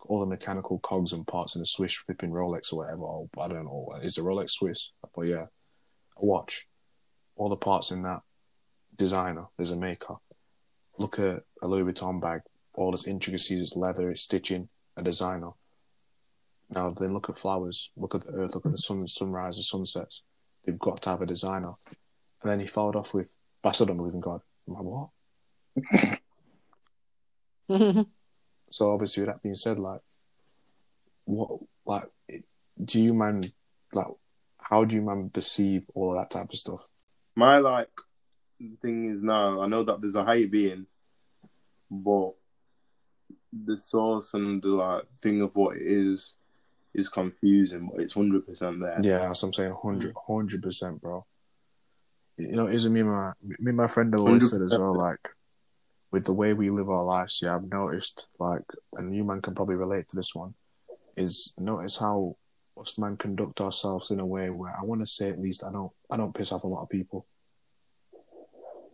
all 0.06 0.20
the 0.20 0.26
mechanical 0.26 0.78
cogs 0.78 1.12
and 1.12 1.26
parts 1.26 1.56
in 1.56 1.62
a 1.62 1.66
Swiss 1.66 1.94
flipping 1.94 2.30
Rolex 2.30 2.72
or 2.72 2.78
whatever. 2.78 3.02
Or, 3.02 3.28
I 3.38 3.48
don't 3.48 3.64
know. 3.64 3.88
Is 4.02 4.14
the 4.14 4.22
Rolex 4.22 4.50
Swiss? 4.50 4.92
But 5.14 5.22
yeah, 5.22 5.46
a 6.16 6.24
watch, 6.24 6.68
all 7.36 7.48
the 7.48 7.56
parts 7.56 7.90
in 7.90 8.02
that 8.02 8.20
designer. 8.96 9.46
There's 9.56 9.72
a 9.72 9.76
maker. 9.76 10.14
Look 10.98 11.18
at 11.18 11.42
a 11.62 11.66
Louis 11.66 11.92
Vuitton 11.92 12.20
bag, 12.20 12.42
all 12.74 12.94
its 12.94 13.06
intricacies, 13.06 13.60
it's 13.60 13.76
leather, 13.76 14.10
it's 14.10 14.22
stitching, 14.22 14.68
a 14.96 15.02
designer. 15.02 15.50
Now 16.70 16.90
then, 16.90 17.12
look 17.12 17.28
at 17.28 17.36
flowers. 17.36 17.90
Look 17.96 18.14
at 18.14 18.22
the 18.22 18.32
earth. 18.32 18.54
Look 18.54 18.66
at 18.66 18.72
the 18.72 18.78
mm. 18.78 18.82
sun, 18.82 19.06
sunrise, 19.08 19.56
the 19.56 19.62
sunsets. 19.62 20.22
They've 20.64 20.78
got 20.78 21.02
to 21.02 21.10
have 21.10 21.22
a 21.22 21.26
designer. 21.26 21.72
And 22.42 22.50
then 22.50 22.60
he 22.60 22.66
followed 22.66 22.96
off 22.96 23.12
with, 23.12 23.34
"But 23.62 23.70
I 23.70 23.72
still 23.72 23.86
don't 23.86 23.96
believe 23.96 24.14
in 24.14 24.20
God." 24.20 24.40
I'm 24.68 24.74
like, 24.74 25.10
what? 27.68 28.06
So 28.70 28.92
obviously, 28.92 29.22
with 29.22 29.30
that 29.30 29.42
being 29.42 29.56
said, 29.56 29.78
like, 29.80 30.00
what, 31.24 31.50
like, 31.84 32.08
do 32.82 33.02
you 33.02 33.12
man, 33.12 33.42
like, 33.92 34.06
how 34.58 34.84
do 34.84 34.94
you 34.94 35.02
man 35.02 35.28
perceive 35.28 35.82
all 35.94 36.12
of 36.12 36.18
that 36.18 36.30
type 36.30 36.50
of 36.50 36.58
stuff? 36.58 36.80
My 37.34 37.58
like 37.58 37.90
thing 38.80 39.10
is 39.10 39.22
now 39.22 39.60
I 39.60 39.66
know 39.66 39.82
that 39.82 40.00
there's 40.00 40.14
a 40.14 40.24
higher 40.24 40.46
being, 40.46 40.86
but 41.90 42.32
the 43.52 43.78
source 43.78 44.34
and 44.34 44.62
the 44.62 44.68
like 44.68 45.04
thing 45.20 45.42
of 45.42 45.56
what 45.56 45.76
it 45.76 45.82
is 45.82 46.34
is 46.94 47.08
confusing, 47.08 47.88
but 47.90 48.00
it's 48.02 48.14
hundred 48.14 48.46
percent 48.46 48.80
there. 48.80 48.98
Yeah, 49.02 49.18
that's 49.18 49.42
what 49.42 49.48
I'm 49.48 49.52
saying. 49.54 49.70
100 49.70 50.14
mm. 50.14 50.62
percent, 50.62 51.00
bro. 51.00 51.24
You 52.36 52.56
know, 52.56 52.68
isn't 52.68 52.92
me 52.92 53.00
and 53.00 53.10
my 53.10 53.32
me 53.42 53.56
and 53.66 53.76
my 53.76 53.86
friend 53.86 54.14
always 54.14 54.50
said 54.50 54.62
as 54.62 54.78
well, 54.78 54.96
like 54.96 55.28
with 56.10 56.24
the 56.24 56.32
way 56.32 56.52
we 56.52 56.70
live 56.70 56.90
our 56.90 57.04
lives. 57.04 57.40
Yeah, 57.42 57.54
I've 57.54 57.70
noticed, 57.70 58.28
like, 58.38 58.64
and 58.94 59.14
you 59.14 59.24
man 59.24 59.42
can 59.42 59.54
probably 59.54 59.76
relate 59.76 60.08
to 60.08 60.16
this 60.16 60.34
one. 60.34 60.54
Is 61.16 61.54
notice 61.58 61.98
how 61.98 62.36
us 62.80 62.98
man 62.98 63.16
conduct 63.16 63.60
ourselves 63.60 64.10
in 64.10 64.20
a 64.20 64.26
way 64.26 64.48
where 64.48 64.74
I 64.76 64.84
want 64.84 65.02
to 65.02 65.06
say 65.06 65.28
at 65.28 65.40
least 65.40 65.64
I 65.64 65.72
don't 65.72 65.92
I 66.10 66.16
don't 66.16 66.34
piss 66.34 66.52
off 66.52 66.64
a 66.64 66.68
lot 66.68 66.82
of 66.82 66.88
people. 66.88 67.26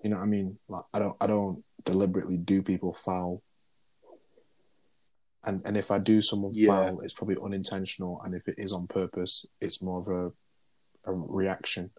You 0.02 0.10
know 0.10 0.16
what 0.16 0.24
I 0.24 0.26
mean? 0.26 0.58
Like 0.68 0.84
I 0.92 0.98
don't 0.98 1.16
I 1.20 1.26
don't 1.26 1.62
deliberately 1.84 2.36
do 2.36 2.62
people 2.62 2.92
foul. 2.94 3.42
And 5.46 5.62
and 5.64 5.76
if 5.76 5.90
I 5.90 5.98
do 5.98 6.20
someone 6.20 6.52
Yeah. 6.54 6.68
foul, 6.68 7.00
it's 7.00 7.14
probably 7.14 7.36
unintentional. 7.42 8.20
And 8.24 8.34
if 8.34 8.48
it 8.48 8.56
is 8.58 8.72
on 8.72 8.86
purpose, 8.88 9.46
it's 9.60 9.80
more 9.80 10.00
of 10.00 10.08
a 10.08 10.32
a 11.08 11.12
reaction. 11.14 11.92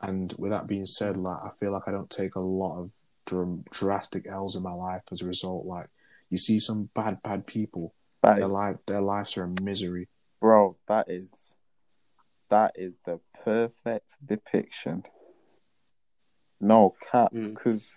And 0.00 0.32
with 0.36 0.50
that 0.50 0.66
being 0.66 0.84
said, 0.84 1.16
like 1.16 1.38
I 1.42 1.50
feel 1.58 1.72
like 1.72 1.84
I 1.86 1.92
don't 1.92 2.10
take 2.10 2.34
a 2.34 2.40
lot 2.40 2.80
of 2.80 2.92
dr- 3.24 3.64
drastic 3.70 4.26
L's 4.26 4.56
in 4.56 4.62
my 4.62 4.72
life 4.72 5.02
as 5.12 5.22
a 5.22 5.26
result. 5.26 5.64
Like 5.64 5.88
you 6.28 6.38
see 6.38 6.58
some 6.58 6.90
bad 6.94 7.22
bad 7.22 7.46
people, 7.46 7.94
That 8.22 8.36
their 8.36 8.46
is, 8.46 8.50
life 8.52 8.76
their 8.86 9.00
lives 9.00 9.36
are 9.36 9.44
a 9.44 9.62
misery. 9.62 10.08
bro, 10.40 10.76
that 10.88 11.08
is 11.08 11.54
that 12.48 12.72
is 12.76 12.98
the 13.06 13.20
perfect 13.44 14.14
depiction. 14.24 15.04
No 16.60 16.94
cap, 17.12 17.32
Mm. 17.32 17.54
because 17.54 17.96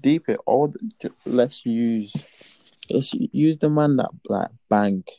deep 0.00 0.28
it 0.28 0.40
all. 0.46 0.72
Let's 1.26 1.64
use 1.66 2.12
let's 2.90 3.12
use 3.14 3.58
the 3.58 3.70
man 3.70 3.96
that 3.96 4.10
like 4.28 4.48
bank 4.68 5.10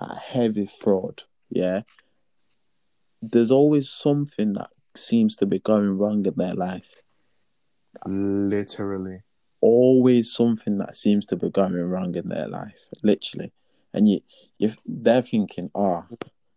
that 0.00 0.18
heavy 0.18 0.66
fraud. 0.66 1.22
Yeah, 1.50 1.82
there's 3.22 3.50
always 3.50 3.88
something 3.88 4.52
that 4.54 4.70
seems 4.94 5.36
to 5.36 5.46
be 5.46 5.58
going 5.58 5.96
wrong 5.98 6.24
in 6.26 6.34
their 6.36 6.54
life. 6.54 7.02
Literally. 8.06 9.22
always 9.60 10.32
something 10.32 10.78
that 10.78 10.94
seems 10.96 11.26
to 11.26 11.36
be 11.36 11.50
going 11.50 11.74
wrong 11.74 12.14
in 12.14 12.28
their 12.28 12.46
life, 12.46 12.88
literally. 13.02 13.52
And 13.92 14.08
you, 14.08 14.20
you, 14.58 14.72
they're 14.86 15.22
thinking, 15.22 15.70
"Ah, 15.74 16.04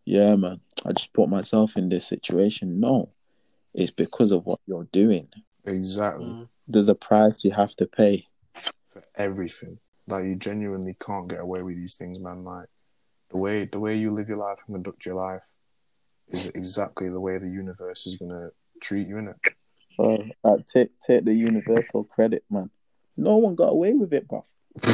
yeah, 0.06 0.36
man, 0.36 0.60
I 0.86 0.92
just 0.92 1.14
put 1.14 1.30
myself 1.30 1.78
in 1.78 1.90
this 1.90 2.06
situation." 2.06 2.80
No, 2.80 3.10
it's 3.74 3.90
because 3.92 4.32
of 4.32 4.46
what 4.46 4.60
you're 4.68 4.88
doing. 4.92 5.30
Exactly. 5.66 6.26
Mm. 6.26 6.48
There's 6.68 6.90
a 6.90 6.96
price 6.96 7.44
you 7.44 7.52
have 7.52 7.76
to 7.78 7.88
pay. 7.88 8.28
For 8.90 9.04
everything. 9.16 9.80
Like 10.12 10.26
you 10.26 10.36
genuinely 10.36 10.96
can't 11.00 11.28
get 11.28 11.40
away 11.40 11.62
with 11.62 11.76
these 11.76 11.96
things, 11.96 12.20
man. 12.20 12.44
Like 12.44 12.68
the 13.30 13.38
way 13.38 13.66
the 13.66 13.80
way 13.80 13.98
you 13.98 14.14
live 14.14 14.30
your 14.30 14.38
life 14.38 14.60
and 14.68 14.76
conduct 14.76 15.06
your 15.06 15.16
life 15.16 15.54
is 16.30 16.48
exactly 16.48 17.10
the 17.10 17.20
way 17.20 17.38
the 17.38 17.50
universe 17.50 18.06
is 18.06 18.16
gonna 18.18 18.50
treat 18.82 19.08
you 19.08 19.18
in 19.18 19.30
it. 19.30 19.36
Uh, 20.00 20.18
like, 20.44 20.66
take 20.68 20.92
take 21.06 21.26
the 21.26 21.34
universal 21.34 22.04
credit, 22.04 22.44
man. 22.50 22.70
No 23.18 23.38
one 23.38 23.56
got 23.56 23.70
away 23.70 23.94
with 23.94 24.14
it, 24.14 24.28
bro. 24.28 24.46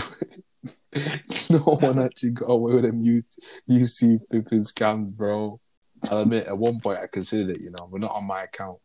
no 1.50 1.60
one 1.60 2.00
actually 2.00 2.32
got 2.32 2.50
away 2.50 2.74
with 2.74 2.84
them 2.84 3.02
you 3.02 3.24
you 3.68 3.86
see 3.86 4.20
flipping 4.30 4.64
scams, 4.64 5.12
bro. 5.12 5.60
I'll 6.04 6.20
admit 6.20 6.48
at 6.48 6.58
one 6.58 6.80
point 6.80 7.00
I 7.00 7.08
considered 7.08 7.58
it, 7.58 7.62
you 7.62 7.72
know, 7.72 7.88
but 7.92 8.02
not 8.02 8.12
on 8.12 8.26
my 8.26 8.44
account. 8.44 8.78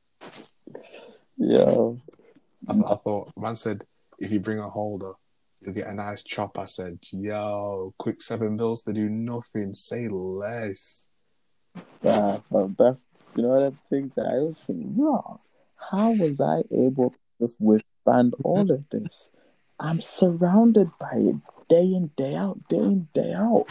Yeah, 1.37 1.93
I, 2.69 2.73
I 2.73 2.97
thought 2.97 3.33
man 3.37 3.57
said 3.57 3.85
if 4.19 4.31
you 4.31 4.41
bring 4.41 4.59
a 4.59 4.69
holder, 4.69 5.13
you'll 5.65 5.75
get 5.75 5.87
a 5.89 5.95
nice 5.95 6.23
chop. 6.23 6.59
I 6.59 6.65
said, 6.65 6.99
yo, 7.11 7.95
quick 7.99 8.23
seven 8.23 8.57
bills 8.57 8.83
to 8.83 8.93
do 8.93 9.09
nothing, 9.09 9.75
say 9.75 10.09
less. 10.09 11.09
yeah, 12.03 12.39
but 12.51 12.77
that's 12.77 13.05
you 13.37 13.43
know 13.43 13.71
the 13.71 13.77
things 13.89 14.15
that 14.17 14.27
I 14.27 14.35
was 14.35 14.59
thinking, 14.59 14.95
yeah, 14.99 15.37
how 15.91 16.11
was 16.11 16.41
I 16.41 16.63
able 16.71 17.11
to 17.11 17.17
just 17.41 17.61
withstand 17.61 18.35
all 18.45 18.71
of 18.71 18.89
this? 18.91 19.31
I'm 19.81 20.01
surrounded 20.01 20.91
by 21.01 21.13
it 21.15 21.37
day 21.69 21.85
in, 21.85 22.11
day 22.17 22.37
out, 22.37 22.69
day 22.69 22.77
in, 22.77 23.09
day 23.15 23.33
out. 23.33 23.67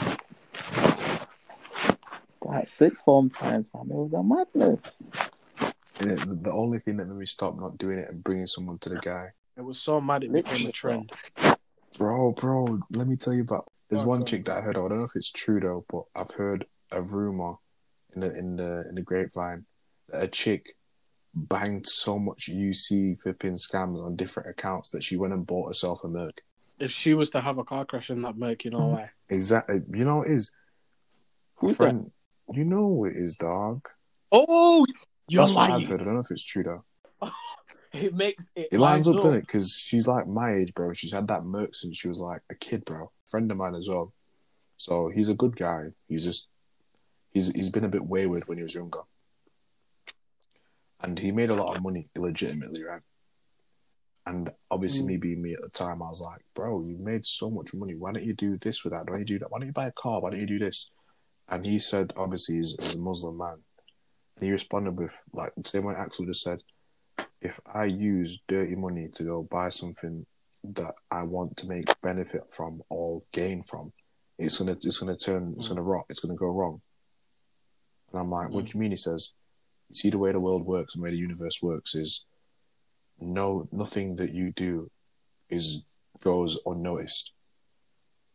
Like 2.43 2.67
six 2.67 2.99
form 3.01 3.29
times, 3.29 3.71
man, 3.73 3.91
it 3.91 3.95
was 3.95 4.13
a 4.13 4.23
madness. 4.23 5.11
And 5.99 6.43
the 6.43 6.51
only 6.51 6.79
thing 6.79 6.97
that 6.97 7.05
made 7.07 7.17
me 7.17 7.25
stop 7.27 7.57
not 7.59 7.77
doing 7.77 7.99
it 7.99 8.09
and 8.09 8.23
bringing 8.23 8.47
someone 8.47 8.79
to 8.79 8.89
the 8.89 8.97
guy, 8.97 9.29
It 9.55 9.61
was 9.61 9.79
so 9.79 10.01
mad 10.01 10.23
it 10.23 10.33
became 10.33 10.67
a 10.67 10.71
trend. 10.71 11.11
Bro, 11.97 12.31
bro. 12.31 12.79
Let 12.91 13.07
me 13.07 13.15
tell 13.15 13.33
you 13.33 13.41
about. 13.41 13.65
There's 13.89 14.03
Go 14.03 14.11
on, 14.11 14.19
one 14.19 14.25
chick 14.25 14.45
that 14.45 14.57
I 14.57 14.61
heard 14.61 14.77
of. 14.77 14.85
I 14.85 14.87
don't 14.89 14.99
know 14.99 15.03
if 15.03 15.15
it's 15.15 15.31
true 15.31 15.59
though, 15.59 15.85
but 15.89 16.03
I've 16.15 16.31
heard 16.31 16.65
a 16.91 17.01
rumor 17.01 17.55
in 18.15 18.21
the 18.21 18.35
in 18.37 18.55
the 18.55 18.85
in 18.87 18.95
the 18.95 19.01
grapevine 19.01 19.65
that 20.09 20.23
a 20.23 20.27
chick 20.27 20.73
banged 21.33 21.87
so 21.87 22.17
much 22.19 22.49
UC 22.49 23.21
flipping 23.21 23.53
scams 23.53 24.03
on 24.03 24.15
different 24.15 24.49
accounts 24.49 24.89
that 24.91 25.03
she 25.03 25.17
went 25.17 25.33
and 25.33 25.45
bought 25.45 25.67
herself 25.67 26.03
a 26.03 26.07
Merc. 26.07 26.41
If 26.79 26.91
she 26.91 27.13
was 27.13 27.29
to 27.31 27.41
have 27.41 27.57
a 27.57 27.63
car 27.63 27.85
crash 27.85 28.09
in 28.09 28.21
that 28.23 28.37
Merc, 28.37 28.65
you 28.65 28.71
know 28.71 28.87
why? 28.87 29.11
Exactly. 29.29 29.81
You 29.93 30.05
know 30.05 30.23
it 30.23 30.31
is? 30.31 30.53
Who's 31.57 31.77
Friend, 31.77 32.11
you 32.53 32.63
know 32.65 33.05
it 33.05 33.15
is, 33.15 33.35
dog. 33.35 33.87
Oh, 34.31 34.85
you're 35.27 35.43
That's 35.43 35.53
what 35.53 35.63
I've 35.63 35.69
lying. 35.71 35.85
heard. 35.85 36.01
I 36.01 36.05
don't 36.05 36.13
know 36.15 36.19
if 36.21 36.31
it's 36.31 36.45
true 36.45 36.63
though. 36.63 36.83
It 37.93 38.13
makes 38.15 38.51
it, 38.55 38.69
It 38.71 38.79
lines 38.79 39.07
up, 39.07 39.15
up. 39.15 39.23
doesn't 39.23 39.37
it? 39.39 39.41
Because 39.41 39.73
she's 39.73 40.07
like 40.07 40.27
my 40.27 40.53
age, 40.55 40.73
bro. 40.73 40.93
She's 40.93 41.11
had 41.11 41.27
that 41.27 41.43
Merc 41.43 41.75
since 41.75 41.97
she 41.97 42.07
was 42.07 42.19
like 42.19 42.41
a 42.49 42.55
kid, 42.55 42.85
bro. 42.85 43.11
Friend 43.29 43.49
of 43.51 43.57
mine 43.57 43.75
as 43.75 43.89
well. 43.89 44.13
So 44.77 45.09
he's 45.13 45.29
a 45.29 45.35
good 45.35 45.55
guy. 45.57 45.87
He's 46.07 46.23
just 46.23 46.47
he's 47.31 47.51
he's 47.53 47.69
been 47.69 47.83
a 47.83 47.89
bit 47.89 48.05
wayward 48.05 48.47
when 48.47 48.57
he 48.57 48.63
was 48.63 48.73
younger, 48.73 49.01
and 51.01 51.17
he 51.19 51.31
made 51.31 51.49
a 51.49 51.55
lot 51.55 51.75
of 51.75 51.83
money 51.83 52.09
illegitimately, 52.15 52.83
right? 52.83 53.01
And 54.25 54.51
obviously, 54.69 55.03
Mm. 55.03 55.07
me 55.07 55.17
being 55.17 55.41
me 55.41 55.53
at 55.53 55.61
the 55.61 55.69
time, 55.69 56.01
I 56.01 56.07
was 56.07 56.21
like, 56.21 56.41
bro, 56.53 56.83
you 56.83 56.97
made 56.97 57.25
so 57.25 57.49
much 57.49 57.73
money. 57.73 57.95
Why 57.95 58.11
don't 58.11 58.23
you 58.23 58.33
do 58.33 58.57
this 58.57 58.83
with 58.83 58.93
that? 58.93 58.99
Why 59.09 59.13
don't 59.13 59.19
you 59.19 59.25
do 59.25 59.39
that? 59.39 59.51
Why 59.51 59.59
don't 59.59 59.67
you 59.67 59.73
buy 59.73 59.87
a 59.87 59.91
car? 59.91 60.21
Why 60.21 60.29
don't 60.29 60.39
you 60.39 60.45
do 60.47 60.59
this? 60.59 60.91
And 61.49 61.65
he 61.65 61.79
said, 61.79 62.13
obviously, 62.15 62.57
he's, 62.57 62.75
he's 62.79 62.95
a 62.95 62.99
Muslim 62.99 63.37
man. 63.37 63.57
And 64.35 64.45
he 64.45 64.51
responded 64.51 64.97
with, 64.97 65.19
like, 65.33 65.53
the 65.57 65.63
same 65.63 65.85
way 65.85 65.95
Axel 65.95 66.25
just 66.25 66.43
said, 66.43 66.61
if 67.41 67.59
I 67.71 67.85
use 67.85 68.39
dirty 68.47 68.75
money 68.75 69.09
to 69.15 69.23
go 69.23 69.43
buy 69.43 69.69
something 69.69 70.25
that 70.63 70.93
I 71.09 71.23
want 71.23 71.57
to 71.57 71.67
make 71.67 72.01
benefit 72.01 72.43
from 72.51 72.81
or 72.89 73.23
gain 73.31 73.61
from, 73.61 73.93
it's 74.37 74.59
gonna 74.59 74.73
it's 74.73 74.99
gonna 74.99 75.17
turn 75.17 75.55
it's 75.57 75.67
mm. 75.67 75.69
gonna 75.69 75.83
rot, 75.83 76.05
it's 76.09 76.19
gonna 76.19 76.35
go 76.35 76.47
wrong. 76.47 76.81
And 78.11 78.21
I'm 78.21 78.29
like, 78.29 78.49
what 78.49 78.65
mm. 78.65 78.67
do 78.67 78.77
you 78.77 78.79
mean? 78.81 78.91
He 78.91 78.97
says, 78.97 79.33
see 79.91 80.09
the 80.09 80.17
way 80.17 80.31
the 80.31 80.39
world 80.39 80.65
works 80.65 80.93
and 80.93 81.01
the 81.01 81.05
way 81.05 81.11
the 81.11 81.17
universe 81.17 81.61
works 81.61 81.95
is 81.95 82.25
no 83.19 83.67
nothing 83.71 84.15
that 84.15 84.33
you 84.33 84.51
do 84.51 84.89
is 85.49 85.83
goes 86.21 86.59
unnoticed. 86.65 87.33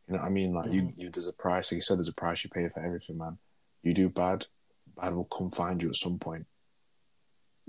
You 0.09 0.15
know 0.15 0.21
what 0.21 0.27
I 0.27 0.31
mean? 0.31 0.53
Like 0.53 0.73
you, 0.73 0.83
mm-hmm. 0.83 1.01
you 1.01 1.09
there's 1.09 1.27
a 1.27 1.33
price. 1.33 1.73
Like 1.73 1.79
he 1.79 1.81
said, 1.81 1.99
there's 1.99 2.09
a 2.09 2.15
price 2.15 2.45
you 2.45 2.51
pay 2.51 2.69
for 2.69 2.85
everything, 2.85 3.19
man. 3.19 3.39
You 3.83 3.95
do 3.95 4.09
bad, 4.09 4.47
bad 5.01 5.15
will 5.15 5.25
come 5.25 5.51
find 5.51 5.83
you 5.83 5.89
at 5.89 5.97
some 5.97 6.19
point. 6.19 6.47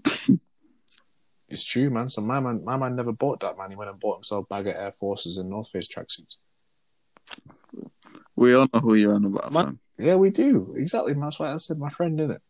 it's 1.50 1.64
true, 1.64 1.90
man. 1.90 2.10
So 2.10 2.22
my 2.22 2.40
man, 2.40 2.64
my 2.64 2.78
man 2.78 2.96
never 2.96 3.12
bought 3.12 3.40
that, 3.42 3.58
man. 3.58 3.70
He 3.70 3.76
went 3.76 3.90
and 3.90 4.00
bought 4.00 4.18
himself 4.18 4.46
a 4.46 4.54
bag 4.54 4.68
of 4.68 4.76
Air 4.76 4.92
Forces 4.92 5.38
and 5.38 5.50
North 5.50 5.70
Face 5.70 5.88
tracksuits. 5.88 6.38
We 8.36 8.54
all 8.54 8.68
know 8.74 8.80
who 8.80 8.96
you're 8.96 9.16
on 9.16 9.26
about, 9.26 9.52
Man-. 9.52 9.80
Yeah, 9.98 10.16
we 10.16 10.30
do. 10.30 10.76
Exactly. 10.78 11.14
man. 11.14 11.24
That's 11.24 11.40
why 11.40 11.52
I 11.52 11.56
said 11.58 11.80
my 11.80 11.90
friend 11.90 12.18
did 12.18 12.30
it. 12.32 12.42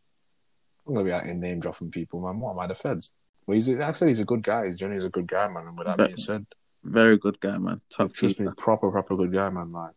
I'm 0.86 0.94
gonna 0.94 1.06
be 1.06 1.12
out 1.12 1.26
here 1.26 1.34
name 1.34 1.60
dropping 1.60 1.92
people, 1.92 2.22
man. 2.22 2.40
What 2.40 2.52
am 2.52 2.60
I, 2.60 2.68
the 2.68 2.76
feds? 2.76 3.16
Well, 3.46 3.56
he's 3.56 3.70
I 3.70 3.92
said, 3.92 4.10
he's 4.10 4.20
a 4.20 4.26
good 4.26 4.44
guy. 4.44 4.66
He's 4.66 4.78
Johnny's 4.78 5.06
a 5.06 5.10
good 5.10 5.28
guy, 5.28 5.48
man. 5.48 5.68
And 5.68 5.78
with 5.78 5.88
that 5.88 5.98
being 5.98 6.18
said, 6.18 6.46
Very 6.84 7.18
good 7.18 7.40
guy, 7.40 7.58
man. 7.58 7.82
Top 7.90 8.14
trust 8.14 8.40
me, 8.40 8.48
proper, 8.58 8.92
proper 8.92 9.16
good 9.16 9.32
guy, 9.32 9.50
man. 9.50 9.72
Like 9.72 9.92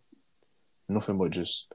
nothing 0.88 1.18
but 1.18 1.30
just 1.30 1.72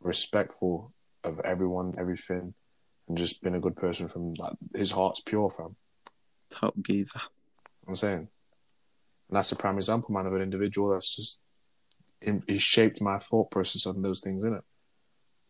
respectful 0.00 0.92
of 1.22 1.40
everyone, 1.40 1.94
everything, 1.98 2.54
and 3.08 3.18
just 3.18 3.42
being 3.42 3.54
a 3.54 3.60
good 3.60 3.76
person 3.76 4.08
from 4.08 4.34
like 4.34 4.54
his 4.74 4.90
heart's 4.90 5.20
pure, 5.20 5.50
fam. 5.50 5.76
Top 6.54 6.74
geezer. 6.80 7.20
I'm 7.88 7.94
saying, 7.96 8.18
and 9.28 9.36
that's 9.36 9.50
a 9.52 9.56
prime 9.56 9.76
example, 9.76 10.12
man, 10.14 10.26
of 10.26 10.34
an 10.34 10.40
individual 10.42 10.90
that's 10.90 11.16
just 11.16 11.40
in, 12.22 12.42
he 12.46 12.58
shaped 12.58 13.00
my 13.00 13.18
thought 13.18 13.50
process 13.50 13.86
on 13.86 14.00
those 14.02 14.20
things 14.20 14.44
in 14.44 14.54
it. 14.54 14.62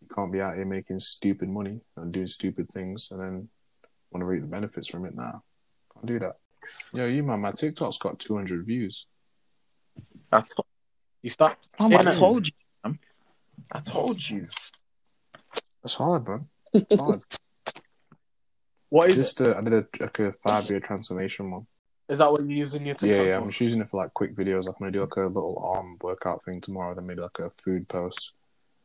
You 0.00 0.08
can't 0.14 0.32
be 0.32 0.40
out 0.40 0.56
here 0.56 0.64
making 0.64 0.98
stupid 1.00 1.48
money 1.48 1.80
and 1.96 2.12
doing 2.12 2.26
stupid 2.26 2.68
things 2.70 3.08
and 3.10 3.20
then 3.20 3.48
want 4.10 4.22
to 4.22 4.24
reap 4.24 4.40
the 4.42 4.48
benefits 4.48 4.88
from 4.88 5.04
it 5.04 5.14
now. 5.14 5.42
Can't 5.92 6.06
do 6.06 6.18
that. 6.20 6.36
Yo, 6.94 7.06
you 7.06 7.22
man, 7.22 7.40
my 7.40 7.52
TikTok's 7.52 7.98
got 7.98 8.18
200 8.18 8.64
views. 8.64 9.06
I, 10.32 10.40
to- 10.40 10.62
You 11.22 11.30
start. 11.30 11.58
Fam, 11.76 11.92
Yeah, 11.92 12.00
I 12.00 12.04
told 12.04 12.46
you. 12.46 12.52
man. 12.82 12.98
I 13.70 13.80
told 13.80 14.28
you. 14.30 14.48
That's 15.82 15.94
hard, 15.96 16.26
man. 16.26 16.48
It's 16.72 16.94
hard. 16.94 17.22
What 18.94 19.10
is 19.10 19.16
Just 19.16 19.40
uh, 19.40 19.56
I 19.58 19.60
did 19.60 19.72
a, 19.72 19.84
like 19.98 20.18
a 20.20 20.30
five 20.30 20.70
year 20.70 20.78
transformation 20.78 21.50
one. 21.50 21.66
Is 22.08 22.18
that 22.18 22.30
what 22.30 22.42
you're 22.42 22.50
using 22.50 22.86
your 22.86 22.94
Yeah, 23.00 23.08
TikTok 23.08 23.26
yeah. 23.26 23.34
for? 23.38 23.42
I'm 23.42 23.48
just 23.48 23.60
using 23.60 23.80
it 23.80 23.88
for 23.88 24.00
like 24.00 24.14
quick 24.14 24.36
videos. 24.36 24.66
Like 24.66 24.76
I'm 24.76 24.84
gonna 24.84 24.92
do 24.92 25.00
like 25.00 25.16
a 25.16 25.22
little 25.22 25.60
arm 25.64 25.96
workout 26.00 26.44
thing 26.44 26.60
tomorrow. 26.60 26.94
Then 26.94 27.04
maybe 27.04 27.20
like 27.20 27.40
a 27.40 27.50
food 27.50 27.88
post. 27.88 28.34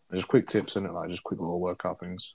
And 0.09 0.17
just 0.17 0.27
quick 0.27 0.47
tips 0.47 0.77
in 0.77 0.87
it, 0.87 0.93
like 0.93 1.11
just 1.11 1.21
quick 1.21 1.39
little 1.39 1.59
workout 1.59 1.99
things. 1.99 2.33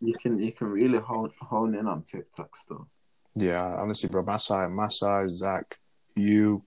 You 0.00 0.14
can 0.22 0.38
you 0.40 0.52
can 0.52 0.68
really 0.68 0.98
hone, 0.98 1.32
hone 1.40 1.74
in 1.74 1.88
on 1.88 2.04
TikTok 2.04 2.54
still. 2.54 2.86
Yeah, 3.34 3.60
honestly, 3.60 4.08
bro, 4.08 4.22
Masai, 4.22 4.68
Masai, 4.68 5.26
Zach, 5.26 5.80
you, 6.14 6.62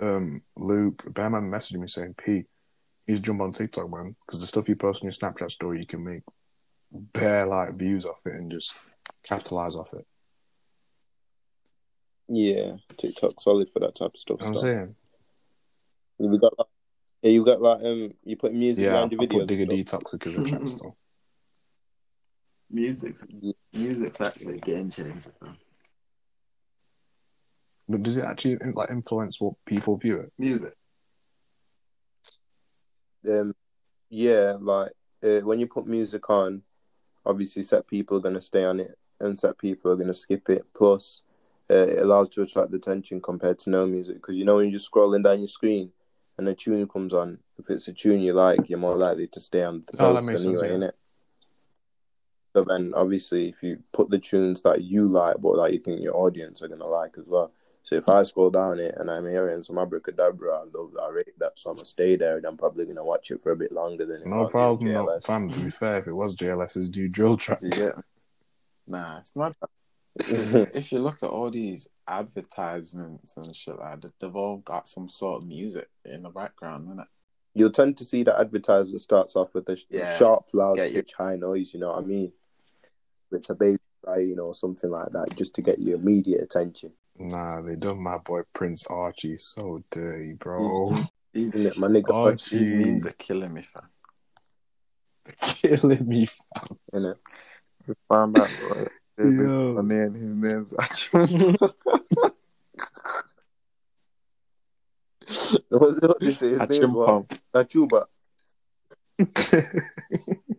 um, 0.00 0.42
Luke, 0.54 1.02
Bearman 1.14 1.50
messaged 1.50 1.78
me 1.78 1.88
saying, 1.88 2.12
"P, 2.22 2.44
you 3.06 3.14
should 3.14 3.24
jump 3.24 3.40
on 3.40 3.52
TikTok, 3.52 3.90
man, 3.90 4.16
because 4.26 4.42
the 4.42 4.46
stuff 4.46 4.68
you 4.68 4.76
post 4.76 5.02
on 5.02 5.06
your 5.06 5.12
Snapchat 5.12 5.50
story, 5.50 5.80
you 5.80 5.86
can 5.86 6.04
make 6.04 6.24
bare 6.96 7.46
like 7.46 7.74
views 7.74 8.04
off 8.04 8.20
it 8.26 8.34
and 8.34 8.50
just 8.50 8.76
capitalize 9.22 9.76
off 9.76 9.92
it." 9.94 10.06
Yeah, 12.28 12.72
TikTok 12.96 13.40
solid 13.40 13.68
for 13.68 13.80
that 13.80 13.94
type 13.94 14.14
of 14.14 14.20
stuff. 14.20 14.38
You 14.40 14.46
know 14.46 14.50
what 14.50 14.56
I'm 14.56 14.56
still. 14.56 14.74
saying? 14.74 14.94
We 16.18 16.38
got 16.38 16.58
like, 16.58 16.68
yeah, 17.22 17.30
you 17.30 17.44
got 17.44 17.60
like 17.60 17.84
um, 17.84 18.12
you 18.24 18.36
put 18.36 18.52
music 18.52 18.84
Yeah, 18.84 18.90
I 18.90 19.06
behind 19.06 19.12
your 19.12 19.20
put 19.20 19.30
videos. 19.30 19.46
Digger 19.46 19.62
and 19.62 19.88
stuff. 19.88 20.02
Detox 20.02 20.26
as 20.26 20.36
a 20.36 20.44
chat 20.44 20.68
still. 20.68 20.96
Music's 22.70 23.24
music's 23.72 24.20
actually 24.20 24.56
a 24.56 24.58
game 24.58 24.90
changer. 24.90 25.32
But 27.88 28.02
does 28.02 28.16
it 28.16 28.24
actually 28.24 28.58
like 28.74 28.90
influence 28.90 29.40
what 29.40 29.54
people 29.64 29.96
view 29.96 30.18
it? 30.18 30.32
Music. 30.38 30.74
Um, 33.28 33.54
yeah, 34.08 34.56
like 34.58 34.92
uh, 35.22 35.40
when 35.40 35.60
you 35.60 35.68
put 35.68 35.86
music 35.86 36.28
on, 36.28 36.62
obviously 37.26 37.62
set 37.62 37.86
people 37.86 38.16
are 38.16 38.20
gonna 38.20 38.40
stay 38.40 38.64
on 38.64 38.80
it, 38.80 38.96
and 39.20 39.38
set 39.38 39.58
people 39.58 39.90
are 39.90 39.96
gonna 39.96 40.14
skip 40.14 40.48
it. 40.48 40.64
Plus, 40.74 41.22
uh, 41.70 41.74
it 41.74 41.98
allows 41.98 42.28
to 42.30 42.42
attract 42.42 42.70
the 42.70 42.76
attention 42.76 43.20
compared 43.20 43.58
to 43.60 43.70
no 43.70 43.86
music. 43.86 44.16
Because 44.16 44.36
you 44.36 44.44
know 44.44 44.56
when 44.56 44.66
you're 44.66 44.78
just 44.78 44.90
scrolling 44.90 45.24
down 45.24 45.40
your 45.40 45.48
screen 45.48 45.92
and 46.38 46.48
a 46.48 46.54
tune 46.54 46.86
comes 46.86 47.12
on, 47.12 47.38
if 47.58 47.70
it's 47.70 47.88
a 47.88 47.92
tune 47.92 48.20
you 48.20 48.32
like, 48.32 48.68
you're 48.68 48.78
more 48.78 48.96
likely 48.96 49.26
to 49.28 49.40
stay 49.40 49.64
on 49.64 49.82
the 49.86 50.02
Oh, 50.02 50.14
post 50.14 50.46
anyway, 50.46 50.70
yeah. 50.70 50.76
innit? 50.76 50.92
So 52.54 52.64
then, 52.64 52.92
obviously, 52.94 53.48
if 53.48 53.62
you 53.62 53.82
put 53.92 54.08
the 54.08 54.18
tunes 54.18 54.62
that 54.62 54.82
you 54.82 55.08
like, 55.08 55.36
but 55.40 55.56
that 55.56 55.72
you 55.72 55.78
think 55.78 56.00
your 56.02 56.16
audience 56.16 56.62
are 56.62 56.68
gonna 56.68 56.86
like 56.86 57.16
as 57.18 57.26
well. 57.26 57.52
So 57.86 57.94
if 57.94 58.08
I 58.08 58.24
scroll 58.24 58.50
down 58.50 58.80
it 58.80 58.96
and 58.98 59.08
I'm 59.08 59.28
hearing 59.28 59.62
some 59.62 59.78
abracadabra, 59.78 60.52
I 60.56 60.64
love 60.74 60.90
that, 60.94 61.02
I 61.02 61.08
rate 61.10 61.38
that, 61.38 61.52
so 61.56 61.70
I'm 61.70 61.76
gonna 61.76 61.84
stay 61.86 62.16
there 62.16 62.36
and 62.36 62.44
I'm 62.44 62.56
probably 62.56 62.84
gonna 62.84 63.04
watch 63.04 63.30
it 63.30 63.40
for 63.40 63.52
a 63.52 63.56
bit 63.56 63.70
longer 63.70 64.04
than 64.04 64.22
if 64.22 64.26
I 64.26 64.30
No 64.30 64.48
problem, 64.48 64.92
no 64.92 65.04
JLS. 65.06 65.24
fam. 65.24 65.48
To 65.50 65.60
be 65.60 65.70
fair, 65.70 65.98
if 65.98 66.08
it 66.08 66.12
was 66.12 66.34
JLS's 66.34 66.90
new 66.96 67.08
drill 67.08 67.36
track, 67.44 67.60
Yeah. 67.62 67.92
Nah, 68.88 69.18
it's 69.18 69.36
not. 69.36 69.54
if 70.18 70.90
you 70.90 70.98
look 70.98 71.22
at 71.22 71.30
all 71.30 71.48
these 71.48 71.86
advertisements 72.08 73.36
and 73.36 73.54
shit 73.54 73.78
like 73.78 74.00
that, 74.00 74.12
they've 74.18 74.34
all 74.34 74.56
got 74.56 74.88
some 74.88 75.08
sort 75.08 75.42
of 75.42 75.46
music 75.48 75.88
in 76.04 76.24
the 76.24 76.30
background, 76.30 76.88
innit? 76.88 77.06
You'll 77.54 77.70
tend 77.70 77.96
to 77.98 78.04
see 78.04 78.24
that 78.24 78.40
advertisement 78.40 79.00
starts 79.00 79.36
off 79.36 79.54
with 79.54 79.68
a 79.68 79.80
Yeah. 79.90 80.16
sharp, 80.16 80.46
loud, 80.52 80.78
your- 80.78 80.88
pitch, 80.88 81.12
high 81.12 81.36
noise. 81.36 81.72
You 81.72 81.78
know 81.78 81.92
what 81.92 82.02
I 82.02 82.06
mean? 82.06 82.32
It's 83.30 83.48
a 83.50 83.54
baby 83.54 83.78
crying 84.02 84.40
or 84.40 84.56
something 84.56 84.90
like 84.90 85.12
that, 85.12 85.36
just 85.36 85.54
to 85.54 85.62
get 85.62 85.78
your 85.78 85.94
immediate 85.94 86.42
attention. 86.42 86.92
Nah, 87.18 87.62
they 87.62 87.76
done 87.76 88.02
my 88.02 88.18
boy 88.18 88.42
Prince 88.52 88.86
Archie 88.88 89.36
so 89.38 89.82
dirty, 89.90 90.34
bro. 90.34 90.96
Isn't 91.32 91.66
it, 91.66 91.78
my 91.78 91.88
nigga? 91.88 92.10
Oh, 92.10 92.30
these 92.30 92.68
memes 92.68 93.06
are 93.06 93.12
killing 93.12 93.52
me, 93.52 93.62
fam. 93.62 93.88
They're 95.24 95.34
Killing 95.78 96.08
me, 96.08 96.26
fam. 96.26 96.78
Innit? 96.94 97.16
Found 98.08 98.38
out 98.38 98.48
what 98.68 98.88
Yo. 99.18 99.74
my 99.74 99.82
name, 99.82 100.14
his 100.14 100.24
name's 100.24 100.74
actually 100.78 101.56
What's 105.68 106.00
what 106.00 106.20
they 106.20 106.30
say? 106.32 106.50
His 106.50 106.68
name's 106.68 106.92
what? 106.92 107.24
Acheampong. 107.28 107.40
Achuba. 107.54 108.04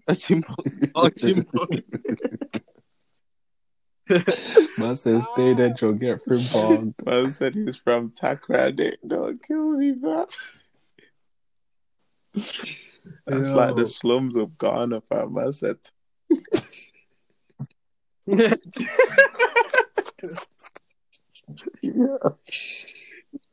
Acheampong. 0.07 0.91
Acheampong. 0.93 2.63
Man 4.77 4.91
ah. 4.91 4.93
said, 4.93 5.23
stay 5.23 5.53
there, 5.53 5.73
you'll 5.79 5.93
get 5.93 6.21
free 6.21 6.45
bond. 6.53 6.95
Man 7.05 7.31
said 7.31 7.55
he's 7.55 7.75
from 7.75 8.11
Takoradi. 8.11 8.95
Don't 9.05 9.41
kill 9.43 9.77
me, 9.77 9.93
man. 9.93 10.25
That's 13.25 13.51
like 13.51 13.75
the 13.75 13.87
slums 13.87 14.35
of 14.35 14.57
Ghana, 14.57 15.01
fam. 15.01 15.33
Man 15.33 15.53
said. 15.53 15.77
yeah, 18.25 18.55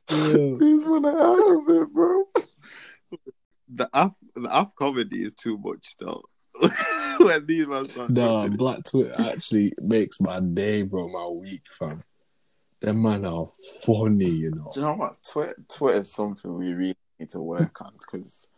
these 0.09 0.85
one 0.85 1.07
out 1.07 1.39
of 1.39 1.69
it, 1.69 1.93
bro. 1.93 2.25
The 3.69 3.89
Af 3.93 4.15
the 4.35 4.49
Af 4.51 4.75
comedy 4.77 5.23
is 5.23 5.35
too 5.35 5.59
much, 5.59 5.97
though. 5.99 6.25
when 7.29 7.47
these 7.47 7.67
man 7.67 7.85
start 7.87 8.11
Nah, 8.11 8.49
Black 8.49 8.85
Twitter 8.85 9.15
actually 9.21 9.73
makes 9.81 10.21
my 10.21 10.41
day, 10.41 10.83
bro, 10.83 11.09
my 11.09 11.27
week, 11.27 11.63
fam. 11.71 12.01
Them 12.81 13.03
man 13.03 13.25
are 13.25 13.47
funny, 13.83 14.29
you 14.29 14.51
know. 14.51 14.71
Do 14.73 14.81
you 14.81 14.87
know 14.87 14.95
what? 14.95 15.17
Twitter, 15.29 15.57
Twitter 15.69 16.01
is 16.01 16.13
something 16.13 16.55
we 16.57 16.73
really 16.73 16.97
need 17.19 17.31
to 17.31 17.41
work 17.41 17.81
on 17.81 17.93
because 17.99 18.49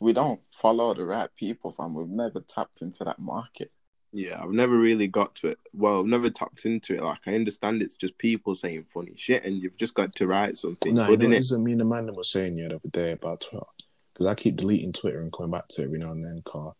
we 0.00 0.12
don't 0.12 0.40
follow 0.50 0.94
the 0.94 1.04
right 1.04 1.30
people, 1.36 1.72
fam. 1.72 1.94
We've 1.94 2.08
never 2.08 2.40
tapped 2.40 2.82
into 2.82 3.04
that 3.04 3.18
market. 3.18 3.70
Yeah, 4.14 4.42
I've 4.42 4.50
never 4.50 4.76
really 4.76 5.06
got 5.08 5.34
to 5.36 5.48
it. 5.48 5.58
Well, 5.72 6.00
I've 6.00 6.06
never 6.06 6.28
tapped 6.28 6.66
into 6.66 6.94
it. 6.94 7.02
Like, 7.02 7.20
I 7.26 7.34
understand 7.34 7.80
it's 7.80 7.96
just 7.96 8.18
people 8.18 8.54
saying 8.54 8.84
funny 8.92 9.14
shit, 9.16 9.44
and 9.44 9.56
you've 9.56 9.78
just 9.78 9.94
got 9.94 10.14
to 10.16 10.26
write 10.26 10.58
something 10.58 10.94
No, 10.94 11.04
you 11.04 11.08
good 11.16 11.20
know 11.20 11.24
in 11.24 11.30
what 11.30 11.36
it. 11.36 11.40
is 11.40 11.52
it 11.52 11.58
me 11.58 11.72
and 11.72 11.80
the 11.80 11.84
man 11.86 12.06
that 12.06 12.16
was 12.16 12.30
saying 12.30 12.58
yeah, 12.58 12.68
the 12.68 12.74
other 12.76 12.88
day 12.90 13.12
about 13.12 13.40
Twitter? 13.40 13.64
Because 14.12 14.26
I 14.26 14.34
keep 14.34 14.56
deleting 14.56 14.92
Twitter 14.92 15.22
and 15.22 15.32
coming 15.32 15.52
back 15.52 15.68
to 15.68 15.82
it 15.82 15.86
every 15.86 15.98
now 15.98 16.12
and 16.12 16.22
then. 16.22 16.42
Car 16.44 16.74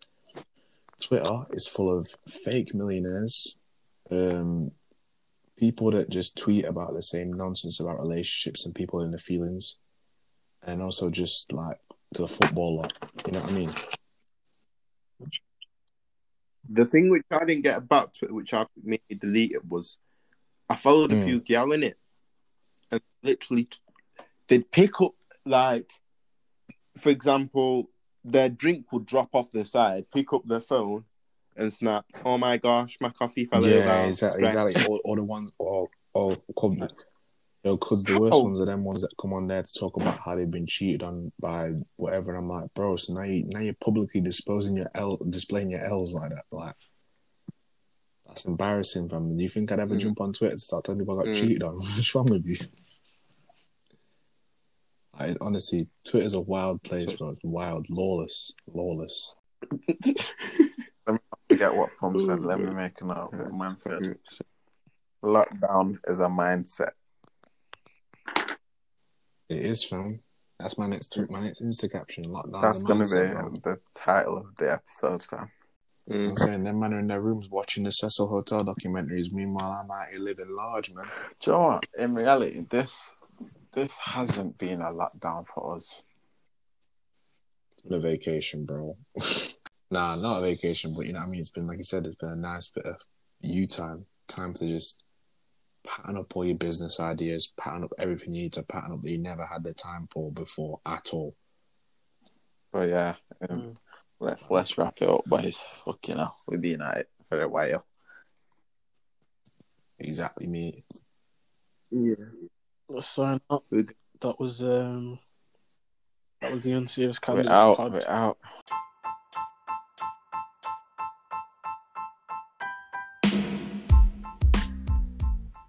Twitter 1.12 1.44
is 1.50 1.68
full 1.68 1.94
of 1.94 2.08
fake 2.26 2.74
millionaires, 2.74 3.54
um, 4.10 4.70
people 5.58 5.90
that 5.90 6.08
just 6.08 6.38
tweet 6.38 6.64
about 6.64 6.94
the 6.94 7.02
same 7.02 7.30
nonsense 7.30 7.80
about 7.80 7.98
relationships 7.98 8.64
and 8.64 8.74
people 8.74 9.02
in 9.02 9.10
the 9.10 9.18
feelings, 9.18 9.76
and 10.62 10.80
also 10.80 11.10
just 11.10 11.52
like 11.52 11.76
the 12.12 12.26
footballer. 12.26 12.88
You 13.26 13.32
know 13.32 13.40
what 13.40 13.50
I 13.50 13.54
mean? 13.54 13.70
The 16.70 16.86
thing 16.86 17.10
which 17.10 17.24
I 17.30 17.44
didn't 17.44 17.64
get 17.64 17.76
about 17.76 18.14
Twitter, 18.14 18.32
which 18.32 18.54
I 18.54 18.64
made 18.82 19.02
me 19.10 19.16
delete 19.16 19.52
it, 19.52 19.66
was 19.66 19.98
I 20.70 20.76
followed 20.76 21.12
a 21.12 21.16
Mm. 21.16 21.24
few 21.24 21.40
gal 21.42 21.72
in 21.72 21.82
it, 21.82 21.98
and 22.90 23.02
literally 23.22 23.68
they'd 24.48 24.70
pick 24.70 24.98
up 25.02 25.12
like, 25.44 25.92
for 26.96 27.10
example, 27.10 27.90
their 28.24 28.48
drink 28.48 28.92
would 28.92 29.06
drop 29.06 29.30
off 29.34 29.50
the 29.52 29.64
side, 29.64 30.06
pick 30.12 30.32
up 30.32 30.42
their 30.46 30.60
phone, 30.60 31.04
and 31.56 31.72
snap. 31.72 32.06
Oh 32.24 32.38
my 32.38 32.56
gosh, 32.56 32.96
my 33.00 33.10
coffee 33.10 33.44
fell 33.44 33.64
over. 33.64 33.74
yeah, 33.74 34.06
exactly. 34.06 34.48
Stretch. 34.48 34.66
Exactly. 34.68 34.86
All, 34.90 35.00
all 35.04 35.16
the 35.16 35.24
ones, 35.24 35.52
all, 35.58 35.90
all 36.14 36.36
come. 36.58 36.74
You 36.74 36.88
know, 37.70 37.76
the 37.76 38.18
worst 38.18 38.32
How? 38.34 38.42
ones 38.42 38.60
are 38.60 38.64
them 38.66 38.82
ones 38.82 39.02
that 39.02 39.16
come 39.20 39.32
on 39.32 39.46
there 39.46 39.62
to 39.62 39.72
talk 39.78 39.96
about 39.96 40.18
how 40.18 40.34
they've 40.34 40.50
been 40.50 40.66
cheated 40.66 41.04
on 41.04 41.30
by 41.38 41.70
whatever. 41.96 42.34
And 42.34 42.38
I'm 42.44 42.48
like, 42.48 42.74
bro, 42.74 42.96
so 42.96 43.14
now 43.14 43.22
you 43.22 43.44
now 43.46 43.60
you're 43.60 43.74
publicly 43.74 44.20
disposing 44.20 44.76
your 44.76 44.90
L, 44.96 45.18
displaying 45.28 45.70
your 45.70 45.84
L's 45.84 46.12
like 46.12 46.30
that. 46.30 46.44
Like, 46.50 46.74
that's 48.26 48.46
embarrassing, 48.46 49.08
fam. 49.08 49.36
Do 49.36 49.42
you 49.42 49.48
think 49.48 49.70
I'd 49.70 49.78
ever 49.78 49.94
Mm. 49.94 50.00
jump 50.00 50.20
on 50.20 50.32
Twitter 50.32 50.56
to 50.56 50.60
start 50.60 50.84
telling 50.84 51.00
people 51.00 51.20
I 51.20 51.24
got 51.24 51.34
Mm. 51.34 51.40
cheated 51.40 51.62
on? 51.62 51.74
What's 51.76 52.14
wrong 52.14 52.26
with 52.26 52.46
you? 52.46 52.56
I 55.18 55.34
honestly, 55.40 55.88
Twitter's 56.04 56.34
a 56.34 56.40
wild 56.40 56.82
place, 56.82 57.12
bro. 57.16 57.30
It's 57.30 57.40
wild, 57.44 57.86
lawless, 57.90 58.54
lawless. 58.66 59.36
Let 59.88 61.14
me 61.14 61.18
forget 61.48 61.74
what 61.74 61.90
Pump 62.00 62.20
said. 62.20 62.40
Let 62.40 62.60
me 62.60 62.72
make 62.72 63.00
a 63.00 63.04
note. 63.04 63.30
What 63.32 63.52
man 63.52 63.76
said. 63.76 64.16
Lockdown 65.22 65.98
is 66.06 66.20
a 66.20 66.26
mindset. 66.26 66.92
It 69.48 69.66
is, 69.66 69.84
fam. 69.84 70.20
That's 70.58 70.78
my 70.78 70.86
next 70.86 71.12
tweet, 71.12 71.30
my 71.30 71.40
next 71.40 71.62
Insta 71.62 71.90
caption. 71.90 72.24
Lockdown. 72.24 72.62
That's 72.62 72.82
the 72.82 72.88
gonna 72.88 73.04
be 73.04 73.60
bro. 73.60 73.60
the 73.62 73.80
title 73.94 74.38
of 74.38 74.56
the 74.56 74.72
episode, 74.72 75.22
fam. 75.22 75.48
Mm. 76.10 76.30
I'm 76.30 76.36
saying 76.36 76.64
them 76.64 76.80
man 76.80 76.94
are 76.94 76.98
in 76.98 77.06
their 77.06 77.20
rooms 77.20 77.48
watching 77.48 77.84
the 77.84 77.92
Cecil 77.92 78.28
Hotel 78.28 78.64
documentaries. 78.64 79.32
Meanwhile, 79.32 79.70
I'm 79.70 79.90
out 79.90 80.08
here 80.10 80.20
living 80.20 80.54
large, 80.56 80.92
man. 80.92 81.06
Do 81.40 81.50
you 81.50 81.56
know 81.56 81.62
what? 81.64 81.86
In 81.98 82.14
reality, 82.14 82.66
this 82.70 83.12
this 83.72 83.98
hasn't 83.98 84.58
been 84.58 84.80
a 84.80 84.90
lockdown 84.90 85.46
for 85.46 85.76
us. 85.76 86.04
On 87.86 87.96
a 87.96 88.00
vacation, 88.00 88.64
bro. 88.64 88.96
nah, 89.90 90.14
not 90.16 90.38
a 90.38 90.42
vacation, 90.42 90.94
but 90.94 91.06
you 91.06 91.12
know 91.12 91.20
I 91.20 91.26
mean. 91.26 91.40
It's 91.40 91.48
been 91.48 91.66
like 91.66 91.78
you 91.78 91.84
said. 91.84 92.06
It's 92.06 92.14
been 92.14 92.30
a 92.30 92.36
nice 92.36 92.68
bit 92.68 92.86
of 92.86 93.00
you 93.40 93.66
time, 93.66 94.06
time 94.28 94.52
to 94.54 94.66
just 94.68 95.02
pattern 95.84 96.16
up 96.16 96.36
all 96.36 96.44
your 96.44 96.56
business 96.56 97.00
ideas, 97.00 97.52
pattern 97.58 97.82
up 97.84 97.92
everything 97.98 98.34
you 98.34 98.42
need 98.42 98.52
to 98.52 98.62
pattern 98.62 98.92
up 98.92 99.02
that 99.02 99.10
you 99.10 99.18
never 99.18 99.44
had 99.44 99.64
the 99.64 99.72
time 99.74 100.06
for 100.12 100.30
before 100.30 100.80
at 100.86 101.08
all. 101.12 101.34
But 102.72 102.88
yeah, 102.88 103.14
um, 103.50 103.58
Mm. 103.58 103.76
let, 104.20 104.50
let's 104.50 104.78
wrap 104.78 104.94
it 105.00 105.08
up, 105.08 105.24
boys. 105.26 105.64
Fuck 105.84 106.06
you 106.08 106.14
know, 106.14 106.30
we've 106.46 106.60
been 106.60 106.82
at 106.82 106.98
it 106.98 107.10
for 107.28 107.42
a 107.42 107.48
while. 107.48 107.84
Exactly, 109.98 110.46
me. 110.46 110.84
Yeah. 111.90 112.14
So 113.00 113.38
no, 113.50 113.62
We're 113.70 113.86
that 114.20 114.38
was 114.38 114.62
um 114.62 115.18
that 116.40 116.52
was 116.52 116.64
the 116.64 116.72
unserious 116.72 117.18
We're 117.26 117.48
out. 117.48 117.76
pod. 117.76 117.92
We're 117.92 118.08
out. 118.08 118.38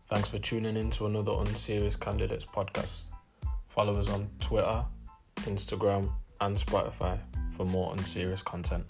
Thanks 0.07 0.29
for 0.29 0.37
tuning 0.37 0.77
in 0.77 0.89
to 0.91 1.07
another 1.07 1.31
Unserious 1.39 1.95
Candidates 1.95 2.45
podcast. 2.45 3.03
Follow 3.67 3.97
us 3.97 4.09
on 4.09 4.29
Twitter, 4.39 4.85
Instagram, 5.41 6.11
and 6.41 6.55
Spotify 6.55 7.19
for 7.51 7.65
more 7.65 7.93
unserious 7.93 8.43
content. 8.43 8.85